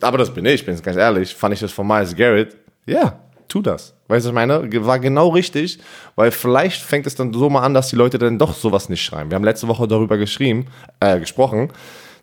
aber 0.00 0.18
das 0.18 0.32
bin 0.32 0.44
ich, 0.44 0.66
bin 0.66 0.80
ganz 0.82 0.96
ehrlich, 0.96 1.34
fand 1.34 1.54
ich 1.54 1.60
das 1.60 1.72
von 1.72 1.86
Miles 1.86 2.14
Garrett, 2.14 2.56
ja, 2.86 3.20
tu 3.48 3.62
das. 3.62 3.94
Weißt 4.08 4.26
du, 4.26 4.28
was 4.28 4.42
ich 4.42 4.48
meine? 4.48 4.86
War 4.86 4.98
genau 4.98 5.28
richtig, 5.28 5.78
weil 6.14 6.30
vielleicht 6.30 6.82
fängt 6.82 7.06
es 7.06 7.14
dann 7.14 7.32
so 7.32 7.48
mal 7.48 7.62
an, 7.62 7.72
dass 7.72 7.88
die 7.88 7.96
Leute 7.96 8.18
dann 8.18 8.38
doch 8.38 8.54
sowas 8.54 8.90
nicht 8.90 9.02
schreiben. 9.02 9.30
Wir 9.30 9.36
haben 9.36 9.44
letzte 9.44 9.66
Woche 9.66 9.88
darüber 9.88 10.18
geschrieben, 10.18 10.66
äh, 11.00 11.18
gesprochen, 11.18 11.72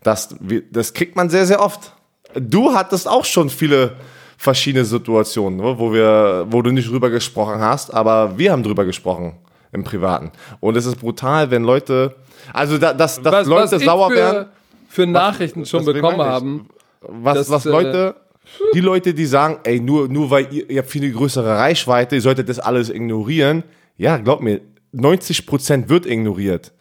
dass 0.04 0.36
wir, 0.40 0.62
das 0.72 0.94
kriegt 0.94 1.16
man 1.16 1.32
sehr, 1.32 1.48
sehr 1.48 1.60
oft. 1.60 1.94
Du 2.36 2.74
hattest 2.76 3.08
auch 3.08 3.26
schon 3.26 3.50
viele 3.50 3.94
verschiedene 4.38 4.86
Situationen, 4.86 5.58
ne, 5.58 5.80
wo 5.80 5.92
wir, 5.92 6.46
wo 6.50 6.62
du 6.62 6.70
nicht 6.72 6.90
drüber 6.90 7.10
gesprochen 7.10 7.62
hast, 7.62 7.92
aber 7.92 8.38
wir 8.38 8.52
haben 8.52 8.62
drüber 8.62 8.86
gesprochen 8.86 9.34
im 9.72 9.84
Privaten. 9.84 10.32
Und 10.60 10.78
es 10.78 10.86
ist 10.86 10.98
brutal, 10.98 11.50
wenn 11.50 11.64
Leute 11.64 12.16
also, 12.54 12.78
da, 12.78 12.94
dass, 12.94 13.22
dass 13.22 13.34
was, 13.34 13.48
Leute 13.48 13.72
was 13.72 13.84
sauer 13.84 14.10
für, 14.10 14.16
werden. 14.16 14.46
Für 14.90 15.08
Nachrichten 15.08 15.62
was, 15.62 15.70
schon 15.70 15.86
bekommen 15.86 16.22
haben. 16.22 16.70
Was, 17.02 17.38
dass, 17.38 17.50
was 17.50 17.66
Leute, 17.66 18.16
äh, 18.18 18.74
die 18.74 18.82
Leute, 18.82 19.14
die 19.14 19.26
sagen, 19.26 19.60
ey, 19.64 19.80
nur, 19.80 20.08
nur 20.08 20.30
weil 20.30 20.48
ihr, 20.52 20.70
ihr 20.70 20.80
habt 20.80 20.90
viel 20.90 21.12
größere 21.12 21.58
Reichweite, 21.58 22.16
ihr 22.16 22.22
solltet 22.22 22.50
das 22.50 22.60
alles 22.60 22.90
ignorieren. 22.90 23.64
Ja, 23.98 24.18
glaub 24.18 24.42
mir, 24.42 24.62
90% 24.94 25.90
wird 25.90 26.06
ignoriert. 26.06 26.72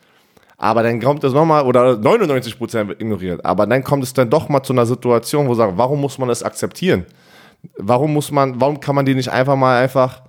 Aber 0.57 0.83
dann 0.83 1.01
kommt 1.01 1.25
es 1.25 1.33
nochmal, 1.33 1.65
oder 1.65 1.93
99% 1.93 2.89
wird 2.89 3.01
ignoriert. 3.01 3.45
Aber 3.47 3.67
dann 3.67 3.83
kommt 3.83 4.05
es 4.05 4.13
dann 4.13 4.29
doch 4.29 4.49
mal 4.51 4.63
zu 4.63 4.75
einer 4.75 4.85
Situation, 4.85 5.49
wo 5.49 5.55
sagen, 5.55 5.73
warum 5.77 6.01
muss 6.01 6.19
man 6.19 6.29
das 6.29 6.43
akzeptieren? 6.43 7.07
Warum 7.79 8.13
muss 8.13 8.31
man, 8.31 8.61
warum 8.61 8.79
kann 8.79 8.95
man 8.95 9.07
die 9.07 9.15
nicht 9.15 9.31
einfach 9.31 9.57
mal 9.57 9.83
einfach 9.83 10.23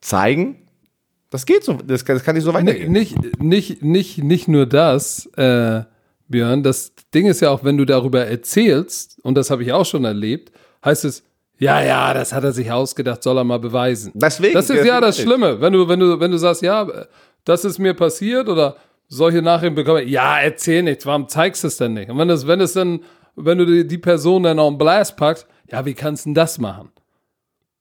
zeigen? 0.00 0.56
Das 1.32 1.46
geht 1.46 1.64
so, 1.64 1.72
das 1.72 2.04
kann, 2.04 2.16
das 2.16 2.24
kann 2.24 2.34
nicht 2.34 2.44
so 2.44 2.52
weitergehen. 2.52 2.92
Nicht, 2.92 3.16
nicht, 3.40 3.82
nicht, 3.82 4.22
nicht 4.22 4.48
nur 4.48 4.66
das, 4.66 5.24
äh, 5.38 5.80
Björn, 6.28 6.62
das 6.62 6.92
Ding 7.14 7.26
ist 7.26 7.40
ja 7.40 7.50
auch, 7.50 7.64
wenn 7.64 7.78
du 7.78 7.86
darüber 7.86 8.26
erzählst, 8.26 9.18
und 9.22 9.34
das 9.34 9.50
habe 9.50 9.62
ich 9.62 9.72
auch 9.72 9.86
schon 9.86 10.04
erlebt, 10.04 10.52
heißt 10.84 11.06
es, 11.06 11.24
ja, 11.58 11.82
ja, 11.82 12.12
das 12.12 12.34
hat 12.34 12.44
er 12.44 12.52
sich 12.52 12.70
ausgedacht, 12.70 13.22
soll 13.22 13.38
er 13.38 13.44
mal 13.44 13.58
beweisen. 13.58 14.12
Deswegen, 14.14 14.52
das 14.52 14.68
ist 14.68 14.84
ja 14.84 15.00
das 15.00 15.18
Schlimme, 15.18 15.58
wenn 15.58 15.72
du, 15.72 15.88
wenn 15.88 16.00
du, 16.00 16.20
wenn 16.20 16.30
du 16.30 16.36
sagst, 16.36 16.60
ja, 16.60 16.86
das 17.46 17.64
ist 17.64 17.78
mir 17.78 17.94
passiert 17.94 18.50
oder 18.50 18.76
solche 19.08 19.40
Nachrichten 19.40 19.74
bekomme, 19.74 20.02
ja, 20.04 20.38
erzähl 20.38 20.82
nichts, 20.82 21.06
warum 21.06 21.28
zeigst 21.28 21.64
du 21.64 21.68
es 21.68 21.78
denn 21.78 21.94
nicht? 21.94 22.10
Und 22.10 22.18
wenn 22.18 22.28
es, 22.28 22.46
wenn 22.46 22.60
es 22.60 22.74
dann, 22.74 23.00
wenn 23.36 23.56
du 23.56 23.64
die, 23.64 23.86
die 23.86 23.98
Person 23.98 24.42
dann 24.42 24.58
auf 24.58 24.68
den 24.68 24.76
Blast 24.76 25.16
packst, 25.16 25.46
ja, 25.70 25.86
wie 25.86 25.94
kannst 25.94 26.26
du 26.26 26.28
denn 26.28 26.34
das 26.34 26.58
machen? 26.58 26.90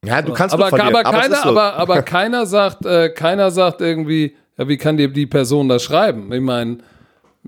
Ja, 0.04 0.22
du 0.22 0.34
kannst 0.34 0.54
aber, 0.54 0.70
verlieren, 0.70 0.96
aber, 0.96 1.12
keiner, 1.12 1.36
so. 1.36 1.50
aber, 1.50 1.74
aber 1.76 2.02
keiner 2.04 2.46
sagt, 2.46 2.86
äh, 2.86 3.10
keiner 3.10 3.52
sagt 3.52 3.82
irgendwie, 3.82 4.36
ja, 4.58 4.68
wie 4.68 4.78
kann 4.78 4.98
dir 4.98 5.08
die 5.08 5.28
Person 5.28 5.70
das 5.70 5.84
schreiben? 5.84 6.32
Ich 6.34 6.42
meine, 6.42 6.80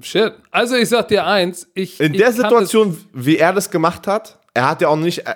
shit. 0.01 0.33
Also 0.51 0.75
ich 0.75 0.89
sag 0.89 1.07
dir 1.07 1.25
eins, 1.25 1.67
ich. 1.73 1.99
In 1.99 2.13
ich 2.13 2.19
der 2.19 2.31
Situation, 2.31 2.97
wie 3.11 3.37
er 3.37 3.53
das 3.53 3.71
gemacht 3.71 4.05
hat, 4.05 4.37
er 4.53 4.69
hat 4.69 4.81
ja 4.81 4.87
auch 4.87 4.95
nicht. 4.95 5.25
Äh, 5.27 5.35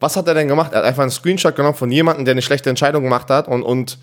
was 0.00 0.16
hat 0.16 0.28
er 0.28 0.34
denn 0.34 0.48
gemacht? 0.48 0.72
Er 0.72 0.78
hat 0.78 0.84
einfach 0.84 1.02
einen 1.02 1.10
Screenshot 1.10 1.56
genommen 1.56 1.76
von 1.76 1.90
jemandem, 1.90 2.24
der 2.26 2.32
eine 2.32 2.42
schlechte 2.42 2.68
Entscheidung 2.68 3.02
gemacht 3.02 3.30
hat 3.30 3.48
und, 3.48 3.62
und 3.62 3.98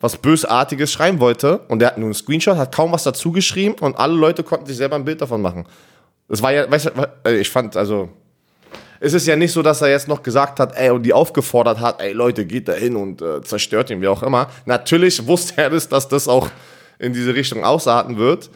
was 0.00 0.16
Bösartiges 0.16 0.90
schreiben 0.90 1.20
wollte. 1.20 1.58
Und 1.68 1.78
der 1.78 1.88
hat 1.88 1.98
nur 1.98 2.06
einen 2.06 2.14
Screenshot, 2.14 2.56
hat 2.56 2.74
kaum 2.74 2.90
was 2.90 3.04
dazu 3.04 3.30
geschrieben 3.30 3.76
und 3.80 3.96
alle 3.96 4.14
Leute 4.14 4.42
konnten 4.42 4.66
sich 4.66 4.76
selber 4.76 4.96
ein 4.96 5.04
Bild 5.04 5.20
davon 5.20 5.40
machen. 5.40 5.66
Das 6.28 6.42
war 6.42 6.52
ja, 6.52 6.68
weißt 6.68 6.86
du, 6.86 7.08
äh, 7.24 7.36
ich 7.38 7.50
fand, 7.50 7.76
also, 7.76 8.08
es 9.00 9.14
ist 9.14 9.26
ja 9.26 9.34
nicht 9.34 9.52
so, 9.52 9.62
dass 9.62 9.80
er 9.80 9.88
jetzt 9.88 10.08
noch 10.08 10.22
gesagt 10.22 10.60
hat, 10.60 10.76
ey, 10.76 10.90
und 10.90 11.02
die 11.02 11.12
aufgefordert 11.12 11.80
hat, 11.80 12.00
ey 12.00 12.12
Leute, 12.12 12.44
geht 12.44 12.68
da 12.68 12.74
hin 12.74 12.96
und 12.96 13.22
äh, 13.22 13.40
zerstört 13.42 13.90
ihn, 13.90 14.00
wie 14.02 14.08
auch 14.08 14.22
immer. 14.22 14.48
Natürlich 14.66 15.26
wusste 15.26 15.54
er 15.56 15.70
das, 15.70 15.88
dass 15.88 16.06
das 16.06 16.28
auch 16.28 16.48
in 16.98 17.14
diese 17.14 17.34
Richtung 17.34 17.64
ausarten 17.64 18.18
wird. 18.18 18.50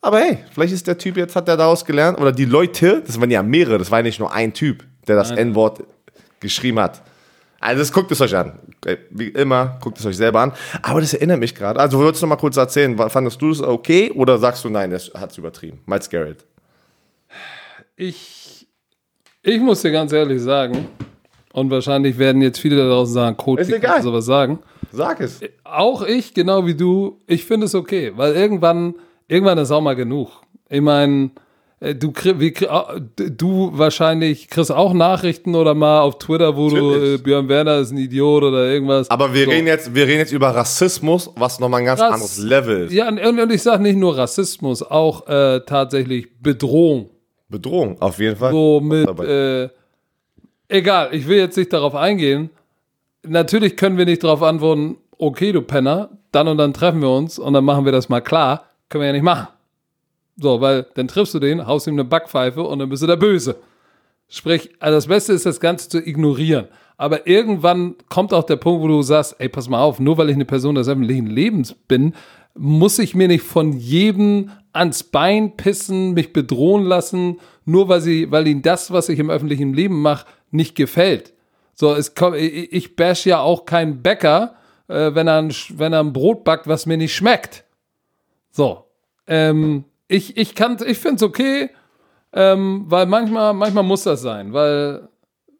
Aber 0.00 0.18
hey, 0.18 0.38
vielleicht 0.52 0.72
ist 0.72 0.86
der 0.86 0.98
Typ 0.98 1.16
jetzt, 1.16 1.36
hat 1.36 1.46
er 1.46 1.56
daraus 1.56 1.84
gelernt, 1.84 2.18
oder 2.18 2.32
die 2.32 2.46
Leute, 2.46 3.02
das 3.06 3.20
waren 3.20 3.30
ja 3.30 3.42
mehrere, 3.42 3.78
das 3.78 3.90
war 3.90 3.98
ja 3.98 4.02
nicht 4.02 4.18
nur 4.18 4.32
ein 4.32 4.52
Typ, 4.52 4.82
der 5.06 5.14
das 5.14 5.30
N-Wort 5.30 5.84
geschrieben 6.40 6.80
hat. 6.80 7.02
Also 7.60 7.80
das 7.80 7.92
guckt 7.92 8.10
es 8.10 8.20
euch 8.20 8.34
an. 8.34 8.58
Wie 9.10 9.28
immer, 9.28 9.78
guckt 9.80 10.00
es 10.00 10.06
euch 10.06 10.16
selber 10.16 10.40
an. 10.40 10.52
Aber 10.82 11.00
das 11.00 11.14
erinnert 11.14 11.38
mich 11.38 11.54
gerade. 11.54 11.78
Also 11.78 12.00
würdest 12.00 12.20
du 12.20 12.26
noch 12.26 12.30
mal 12.30 12.40
kurz 12.40 12.56
erzählen, 12.56 12.98
fandest 13.08 13.40
du 13.40 13.50
das 13.50 13.60
okay 13.60 14.10
oder 14.10 14.38
sagst 14.38 14.64
du 14.64 14.70
nein, 14.70 14.90
das 14.90 15.12
hat 15.14 15.30
es 15.30 15.38
übertrieben? 15.38 15.80
Miles 15.86 16.10
Garrett. 16.10 16.44
Ich 17.94 18.41
ich 19.42 19.60
muss 19.60 19.82
dir 19.82 19.92
ganz 19.92 20.12
ehrlich 20.12 20.40
sagen, 20.40 20.88
und 21.52 21.70
wahrscheinlich 21.70 22.18
werden 22.18 22.40
jetzt 22.42 22.58
viele 22.58 22.76
da 22.76 22.88
draußen 22.88 23.14
sagen, 23.14 23.36
wie 23.38 23.78
kannst 23.78 23.98
du 24.00 24.02
sowas 24.10 24.24
sagen? 24.24 24.58
Sag 24.90 25.20
es. 25.20 25.40
Auch 25.64 26.02
ich, 26.02 26.34
genau 26.34 26.66
wie 26.66 26.74
du, 26.74 27.20
ich 27.26 27.44
finde 27.44 27.66
es 27.66 27.74
okay, 27.74 28.12
weil 28.16 28.34
irgendwann, 28.34 28.94
irgendwann 29.28 29.58
ist 29.58 29.70
auch 29.70 29.80
mal 29.80 29.96
genug. 29.96 30.30
Ich 30.68 30.80
meine, 30.80 31.30
äh, 31.80 31.94
du, 31.94 32.12
wie, 32.36 32.54
du 33.16 33.70
wahrscheinlich 33.74 34.48
kriegst 34.48 34.70
auch 34.70 34.94
Nachrichten 34.94 35.54
oder 35.54 35.74
mal 35.74 36.00
auf 36.00 36.18
Twitter, 36.18 36.56
wo 36.56 36.68
Natürlich. 36.68 37.02
du, 37.02 37.14
äh, 37.14 37.18
Björn 37.18 37.48
Werner 37.48 37.78
ist 37.78 37.90
ein 37.90 37.98
Idiot 37.98 38.44
oder 38.44 38.70
irgendwas. 38.70 39.10
Aber 39.10 39.34
wir, 39.34 39.44
so. 39.44 39.50
reden, 39.50 39.66
jetzt, 39.66 39.94
wir 39.94 40.06
reden 40.06 40.20
jetzt 40.20 40.32
über 40.32 40.54
Rassismus, 40.54 41.30
was 41.36 41.58
nochmal 41.58 41.80
ein 41.80 41.86
ganz 41.86 42.00
Rass, 42.00 42.12
anderes 42.14 42.38
Level 42.38 42.86
ist. 42.86 42.92
Ja, 42.92 43.08
und, 43.08 43.18
und 43.18 43.52
ich 43.52 43.62
sage 43.62 43.82
nicht 43.82 43.96
nur 43.96 44.16
Rassismus, 44.16 44.82
auch 44.82 45.26
äh, 45.26 45.60
tatsächlich 45.66 46.28
Bedrohung. 46.40 47.10
Bedrohung, 47.52 48.00
auf 48.02 48.18
jeden 48.18 48.36
Fall. 48.36 48.50
So 48.50 48.80
mit, 48.80 49.08
äh, 49.20 49.68
egal, 50.68 51.10
ich 51.12 51.28
will 51.28 51.38
jetzt 51.38 51.56
nicht 51.56 51.72
darauf 51.72 51.94
eingehen. 51.94 52.50
Natürlich 53.22 53.76
können 53.76 53.96
wir 53.96 54.06
nicht 54.06 54.24
darauf 54.24 54.42
antworten, 54.42 54.96
okay, 55.18 55.52
du 55.52 55.62
Penner, 55.62 56.10
dann 56.32 56.48
und 56.48 56.58
dann 56.58 56.74
treffen 56.74 57.00
wir 57.00 57.10
uns 57.10 57.38
und 57.38 57.52
dann 57.52 57.64
machen 57.64 57.84
wir 57.84 57.92
das 57.92 58.08
mal 58.08 58.20
klar. 58.20 58.64
Können 58.88 59.02
wir 59.02 59.06
ja 59.06 59.12
nicht 59.12 59.22
machen. 59.22 59.46
So, 60.36 60.60
weil 60.60 60.86
dann 60.94 61.06
triffst 61.06 61.34
du 61.34 61.38
den, 61.38 61.66
haust 61.66 61.86
ihm 61.86 61.94
eine 61.94 62.04
Backpfeife 62.04 62.62
und 62.62 62.80
dann 62.80 62.88
bist 62.88 63.02
du 63.02 63.06
der 63.06 63.16
Böse. 63.16 63.56
Sprich, 64.28 64.70
also 64.80 64.96
das 64.96 65.06
Beste 65.06 65.34
ist, 65.34 65.46
das 65.46 65.60
Ganze 65.60 65.88
zu 65.88 65.98
ignorieren. 65.98 66.66
Aber 66.96 67.26
irgendwann 67.26 67.96
kommt 68.08 68.32
auch 68.32 68.44
der 68.44 68.56
Punkt, 68.56 68.82
wo 68.82 68.88
du 68.88 69.02
sagst, 69.02 69.36
ey, 69.38 69.48
pass 69.48 69.68
mal 69.68 69.82
auf, 69.82 70.00
nur 70.00 70.18
weil 70.18 70.30
ich 70.30 70.36
eine 70.36 70.44
Person 70.44 70.74
des 70.74 70.88
öffentlichen 70.88 71.26
Lebens 71.26 71.74
bin, 71.74 72.14
muss 72.54 72.98
ich 72.98 73.14
mir 73.14 73.28
nicht 73.28 73.44
von 73.44 73.72
jedem 73.72 74.50
ans 74.72 75.02
Bein 75.02 75.56
pissen, 75.56 76.14
mich 76.14 76.32
bedrohen 76.32 76.84
lassen, 76.84 77.38
nur 77.64 77.88
weil 77.88 78.00
sie, 78.00 78.30
weil 78.30 78.46
ihnen 78.46 78.62
das, 78.62 78.90
was 78.90 79.08
ich 79.08 79.18
im 79.18 79.30
öffentlichen 79.30 79.74
Leben 79.74 80.00
mache, 80.00 80.26
nicht 80.50 80.74
gefällt. 80.74 81.32
So, 81.74 81.94
es 81.94 82.14
kommt, 82.14 82.36
ich 82.36 82.96
bash 82.96 83.26
ja 83.26 83.40
auch 83.40 83.64
keinen 83.64 84.02
Bäcker, 84.02 84.56
äh, 84.88 85.14
wenn, 85.14 85.26
er 85.26 85.38
ein, 85.38 85.52
wenn 85.70 85.92
er 85.92 86.00
ein 86.00 86.12
Brot 86.12 86.44
backt, 86.44 86.66
was 86.66 86.86
mir 86.86 86.96
nicht 86.96 87.14
schmeckt. 87.14 87.64
So. 88.50 88.84
Ähm, 89.26 89.84
ich 90.08 90.36
ich 90.36 90.54
kann, 90.54 90.76
ich 90.86 90.98
finde 90.98 91.16
es 91.16 91.22
okay. 91.22 91.70
ähm, 92.32 92.84
weil 92.86 93.06
manchmal, 93.06 93.54
manchmal 93.54 93.84
muss 93.84 94.02
das 94.02 94.20
sein, 94.20 94.52
weil 94.52 95.08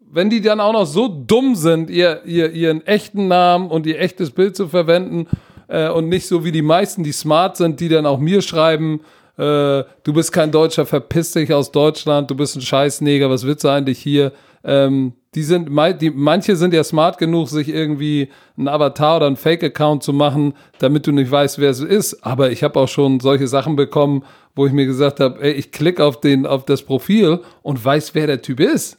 wenn 0.01 0.28
die 0.28 0.43
dann 0.43 0.60
auch 0.60 0.74
noch 0.74 0.85
so 0.85 1.09
dumm 1.09 1.55
sind, 1.55 1.89
ihr, 1.89 2.24
ihr, 2.27 2.51
ihren 2.52 2.86
echten 2.86 3.28
Namen 3.28 3.70
und 3.70 3.86
ihr 3.86 3.98
echtes 3.98 4.31
Bild 4.31 4.55
zu 4.55 4.69
verwenden 4.69 5.27
äh, 5.73 5.89
und 5.89 6.09
nicht 6.09 6.28
so 6.28 6.44
wie 6.44 6.53
die 6.53 6.62
meisten, 6.62 7.03
die 7.03 7.12
smart 7.12 7.57
sind, 7.57 7.81
die 7.81 7.89
dann 7.89 8.05
auch 8.05 8.19
mir 8.19 8.43
schreiben, 8.43 9.01
äh, 9.39 9.82
du 10.05 10.12
bist 10.12 10.31
kein 10.31 10.53
Deutscher, 10.53 10.85
verpiss 10.85 11.32
dich 11.32 11.53
aus 11.53 11.73
Deutschland, 11.73 12.31
du 12.31 12.35
bist 12.35 12.57
ein 12.57 12.61
Scheißneger, 12.61 13.31
was 13.31 13.47
willst 13.47 13.65
du 13.65 13.69
eigentlich 13.69 13.99
hier? 13.99 14.32
Ähm, 14.65 15.15
die 15.35 15.43
sind, 15.43 15.70
die, 16.01 16.11
manche 16.11 16.57
sind 16.57 16.74
ja 16.74 16.85
smart 16.85 17.16
genug, 17.16 17.49
sich 17.49 17.70
irgendwie 17.70 18.28
einen 18.59 18.69
Avatar 18.69 19.16
oder 19.16 19.27
einen 19.27 19.36
Fake-Account 19.36 20.03
zu 20.03 20.12
machen, 20.12 20.53
damit 20.78 21.07
du 21.07 21.12
nicht 21.12 21.31
weißt, 21.31 21.59
wer 21.59 21.70
es 21.70 21.81
ist. 21.81 22.23
Aber 22.23 22.51
ich 22.51 22.62
habe 22.62 22.78
auch 22.78 22.89
schon 22.89 23.19
solche 23.19 23.49
Sachen 23.49 23.74
bekommen, 23.74 24.24
wo 24.55 24.66
ich 24.66 24.73
mir 24.73 24.85
gesagt 24.85 25.20
habe, 25.20 25.40
ey, 25.40 25.53
ich 25.53 25.73
klicke 25.73 26.05
auf 26.05 26.20
den, 26.20 26.44
auf 26.44 26.66
das 26.66 26.82
Profil 26.82 27.40
und 27.62 27.82
weiß, 27.82 28.15
wer 28.15 28.27
der 28.27 28.43
Typ 28.43 28.61
ist. 28.61 28.99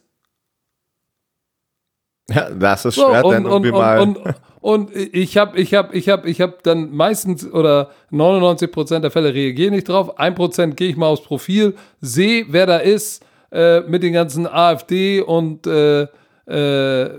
Ja, 2.29 2.49
das 2.49 2.85
ist 2.85 2.95
schwer, 2.95 3.21
so, 3.21 3.27
und, 3.27 3.33
dann 3.33 3.45
irgendwie 3.45 3.71
und, 3.71 3.77
mal. 3.77 3.99
Und, 3.99 4.19
und, 4.63 4.95
ich 4.95 5.35
habe, 5.35 5.59
ich 5.59 5.73
habe, 5.73 5.93
ich 5.93 6.07
habe, 6.07 6.29
ich 6.29 6.39
habe 6.39 6.57
dann 6.63 6.95
meistens 6.95 7.45
oder 7.51 7.89
99 8.11 8.71
Prozent 8.71 9.03
der 9.03 9.11
Fälle 9.11 9.33
reagiere 9.33 9.71
nicht 9.71 9.89
drauf. 9.89 10.17
Ein 10.17 10.35
Prozent 10.35 10.77
gehe 10.77 10.87
ich 10.87 10.95
mal 10.95 11.07
aufs 11.07 11.21
Profil, 11.21 11.75
sehe, 11.99 12.45
wer 12.47 12.65
da 12.65 12.77
ist, 12.77 13.25
äh, 13.51 13.81
mit 13.81 14.03
den 14.03 14.13
ganzen 14.13 14.47
AfD 14.47 15.19
und 15.19 15.67
äh, 15.67 16.03
äh, 16.45 17.09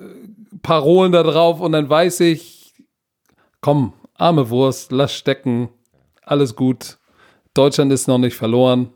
Parolen 0.62 1.12
da 1.12 1.22
drauf 1.22 1.60
und 1.60 1.72
dann 1.72 1.86
weiß 1.86 2.20
ich, 2.20 2.72
komm, 3.60 3.92
arme 4.14 4.48
Wurst, 4.48 4.90
lass 4.90 5.12
stecken, 5.12 5.68
alles 6.22 6.56
gut. 6.56 6.96
Deutschland 7.52 7.92
ist 7.92 8.08
noch 8.08 8.16
nicht 8.16 8.36
verloren. 8.36 8.88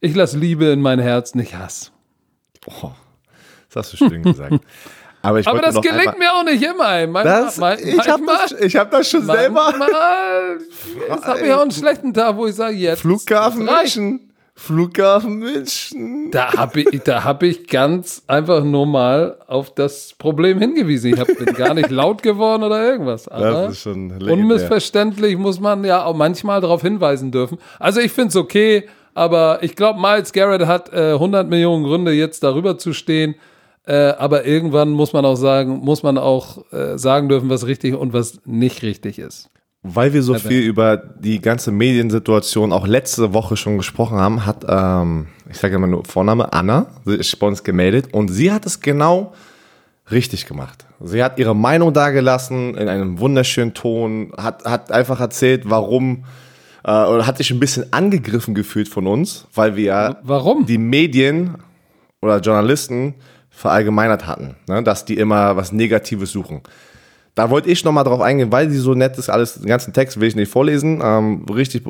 Ich 0.00 0.14
lasse 0.14 0.38
Liebe 0.38 0.66
in 0.66 0.80
mein 0.82 1.00
Herz, 1.00 1.34
nicht 1.34 1.56
Hass. 1.56 1.90
Oh, 2.66 2.92
das 3.70 3.90
hast 3.90 3.94
du 3.94 3.96
schön 4.08 4.22
gesagt. 4.22 4.64
Aber, 5.22 5.40
ich 5.40 5.46
Aber 5.46 5.60
das 5.60 5.80
gelingt 5.80 6.18
mir 6.18 6.32
auch 6.32 6.44
nicht 6.44 6.62
immer. 6.62 7.06
Manchmal, 7.06 7.76
das, 7.76 7.84
ich 7.84 8.08
habe 8.08 8.22
das, 8.26 8.74
hab 8.74 8.90
das 8.90 9.10
schon 9.10 9.26
selber. 9.26 9.74
Jetzt 11.08 11.26
habe 11.26 11.40
ich 11.40 11.52
auch 11.52 11.62
einen 11.62 11.70
schlechten 11.70 12.14
Tag, 12.14 12.36
wo 12.36 12.46
ich 12.46 12.54
sage, 12.54 12.76
jetzt. 12.76 13.00
Flughafen 13.00 13.64
München. 13.64 14.30
Flughafen 14.54 15.38
München. 15.38 16.30
Da 16.30 16.52
habe 16.52 16.82
ich, 16.82 17.00
hab 17.06 17.42
ich 17.42 17.66
ganz 17.66 18.22
einfach 18.26 18.62
nur 18.62 18.86
mal 18.86 19.38
auf 19.46 19.74
das 19.74 20.14
Problem 20.18 20.58
hingewiesen. 20.58 21.14
Ich 21.14 21.20
hab, 21.20 21.28
bin 21.28 21.54
gar 21.54 21.72
nicht 21.72 21.90
laut 21.90 22.22
geworden 22.22 22.62
oder 22.62 22.82
irgendwas. 22.82 23.26
Aber 23.26 23.50
das 23.50 23.72
ist 23.72 23.82
schon 23.82 24.10
legendär. 24.10 24.34
unmissverständlich 24.34 25.36
muss 25.38 25.60
man 25.60 25.84
ja 25.84 26.04
auch 26.04 26.14
manchmal 26.14 26.60
darauf 26.60 26.82
hinweisen 26.82 27.30
dürfen. 27.30 27.58
Also 27.78 28.00
ich 28.00 28.12
finde 28.12 28.28
es 28.28 28.36
okay, 28.36 28.86
aber 29.14 29.62
ich 29.62 29.76
glaube, 29.76 29.98
Miles 29.98 30.32
Garrett 30.32 30.66
hat 30.66 30.92
äh, 30.92 31.12
100 31.12 31.48
Millionen 31.48 31.84
Gründe, 31.84 32.12
jetzt 32.12 32.42
darüber 32.42 32.78
zu 32.78 32.92
stehen. 32.92 33.34
Äh, 33.90 34.14
aber 34.18 34.46
irgendwann 34.46 34.90
muss 34.90 35.12
man 35.12 35.24
auch 35.24 35.34
sagen, 35.34 35.80
muss 35.80 36.04
man 36.04 36.16
auch 36.16 36.58
äh, 36.72 36.96
sagen 36.96 37.28
dürfen, 37.28 37.50
was 37.50 37.66
richtig 37.66 37.96
und 37.96 38.12
was 38.12 38.40
nicht 38.44 38.84
richtig 38.84 39.18
ist. 39.18 39.50
Weil 39.82 40.12
wir 40.12 40.22
so 40.22 40.34
viel 40.34 40.60
über 40.60 40.96
die 40.96 41.40
ganze 41.40 41.72
Mediensituation 41.72 42.72
auch 42.72 42.86
letzte 42.86 43.34
Woche 43.34 43.56
schon 43.56 43.78
gesprochen 43.78 44.18
haben, 44.18 44.46
hat, 44.46 44.64
ähm, 44.68 45.26
ich 45.50 45.56
sage 45.56 45.74
immer 45.74 45.88
nur 45.88 46.04
Vorname, 46.04 46.52
Anna, 46.52 46.86
sie 47.04 47.16
ist 47.16 47.36
bei 47.40 47.48
uns 47.48 47.64
gemeldet 47.64 48.14
und 48.14 48.28
sie 48.28 48.52
hat 48.52 48.64
es 48.64 48.80
genau 48.80 49.32
richtig 50.12 50.46
gemacht. 50.46 50.86
Sie 51.00 51.24
hat 51.24 51.40
ihre 51.40 51.56
Meinung 51.56 51.92
dargelassen 51.92 52.76
in 52.76 52.88
einem 52.88 53.18
wunderschönen 53.18 53.74
Ton, 53.74 54.32
hat, 54.36 54.66
hat 54.66 54.92
einfach 54.92 55.18
erzählt, 55.18 55.62
warum, 55.68 56.26
äh, 56.84 56.90
oder 56.92 57.26
hat 57.26 57.38
sich 57.38 57.50
ein 57.50 57.58
bisschen 57.58 57.92
angegriffen 57.92 58.54
gefühlt 58.54 58.88
von 58.88 59.08
uns, 59.08 59.48
weil 59.52 59.74
wir 59.74 59.84
ja 59.84 60.16
warum? 60.22 60.64
die 60.64 60.78
Medien 60.78 61.56
oder 62.22 62.38
Journalisten 62.38 63.16
verallgemeinert 63.50 64.26
hatten, 64.26 64.56
ne, 64.68 64.82
dass 64.82 65.04
die 65.04 65.14
immer 65.14 65.56
was 65.56 65.72
Negatives 65.72 66.32
suchen. 66.32 66.62
Da 67.34 67.50
wollte 67.50 67.70
ich 67.70 67.84
nochmal 67.84 68.04
drauf 68.04 68.20
eingehen, 68.20 68.50
weil 68.50 68.70
sie 68.70 68.78
so 68.78 68.94
nett 68.94 69.16
ist, 69.18 69.28
alles, 69.28 69.54
den 69.54 69.66
ganzen 69.66 69.92
Text 69.92 70.20
will 70.20 70.28
ich 70.28 70.36
nicht 70.36 70.50
vorlesen. 70.50 71.00
Ähm, 71.02 71.44
richtig 71.46 71.84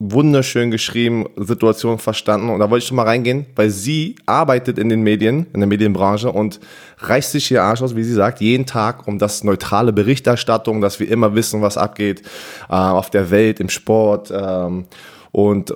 wunderschön 0.00 0.70
geschrieben, 0.70 1.26
Situation 1.36 1.98
verstanden. 1.98 2.48
Und 2.48 2.58
da 2.58 2.70
wollte 2.70 2.82
ich 2.82 2.88
schon 2.88 2.96
mal 2.96 3.04
reingehen, 3.04 3.44
weil 3.54 3.68
sie 3.68 4.16
arbeitet 4.24 4.78
in 4.78 4.88
den 4.88 5.02
Medien, 5.02 5.46
in 5.52 5.60
der 5.60 5.68
Medienbranche 5.68 6.32
und 6.32 6.58
reißt 6.98 7.32
sich 7.32 7.50
ihr 7.50 7.62
Arsch 7.62 7.82
aus, 7.82 7.94
wie 7.94 8.02
sie 8.02 8.14
sagt, 8.14 8.40
jeden 8.40 8.64
Tag 8.64 9.06
um 9.06 9.18
das 9.18 9.44
neutrale 9.44 9.92
Berichterstattung, 9.92 10.80
dass 10.80 11.00
wir 11.00 11.10
immer 11.10 11.34
wissen, 11.34 11.60
was 11.60 11.76
abgeht 11.76 12.22
äh, 12.70 12.74
auf 12.74 13.10
der 13.10 13.30
Welt, 13.30 13.60
im 13.60 13.68
Sport. 13.68 14.32
Ähm, 14.34 14.86
und 15.32 15.74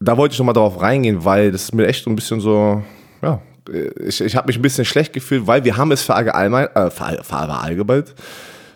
da 0.00 0.16
wollte 0.16 0.32
ich 0.32 0.36
schon 0.36 0.46
mal 0.46 0.52
drauf 0.52 0.82
reingehen, 0.82 1.24
weil 1.24 1.52
das 1.52 1.62
ist 1.62 1.74
mir 1.74 1.86
echt 1.86 2.02
so 2.02 2.10
ein 2.10 2.16
bisschen 2.16 2.40
so, 2.40 2.82
ja, 3.22 3.40
ich, 3.70 4.20
ich 4.20 4.36
habe 4.36 4.46
mich 4.46 4.56
ein 4.56 4.62
bisschen 4.62 4.84
schlecht 4.84 5.12
gefühlt, 5.12 5.46
weil 5.46 5.64
wir 5.64 5.76
haben 5.76 5.92
es 5.92 6.02
verallgemeinert, 6.02 6.76
äh, 6.76 6.90
verallgemeinert. 6.90 8.14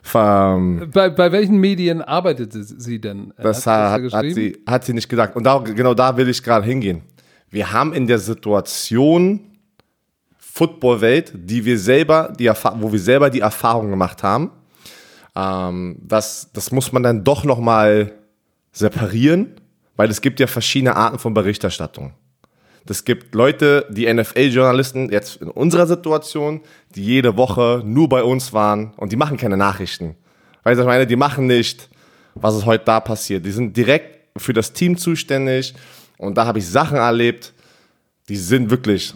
Ver, 0.02 0.58
bei, 0.92 1.10
bei 1.10 1.32
welchen 1.32 1.58
Medien 1.58 2.00
arbeitet 2.00 2.52
sie 2.52 2.98
denn? 2.98 3.34
Das 3.36 3.66
hat, 3.66 4.12
hat, 4.12 4.24
sie, 4.30 4.56
hat 4.66 4.84
sie 4.84 4.94
nicht 4.94 5.08
gesagt. 5.08 5.36
Und 5.36 5.44
da, 5.44 5.58
genau 5.58 5.92
da 5.92 6.16
will 6.16 6.28
ich 6.28 6.42
gerade 6.42 6.64
hingehen. 6.64 7.02
Wir 7.50 7.72
haben 7.72 7.92
in 7.92 8.06
der 8.06 8.18
Situation 8.18 9.40
Footballwelt, 10.38 11.32
die 11.34 11.64
wir 11.64 11.78
selber, 11.78 12.32
die 12.38 12.48
wo 12.48 12.90
wir 12.90 12.98
selber 12.98 13.30
die 13.30 13.40
Erfahrung 13.40 13.90
gemacht 13.90 14.22
haben, 14.22 14.50
ähm, 15.36 15.98
das, 16.00 16.50
das 16.52 16.72
muss 16.72 16.90
man 16.90 17.02
dann 17.02 17.22
doch 17.22 17.44
noch 17.44 17.60
mal 17.60 18.12
separieren, 18.72 19.54
weil 19.96 20.10
es 20.10 20.20
gibt 20.20 20.40
ja 20.40 20.46
verschiedene 20.46 20.96
Arten 20.96 21.18
von 21.18 21.34
Berichterstattung. 21.34 22.12
Es 22.90 23.04
gibt 23.04 23.34
Leute, 23.34 23.86
die 23.90 24.12
NFL-Journalisten 24.12 25.10
jetzt 25.10 25.42
in 25.42 25.48
unserer 25.48 25.86
Situation, 25.86 26.60
die 26.94 27.04
jede 27.04 27.36
Woche 27.36 27.82
nur 27.84 28.08
bei 28.08 28.22
uns 28.22 28.52
waren 28.52 28.92
und 28.96 29.12
die 29.12 29.16
machen 29.16 29.36
keine 29.36 29.56
Nachrichten. 29.56 30.16
Weil 30.62 30.78
ich 30.78 30.84
meine, 30.84 31.06
die 31.06 31.16
machen 31.16 31.46
nicht, 31.46 31.88
was 32.34 32.56
ist 32.56 32.66
heute 32.66 32.84
da 32.84 33.00
passiert. 33.00 33.44
Die 33.44 33.50
sind 33.50 33.76
direkt 33.76 34.28
für 34.38 34.52
das 34.52 34.72
Team 34.72 34.96
zuständig 34.96 35.74
und 36.16 36.36
da 36.36 36.46
habe 36.46 36.58
ich 36.58 36.66
Sachen 36.66 36.96
erlebt, 36.96 37.52
die 38.28 38.36
sind 38.36 38.70
wirklich 38.70 39.14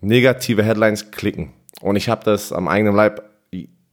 negative 0.00 0.62
Headlines 0.62 1.10
klicken. 1.10 1.52
Und 1.80 1.96
ich 1.96 2.08
habe 2.08 2.24
das 2.24 2.52
am 2.52 2.68
eigenen 2.68 2.94
Leib 2.94 3.31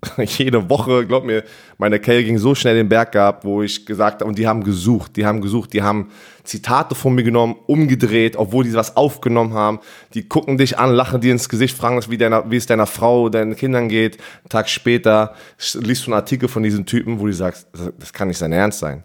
jede 0.18 0.70
Woche, 0.70 1.06
glaub 1.06 1.26
mir, 1.26 1.44
meine 1.78 2.00
Kelle 2.00 2.24
ging 2.24 2.38
so 2.38 2.56
schnell 2.56 2.76
den 2.76 2.88
Berg 2.88 3.12
gehabt, 3.12 3.44
wo 3.44 3.62
ich 3.62 3.86
gesagt 3.86 4.22
habe, 4.22 4.30
und 4.30 4.38
die 4.38 4.48
haben 4.48 4.64
gesucht, 4.64 5.16
die 5.18 5.26
haben 5.26 5.42
gesucht, 5.42 5.74
die 5.74 5.82
haben 5.82 6.10
Zitate 6.44 6.96
von 6.96 7.14
mir 7.14 7.24
genommen, 7.24 7.56
umgedreht, 7.68 8.38
obwohl 8.38 8.64
die 8.64 8.74
was 8.74 8.96
aufgenommen 8.96 9.54
haben. 9.54 9.80
Die 10.14 10.28
gucken 10.28 10.58
dich 10.58 10.80
an, 10.80 10.92
lachen 10.92 11.20
dir 11.20 11.32
ins 11.32 11.50
Gesicht, 11.50 11.76
fragen, 11.76 12.02
wie, 12.10 12.18
deiner, 12.18 12.50
wie 12.50 12.56
es 12.56 12.66
deiner 12.66 12.86
Frau, 12.86 13.30
deinen 13.30 13.56
Kindern 13.56 13.90
geht. 13.90 14.18
Einen 14.18 14.50
Tag 14.50 14.70
später 14.70 15.36
liest 15.74 16.08
du 16.08 16.12
einen 16.12 16.20
Artikel 16.20 16.48
von 16.48 16.64
diesen 16.64 16.86
Typen, 16.86 17.20
wo 17.20 17.28
du 17.28 17.34
sagst, 17.34 17.68
das 18.00 18.14
kann 18.14 18.30
nicht 18.30 18.38
sein 18.38 18.54
Ernst 18.54 18.80
sein. 18.80 19.04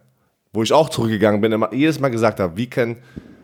Wo 0.52 0.62
ich 0.62 0.72
auch 0.72 0.88
zurückgegangen 0.88 1.40
bin, 1.40 1.50
immer 1.50 1.74
jedes 1.74 1.98
Mal 1.98 2.10
gesagt 2.10 2.38
habe, 2.38 2.56
wie 2.56 2.70
können 2.70 2.98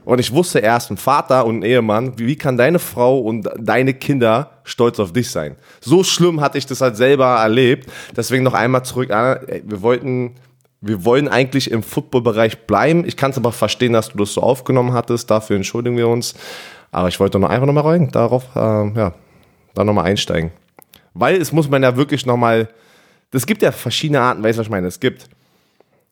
und 0.05 0.19
ich 0.19 0.33
wusste 0.33 0.61
erst, 0.61 0.91
ein 0.91 0.97
Vater 0.97 1.45
und 1.45 1.59
ein 1.59 1.63
Ehemann, 1.63 2.19
wie, 2.19 2.27
wie 2.27 2.37
kann 2.37 2.57
deine 2.57 2.79
Frau 2.79 3.19
und 3.19 3.49
deine 3.59 3.95
Kinder 3.95 4.51
stolz 4.65 4.99
auf 4.99 5.13
dich 5.13 5.31
sein? 5.31 5.57
So 5.81 6.05
schlimm 6.05 6.41
hatte 6.41 6.59
ich 6.59 6.67
das 6.67 6.81
halt 6.81 6.97
selber 6.97 7.37
erlebt. 7.37 7.91
Deswegen 8.17 8.45
noch 8.45 8.55
einmal 8.55 8.85
zurück. 8.85 9.11
Wir 9.11 9.83
wollten, 9.83 10.37
wir 10.81 11.05
wollen 11.05 11.29
eigentlich 11.29 11.71
im 11.71 11.83
Footballbereich 11.83 12.67
bleiben. 12.67 13.05
Ich 13.07 13.17
kann 13.17 13.31
es 13.31 13.37
aber 13.37 13.53
verstehen, 13.53 13.93
dass 13.93 14.09
du 14.11 14.19
das 14.19 14.33
so 14.33 14.43
aufgenommen 14.43 14.93
hattest. 14.93 15.31
Dafür 15.31 15.57
entschuldigen 15.57 15.97
wir 15.97 16.09
uns. 16.09 16.35
Aber 16.91 17.09
ich 17.09 17.21
wollte 17.21 17.39
noch 17.39 17.51
einfach 17.51 17.67
nochmal 17.67 17.85
rein, 17.85 18.11
darauf, 18.11 18.45
äh, 18.57 18.59
ja, 18.59 19.15
da 19.75 19.85
nochmal 19.85 20.07
einsteigen. 20.07 20.51
Weil 21.15 21.41
es 21.41 21.53
muss 21.53 21.69
man 21.69 21.83
ja 21.83 21.97
wirklich 21.97 22.27
nochmal, 22.27 22.69
es 23.33 23.47
gibt 23.47 23.63
ja 23.63 23.71
verschiedene 23.71 24.21
Arten, 24.21 24.43
weißt 24.43 24.59
du, 24.59 24.61
was 24.61 24.67
ich 24.67 24.71
meine? 24.71 24.87
Es 24.87 24.99
gibt 24.99 25.29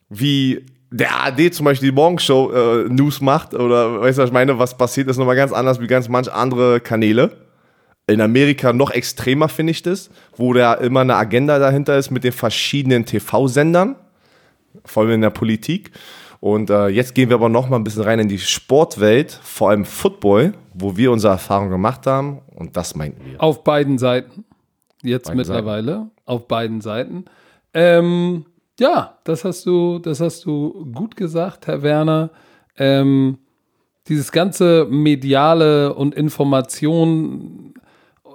wie 0.09 0.65
der 0.91 1.25
AD 1.25 1.51
zum 1.51 1.65
Beispiel 1.65 1.91
die 1.91 1.95
Morgenshow 1.95 2.51
äh, 2.53 2.89
News 2.89 3.21
macht 3.21 3.55
oder 3.55 4.01
weißt 4.01 4.19
du, 4.19 4.23
was 4.23 4.29
ich 4.29 4.33
meine, 4.35 4.59
was 4.59 4.77
passiert, 4.77 5.09
ist 5.09 5.19
nochmal 5.19 5.37
ganz 5.37 5.53
anders 5.53 5.81
wie 5.81 5.87
ganz 5.87 6.09
manche 6.09 6.33
andere 6.33 6.81
Kanäle. 6.81 7.31
In 8.07 8.23
Amerika 8.23 8.73
noch 8.73 8.91
extremer 8.91 9.51
finde 9.51 9.73
ich 9.73 9.83
das, 9.83 10.09
wo 10.35 10.55
da 10.55 10.75
immer 10.75 11.01
eine 11.01 11.17
Agenda 11.17 11.59
dahinter 11.59 11.99
ist 11.99 12.11
mit 12.11 12.25
den 12.25 12.33
verschiedenen 12.33 13.05
TV-Sendern, 13.05 13.97
vor 14.87 15.03
allem 15.03 15.13
in 15.13 15.21
der 15.21 15.31
Politik. 15.31 15.91
Und 16.41 16.71
äh, 16.71 16.89
jetzt 16.89 17.15
gehen 17.15 17.29
wir 17.29 17.37
aber 17.37 17.51
noch 17.51 17.69
mal 17.69 17.77
ein 17.77 17.85
bisschen 17.85 18.03
rein 18.03 18.19
in 18.21 18.29
die 18.29 18.39
Sportwelt, 18.39 19.33
vor 19.43 19.71
allem 19.71 19.85
Football, 19.85 20.55
wo 20.73 20.97
wir 20.97 21.13
unsere 21.13 21.33
Erfahrung 21.33 21.69
gemacht 21.69 22.07
haben. 22.07 22.41
Und 22.55 22.77
das 22.77 22.95
meinten 22.95 23.25
wir. 23.27 23.43
Auf 23.43 23.65
beiden 23.65 23.99
Seiten. 23.99 24.45
Jetzt 25.03 25.27
beiden 25.27 25.39
mittlerweile. 25.39 25.93
Seiten. 25.93 26.11
Auf 26.25 26.49
beiden 26.49 26.81
Seiten. 26.81 27.25
Ähm, 27.75 28.47
ja, 28.79 29.19
das 29.25 29.45
hast 29.45 29.67
du, 29.67 29.99
das 29.99 30.21
hast 30.21 30.45
du 30.45 30.87
gut 30.95 31.17
gesagt, 31.17 31.67
Herr 31.67 31.83
Werner. 31.83 32.31
Ähm, 32.77 33.39
dieses 34.09 34.33
ganze 34.33 34.87
mediale 34.89 35.95
und 35.95 36.15
Information 36.15 37.75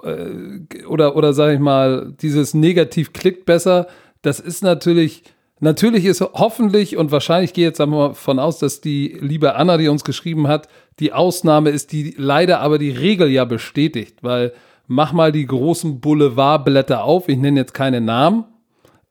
äh, 0.02 0.84
oder, 0.86 1.16
oder 1.16 1.32
sage 1.32 1.54
ich 1.54 1.60
mal, 1.60 2.14
dieses 2.20 2.54
negativ 2.54 3.12
klickt 3.12 3.46
besser, 3.46 3.88
das 4.22 4.40
ist 4.40 4.62
natürlich 4.62 5.22
natürlich 5.60 6.04
ist 6.04 6.20
hoffentlich 6.20 6.96
und 6.96 7.10
wahrscheinlich 7.10 7.52
gehe 7.52 7.66
jetzt 7.66 7.80
einmal 7.80 8.14
von 8.14 8.38
aus, 8.38 8.58
dass 8.58 8.80
die 8.80 9.16
liebe 9.20 9.54
Anna, 9.54 9.78
die 9.78 9.88
uns 9.88 10.04
geschrieben 10.04 10.46
hat, 10.46 10.68
die 11.00 11.12
Ausnahme 11.12 11.70
ist, 11.70 11.92
die 11.92 12.14
leider 12.16 12.60
aber 12.60 12.78
die 12.78 12.90
Regel 12.90 13.28
ja 13.30 13.44
bestätigt, 13.44 14.18
weil 14.22 14.52
mach 14.86 15.12
mal 15.12 15.32
die 15.32 15.46
großen 15.46 16.00
Boulevardblätter 16.00 17.02
auf, 17.02 17.28
ich 17.28 17.38
nenne 17.38 17.60
jetzt 17.60 17.74
keine 17.74 18.00
Namen. 18.00 18.44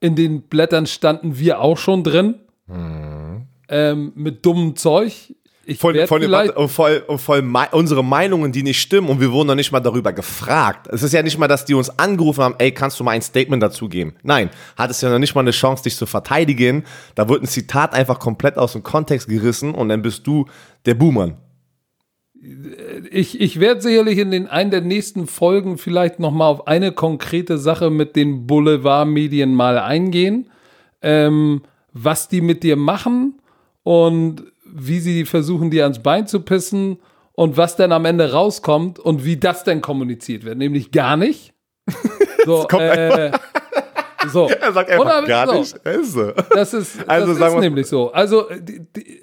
In 0.03 0.17
den 0.17 0.41
Blättern 0.41 0.85
standen 0.85 1.39
wir 1.39 1.61
auch 1.61 1.77
schon 1.77 2.03
drin. 2.03 2.35
Mhm. 2.67 3.47
Ähm, 3.69 4.11
mit 4.15 4.45
dummem 4.45 4.75
Zeug. 4.75 5.33
Ich 5.65 5.79
von 5.79 5.93
vielleicht 5.93 6.57
und 6.57 6.67
voll, 6.67 7.05
und 7.07 7.19
voll 7.19 7.41
mei 7.41 7.69
unsere 7.71 8.03
Meinungen, 8.03 8.51
die 8.51 8.63
nicht 8.63 8.81
stimmen 8.81 9.07
und 9.07 9.21
wir 9.21 9.31
wurden 9.31 9.47
noch 9.47 9.55
nicht 9.55 9.71
mal 9.71 9.79
darüber 9.79 10.11
gefragt. 10.11 10.87
Es 10.91 11.03
ist 11.03 11.13
ja 11.13 11.23
nicht 11.23 11.37
mal, 11.37 11.47
dass 11.47 11.63
die 11.63 11.73
uns 11.73 11.89
angerufen 11.99 12.43
haben, 12.43 12.55
ey, 12.57 12.73
kannst 12.73 12.99
du 12.99 13.05
mal 13.05 13.11
ein 13.11 13.21
Statement 13.21 13.63
dazu 13.63 13.87
geben? 13.87 14.13
Nein, 14.23 14.49
hattest 14.75 15.01
ja 15.03 15.09
noch 15.09 15.19
nicht 15.19 15.35
mal 15.35 15.41
eine 15.41 15.51
Chance, 15.51 15.83
dich 15.83 15.95
zu 15.95 16.05
verteidigen. 16.05 16.83
Da 17.15 17.29
wird 17.29 17.41
ein 17.41 17.47
Zitat 17.47 17.93
einfach 17.93 18.19
komplett 18.19 18.57
aus 18.57 18.73
dem 18.73 18.83
Kontext 18.83 19.29
gerissen 19.29 19.73
und 19.73 19.87
dann 19.87 20.01
bist 20.01 20.27
du 20.27 20.47
der 20.85 20.95
Buhmann. 20.95 21.37
Ich, 23.09 23.39
ich 23.39 23.59
werde 23.59 23.81
sicherlich 23.81 24.17
in 24.17 24.31
den 24.31 24.47
einen 24.47 24.71
der 24.71 24.81
nächsten 24.81 25.27
Folgen 25.27 25.77
vielleicht 25.77 26.19
noch 26.19 26.31
mal 26.31 26.47
auf 26.47 26.67
eine 26.67 26.91
konkrete 26.91 27.57
Sache 27.57 27.89
mit 27.89 28.15
den 28.17 28.47
Boulevardmedien 28.47 29.53
mal 29.53 29.77
eingehen, 29.77 30.49
ähm, 31.01 31.61
was 31.93 32.27
die 32.27 32.41
mit 32.41 32.63
dir 32.63 32.75
machen 32.75 33.39
und 33.83 34.43
wie 34.65 34.99
sie 34.99 35.25
versuchen, 35.25 35.71
dir 35.71 35.83
ans 35.83 36.03
Bein 36.03 36.27
zu 36.27 36.41
pissen 36.41 36.97
und 37.31 37.55
was 37.55 37.75
dann 37.77 37.91
am 37.91 38.05
Ende 38.05 38.33
rauskommt 38.33 38.99
und 38.99 39.23
wie 39.23 39.37
das 39.37 39.63
denn 39.63 39.81
kommuniziert 39.81 40.43
wird. 40.43 40.57
Nämlich 40.57 40.91
gar 40.91 41.17
nicht. 41.17 41.53
So, 42.45 42.67
äh, 42.67 43.31
so. 44.27 44.49
Er 44.61 44.73
sagt 44.73 44.89
einfach 44.89 45.25
gar 45.25 45.47
so. 45.47 45.59
nicht. 45.59 45.79
Das 45.83 46.73
ist, 46.73 46.97
also, 47.07 47.33
das 47.33 47.53
ist 47.53 47.59
nämlich 47.59 47.87
so. 47.87 48.11
Also 48.11 48.47
die, 48.49 48.85
die, 48.93 49.19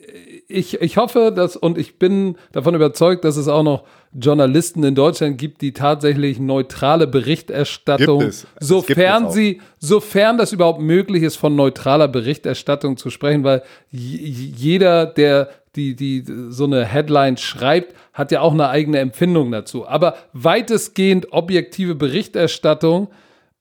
ich, 0.51 0.81
ich 0.81 0.97
hoffe, 0.97 1.33
dass 1.35 1.57
und 1.57 1.79
ich 1.79 1.99
bin 1.99 2.37
davon 2.53 2.75
überzeugt, 2.75 3.25
dass 3.25 3.37
es 3.37 3.49
auch 3.49 3.63
noch 3.63 3.85
Journalisten 4.13 4.83
in 4.83 4.95
Deutschland 4.95 5.39
gibt, 5.39 5.63
die 5.63 5.73
tatsächlich 5.73 6.41
neutrale 6.41 7.07
Berichterstattung, 7.07 8.21
gibt 8.21 8.33
es. 8.33 8.47
sofern 8.59 9.27
es 9.27 9.35
sie, 9.35 9.61
sofern 9.79 10.37
das 10.39 10.53
überhaupt 10.53 10.81
möglich 10.81 11.23
ist, 11.23 11.37
von 11.37 11.55
neutraler 11.55 12.09
Berichterstattung 12.09 12.97
zu 12.97 13.11
sprechen, 13.11 13.45
weil 13.45 13.63
jeder, 13.91 15.07
der 15.07 15.49
die, 15.77 15.95
die 15.95 16.25
so 16.49 16.65
eine 16.65 16.85
Headline 16.85 17.37
schreibt, 17.37 17.95
hat 18.13 18.33
ja 18.33 18.41
auch 18.41 18.53
eine 18.53 18.69
eigene 18.69 18.99
Empfindung 18.99 19.53
dazu. 19.53 19.87
Aber 19.87 20.17
weitestgehend 20.33 21.33
objektive 21.33 21.95
Berichterstattung 21.95 23.09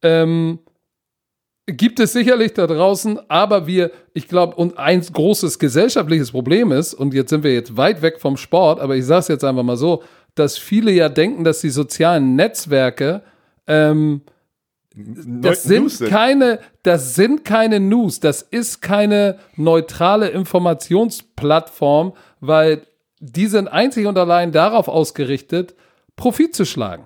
ähm, 0.01 0.59
gibt 1.71 1.99
es 1.99 2.13
sicherlich 2.13 2.53
da 2.53 2.67
draußen, 2.67 3.19
aber 3.29 3.67
wir, 3.67 3.91
ich 4.13 4.27
glaube, 4.27 4.55
und 4.55 4.77
ein 4.77 5.01
großes 5.01 5.59
gesellschaftliches 5.59 6.31
Problem 6.31 6.71
ist, 6.71 6.93
und 6.93 7.13
jetzt 7.13 7.29
sind 7.29 7.43
wir 7.43 7.53
jetzt 7.53 7.77
weit 7.77 8.01
weg 8.01 8.19
vom 8.19 8.37
Sport, 8.37 8.79
aber 8.79 8.95
ich 8.95 9.05
sage 9.05 9.19
es 9.19 9.27
jetzt 9.27 9.43
einfach 9.43 9.63
mal 9.63 9.77
so, 9.77 10.03
dass 10.35 10.57
viele 10.57 10.91
ja 10.91 11.09
denken, 11.09 11.43
dass 11.43 11.61
die 11.61 11.69
sozialen 11.69 12.35
Netzwerke 12.35 13.23
ähm, 13.67 14.21
das 14.95 15.63
sind 15.63 15.99
keine, 16.07 16.59
das 16.83 17.15
sind 17.15 17.45
keine 17.45 17.79
News, 17.79 18.19
das 18.19 18.41
ist 18.41 18.81
keine 18.81 19.37
neutrale 19.55 20.29
Informationsplattform, 20.29 22.13
weil 22.39 22.81
die 23.19 23.47
sind 23.47 23.67
einzig 23.67 24.07
und 24.07 24.17
allein 24.17 24.51
darauf 24.51 24.87
ausgerichtet, 24.87 25.75
Profit 26.15 26.55
zu 26.55 26.65
schlagen. 26.65 27.05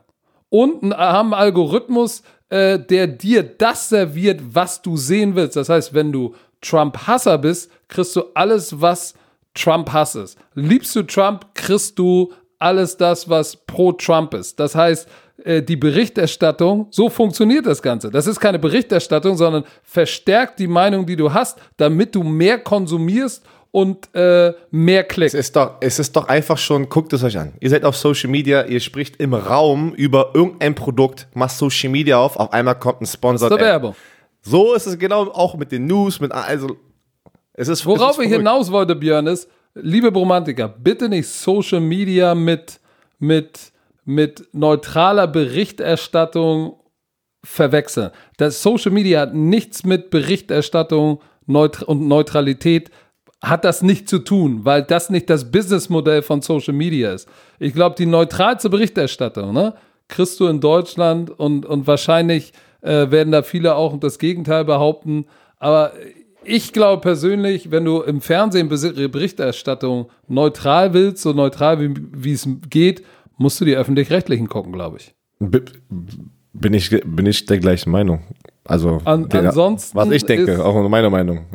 Und 0.49 0.95
haben 0.95 1.33
einen 1.33 1.41
Algorithmus, 1.41 2.23
äh, 2.53 2.77
der 2.77 3.07
dir 3.07 3.41
das 3.41 3.89
serviert, 3.89 4.39
was 4.53 4.79
du 4.83 4.95
sehen 4.95 5.35
willst. 5.35 5.55
Das 5.55 5.69
heißt, 5.69 5.95
wenn 5.95 6.11
du 6.11 6.35
Trump-Hasser 6.61 7.39
bist, 7.39 7.71
kriegst 7.87 8.15
du 8.15 8.25
alles, 8.35 8.79
was 8.79 9.15
Trump-Hass 9.55 10.13
ist. 10.13 10.37
Liebst 10.53 10.95
du 10.95 11.01
Trump, 11.01 11.47
kriegst 11.55 11.97
du 11.97 12.31
alles 12.59 12.95
das, 12.95 13.27
was 13.27 13.55
pro 13.55 13.91
Trump 13.93 14.35
ist. 14.35 14.59
Das 14.59 14.75
heißt, 14.75 15.09
äh, 15.43 15.63
die 15.63 15.75
Berichterstattung, 15.75 16.85
so 16.91 17.09
funktioniert 17.09 17.65
das 17.65 17.81
Ganze. 17.81 18.11
Das 18.11 18.27
ist 18.27 18.39
keine 18.39 18.59
Berichterstattung, 18.59 19.35
sondern 19.35 19.63
verstärkt 19.81 20.59
die 20.59 20.67
Meinung, 20.67 21.07
die 21.07 21.15
du 21.15 21.33
hast, 21.33 21.57
damit 21.77 22.13
du 22.13 22.21
mehr 22.21 22.59
konsumierst 22.59 23.43
und 23.73 24.13
äh, 24.13 24.53
mehr 24.69 25.03
Klicks. 25.03 25.33
Es 25.33 25.47
ist, 25.47 25.55
doch, 25.55 25.77
es 25.79 25.97
ist 25.97 26.15
doch 26.15 26.27
einfach 26.27 26.59
schon, 26.59 26.89
guckt 26.89 27.11
es 27.11 27.23
euch 27.23 27.39
an. 27.39 27.53
Ihr 27.59 27.71
seid 27.71 27.85
auf 27.85 27.97
Social 27.97 28.29
Media, 28.29 28.65
ihr 28.65 28.79
spricht 28.79 29.15
im 29.15 29.33
Raum 29.33 29.95
über 29.95 30.29
irgendein 30.35 30.75
Produkt, 30.75 31.27
macht 31.33 31.57
Social 31.57 31.89
Media 31.89 32.19
auf, 32.19 32.37
auf 32.37 32.53
einmal 32.53 32.77
kommt 32.77 33.01
ein 33.01 33.07
Sponsor. 33.07 33.49
Das 33.49 33.57
ist 33.57 33.65
Werbung. 33.65 33.95
So 34.43 34.75
ist 34.75 34.85
es 34.85 34.99
genau 34.99 35.23
auch 35.31 35.55
mit 35.55 35.71
den 35.71 35.87
News, 35.87 36.19
mit 36.19 36.31
also 36.31 36.77
es 37.53 37.67
ist 37.67 37.83
Worauf 37.83 38.19
es 38.19 38.25
ist 38.25 38.31
ich 38.31 38.37
hinaus 38.37 38.71
wollte, 38.71 38.95
Björn, 38.95 39.25
ist, 39.25 39.49
liebe 39.73 40.11
Bromantiker, 40.11 40.67
bitte 40.67 41.09
nicht 41.09 41.27
Social 41.27 41.79
Media 41.79 42.35
mit, 42.35 42.79
mit, 43.17 43.71
mit 44.05 44.49
neutraler 44.51 45.25
Berichterstattung 45.25 46.79
verwechseln. 47.43 48.11
Das 48.37 48.61
Social 48.61 48.91
Media 48.91 49.21
hat 49.21 49.33
nichts 49.33 49.83
mit 49.83 50.11
Berichterstattung 50.11 51.21
und 51.47 52.07
Neutralität 52.07 52.91
hat 53.43 53.65
das 53.65 53.81
nicht 53.81 54.07
zu 54.07 54.19
tun, 54.19 54.61
weil 54.63 54.83
das 54.83 55.09
nicht 55.09 55.29
das 55.29 55.51
Businessmodell 55.51 56.21
von 56.21 56.41
Social 56.41 56.73
Media 56.73 57.13
ist. 57.13 57.27
Ich 57.59 57.73
glaube, 57.73 57.95
die 57.97 58.05
neutralste 58.05 58.69
Berichterstattung, 58.69 59.53
ne, 59.53 59.73
kriegst 60.07 60.39
du 60.39 60.47
in 60.47 60.61
Deutschland 60.61 61.29
und, 61.29 61.65
und 61.65 61.85
wahrscheinlich 61.85 62.53
äh, 62.81 63.11
werden 63.11 63.31
da 63.31 63.43
viele 63.43 63.75
auch 63.75 63.99
das 63.99 64.17
Gegenteil 64.17 64.63
behaupten. 64.63 65.25
Aber 65.59 65.91
ich 66.45 66.71
glaube 66.71 67.01
persönlich, 67.01 67.69
wenn 67.69 67.83
du 67.83 68.01
im 68.01 68.21
Fernsehen 68.21 68.69
Berichterstattung 68.69 70.09
neutral 70.27 70.93
willst, 70.93 71.21
so 71.21 71.33
neutral 71.33 71.81
wie, 71.81 71.93
wie 72.13 72.31
es 72.31 72.47
geht, 72.69 73.03
musst 73.37 73.59
du 73.59 73.65
die 73.65 73.75
öffentlich-rechtlichen 73.75 74.47
gucken, 74.47 74.71
glaube 74.71 74.97
ich. 74.97 75.13
Bin 75.39 76.73
ich, 76.73 76.89
bin 76.89 77.25
ich 77.25 77.45
der 77.45 77.59
gleichen 77.59 77.91
Meinung. 77.91 78.23
Also, 78.65 78.99
An, 79.03 79.27
der, 79.27 79.47
ansonsten 79.47 79.97
was 79.97 80.09
ich 80.11 80.25
denke, 80.25 80.53
ist, 80.53 80.59
auch 80.59 80.87
meine 80.87 81.09
Meinung. 81.09 81.45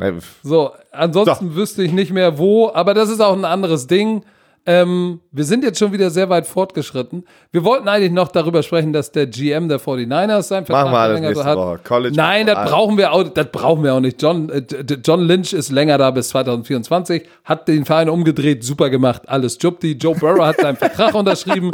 So, 0.43 0.71
ansonsten 0.91 1.49
so. 1.49 1.55
wüsste 1.55 1.83
ich 1.83 1.91
nicht 1.91 2.11
mehr 2.11 2.37
wo, 2.37 2.69
aber 2.71 2.93
das 2.93 3.09
ist 3.09 3.19
auch 3.19 3.33
ein 3.33 3.45
anderes 3.45 3.87
Ding. 3.87 4.23
Ähm, 4.65 5.21
wir 5.31 5.45
sind 5.45 5.63
jetzt 5.63 5.79
schon 5.79 5.91
wieder 5.91 6.09
sehr 6.09 6.29
weit 6.29 6.45
fortgeschritten. 6.45 7.25
Wir 7.51 7.63
wollten 7.63 7.87
eigentlich 7.87 8.11
noch 8.11 8.27
darüber 8.27 8.61
sprechen, 8.61 8.93
dass 8.93 9.11
der 9.11 9.27
GM 9.27 9.67
der 9.67 9.79
49ers 9.79 10.43
sein 10.43 10.65
Vertrag 10.65 10.91
Machen 10.91 11.23
wir 11.23 11.43
hat. 11.43 11.57
Woche. 11.57 11.79
College 11.83 12.15
Nein, 12.15 12.45
das 12.45 12.69
brauchen 12.69 12.97
wir 12.97 13.11
auch, 13.11 13.23
das 13.23 13.47
brauchen 13.51 13.83
wir 13.83 13.93
auch 13.93 13.99
nicht. 13.99 14.21
John, 14.21 14.49
äh, 14.49 14.63
John 15.03 15.21
Lynch 15.21 15.53
ist 15.53 15.71
länger 15.71 15.97
da 15.97 16.11
bis 16.11 16.29
2024, 16.29 17.23
hat 17.45 17.67
den 17.67 17.85
Verein 17.85 18.09
umgedreht, 18.09 18.63
super 18.63 18.89
gemacht, 18.89 19.23
alles 19.27 19.57
Jupti. 19.61 19.93
Joe 19.93 20.15
Burrow 20.15 20.45
hat 20.45 20.59
seinen 20.59 20.77
Vertrag 20.77 21.13
unterschrieben, 21.15 21.71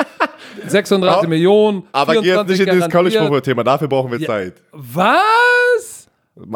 36 0.67 1.23
ja, 1.23 1.27
Millionen. 1.27 1.83
Aber 1.91 2.13
geh 2.21 2.27
jetzt 2.29 2.47
nicht 2.47 2.59
in 2.59 2.69
dieses 2.69 2.89
College 2.89 3.17
Football 3.17 3.41
Thema, 3.41 3.63
dafür 3.63 3.87
brauchen 3.87 4.11
wir 4.11 4.19
ja. 4.19 4.27
Zeit. 4.27 4.53
Was? 4.71 5.94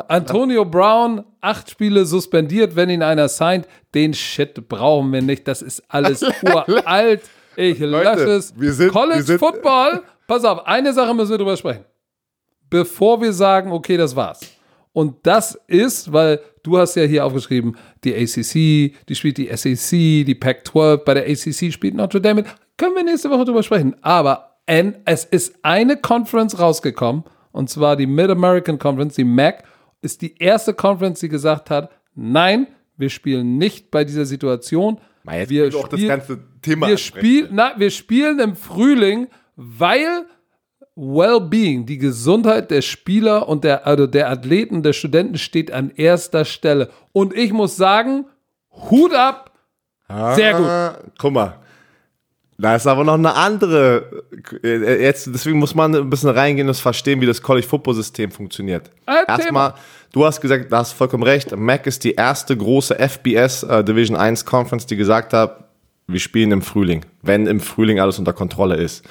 Antonio 0.07 0.65
Brown, 0.65 1.23
acht 1.39 1.69
Spiele 1.69 2.06
suspendiert, 2.06 2.76
wenn 2.76 2.89
ihn 2.89 3.01
einer 3.01 3.30
signed. 3.30 3.68
Den 3.93 4.14
Shit 4.14 4.68
brauchen 4.68 5.11
wir 5.14 5.22
nicht. 5.22 5.47
Das 5.47 5.61
ist 5.61 5.84
alles 5.88 6.22
uralt. 6.43 7.22
Ich 7.56 7.80
lösche 7.80 8.31
es. 8.31 8.53
Sind, 8.57 8.91
College 8.91 9.23
sind 9.23 9.39
Football. 9.39 10.03
Pass 10.27 10.43
auf, 10.43 10.68
eine 10.68 10.93
Sache 10.93 11.14
müssen 11.14 11.31
wir 11.31 11.38
drüber 11.38 11.57
sprechen. 11.57 11.85
Bevor 12.69 13.22
wir 13.22 13.34
sagen, 13.34 13.72
okay, 13.72 13.97
das 13.97 14.15
war's. 14.15 14.41
Und 14.91 15.15
das 15.23 15.60
ist, 15.68 16.11
weil 16.11 16.39
du 16.61 16.77
hast 16.77 16.95
ja 16.95 17.03
hier 17.03 17.26
aufgeschrieben, 17.26 17.77
die 18.03 18.14
ACC, 18.14 18.95
die 19.07 19.15
spielt 19.15 19.38
die 19.38 19.49
SEC, 19.56 20.26
die 20.26 20.35
Pac-12, 20.35 20.97
bei 20.97 21.14
der 21.14 21.23
ACC 21.23 21.72
spielt 21.72 21.95
Notre 21.95 22.22
Dame. 22.22 22.43
Können 22.77 22.95
wir 22.95 23.03
nächste 23.03 23.30
Woche 23.30 23.45
drüber 23.45 23.64
sprechen. 23.64 23.95
Aber 24.01 24.60
es 25.06 25.26
ist 25.26 25.56
eine 25.64 25.97
Conference 25.97 26.60
rausgekommen 26.60 27.23
und 27.52 27.70
zwar 27.70 27.96
die 27.96 28.08
Mid-American 28.08 28.80
Conference, 28.80 29.16
die 29.16 29.24
MAC, 29.24 29.64
ist 30.02 30.22
die 30.22 30.38
erste 30.38 30.74
Conference, 30.74 31.20
die 31.20 31.30
gesagt 31.30 31.70
hat, 31.70 31.92
nein, 32.16 32.68
wir 32.98 33.10
spielen 33.10 33.58
nicht 33.58 33.92
bei 33.92 34.04
dieser 34.04 34.26
Situation. 34.26 35.00
jetzt 35.26 35.50
wir 35.50 35.72
spielen, 35.72 35.84
auch 35.84 35.88
das 35.88 36.08
ganze 36.08 36.40
Thema 36.62 36.88
wir, 36.88 36.98
spiel, 36.98 37.50
na, 37.52 37.74
wir 37.78 37.92
spielen 37.92 38.40
im 38.40 38.56
Frühling, 38.56 39.28
weil 39.56 40.26
Well-being, 40.96 41.86
die 41.86 41.98
Gesundheit 41.98 42.72
der 42.72 42.82
Spieler 42.82 43.48
und 43.48 43.64
der, 43.64 43.88
also 43.88 44.06
der 44.06 44.30
Athleten, 44.30 44.84
der 44.84 44.92
Studenten 44.92 45.38
steht 45.38 45.72
an 45.72 45.92
erster 45.96 46.44
Stelle. 46.44 46.90
Und 47.14 47.34
ich 47.34 47.54
muss 47.54 47.78
sagen, 47.78 48.26
Hut 48.70 49.14
ab, 49.14 49.52
sehr 50.36 50.54
gut. 50.54 50.66
Ah, 50.66 50.98
guck 51.18 51.34
mal, 51.34 51.60
da 52.60 52.76
ist 52.76 52.86
aber 52.86 53.06
noch 53.06 53.14
eine 53.14 53.34
andere. 53.36 54.23
Äh, 54.64 55.02
jetzt, 55.02 55.27
deswegen 55.34 55.60
muss 55.60 55.73
man 55.76 55.95
ein 55.95 56.10
bisschen 56.10 56.30
reingehen 56.30 56.68
und 56.68 56.76
verstehen, 56.76 57.22
wie 57.22 57.26
das 57.26 57.41
College 57.41 57.65
Football 57.65 57.95
System 57.95 58.31
funktioniert. 58.31 58.91
Erstmal, 59.27 59.76
du 60.11 60.26
hast 60.26 60.41
gesagt, 60.41 60.69
du 60.69 60.76
hast 60.76 60.91
vollkommen 60.91 61.23
recht. 61.23 61.56
Mac 61.56 61.88
ist 61.88 62.03
die 62.03 62.15
erste 62.15 62.56
große 62.57 62.95
FBS 62.99 63.64
äh, 63.64 63.84
Division 63.84 64.18
1 64.18 64.45
Conference, 64.45 64.86
die 64.86 64.98
gesagt 64.98 65.31
hat, 65.31 65.69
wir 66.07 66.19
spielen 66.19 66.52
im 66.52 66.61
Frühling, 66.61 67.06
wenn 67.22 67.48
im 67.48 67.61
Frühling 67.61 67.99
alles 67.99 68.19
unter 68.19 68.34
Kontrolle 68.34 68.76
ist. 68.76 69.06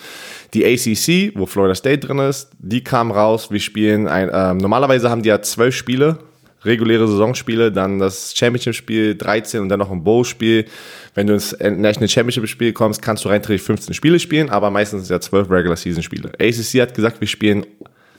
Die 0.53 0.67
ACC, 0.67 1.33
wo 1.39 1.47
Florida 1.47 1.75
State 1.75 2.07
drin 2.07 2.19
ist, 2.19 2.51
die 2.59 2.85
kam 2.85 3.11
raus, 3.11 3.51
wir 3.51 3.61
spielen 3.61 4.09
ein, 4.09 4.29
äh, 4.29 4.55
normalerweise 4.55 5.09
haben 5.09 5.23
die 5.23 5.29
ja 5.29 5.41
zwölf 5.41 5.75
Spiele 5.75 6.19
reguläre 6.65 7.07
Saisonspiele, 7.07 7.71
dann 7.71 7.99
das 7.99 8.35
Championship-Spiel 8.37 9.15
13 9.15 9.61
und 9.61 9.69
dann 9.69 9.79
noch 9.79 9.91
ein 9.91 10.03
Bowl-Spiel. 10.03 10.67
Wenn 11.15 11.27
du 11.27 11.35
ins 11.35 11.53
National 11.53 12.09
Championship-Spiel 12.09 12.73
kommst, 12.73 13.03
kannst 13.03 13.25
du 13.25 13.29
rein 13.29 13.43
15 13.43 13.95
Spiele 13.95 14.19
spielen, 14.19 14.51
aber 14.51 14.71
meistens 14.71 15.07
sind 15.07 15.15
ja 15.15 15.21
12 15.21 15.51
Regular-Season-Spiele. 15.51 16.33
ACC 16.41 16.81
hat 16.81 16.95
gesagt, 16.95 17.21
wir 17.21 17.29
spielen 17.29 17.65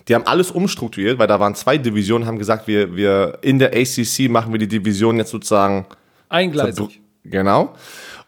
die 0.09 0.15
haben 0.15 0.25
alles 0.25 0.49
umstrukturiert, 0.49 1.19
weil 1.19 1.27
da 1.27 1.39
waren 1.39 1.53
zwei 1.53 1.77
Divisionen, 1.77 2.27
haben 2.27 2.39
gesagt, 2.39 2.67
wir, 2.67 2.95
wir 2.95 3.37
in 3.41 3.59
der 3.59 3.73
ACC 3.73 4.27
machen 4.27 4.51
wir 4.51 4.57
die 4.57 4.67
Division 4.67 5.17
jetzt 5.17 5.29
sozusagen 5.29 5.85
eingleisig. 6.29 6.99
Genau. 7.23 7.75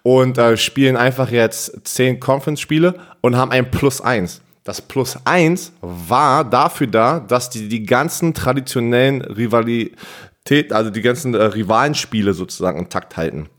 Und 0.04 0.38
äh, 0.38 0.58
spielen 0.58 0.96
einfach 0.96 1.32
jetzt 1.32 1.88
zehn 1.88 2.20
Conference-Spiele 2.20 3.00
und 3.22 3.36
haben 3.36 3.52
ein 3.52 3.72
Plus 3.72 4.00
eins. 4.00 4.42
Das 4.72 4.82
Plus 4.82 5.18
eins 5.26 5.74
war 5.82 6.50
dafür 6.50 6.88
da, 6.88 7.20
dass 7.20 7.50
die 7.50 7.68
die 7.68 7.84
ganzen 7.84 8.34
traditionellen 8.34 9.20
Rivalitäten, 9.20 10.72
also 10.72 10.90
die 10.90 11.02
ganzen 11.02 11.34
äh, 11.34 11.44
Rivalenspiele 11.44 12.34
sozusagen 12.34 12.80
intakt 12.80 13.18
halten. 13.18 13.50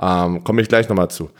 Ähm, 0.00 0.42
Komme 0.42 0.60
ich 0.60 0.66
gleich 0.66 0.88
nochmal 0.88 1.10
zu. 1.12 1.30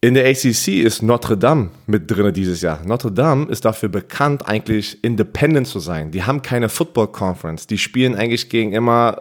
In 0.00 0.14
der 0.14 0.24
ACC 0.28 0.68
ist 0.68 1.02
Notre 1.02 1.36
Dame 1.36 1.70
mit 1.88 2.08
drin 2.08 2.32
dieses 2.32 2.60
Jahr. 2.60 2.80
Notre 2.86 3.10
Dame 3.10 3.46
ist 3.46 3.64
dafür 3.64 3.88
bekannt, 3.88 4.46
eigentlich 4.46 5.02
independent 5.02 5.66
zu 5.66 5.80
sein. 5.80 6.12
Die 6.12 6.22
haben 6.22 6.40
keine 6.40 6.68
Football 6.68 7.08
Conference. 7.08 7.66
Die 7.66 7.76
spielen 7.76 8.14
eigentlich 8.14 8.48
gegen 8.48 8.72
immer 8.72 9.20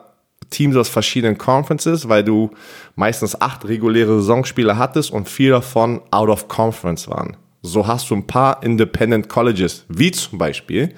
Teams 0.51 0.75
aus 0.75 0.89
verschiedenen 0.89 1.39
Conferences, 1.39 2.07
weil 2.07 2.23
du 2.23 2.51
meistens 2.93 3.41
acht 3.41 3.67
reguläre 3.67 4.19
Saisonspiele 4.19 4.77
hattest 4.77 5.09
und 5.09 5.27
vier 5.27 5.53
davon 5.53 6.01
out 6.11 6.29
of 6.29 6.47
conference 6.47 7.07
waren. 7.07 7.35
So 7.67 7.85
hast 7.85 8.09
du 8.09 8.15
ein 8.15 8.25
paar 8.25 8.63
Independent 8.63 9.27
Colleges, 9.27 9.85
wie 9.89 10.11
zum 10.11 10.37
Beispiel 10.37 10.93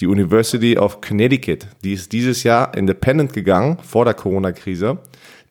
die 0.00 0.06
University 0.06 0.76
of 0.76 1.00
Connecticut. 1.00 1.68
Die 1.84 1.92
ist 1.92 2.12
dieses 2.12 2.42
Jahr 2.42 2.76
independent 2.76 3.32
gegangen 3.32 3.78
vor 3.82 4.04
der 4.04 4.14
Corona-Krise. 4.14 4.98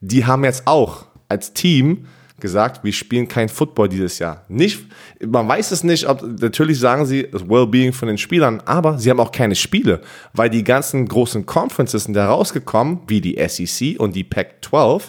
Die 0.01 0.25
haben 0.25 0.43
jetzt 0.43 0.67
auch 0.67 1.05
als 1.29 1.53
Team 1.53 2.05
gesagt, 2.39 2.83
wir 2.83 2.91
spielen 2.91 3.29
kein 3.29 3.47
Football 3.47 3.87
dieses 3.87 4.19
Jahr. 4.19 4.43
Nicht, 4.49 4.85
man 5.25 5.47
weiß 5.47 5.71
es 5.71 5.83
nicht, 5.85 6.05
ob, 6.07 6.21
natürlich 6.21 6.79
sagen 6.79 7.05
sie 7.05 7.27
das 7.31 7.47
Wellbeing 7.47 7.93
von 7.93 8.09
den 8.09 8.17
Spielern, 8.17 8.61
aber 8.65 8.99
sie 8.99 9.09
haben 9.09 9.21
auch 9.21 9.31
keine 9.31 9.55
Spiele, 9.55 10.01
weil 10.33 10.49
die 10.49 10.65
ganzen 10.65 11.07
großen 11.07 11.45
Conferences 11.45 12.03
sind 12.03 12.13
da 12.13 12.27
rausgekommen, 12.27 12.99
wie 13.07 13.21
die 13.21 13.37
SEC 13.47 13.99
und 13.99 14.15
die 14.15 14.25
Pac-12, 14.25 15.03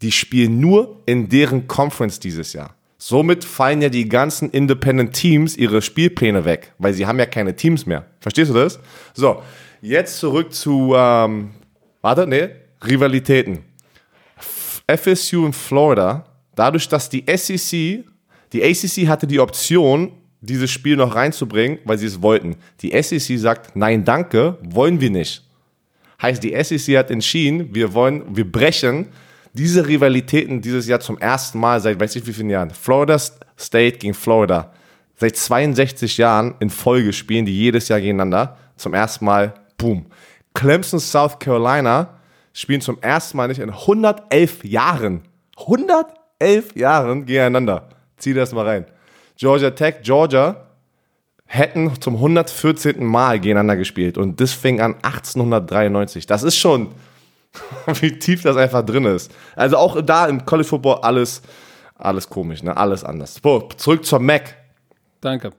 die 0.00 0.12
spielen 0.12 0.58
nur 0.58 1.02
in 1.04 1.28
deren 1.28 1.68
Conference 1.68 2.18
dieses 2.20 2.54
Jahr. 2.54 2.75
Somit 2.98 3.44
fallen 3.44 3.82
ja 3.82 3.88
die 3.88 4.08
ganzen 4.08 4.50
Independent 4.50 5.12
Teams 5.12 5.56
ihre 5.56 5.82
Spielpläne 5.82 6.44
weg, 6.44 6.72
weil 6.78 6.94
sie 6.94 7.06
haben 7.06 7.18
ja 7.18 7.26
keine 7.26 7.54
Teams 7.54 7.84
mehr. 7.86 8.06
Verstehst 8.20 8.50
du 8.50 8.54
das? 8.54 8.80
So, 9.14 9.42
jetzt 9.82 10.18
zurück 10.18 10.54
zu, 10.54 10.94
ähm, 10.96 11.50
warte, 12.00 12.26
nee, 12.26 12.48
Rivalitäten. 12.82 13.64
FSU 14.88 15.46
in 15.46 15.52
Florida 15.52 16.24
dadurch, 16.56 16.88
dass 16.88 17.08
die 17.08 17.24
SEC, 17.28 18.04
die 18.52 18.64
ACC 18.64 19.06
hatte 19.06 19.28
die 19.28 19.38
Option, 19.38 20.12
dieses 20.40 20.70
Spiel 20.70 20.96
noch 20.96 21.14
reinzubringen, 21.14 21.78
weil 21.84 21.98
sie 21.98 22.06
es 22.06 22.20
wollten. 22.20 22.56
Die 22.80 22.90
SEC 23.00 23.38
sagt, 23.38 23.76
nein, 23.76 24.04
danke, 24.04 24.58
wollen 24.62 25.00
wir 25.00 25.10
nicht. 25.10 25.44
Heißt, 26.20 26.42
die 26.42 26.54
SEC 26.62 26.96
hat 26.96 27.10
entschieden, 27.10 27.74
wir 27.74 27.94
wollen, 27.94 28.24
wir 28.34 28.50
brechen 28.50 29.08
diese 29.56 29.88
Rivalitäten 29.88 30.60
dieses 30.60 30.86
Jahr 30.86 31.00
zum 31.00 31.18
ersten 31.18 31.58
Mal 31.58 31.80
seit 31.80 31.98
weiß 31.98 32.16
ich 32.16 32.26
wie 32.26 32.32
vielen 32.32 32.50
Jahren. 32.50 32.70
Florida 32.70 33.18
State 33.58 33.98
gegen 33.98 34.14
Florida. 34.14 34.72
Seit 35.16 35.36
62 35.36 36.18
Jahren 36.18 36.54
in 36.60 36.70
Folge 36.70 37.12
spielen 37.12 37.46
die 37.46 37.56
jedes 37.56 37.88
Jahr 37.88 38.00
gegeneinander. 38.00 38.56
Zum 38.76 38.94
ersten 38.94 39.24
Mal, 39.24 39.54
boom. 39.78 40.06
Clemson, 40.54 41.00
South 41.00 41.38
Carolina 41.38 42.18
spielen 42.52 42.80
zum 42.80 42.98
ersten 43.00 43.36
Mal 43.36 43.48
nicht 43.48 43.60
in 43.60 43.70
111 43.70 44.64
Jahren. 44.64 45.22
111 45.58 46.16
elf 46.38 46.76
Jahren 46.76 47.26
gegeneinander. 47.26 47.88
Zieh 48.16 48.34
das 48.34 48.52
mal 48.52 48.66
rein. 48.66 48.86
Georgia 49.36 49.70
Tech, 49.70 49.96
Georgia 50.02 50.66
hätten 51.46 51.90
zum 52.00 52.16
114. 52.16 53.04
Mal 53.04 53.38
gegeneinander 53.38 53.76
gespielt 53.76 54.18
und 54.18 54.40
das 54.40 54.52
fing 54.52 54.80
an 54.80 54.94
1893. 54.94 56.26
Das 56.26 56.42
ist 56.42 56.56
schon, 56.56 56.88
wie 58.00 58.18
tief 58.18 58.42
das 58.42 58.56
einfach 58.56 58.84
drin 58.84 59.04
ist. 59.04 59.32
Also 59.54 59.76
auch 59.76 60.00
da 60.02 60.26
im 60.26 60.44
College 60.44 60.68
Football 60.68 60.98
alles, 61.02 61.42
alles 61.94 62.28
komisch, 62.28 62.62
ne? 62.62 62.76
alles 62.76 63.04
anders. 63.04 63.40
So, 63.42 63.68
zurück 63.76 64.04
zur 64.04 64.20
Mac. 64.20 64.54
Danke. 65.20 65.52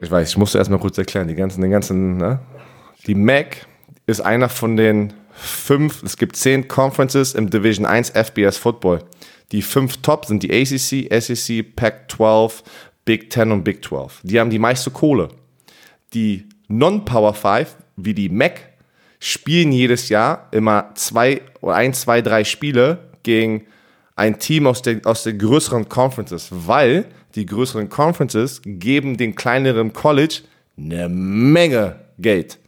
Ich 0.00 0.10
weiß, 0.10 0.30
ich 0.30 0.36
musste 0.36 0.58
erstmal 0.58 0.80
kurz 0.80 0.98
erklären, 0.98 1.28
die 1.28 1.34
ganzen, 1.34 1.60
den 1.60 1.70
ganzen, 1.70 2.16
ne? 2.16 2.40
Die 3.06 3.14
Mac 3.14 3.66
ist 4.06 4.20
einer 4.20 4.48
von 4.48 4.76
den 4.76 5.12
fünf, 5.32 6.02
es 6.02 6.16
gibt 6.16 6.36
zehn 6.36 6.68
Conferences 6.68 7.34
im 7.34 7.50
Division 7.50 7.86
1 7.86 8.10
FBS 8.10 8.58
Football. 8.58 9.04
Die 9.52 9.62
fünf 9.62 9.98
Top 9.98 10.26
sind 10.26 10.42
die 10.42 10.52
ACC, 10.52 11.08
SEC, 11.22 11.76
Pac-12, 11.76 12.62
Big 13.04 13.30
Ten 13.30 13.52
und 13.52 13.64
Big 13.64 13.84
12. 13.84 14.20
Die 14.22 14.40
haben 14.40 14.50
die 14.50 14.58
meiste 14.58 14.90
Kohle. 14.90 15.28
Die 16.14 16.48
Non-Power 16.68 17.34
5, 17.34 17.76
wie 17.96 18.14
die 18.14 18.28
MAC, 18.28 18.71
spielen 19.24 19.70
jedes 19.70 20.08
Jahr 20.08 20.48
immer 20.50 20.90
zwei 20.96 21.42
oder 21.60 21.76
ein, 21.76 21.94
zwei, 21.94 22.22
drei 22.22 22.42
Spiele 22.42 22.98
gegen 23.22 23.66
ein 24.16 24.40
Team 24.40 24.66
aus 24.66 24.82
den, 24.82 25.04
aus 25.04 25.22
den 25.22 25.38
größeren 25.38 25.88
Conferences, 25.88 26.48
weil 26.50 27.04
die 27.36 27.46
größeren 27.46 27.88
Conferences 27.88 28.60
geben 28.64 29.16
den 29.16 29.36
kleineren 29.36 29.92
College 29.92 30.40
eine 30.76 31.08
Menge 31.08 32.00
Geld. 32.18 32.58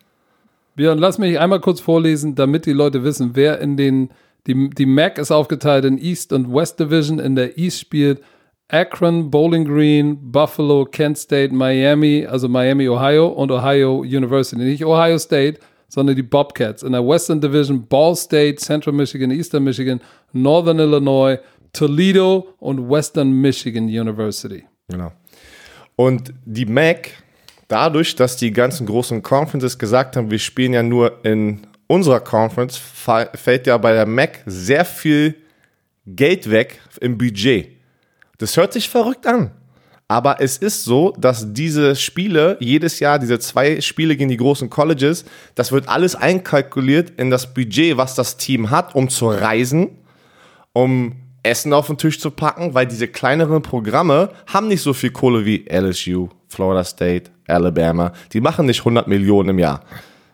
Björn, 0.77 0.99
lass 0.99 1.19
mich 1.19 1.41
einmal 1.41 1.59
kurz 1.59 1.81
vorlesen, 1.81 2.37
damit 2.37 2.67
die 2.67 2.73
Leute 2.73 3.03
wissen, 3.03 3.33
wer 3.35 3.61
in 3.61 3.77
den 3.77 4.11
die, 4.47 4.71
die 4.71 4.87
MAC 4.87 5.19
ist 5.19 5.33
aufgeteilt 5.33 5.85
in 5.87 5.99
East 5.99 6.33
und 6.33 6.55
West 6.55 6.79
Division. 6.79 7.19
In 7.19 7.35
der 7.35 7.59
East 7.59 7.81
spielt 7.81 8.23
Akron, 8.69 9.31
Bowling 9.31 9.65
Green, 9.65 10.31
Buffalo, 10.31 10.85
Kent 10.85 11.19
State, 11.19 11.53
Miami, 11.53 12.27
also 12.27 12.49
Miami, 12.49 12.89
Ohio 12.89 13.27
und 13.27 13.51
Ohio 13.51 14.01
University. 14.01 14.63
Nicht 14.63 14.85
Ohio 14.85 15.19
State, 15.19 15.59
sondern 15.95 16.17
die 16.17 16.25
Bobcats. 16.25 16.83
In 16.83 16.91
der 16.91 17.07
Western 17.07 17.41
Division 17.41 17.87
Ball 17.87 18.17
State, 18.17 18.57
Central 18.57 18.93
Michigan, 18.93 19.31
Eastern 19.31 19.63
Michigan, 19.63 20.01
Northern 20.33 20.81
Illinois, 20.81 21.39
Toledo 21.73 22.49
und 22.59 22.91
Western 22.91 23.31
Michigan 23.31 23.85
University. 23.85 24.65
Genau. 24.89 25.13
Und 25.95 26.35
die 26.45 26.67
MAC, 26.67 27.13
dadurch, 27.69 28.17
dass 28.17 28.37
die 28.37 28.51
ganzen 28.51 28.87
großen 28.87 29.23
Conferences 29.23 29.79
gesagt 29.79 30.17
haben, 30.17 30.33
wir 30.33 30.41
spielen 30.41 30.73
ja 30.73 30.83
nur 30.83 31.25
in 31.25 31.65
unserer 31.87 32.21
Conference 32.21 32.77
fällt 32.77 33.69
ja 33.69 33.79
bei 33.79 33.93
der 33.93 34.07
Mac 34.07 34.43
sehr 34.47 34.85
viel 34.85 35.37
Geld 36.07 36.51
weg 36.51 36.81
im 37.01 37.17
Budget. 37.17 37.69
Das 38.39 38.57
hört 38.57 38.73
sich 38.73 38.89
verrückt 38.89 39.29
an. 39.29 39.53
Aber 40.15 40.41
es 40.41 40.59
ist 40.59 40.85
so, 40.85 41.13
dass 41.19 41.55
diese 41.55 41.97
Spiele, 41.97 42.57
jedes 42.61 43.01
Jahr, 43.01 43.19
diese 43.19 43.41
zwei 43.41 43.81
Spiele 43.81 44.17
gegen 44.17 44.31
die 44.31 44.37
großen 44.37 44.71
Colleges, 44.71 45.25
das 45.57 45.73
wird 45.73 45.89
alles 45.89 46.15
einkalkuliert 46.15 47.11
in 47.19 47.31
das 47.31 47.53
Budget, 47.53 47.97
was 47.97 48.15
das 48.15 48.37
Team 48.37 48.71
hat, 48.71 48.95
um 48.95 49.09
zu 49.09 49.27
reisen, 49.27 49.99
um 50.73 51.17
Essen 51.43 51.73
auf 51.73 51.89
den 51.89 51.99
Tisch 51.99 52.21
zu 52.21 52.31
packen, 52.31 52.75
weil 52.75 52.87
diese 52.87 53.09
kleineren 53.09 53.63
Programme 53.63 54.31
haben 54.47 54.69
nicht 54.69 54.83
so 54.83 54.93
viel 54.93 55.11
Kohle 55.11 55.45
wie 55.47 55.65
LSU, 55.69 56.29
Florida 56.47 56.85
State, 56.85 57.33
Alabama. 57.49 58.13
Die 58.33 58.41
machen 58.41 58.67
nicht 58.67 58.83
100 58.83 59.09
Millionen 59.09 59.49
im 59.49 59.59
Jahr. 59.59 59.83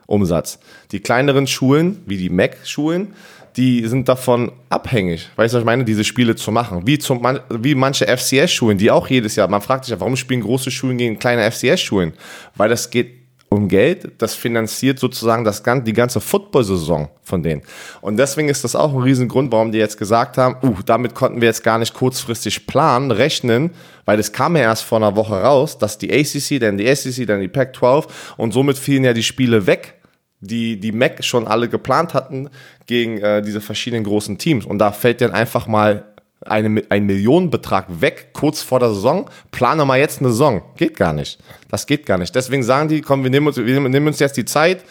Umsatz. 0.04 0.58
Die 0.92 1.00
kleineren 1.00 1.46
Schulen, 1.46 2.02
wie 2.04 2.18
die 2.18 2.28
Mac-Schulen, 2.28 3.14
die 3.56 3.86
sind 3.86 4.08
davon 4.08 4.52
abhängig, 4.68 5.28
weißt 5.36 5.54
du, 5.54 5.56
was 5.56 5.62
ich 5.62 5.66
meine, 5.66 5.84
diese 5.84 6.04
Spiele 6.04 6.36
zu 6.36 6.52
machen. 6.52 6.86
Wie, 6.86 6.98
zum, 6.98 7.26
wie 7.50 7.74
manche 7.74 8.06
FCS-Schulen, 8.06 8.78
die 8.78 8.90
auch 8.90 9.08
jedes 9.08 9.36
Jahr, 9.36 9.48
man 9.48 9.60
fragt 9.60 9.84
sich 9.84 9.92
ja, 9.92 10.00
warum 10.00 10.16
spielen 10.16 10.40
große 10.40 10.70
Schulen 10.70 10.98
gegen 10.98 11.18
kleine 11.18 11.50
FCS-Schulen? 11.50 12.12
Weil 12.56 12.68
das 12.68 12.90
geht 12.90 13.20
um 13.52 13.66
Geld, 13.66 14.12
das 14.18 14.36
finanziert 14.36 15.00
sozusagen 15.00 15.44
das, 15.44 15.62
die 15.64 15.92
ganze 15.92 16.20
Football-Saison 16.20 17.08
von 17.24 17.42
denen. 17.42 17.62
Und 18.00 18.16
deswegen 18.16 18.48
ist 18.48 18.62
das 18.62 18.76
auch 18.76 18.94
ein 18.94 19.02
Riesengrund, 19.02 19.50
warum 19.50 19.72
die 19.72 19.78
jetzt 19.78 19.98
gesagt 19.98 20.38
haben, 20.38 20.56
uh, 20.62 20.76
damit 20.86 21.16
konnten 21.16 21.40
wir 21.40 21.48
jetzt 21.48 21.64
gar 21.64 21.78
nicht 21.80 21.92
kurzfristig 21.92 22.68
planen, 22.68 23.10
rechnen, 23.10 23.70
weil 24.04 24.20
es 24.20 24.32
kam 24.32 24.54
ja 24.54 24.62
erst 24.62 24.84
vor 24.84 24.98
einer 24.98 25.16
Woche 25.16 25.34
raus, 25.34 25.78
dass 25.78 25.98
die 25.98 26.12
ACC, 26.12 26.60
dann 26.60 26.78
die 26.78 26.94
SEC, 26.94 27.26
dann 27.26 27.40
die 27.40 27.48
Pac-12 27.48 28.06
und 28.36 28.52
somit 28.52 28.78
fielen 28.78 29.02
ja 29.02 29.12
die 29.12 29.24
Spiele 29.24 29.66
weg 29.66 29.99
die 30.40 30.80
die 30.80 30.92
Mac 30.92 31.22
schon 31.24 31.46
alle 31.46 31.68
geplant 31.68 32.14
hatten 32.14 32.50
gegen 32.86 33.18
äh, 33.18 33.42
diese 33.42 33.60
verschiedenen 33.60 34.04
großen 34.04 34.38
Teams. 34.38 34.64
Und 34.64 34.78
da 34.78 34.92
fällt 34.92 35.20
dann 35.20 35.32
einfach 35.32 35.66
mal 35.66 36.04
eine, 36.46 36.82
ein 36.88 37.06
Millionenbetrag 37.06 38.00
weg, 38.00 38.30
kurz 38.32 38.62
vor 38.62 38.80
der 38.80 38.90
Saison. 38.90 39.28
Plane 39.50 39.84
mal 39.84 39.98
jetzt 39.98 40.20
eine 40.20 40.30
Saison. 40.30 40.62
Geht 40.76 40.96
gar 40.96 41.12
nicht. 41.12 41.38
Das 41.70 41.86
geht 41.86 42.06
gar 42.06 42.18
nicht. 42.18 42.34
Deswegen 42.34 42.62
sagen 42.62 42.88
die, 42.88 43.02
komm, 43.02 43.22
wir 43.22 43.30
nehmen 43.30 43.46
uns, 43.46 43.56
wir 43.56 43.80
nehmen 43.80 44.06
uns 44.06 44.18
jetzt 44.18 44.36
die 44.36 44.46
Zeit, 44.46 44.84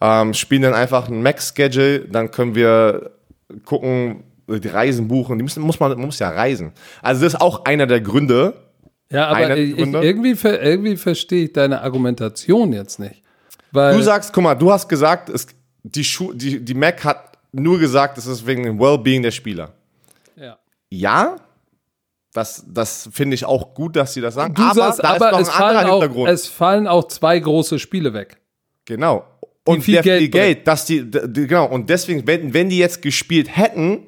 ähm, 0.00 0.34
spielen 0.34 0.62
dann 0.62 0.74
einfach 0.74 1.08
ein 1.08 1.22
Max-Schedule, 1.22 2.00
dann 2.00 2.30
können 2.30 2.54
wir 2.54 3.12
gucken, 3.64 4.24
die 4.48 4.68
Reisen 4.68 5.08
buchen. 5.08 5.38
Die 5.38 5.44
müssen, 5.44 5.62
muss 5.62 5.78
man, 5.78 5.90
man 5.92 6.06
muss 6.06 6.18
ja 6.18 6.30
reisen. 6.30 6.72
Also 7.02 7.22
das 7.22 7.34
ist 7.34 7.40
auch 7.40 7.64
einer 7.64 7.86
der 7.86 8.00
Gründe. 8.00 8.54
Ja, 9.10 9.28
aber 9.28 9.56
ich, 9.56 9.78
irgendwie, 9.78 10.34
irgendwie 10.48 10.96
verstehe 10.96 11.44
ich 11.44 11.52
deine 11.52 11.82
Argumentation 11.82 12.72
jetzt 12.72 12.98
nicht. 12.98 13.22
Weil 13.72 13.96
du 13.96 14.02
sagst, 14.02 14.32
guck 14.32 14.42
mal, 14.44 14.54
du 14.54 14.70
hast 14.72 14.88
gesagt, 14.88 15.28
es, 15.28 15.46
die, 15.82 16.04
Schu 16.04 16.32
die, 16.32 16.64
die 16.64 16.74
Mac 16.74 17.04
hat 17.04 17.38
nur 17.52 17.78
gesagt, 17.78 18.18
es 18.18 18.26
ist 18.26 18.46
wegen 18.46 18.62
dem 18.64 18.78
Wellbeing 18.78 19.22
der 19.22 19.30
Spieler. 19.30 19.72
Ja. 20.36 20.58
Ja, 20.90 21.36
das, 22.32 22.64
das 22.68 23.08
finde 23.12 23.34
ich 23.34 23.44
auch 23.44 23.74
gut, 23.74 23.96
dass 23.96 24.14
sie 24.14 24.20
das 24.20 24.34
sagen. 24.34 24.54
Du 24.54 24.62
aber 24.62 24.74
sagst, 24.74 25.02
da 25.02 25.14
aber 25.14 25.40
ist 25.40 25.48
es 25.48 25.54
noch 25.54 25.60
ein 25.60 25.62
anderer 25.62 25.80
fallen, 25.80 25.90
auch, 25.90 26.00
Hintergrund. 26.02 26.30
es 26.30 26.46
fallen 26.46 26.86
auch 26.86 27.08
zwei 27.08 27.38
große 27.38 27.78
Spiele 27.78 28.12
weg. 28.14 28.38
Genau. 28.84 29.24
Und 29.64 29.82
viel 29.82 29.94
der 29.94 30.02
Geld 30.02 30.20
viel 30.20 30.28
Geld, 30.30 30.66
dass 30.66 30.84
die, 30.86 31.10
d- 31.10 31.26
d- 31.28 31.46
genau, 31.46 31.66
und 31.66 31.90
deswegen, 31.90 32.26
wenn, 32.26 32.54
wenn 32.54 32.70
die 32.70 32.78
jetzt 32.78 33.02
gespielt 33.02 33.54
hätten, 33.54 34.06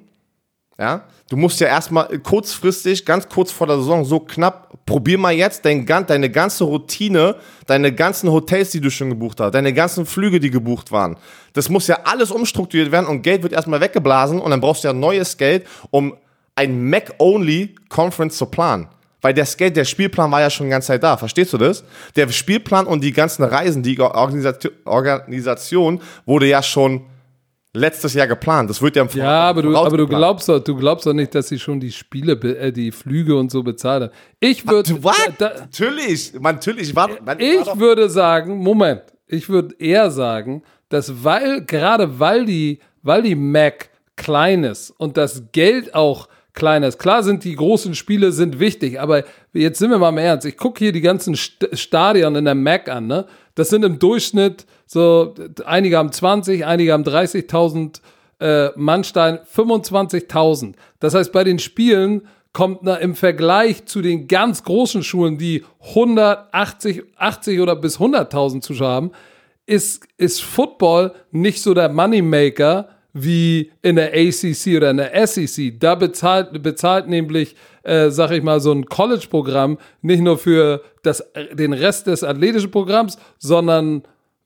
ja, 0.81 1.03
du 1.29 1.37
musst 1.37 1.61
ja 1.61 1.67
erstmal 1.67 2.07
kurzfristig, 2.21 3.05
ganz 3.05 3.29
kurz 3.29 3.53
vor 3.53 3.67
der 3.67 3.77
Saison, 3.77 4.07
so 4.07 4.19
knapp, 4.19 4.73
probier 4.87 5.19
mal 5.19 5.35
jetzt 5.35 5.67
dein, 5.67 5.85
deine 5.85 6.31
ganze 6.31 6.65
Routine, 6.65 7.37
deine 7.67 7.95
ganzen 7.95 8.33
Hotels, 8.33 8.71
die 8.71 8.81
du 8.81 8.91
schon 8.91 9.11
gebucht 9.11 9.41
hast, 9.41 9.55
deine 9.55 9.75
ganzen 9.75 10.07
Flüge, 10.07 10.41
die 10.41 10.51
gebucht 10.51 10.91
waren. 10.91 11.19
Das 11.53 11.69
muss 11.69 11.87
ja 11.87 11.99
alles 12.05 12.31
umstrukturiert 12.31 12.91
werden 12.91 13.07
und 13.07 13.21
Geld 13.21 13.43
wird 13.43 13.53
erstmal 13.53 13.83
weggeblasen 13.83 14.41
und 14.41 14.51
dann 14.51 14.63
brauchst 14.63 14.83
du 14.83 14.89
ja 14.89 14.95
neues 14.95 15.37
Geld, 15.37 15.67
um 15.91 16.17
ein 16.55 16.89
Mac-Only-Conference 16.89 18.39
zu 18.39 18.47
planen. 18.47 18.89
Weil 19.21 19.35
der 19.35 19.45
Skate, 19.45 19.77
der 19.77 19.85
Spielplan 19.85 20.31
war 20.31 20.41
ja 20.41 20.49
schon 20.49 20.67
die 20.67 20.71
ganze 20.71 20.89
Zeit 20.89 21.03
da. 21.03 21.19
Verstehst 21.19 21.53
du 21.53 21.59
das? 21.59 21.85
Der 22.17 22.27
Spielplan 22.31 22.87
und 22.87 23.05
die 23.05 23.13
ganzen 23.13 23.43
Reisen, 23.43 23.83
die 23.83 24.01
Organisation 24.01 26.01
wurde 26.25 26.47
ja 26.47 26.63
schon 26.63 27.03
letztes 27.73 28.15
Jahr 28.15 28.27
geplant. 28.27 28.69
Das 28.71 28.83
wird 28.83 28.97
ja 28.97 29.03
im 29.03 29.09
Ja, 29.15 29.43
aber 29.49 29.63
du, 29.63 29.71
Voraus 29.73 29.87
aber 29.87 29.97
du 29.99 30.07
glaubst 30.07 30.49
doch, 30.49 30.59
du 30.61 30.77
glaubst 30.77 31.07
doch 31.07 31.13
nicht, 31.13 31.35
dass 31.35 31.49
sie 31.49 31.59
schon 31.59 31.79
die 31.81 31.93
Spiele, 31.93 32.33
äh, 32.33 32.73
die 32.73 32.91
Flüge 32.93 33.37
und 33.37 33.51
so 33.51 33.63
bezahlt 33.63 34.05
haben. 34.05 34.13
Ich 34.41 34.67
würde, 34.67 35.03
was? 35.03 35.17
da, 35.39 35.53
natürlich, 35.61 36.33
man, 36.41 36.57
natürlich. 36.57 36.95
War, 36.95 37.09
man, 37.09 37.27
war 37.27 37.41
ich 37.41 37.63
doch- 37.65 37.79
würde 37.79 38.11
sagen, 38.11 38.59
Moment, 38.59 39.03
ich 39.27 39.49
würde 39.49 39.75
eher 39.79 40.11
sagen, 40.11 40.63
dass 40.89 41.23
weil, 41.25 41.65
gerade 41.65 42.19
weil 42.19 42.45
die, 42.45 42.81
weil 43.03 43.23
die 43.23 43.37
Mac 43.37 43.91
klein 44.17 44.65
ist 44.65 44.91
und 44.99 45.17
das 45.17 45.45
Geld 45.53 45.95
auch 45.95 46.29
klein 46.53 46.83
ist. 46.83 46.99
Klar 46.99 47.23
sind 47.23 47.45
die 47.45 47.55
großen 47.55 47.95
Spiele 47.95 48.33
sind 48.33 48.59
wichtig, 48.59 49.01
aber 49.01 49.23
jetzt 49.53 49.79
sind 49.79 49.91
wir 49.91 49.99
mal 49.99 50.09
im 50.09 50.19
Ernst. 50.19 50.45
Ich 50.47 50.57
gucke 50.57 50.81
hier 50.81 50.93
die 50.93 51.01
ganzen 51.01 51.37
St 51.37 51.69
Stadien 51.75 52.35
in 52.35 52.45
der 52.45 52.57
Mac 52.57 52.89
an, 52.89 53.07
ne? 53.07 53.27
Das 53.55 53.71
sind 53.71 53.85
im 53.85 53.99
Durchschnitt 54.01 54.67
so, 54.93 55.35
einige 55.67 55.99
haben 55.99 56.11
20, 56.11 56.67
einige 56.67 56.93
haben 56.93 57.05
30.000 57.05 58.01
äh, 58.41 58.71
Mannstein 58.75 59.39
25.000. 59.39 60.75
Das 60.99 61.15
heißt, 61.15 61.31
bei 61.31 61.45
den 61.45 61.61
Spielen 61.61 62.23
kommt 62.53 62.81
na, 62.83 62.97
im 62.97 63.15
Vergleich 63.15 63.85
zu 63.85 64.03
den 64.03 64.27
ganz 64.27 64.65
großen 64.65 65.05
Schulen, 65.05 65.39
die 65.39 65.65
180 65.91 67.05
80 67.15 67.61
oder 67.61 67.77
bis 67.77 68.01
100.000 68.01 68.63
Zuschauer 68.63 68.89
haben, 68.89 69.11
ist, 69.65 70.09
ist 70.17 70.43
Football 70.43 71.13
nicht 71.31 71.63
so 71.63 71.73
der 71.73 71.89
Moneymaker 71.89 72.89
wie 73.13 73.71
in 73.83 73.95
der 73.95 74.13
ACC 74.13 74.77
oder 74.77 74.91
in 74.91 74.97
der 74.97 75.25
SEC. 75.25 75.79
Da 75.79 75.95
bezahlt, 75.95 76.61
bezahlt 76.65 77.07
nämlich, 77.07 77.55
äh, 77.85 78.11
sag 78.11 78.33
ich 78.33 78.43
mal, 78.43 78.59
so 78.59 78.73
ein 78.73 78.87
College-Programm 78.87 79.79
nicht 80.03 80.21
nur 80.21 80.37
für 80.37 80.83
das, 81.05 81.25
den 81.53 81.75
Rest 81.75 82.09
des 82.09 82.25
athletischen 82.25 82.73
Programms, 82.73 83.19
sondern 83.39 84.03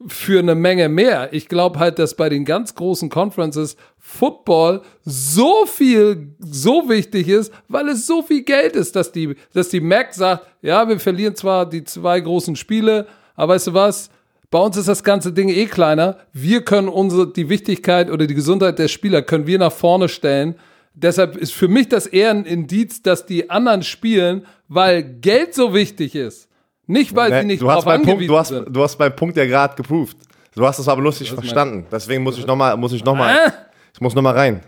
für 0.07 0.39
eine 0.39 0.55
Menge 0.55 0.89
mehr. 0.89 1.33
Ich 1.33 1.49
glaube 1.49 1.79
halt, 1.79 1.99
dass 1.99 2.15
bei 2.15 2.29
den 2.29 2.45
ganz 2.45 2.75
großen 2.75 3.09
Conferences 3.09 3.77
Football 3.99 4.83
so 5.03 5.67
viel, 5.67 6.35
so 6.39 6.89
wichtig 6.89 7.29
ist, 7.29 7.53
weil 7.69 7.89
es 7.89 8.07
so 8.07 8.23
viel 8.23 8.43
Geld 8.43 8.77
ist, 8.77 8.97
dass 8.97 9.13
die, 9.13 9.35
dass 9.53 9.71
die 9.71 9.81
MAC 9.81 10.15
sagt, 10.15 10.47
ja, 10.63 10.89
wir 10.89 11.01
verlieren 11.01 11.35
zwar 11.35 11.69
die 11.69 11.85
zwei 11.85 12.21
großen 12.21 12.57
Spiele, 12.57 13.07
aber 13.35 13.55
weißt 13.55 13.69
du 13.69 13.75
was? 13.75 14.11
Bei 14.51 14.59
uns 14.59 14.77
ist 14.77 14.89
das 14.89 15.03
ganze 15.03 15.33
Ding 15.33 15.49
eh 15.49 15.67
kleiner. 15.67 16.19
Wir 16.33 16.65
können 16.65 16.89
unsere, 16.89 17.33
die 17.33 17.49
Wichtigkeit 17.49 18.11
oder 18.11 18.27
die 18.27 18.35
Gesundheit 18.35 18.79
der 18.79 18.89
Spieler 18.89 19.23
können 19.23 19.47
wir 19.47 19.59
nach 19.59 19.73
vorne 19.73 20.09
stellen. 20.09 20.55
Deshalb 20.95 21.37
ist 21.37 21.53
für 21.53 21.67
mich 21.67 21.89
das 21.89 22.07
eher 22.07 22.31
ein 22.31 22.45
Indiz, 22.45 23.03
dass 23.03 23.27
die 23.27 23.51
anderen 23.51 23.83
spielen, 23.83 24.47
weil 24.69 25.03
Geld 25.03 25.55
so 25.55 25.75
wichtig 25.75 26.15
ist. 26.15 26.49
Nicht, 26.87 27.15
weil 27.15 27.31
sie 27.31 27.39
Nee, 27.39 27.45
nicht 27.45 27.63
du, 27.63 27.71
hast 27.71 27.85
drauf 27.85 28.03
Punkt, 28.03 28.29
du, 28.29 28.37
hast, 28.37 28.49
sind. 28.49 28.67
du 28.69 28.83
hast 28.83 28.99
meinen 28.99 29.17
Punkt 29.17 29.37
ja 29.37 29.47
gerade 29.47 29.75
geproved. 29.75 30.17
Du 30.55 30.67
hast 30.67 30.79
es 30.79 30.87
aber 30.89 31.03
lustig 31.03 31.31
verstanden. 31.33 31.87
Deswegen 31.91 32.23
muss 32.23 32.39
ich 32.39 32.47
nochmal, 32.47 32.77
muss 32.77 32.93
ich 32.93 33.05
nochmal, 33.05 33.53
ich 33.93 34.01
muss 34.01 34.15
nochmal 34.15 34.35
rein. 34.35 34.61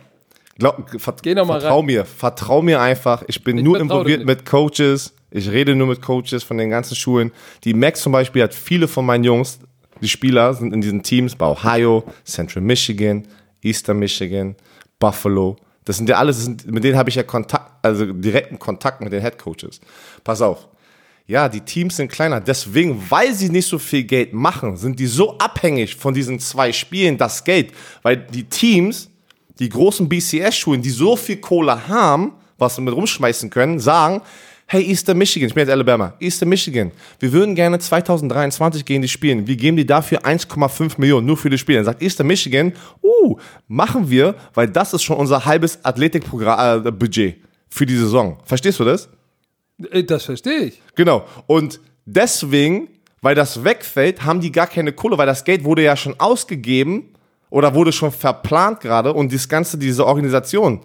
Glaub, 0.59 0.88
vert, 0.98 1.22
Geh 1.22 1.34
noch 1.34 1.47
mal 1.47 1.60
vertrau 1.60 1.78
rein. 1.78 1.86
mir, 1.86 2.05
vertrau 2.05 2.62
mir 2.62 2.80
einfach. 2.80 3.22
Ich 3.26 3.44
bin 3.44 3.59
Ich 3.59 3.64
nur 3.64 3.78
involviert 3.78 4.24
mit 4.24 4.47
Coaches. 4.47 5.12
Ich 5.30 5.51
rede 5.51 5.74
nur 5.74 5.86
mit 5.86 6.01
Coaches 6.01 6.43
von 6.43 6.56
den 6.56 6.70
ganzen 6.70 6.97
Schulen. 6.97 7.30
Die 7.64 7.74
Max 7.74 8.01
zum 8.01 8.12
Beispiel 8.12 8.43
hat 8.43 8.55
viele 8.55 8.88
von 8.88 9.05
meinen 9.05 9.24
Jungs, 9.24 9.59
die 10.01 10.09
Spieler 10.09 10.55
sind 10.55 10.72
in 10.72 10.80
diesen 10.80 11.02
Teams 11.02 11.36
bei 11.36 11.47
Ohio, 11.47 12.05
Central 12.24 12.62
Michigan, 12.62 13.26
Eastern 13.62 13.98
Michigan, 13.98 14.56
Buffalo. 14.98 15.56
Das 15.84 15.98
sind 15.98 16.09
ja 16.09 16.16
alles, 16.16 16.48
mit 16.66 16.84
denen 16.84 16.97
habe 16.97 17.10
ich 17.10 17.16
ja 17.16 17.22
Kontakt, 17.22 17.70
also 17.84 18.06
direkten 18.12 18.59
Kontakt 18.59 19.01
mit 19.02 19.12
den 19.12 19.20
Head 19.20 19.38
Coaches. 19.38 19.80
Pass 20.24 20.40
auf. 20.40 20.68
Ja, 21.28 21.48
die 21.48 21.61
Teams 21.61 21.97
sind 21.97 22.11
kleiner. 22.11 22.40
Deswegen, 22.40 23.03
weil 23.09 23.35
sie 23.35 23.48
nicht 23.48 23.66
so 23.66 23.78
viel 23.78 24.05
Geld 24.05 24.32
machen, 24.32 24.77
sind 24.77 24.98
die 25.01 25.07
so 25.07 25.36
abhängig 25.39 25.97
von 25.97 26.15
diesen 26.15 26.39
zwei 26.39 26.73
Spielen, 26.73 27.19
das 27.19 27.43
Geld. 27.43 27.73
Weil 28.03 28.16
die 28.16 28.44
Teams, 28.44 29.11
die 29.59 29.69
großen 29.69 30.09
BCS-Schulen, 30.09 30.82
die 30.82 30.90
so 30.90 31.16
viel 31.16 31.39
Kohle 31.39 31.89
haben, 31.89 32.32
was 32.59 32.77
sie 32.77 32.82
mit 32.82 32.94
rumschmeißen 32.94 33.51
können, 33.51 33.81
sagen, 33.81 34.23
hey, 34.66 34.85
Eastern 34.85 35.19
Michigan, 35.19 35.48
ich 35.48 35.55
bin 35.55 35.62
jetzt 35.62 35.73
Alabama, 35.73 36.15
Eastern 36.20 36.48
Michigan, 36.48 36.93
wir 37.19 37.32
würden 37.32 37.57
gerne 37.57 37.78
2023 37.78 38.85
gegen 38.85 39.03
die 39.03 39.09
spielen. 39.09 39.48
Wir 39.48 39.57
geben 39.57 39.77
die 39.77 39.86
dafür 39.86 40.24
1,5 40.24 40.94
Millionen 40.98 41.27
nur 41.27 41.36
für 41.36 41.51
die 41.51 41.59
Spiele. 41.59 41.78
Dann 41.78 41.86
sagt 41.86 42.03
Eastern 42.03 42.28
Michigan, 42.28 42.73
uh, 43.03 43.36
machen 43.66 44.11
wir, 44.11 44.36
weil 44.55 44.69
das 44.69 44.93
ist 44.93 45.03
schon 45.03 45.16
unser 45.16 45.44
halbes 45.44 45.85
Athletikbudget 45.85 47.36
für 47.69 47.86
die 47.86 47.97
Saison. 47.97 48.39
Verstehst 48.44 48.78
du 48.78 48.85
das? 48.85 49.09
Äh, 49.90 50.05
Das 50.05 50.24
verstehe 50.24 50.59
ich. 50.66 50.82
Genau. 50.94 51.27
Und 51.47 51.81
deswegen, 52.05 52.89
weil 53.20 53.35
das 53.35 53.65
wegfällt, 53.65 54.24
haben 54.24 54.40
die 54.40 54.53
gar 54.53 54.66
keine 54.66 54.93
Kohle, 54.93 55.19
weil 55.19 55.27
das 55.27 55.44
Geld 55.44 55.65
wurde 55.65 55.82
ja 55.82 55.97
schon 55.97 56.19
ausgegeben 56.19 57.12
oder 57.51 57.74
wurde 57.74 57.93
schon 57.93 58.12
verplant 58.12 58.81
gerade 58.81 59.12
und 59.12 59.32
das 59.32 59.48
Ganze, 59.48 59.78
diese 59.78 60.07
Organisation. 60.07 60.81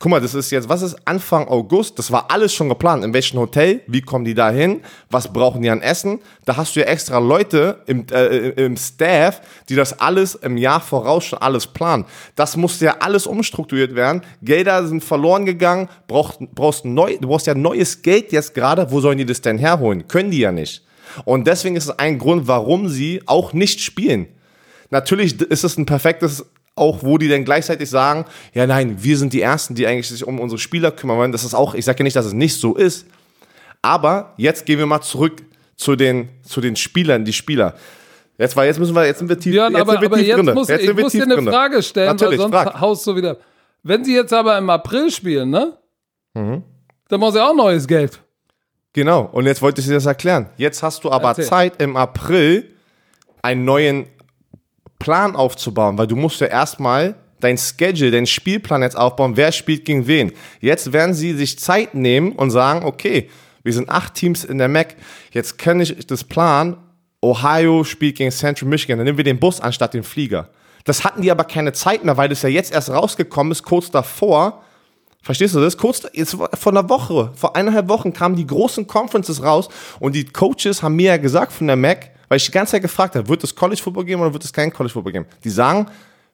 Guck 0.00 0.10
mal, 0.10 0.20
das 0.20 0.34
ist 0.34 0.50
jetzt, 0.50 0.68
was 0.68 0.82
ist 0.82 0.96
Anfang 1.06 1.46
August? 1.46 1.98
Das 1.98 2.10
war 2.10 2.30
alles 2.30 2.52
schon 2.52 2.68
geplant. 2.68 3.04
In 3.04 3.14
welchem 3.14 3.38
Hotel? 3.38 3.80
Wie 3.86 4.02
kommen 4.02 4.24
die 4.24 4.34
da 4.34 4.50
hin? 4.50 4.80
Was 5.08 5.32
brauchen 5.32 5.62
die 5.62 5.70
an 5.70 5.80
Essen? 5.80 6.18
Da 6.44 6.56
hast 6.56 6.74
du 6.74 6.80
ja 6.80 6.86
extra 6.86 7.18
Leute 7.18 7.78
im, 7.86 8.04
äh, 8.10 8.50
im 8.50 8.76
Staff, 8.76 9.40
die 9.68 9.76
das 9.76 9.98
alles 10.00 10.34
im 10.34 10.56
Jahr 10.56 10.80
voraus 10.80 11.24
schon 11.24 11.38
alles 11.38 11.66
planen. 11.66 12.04
Das 12.34 12.56
musste 12.56 12.86
ja 12.86 12.96
alles 13.00 13.26
umstrukturiert 13.26 13.94
werden. 13.94 14.22
Gelder 14.42 14.86
sind 14.86 15.02
verloren 15.02 15.46
gegangen. 15.46 15.88
Brauchst, 16.08 16.38
brauchst 16.54 16.84
neu, 16.84 17.16
du 17.18 17.28
brauchst 17.28 17.46
ja 17.46 17.54
neues 17.54 18.02
Geld 18.02 18.32
jetzt 18.32 18.52
gerade. 18.52 18.90
Wo 18.90 19.00
sollen 19.00 19.18
die 19.18 19.26
das 19.26 19.40
denn 19.40 19.58
herholen? 19.58 20.08
Können 20.08 20.32
die 20.32 20.40
ja 20.40 20.50
nicht. 20.50 20.84
Und 21.24 21.46
deswegen 21.46 21.76
ist 21.76 21.84
es 21.84 21.98
ein 21.98 22.18
Grund, 22.18 22.48
warum 22.48 22.88
sie 22.88 23.22
auch 23.26 23.52
nicht 23.52 23.80
spielen. 23.80 24.26
Natürlich 24.90 25.40
ist 25.40 25.64
es 25.64 25.78
ein 25.78 25.86
perfektes, 25.86 26.44
auch 26.76 27.02
wo 27.02 27.18
die 27.18 27.28
dann 27.28 27.44
gleichzeitig 27.44 27.88
sagen, 27.88 28.24
ja 28.52 28.66
nein, 28.66 28.96
wir 29.02 29.16
sind 29.16 29.32
die 29.32 29.40
Ersten, 29.40 29.74
die 29.74 29.86
eigentlich 29.86 30.08
sich 30.08 30.26
um 30.26 30.40
unsere 30.40 30.58
Spieler 30.58 30.90
kümmern 30.90 31.18
wollen. 31.18 31.32
Das 31.32 31.44
ist 31.44 31.54
auch, 31.54 31.74
ich 31.74 31.84
sage 31.84 32.00
ja 32.00 32.04
nicht, 32.04 32.16
dass 32.16 32.26
es 32.26 32.32
nicht 32.32 32.58
so 32.58 32.74
ist, 32.74 33.06
aber 33.82 34.34
jetzt 34.36 34.66
gehen 34.66 34.78
wir 34.78 34.86
mal 34.86 35.00
zurück 35.02 35.42
zu 35.76 35.96
den, 35.96 36.28
zu 36.42 36.60
den 36.60 36.76
Spielern, 36.76 37.24
die 37.24 37.32
Spieler. 37.32 37.74
Jetzt, 38.38 38.56
war, 38.56 38.64
jetzt 38.64 38.80
müssen 38.80 38.94
wir, 38.94 39.06
jetzt 39.06 39.18
sind 39.18 39.28
wir 39.28 39.38
tief, 39.38 39.52
Björn, 39.52 39.72
jetzt 39.72 39.80
aber, 39.82 39.92
sind 39.92 40.00
wir 40.00 40.08
aber 40.08 40.16
tief 40.16 40.26
jetzt 40.26 40.36
drinne. 40.38 40.54
muss 40.54 40.68
jetzt 40.68 40.80
ich 40.80 40.86
sind 40.88 41.00
muss 41.00 41.12
dir 41.12 41.22
eine 41.22 41.34
drinne. 41.36 41.50
Frage 41.52 41.82
stellen, 41.82 42.08
Natürlich, 42.08 42.38
weil 42.38 42.50
sonst 42.50 42.62
frag. 42.62 42.80
haust 42.80 43.06
du 43.06 43.14
wieder. 43.16 43.36
Wenn 43.84 44.04
sie 44.04 44.14
jetzt 44.14 44.32
aber 44.32 44.58
im 44.58 44.70
April 44.70 45.10
spielen, 45.10 45.50
ne? 45.50 45.78
Mhm. 46.34 46.62
Dann 47.08 47.20
brauchen 47.20 47.34
sie 47.34 47.44
auch 47.44 47.54
neues 47.54 47.86
Geld. 47.86 48.20
Genau, 48.92 49.28
und 49.32 49.46
jetzt 49.46 49.62
wollte 49.62 49.80
ich 49.80 49.86
dir 49.86 49.94
das 49.94 50.06
erklären. 50.06 50.48
Jetzt 50.56 50.82
hast 50.82 51.04
du 51.04 51.10
aber 51.12 51.28
Erzähl. 51.28 51.44
Zeit 51.44 51.82
im 51.82 51.96
April 51.96 52.70
einen 53.42 53.64
neuen 53.64 54.06
Plan 55.04 55.36
aufzubauen, 55.36 55.98
weil 55.98 56.06
du 56.06 56.16
musst 56.16 56.40
ja 56.40 56.46
erstmal 56.46 57.14
dein 57.38 57.58
Schedule, 57.58 58.10
deinen 58.10 58.26
Spielplan 58.26 58.80
jetzt 58.80 58.96
aufbauen, 58.96 59.36
wer 59.36 59.52
spielt 59.52 59.84
gegen 59.84 60.06
wen. 60.06 60.32
Jetzt 60.62 60.94
werden 60.94 61.12
sie 61.12 61.34
sich 61.34 61.58
Zeit 61.58 61.94
nehmen 61.94 62.32
und 62.32 62.50
sagen, 62.50 62.86
okay, 62.86 63.28
wir 63.62 63.74
sind 63.74 63.90
acht 63.90 64.14
Teams 64.14 64.44
in 64.44 64.56
der 64.56 64.68
MAC, 64.68 64.96
jetzt 65.30 65.58
kann 65.58 65.78
ich 65.78 66.06
das 66.06 66.24
Plan, 66.24 66.78
Ohio 67.20 67.84
spielt 67.84 68.16
gegen 68.16 68.30
Central 68.30 68.66
Michigan, 68.66 68.96
dann 68.96 69.04
nehmen 69.04 69.18
wir 69.18 69.24
den 69.24 69.38
Bus 69.38 69.60
anstatt 69.60 69.92
den 69.92 70.04
Flieger. 70.04 70.48
Das 70.84 71.04
hatten 71.04 71.20
die 71.20 71.30
aber 71.30 71.44
keine 71.44 71.74
Zeit 71.74 72.02
mehr, 72.02 72.16
weil 72.16 72.30
das 72.30 72.40
ja 72.40 72.48
jetzt 72.48 72.72
erst 72.72 72.88
rausgekommen 72.88 73.52
ist, 73.52 73.62
kurz 73.62 73.90
davor, 73.90 74.62
Verstehst 75.20 75.54
du 75.54 75.60
das? 75.60 75.78
Kurz 75.78 76.02
jetzt 76.12 76.36
vor 76.36 76.72
einer 76.72 76.90
Woche, 76.90 77.30
vor 77.34 77.56
eineinhalb 77.56 77.88
Wochen 77.88 78.12
kamen 78.12 78.36
die 78.36 78.46
großen 78.46 78.86
Conferences 78.86 79.42
raus 79.42 79.70
und 79.98 80.14
die 80.14 80.26
Coaches 80.26 80.82
haben 80.82 80.96
mir 80.96 81.12
ja 81.12 81.16
gesagt 81.16 81.50
von 81.50 81.66
der 81.66 81.76
MAC, 81.76 82.10
weil 82.28 82.36
ich 82.36 82.46
die 82.46 82.52
ganze 82.52 82.72
Zeit 82.72 82.82
gefragt 82.82 83.14
habe, 83.14 83.28
wird 83.28 83.44
es 83.44 83.54
College 83.54 83.80
Football 83.82 84.04
geben 84.04 84.22
oder 84.22 84.32
wird 84.32 84.44
es 84.44 84.52
kein 84.52 84.72
College 84.72 84.92
Football 84.92 85.12
geben? 85.12 85.26
Die 85.42 85.50
sagen, 85.50 85.86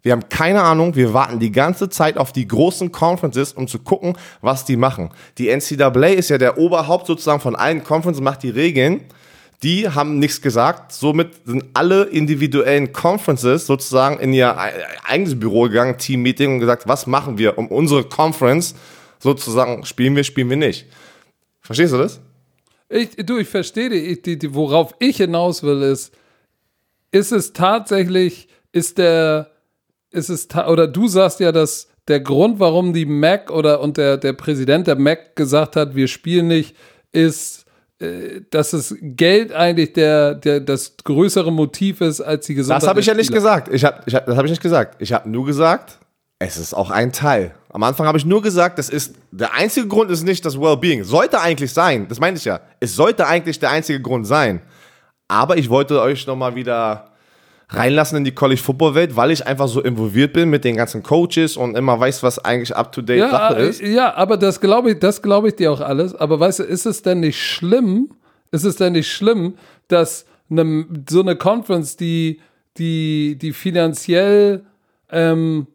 wir 0.03 0.13
haben 0.13 0.29
keine 0.29 0.63
Ahnung, 0.63 0.95
wir 0.95 1.13
warten 1.13 1.39
die 1.39 1.53
ganze 1.53 1.89
Zeit 1.91 2.17
auf 2.17 2.33
die 2.33 2.49
großen 2.49 2.91
Conferences, 2.91 3.53
um 3.53 3.69
zu 3.69 3.79
gucken, 3.81 4.17
was 4.41 4.65
die 4.65 4.77
machen. 4.77 5.11
Die 5.37 5.49
NCAA 5.55 6.07
ist 6.07 6.31
ja 6.31 6.39
der 6.39 6.57
Oberhaupt 6.59 7.07
sozusagen 7.07 7.41
von 7.41 7.55
allen 7.55 7.85
Conferences, 7.85 8.23
macht 8.23 8.43
die 8.43 8.51
Regeln. 8.51 9.03
Die 9.63 9.91
haben 9.91 10.19
nichts 10.19 10.41
gesagt. 10.41 10.93
Somit 10.93 11.33
sind 11.45 11.65
alle 11.75 12.05
individuellen 12.05 12.93
Conferences 12.93 13.67
sozusagen 13.67 14.19
in 14.19 14.33
ihr 14.33 14.57
eigenes 15.05 15.39
Büro 15.39 15.65
gegangen, 15.65 15.99
Team-Meeting 15.99 16.55
und 16.55 16.61
gesagt, 16.61 16.89
was 16.89 17.07
machen 17.07 17.37
wir, 17.37 17.59
um 17.59 17.69
unsere 17.69 18.05
Conference 18.05 18.75
sozusagen, 19.19 19.85
spielen 19.85 20.17
wir, 20.17 20.25
spielen 20.25 20.49
wir 20.49 20.57
nicht. 20.57 20.87
Verstehst 21.61 21.93
du 21.93 21.99
das? 21.99 22.21
Ich, 22.91 23.11
du, 23.17 23.39
ich 23.39 23.49
verstehe 23.49 23.89
die, 23.89 24.21
die, 24.21 24.37
die, 24.37 24.55
worauf 24.55 24.95
ich 24.99 25.19
hinaus 25.19 25.63
will, 25.63 25.81
ist, 25.83 26.13
ist 27.13 27.31
es 27.31 27.53
tatsächlich, 27.53 28.49
ist 28.73 28.99
der, 28.99 29.53
ist 30.11 30.29
es, 30.29 30.49
oder 30.67 30.89
du 30.89 31.07
sagst 31.07 31.39
ja, 31.39 31.53
dass 31.53 31.89
der 32.09 32.19
Grund, 32.19 32.59
warum 32.59 32.93
die 32.93 33.07
Mac 33.07 33.53
oder 33.53 33.81
und 33.81 33.97
der, 33.97 34.17
der 34.17 34.33
Präsident 34.33 34.89
der 34.89 34.97
Mac 34.97 35.37
gesagt 35.37 35.77
hat, 35.77 35.95
wir 35.95 36.09
spielen 36.09 36.49
nicht, 36.49 36.75
ist, 37.13 37.65
äh, 38.01 38.41
dass 38.51 38.71
das 38.71 38.97
Geld 39.01 39.53
eigentlich 39.53 39.93
der, 39.93 40.35
der, 40.35 40.59
das 40.59 40.97
größere 41.05 41.53
Motiv 41.53 42.01
ist 42.01 42.21
als 42.21 42.47
die 42.47 42.55
Gesundheit. 42.55 42.83
Das 42.83 42.89
habe 42.89 42.99
ich 42.99 43.07
ja 43.07 43.15
nicht 43.15 43.33
gesagt. 43.33 43.73
Ich 43.73 43.85
hab, 43.85 44.05
ich 44.09 44.17
hab, 44.17 44.27
das 44.27 44.37
habe 44.37 44.49
ich 44.49 44.53
nicht 44.53 44.63
gesagt. 44.63 45.01
Ich 45.01 45.13
habe 45.13 45.31
nur 45.31 45.47
gesagt, 45.47 46.00
es 46.43 46.57
ist 46.57 46.75
auch 46.75 46.91
ein 46.91 47.13
Teil. 47.13 47.55
Am 47.69 47.83
Anfang 47.83 48.07
habe 48.07 48.17
ich 48.17 48.25
nur 48.25 48.41
gesagt, 48.41 48.79
das 48.79 48.89
ist 48.89 49.15
der 49.31 49.55
einzige 49.55 49.87
Grund 49.87 50.11
ist 50.11 50.25
nicht 50.25 50.45
das 50.45 50.59
Wellbeing. 50.59 51.05
Sollte 51.05 51.41
eigentlich 51.41 51.73
sein. 51.73 52.09
Das 52.09 52.19
meinte 52.19 52.39
ich 52.39 52.47
ja. 52.47 52.61
Es 52.81 52.97
sollte 52.97 53.27
eigentlich 53.27 53.59
der 53.61 53.71
einzige 53.71 54.01
Grund 54.01 54.27
sein. 54.27 54.63
Aber 55.29 55.59
ich 55.59 55.69
wollte 55.69 56.01
euch 56.01 56.27
nochmal 56.27 56.55
wieder 56.55 57.11
reinlassen 57.69 58.17
in 58.19 58.25
die 58.25 58.33
College 58.33 58.61
Football 58.61 58.95
Welt, 58.95 59.17
weil 59.17 59.31
ich 59.31 59.47
einfach 59.47 59.69
so 59.69 59.83
involviert 59.83 60.33
bin 60.33 60.49
mit 60.49 60.65
den 60.65 60.77
ganzen 60.77 61.03
Coaches 61.03 61.59
und 61.59 61.77
immer 61.77 62.01
weiß, 62.01 62.23
was 62.23 62.39
eigentlich 62.39 62.75
up 62.75 62.91
to 62.91 63.03
date 63.03 63.19
ja, 63.19 63.31
Sache 63.31 63.55
ist. 63.57 63.83
Ja, 63.83 64.15
aber 64.15 64.39
das 64.39 64.61
glaube 64.61 64.93
ich, 64.93 64.99
das 64.99 65.21
glaube 65.21 65.49
ich 65.49 65.57
dir 65.57 65.71
auch 65.71 65.83
alles. 65.83 66.15
Aber 66.15 66.41
weißt 66.41 66.61
du, 66.61 66.63
ist 66.63 66.87
es 66.87 67.03
denn 67.03 67.21
nicht 67.21 67.41
schlimm? 67.41 68.09
Ist 68.51 68.65
es 68.65 68.77
denn 68.77 68.95
nicht 68.95 69.13
schlimm, 69.13 69.57
dass 69.89 70.25
eine, 70.51 70.87
so 71.09 71.21
eine 71.21 71.37
Conference, 71.37 71.97
die, 71.97 72.41
die, 72.79 73.37
die 73.39 73.53
finanziell 73.53 74.65
ähm, 75.11 75.67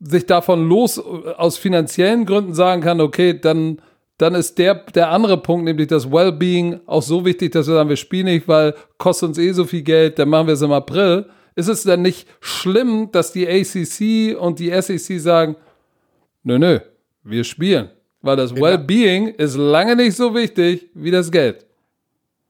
sich 0.00 0.26
davon 0.26 0.68
los 0.68 0.98
aus 0.98 1.56
finanziellen 1.56 2.26
Gründen 2.26 2.54
sagen 2.54 2.82
kann, 2.82 3.00
okay, 3.00 3.38
dann 3.38 3.80
dann 4.18 4.34
ist 4.34 4.56
der, 4.56 4.74
der 4.74 5.10
andere 5.10 5.36
Punkt, 5.36 5.64
nämlich 5.64 5.88
das 5.88 6.10
Wellbeing, 6.10 6.80
auch 6.86 7.02
so 7.02 7.24
wichtig, 7.24 7.52
dass 7.52 7.66
wir 7.66 7.74
sagen, 7.74 7.88
wir 7.88 7.96
spielen 7.96 8.26
nicht, 8.26 8.48
weil 8.48 8.74
kostet 8.98 9.30
uns 9.30 9.38
eh 9.38 9.52
so 9.52 9.64
viel 9.64 9.82
Geld, 9.82 10.18
dann 10.18 10.30
machen 10.30 10.46
wir 10.46 10.54
es 10.54 10.62
im 10.62 10.72
April. 10.72 11.26
Ist 11.54 11.68
es 11.68 11.82
denn 11.82 12.02
nicht 12.02 12.26
schlimm, 12.40 13.10
dass 13.12 13.32
die 13.32 13.46
ACC 13.46 14.38
und 14.40 14.58
die 14.58 14.70
SEC 14.80 15.20
sagen, 15.20 15.56
nö, 16.42 16.58
nö, 16.58 16.80
wir 17.24 17.44
spielen? 17.44 17.90
Weil 18.22 18.36
das 18.36 18.54
Wellbeing 18.54 19.28
ist 19.28 19.56
lange 19.56 19.94
nicht 19.96 20.16
so 20.16 20.34
wichtig 20.34 20.88
wie 20.94 21.10
das 21.10 21.30
Geld. 21.30 21.66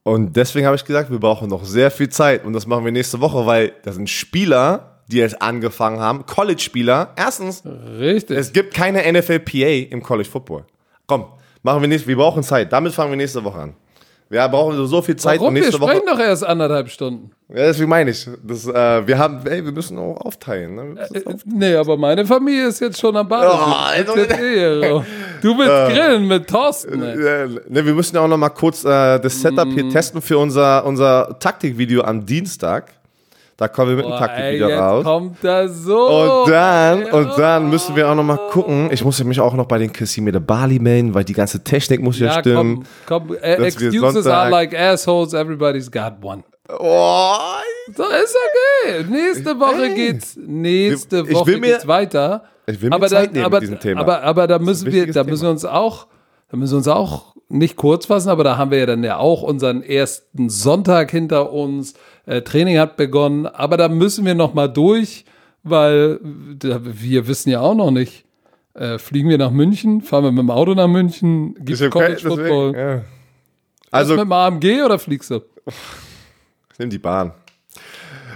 Und 0.03 0.35
deswegen 0.37 0.65
habe 0.65 0.77
ich 0.77 0.85
gesagt, 0.85 1.11
wir 1.11 1.19
brauchen 1.19 1.49
noch 1.49 1.65
sehr 1.65 1.91
viel 1.91 2.07
Zeit 2.07 2.45
und 2.45 2.53
das 2.53 2.65
machen 2.65 2.85
wir 2.85 2.93
nächste 2.93 3.19
Woche, 3.19 3.45
weil 3.45 3.73
das 3.83 3.95
sind 3.95 4.09
Spieler, 4.09 4.96
die 5.07 5.17
jetzt 5.17 5.41
angefangen 5.41 5.99
haben, 5.99 6.25
College-Spieler. 6.25 7.13
Erstens, 7.15 7.63
Richtig. 7.99 8.37
es 8.37 8.51
gibt 8.53 8.73
keine 8.73 8.99
NFL-PA 9.11 9.89
im 9.91 10.01
College 10.03 10.29
Football. 10.29 10.65
Komm, 11.07 11.25
Machen 11.63 11.81
wir 11.81 11.87
nicht, 11.89 12.07
wir 12.07 12.15
brauchen 12.15 12.43
Zeit. 12.43 12.71
Damit 12.71 12.93
fangen 12.93 13.11
wir 13.11 13.17
nächste 13.17 13.43
Woche 13.43 13.59
an. 13.59 13.73
Wir 14.29 14.47
brauchen 14.47 14.85
so 14.87 15.01
viel 15.01 15.15
Zeit 15.15 15.39
Warum? 15.39 15.49
und 15.49 15.53
nächste 15.55 15.73
wir 15.73 15.79
Woche. 15.81 15.91
sprechen 15.97 16.05
doch 16.07 16.19
erst 16.19 16.45
anderthalb 16.45 16.89
Stunden. 16.89 17.31
Ja, 17.49 17.55
deswegen 17.65 17.89
meine 17.89 18.11
ich. 18.11 18.29
Das, 18.43 18.67
äh, 18.67 19.07
wir 19.07 19.17
haben, 19.17 19.45
ey, 19.47 19.63
wir 19.65 19.71
müssen 19.71 19.97
auch 19.97 20.17
aufteilen. 20.21 20.75
Ne? 20.75 20.95
Wir 21.11 21.27
Äh, 21.27 21.35
nee, 21.45 21.75
aber 21.75 21.97
meine 21.97 22.25
Familie 22.25 22.67
ist 22.67 22.79
jetzt 22.81 22.99
schon 22.99 23.15
am 23.17 23.27
Bad. 23.27 23.47
Oh, 23.49 23.73
also- 23.73 24.15
du 25.41 25.57
willst 25.57 25.95
grillen 25.95 26.27
mit 26.27 26.47
Thorsten. 26.49 27.01
Ey. 27.01 27.15
Äh, 27.43 27.47
ne, 27.69 27.85
wir 27.85 27.93
müssen 27.93 28.15
ja 28.15 28.21
auch 28.21 28.27
noch 28.27 28.37
mal 28.37 28.49
kurz 28.49 28.83
äh, 28.83 29.19
das 29.19 29.41
Setup 29.41 29.67
Mm. 29.67 29.71
hier 29.71 29.89
testen 29.89 30.21
für 30.21 30.37
unser, 30.37 30.85
unser 30.85 31.37
Taktikvideo 31.39 32.01
am 32.03 32.25
Dienstag. 32.25 32.91
Da 33.57 33.67
kommen 33.67 33.89
wir 33.89 33.95
mit 33.97 34.05
Boah, 34.05 34.13
ey, 34.13 34.19
Taktikvideo 34.19 34.69
jetzt 34.69 34.79
raus. 34.79 35.03
kommt 35.03 35.37
das 35.43 35.77
so. 35.83 36.43
Und 36.43 36.51
dann, 36.51 37.01
ey, 37.01 37.11
und 37.11 37.37
dann 37.39 37.69
müssen 37.71 37.95
wir 37.95 38.07
auch 38.07 38.13
noch 38.15 38.23
mal 38.23 38.37
gucken. 38.51 38.89
Ich 38.91 39.03
muss 39.03 39.23
mich 39.23 39.39
auch 39.41 39.55
noch 39.55 39.65
bei 39.65 39.79
den 39.79 39.91
Casimir 39.91 40.39
Bali 40.39 40.77
melden, 40.77 41.15
weil 41.15 41.23
die 41.23 41.33
ganze 41.33 41.63
Technik 41.63 42.01
muss 42.03 42.19
ja, 42.19 42.27
Ja, 42.27 42.39
stimmen. 42.39 42.85
komm, 43.07 43.27
komm. 43.29 43.37
Äh, 43.41 43.53
excuses 43.55 44.27
are 44.27 44.51
like 44.51 44.77
assholes, 44.77 45.33
everybody's 45.33 45.89
got 45.91 46.13
one. 46.21 46.43
Oh, 46.69 47.33
So, 47.95 48.03
ist 48.03 48.35
okay. 48.85 49.05
Nächste 49.09 49.59
Woche 49.59 49.83
Ey. 49.85 49.95
geht's, 49.95 50.37
nächste 50.37 51.25
Ich 51.27 51.33
Woche 51.33 51.51
mir- 51.57 51.61
geht's 51.61 51.87
weiter. 51.87 52.43
ich 52.67 52.79
will 52.81 52.89
mir 52.89 52.95
aber 52.95 53.07
Zeit 53.07 53.29
da, 53.29 53.31
nehmen 53.33 53.45
aber, 53.45 53.55
mit 53.57 53.63
diesem 53.63 53.79
Thema. 53.79 54.01
Aber, 54.01 54.21
aber 54.23 54.45
da 54.47 54.59
müssen 54.59 54.91
wir, 54.91 55.11
da 55.11 55.23
müssen 55.23 55.43
wir 55.43 55.49
uns 55.49 55.65
auch, 55.65 56.07
da 56.51 56.57
müssen 56.57 56.73
wir 56.73 56.77
uns 56.77 56.87
auch 56.89 57.33
nicht 57.49 57.77
kurz 57.77 58.05
fassen, 58.05 58.29
aber 58.29 58.43
da 58.43 58.57
haben 58.57 58.69
wir 58.71 58.77
ja 58.79 58.85
dann 58.85 59.03
ja 59.03 59.17
auch 59.17 59.41
unseren 59.41 59.81
ersten 59.81 60.49
Sonntag 60.49 61.09
hinter 61.11 61.51
uns. 61.53 61.93
Äh, 62.27 62.41
Training 62.41 62.77
hat 62.77 62.97
begonnen, 62.97 63.45
aber 63.45 63.77
da 63.77 63.87
müssen 63.87 64.25
wir 64.25 64.35
noch 64.35 64.53
mal 64.53 64.67
durch, 64.67 65.23
weil 65.63 66.19
wir 66.21 67.27
wissen 67.27 67.49
ja 67.49 67.61
auch 67.61 67.73
noch 67.73 67.89
nicht. 67.89 68.25
Äh, 68.73 68.99
fliegen 68.99 69.29
wir 69.29 69.37
nach 69.37 69.49
München? 69.49 70.01
Fahren 70.01 70.25
wir 70.25 70.31
mit 70.31 70.39
dem 70.39 70.51
Auto 70.51 70.73
nach 70.75 70.89
München? 70.89 71.55
Gibt 71.55 71.81
es 71.81 71.89
College 71.89 72.13
deswegen, 72.15 72.35
Football? 72.35 72.75
ja. 72.75 73.01
Also, 73.89 74.15
mit 74.15 74.25
dem 74.25 74.31
AMG 74.33 74.83
oder 74.83 74.99
fliegst 74.99 75.31
du? 75.31 75.35
ich 76.73 76.79
nehme 76.79 76.89
die 76.89 76.99
Bahn. 76.99 77.31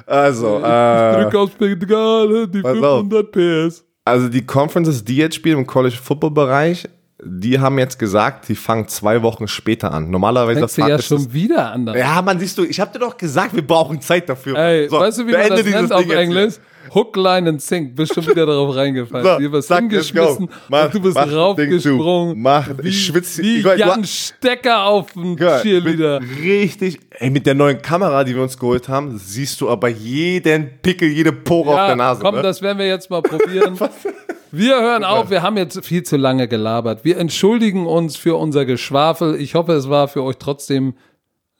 Also, 0.06 0.60
Ich 0.60 0.64
äh, 0.64 1.38
aufs 1.38 1.56
Pedale, 1.56 2.48
die 2.48 2.62
pass 2.62 2.82
auf. 2.82 3.02
500 3.02 3.32
PS. 3.32 3.86
also 4.06 4.30
die 4.30 4.46
Conferences, 4.46 5.04
die 5.04 5.18
jetzt 5.18 5.36
spielen 5.36 5.60
im 5.60 5.68
College 5.68 5.98
Football 6.02 6.32
Bereich, 6.32 6.88
die 7.24 7.60
haben 7.60 7.78
jetzt 7.78 8.00
gesagt, 8.00 8.48
die 8.50 8.56
fangen 8.56 8.88
zwei 8.88 9.22
Wochen 9.22 9.48
später 9.48 9.94
an. 9.94 10.10
Normalerweise 10.10 10.68
fang- 10.68 10.90
ja 10.90 11.02
schon 11.02 11.32
wieder 11.34 11.72
an. 11.72 11.86
Ja, 11.96 12.22
man 12.22 12.40
siehst 12.40 12.58
du, 12.58 12.64
ich 12.64 12.80
habe 12.80 12.92
dir 12.94 13.00
doch 13.00 13.16
gesagt, 13.18 13.56
wir 13.56 13.66
brauchen 13.66 14.02
Zeit 14.02 14.28
dafür. 14.28 14.58
Ey, 14.58 14.90
So, 14.90 15.00
weißt 15.00 15.20
du, 15.20 15.28
wie 15.28 15.32
man 15.32 15.50
das 15.50 15.64
nennt 15.64 15.92
auf 15.94 16.02
Ding 16.02 16.12
Englisch? 16.12 16.56
Hook, 16.94 17.16
Line 17.16 17.48
and 17.48 17.62
Sink. 17.62 17.96
Bist 17.96 18.16
schon 18.16 18.26
wieder 18.28 18.46
darauf 18.46 18.76
reingefallen. 18.76 19.24
So, 19.26 19.38
du 19.40 19.52
bist 19.52 19.68
zack, 19.68 19.80
hingeschmissen 19.82 20.50
Mach- 20.68 20.86
und 20.86 20.94
du 20.96 21.00
bist 21.00 21.16
mach 21.16 21.32
raufgesprungen. 21.32 22.42
Mach, 22.42 22.70
ich 22.80 22.84
wie, 22.84 22.92
schwitze- 22.92 23.44
Wie 23.44 23.58
ich 23.58 23.64
du 23.64 23.76
Jan 23.78 24.04
Stecker 24.04 24.86
auf 24.86 25.08
Hör, 25.38 25.62
Cheerleader. 25.62 26.20
Richtig. 26.44 27.00
Ey, 27.12 27.30
mit 27.30 27.46
der 27.46 27.54
neuen 27.54 27.82
Kamera, 27.82 28.24
die 28.24 28.36
wir 28.36 28.42
uns 28.42 28.58
geholt 28.58 28.90
haben, 28.90 29.18
siehst 29.18 29.62
du 29.62 29.70
aber 29.70 29.90
jeden 29.90 30.72
Pickel, 30.82 31.10
jede 31.10 31.32
Pore 31.32 31.70
auf 31.80 31.88
der 31.88 31.96
Nase. 31.96 32.22
komm, 32.22 32.36
ne? 32.36 32.42
das 32.42 32.62
werden 32.64 32.80
wir 32.80 32.88
jetzt 32.88 33.10
mal 33.10 33.22
probieren. 33.22 33.78
wir 34.52 34.82
hören 34.82 35.04
auf, 35.04 35.30
wir 35.30 35.42
haben 35.42 35.58
jetzt 35.58 35.86
viel 35.86 36.04
zu 36.04 36.18
lange 36.18 36.48
gelabert. 36.48 37.04
Wir 37.04 37.18
entschuldigen 37.18 37.86
uns 37.86 38.18
für 38.18 38.36
unser 38.38 38.66
Geschwafel. 38.66 39.40
Ich 39.40 39.56
hoffe, 39.56 39.74
es 39.74 39.90
war 39.90 40.08
für 40.08 40.24
euch 40.24 40.38
trotzdem 40.38 40.96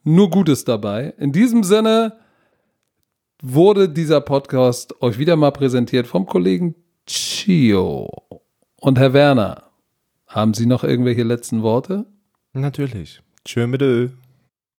nur 0.04 0.30
Gutes 0.30 0.66
dabei. 0.66 1.14
In 1.18 1.32
diesem 1.32 1.64
Sinne 1.64 2.18
wurde 3.42 3.90
dieser 3.90 4.22
Podcast 4.22 5.02
euch 5.02 5.18
wieder 5.18 5.36
mal 5.36 5.52
präsentiert 5.52 6.08
vom 6.08 6.26
Kollegen 6.26 6.76
Chio. 7.08 8.10
Und 8.76 9.00
Herr 9.00 9.14
Werner, 9.14 9.64
haben 10.28 10.54
Sie 10.54 10.66
noch 10.66 10.84
irgendwelche 10.84 11.24
letzten 11.24 11.62
Worte? 11.62 12.06
Natürlich. 12.54 13.22
Tschö 13.46 13.68
mit 13.68 13.82
Ö. 13.82 14.10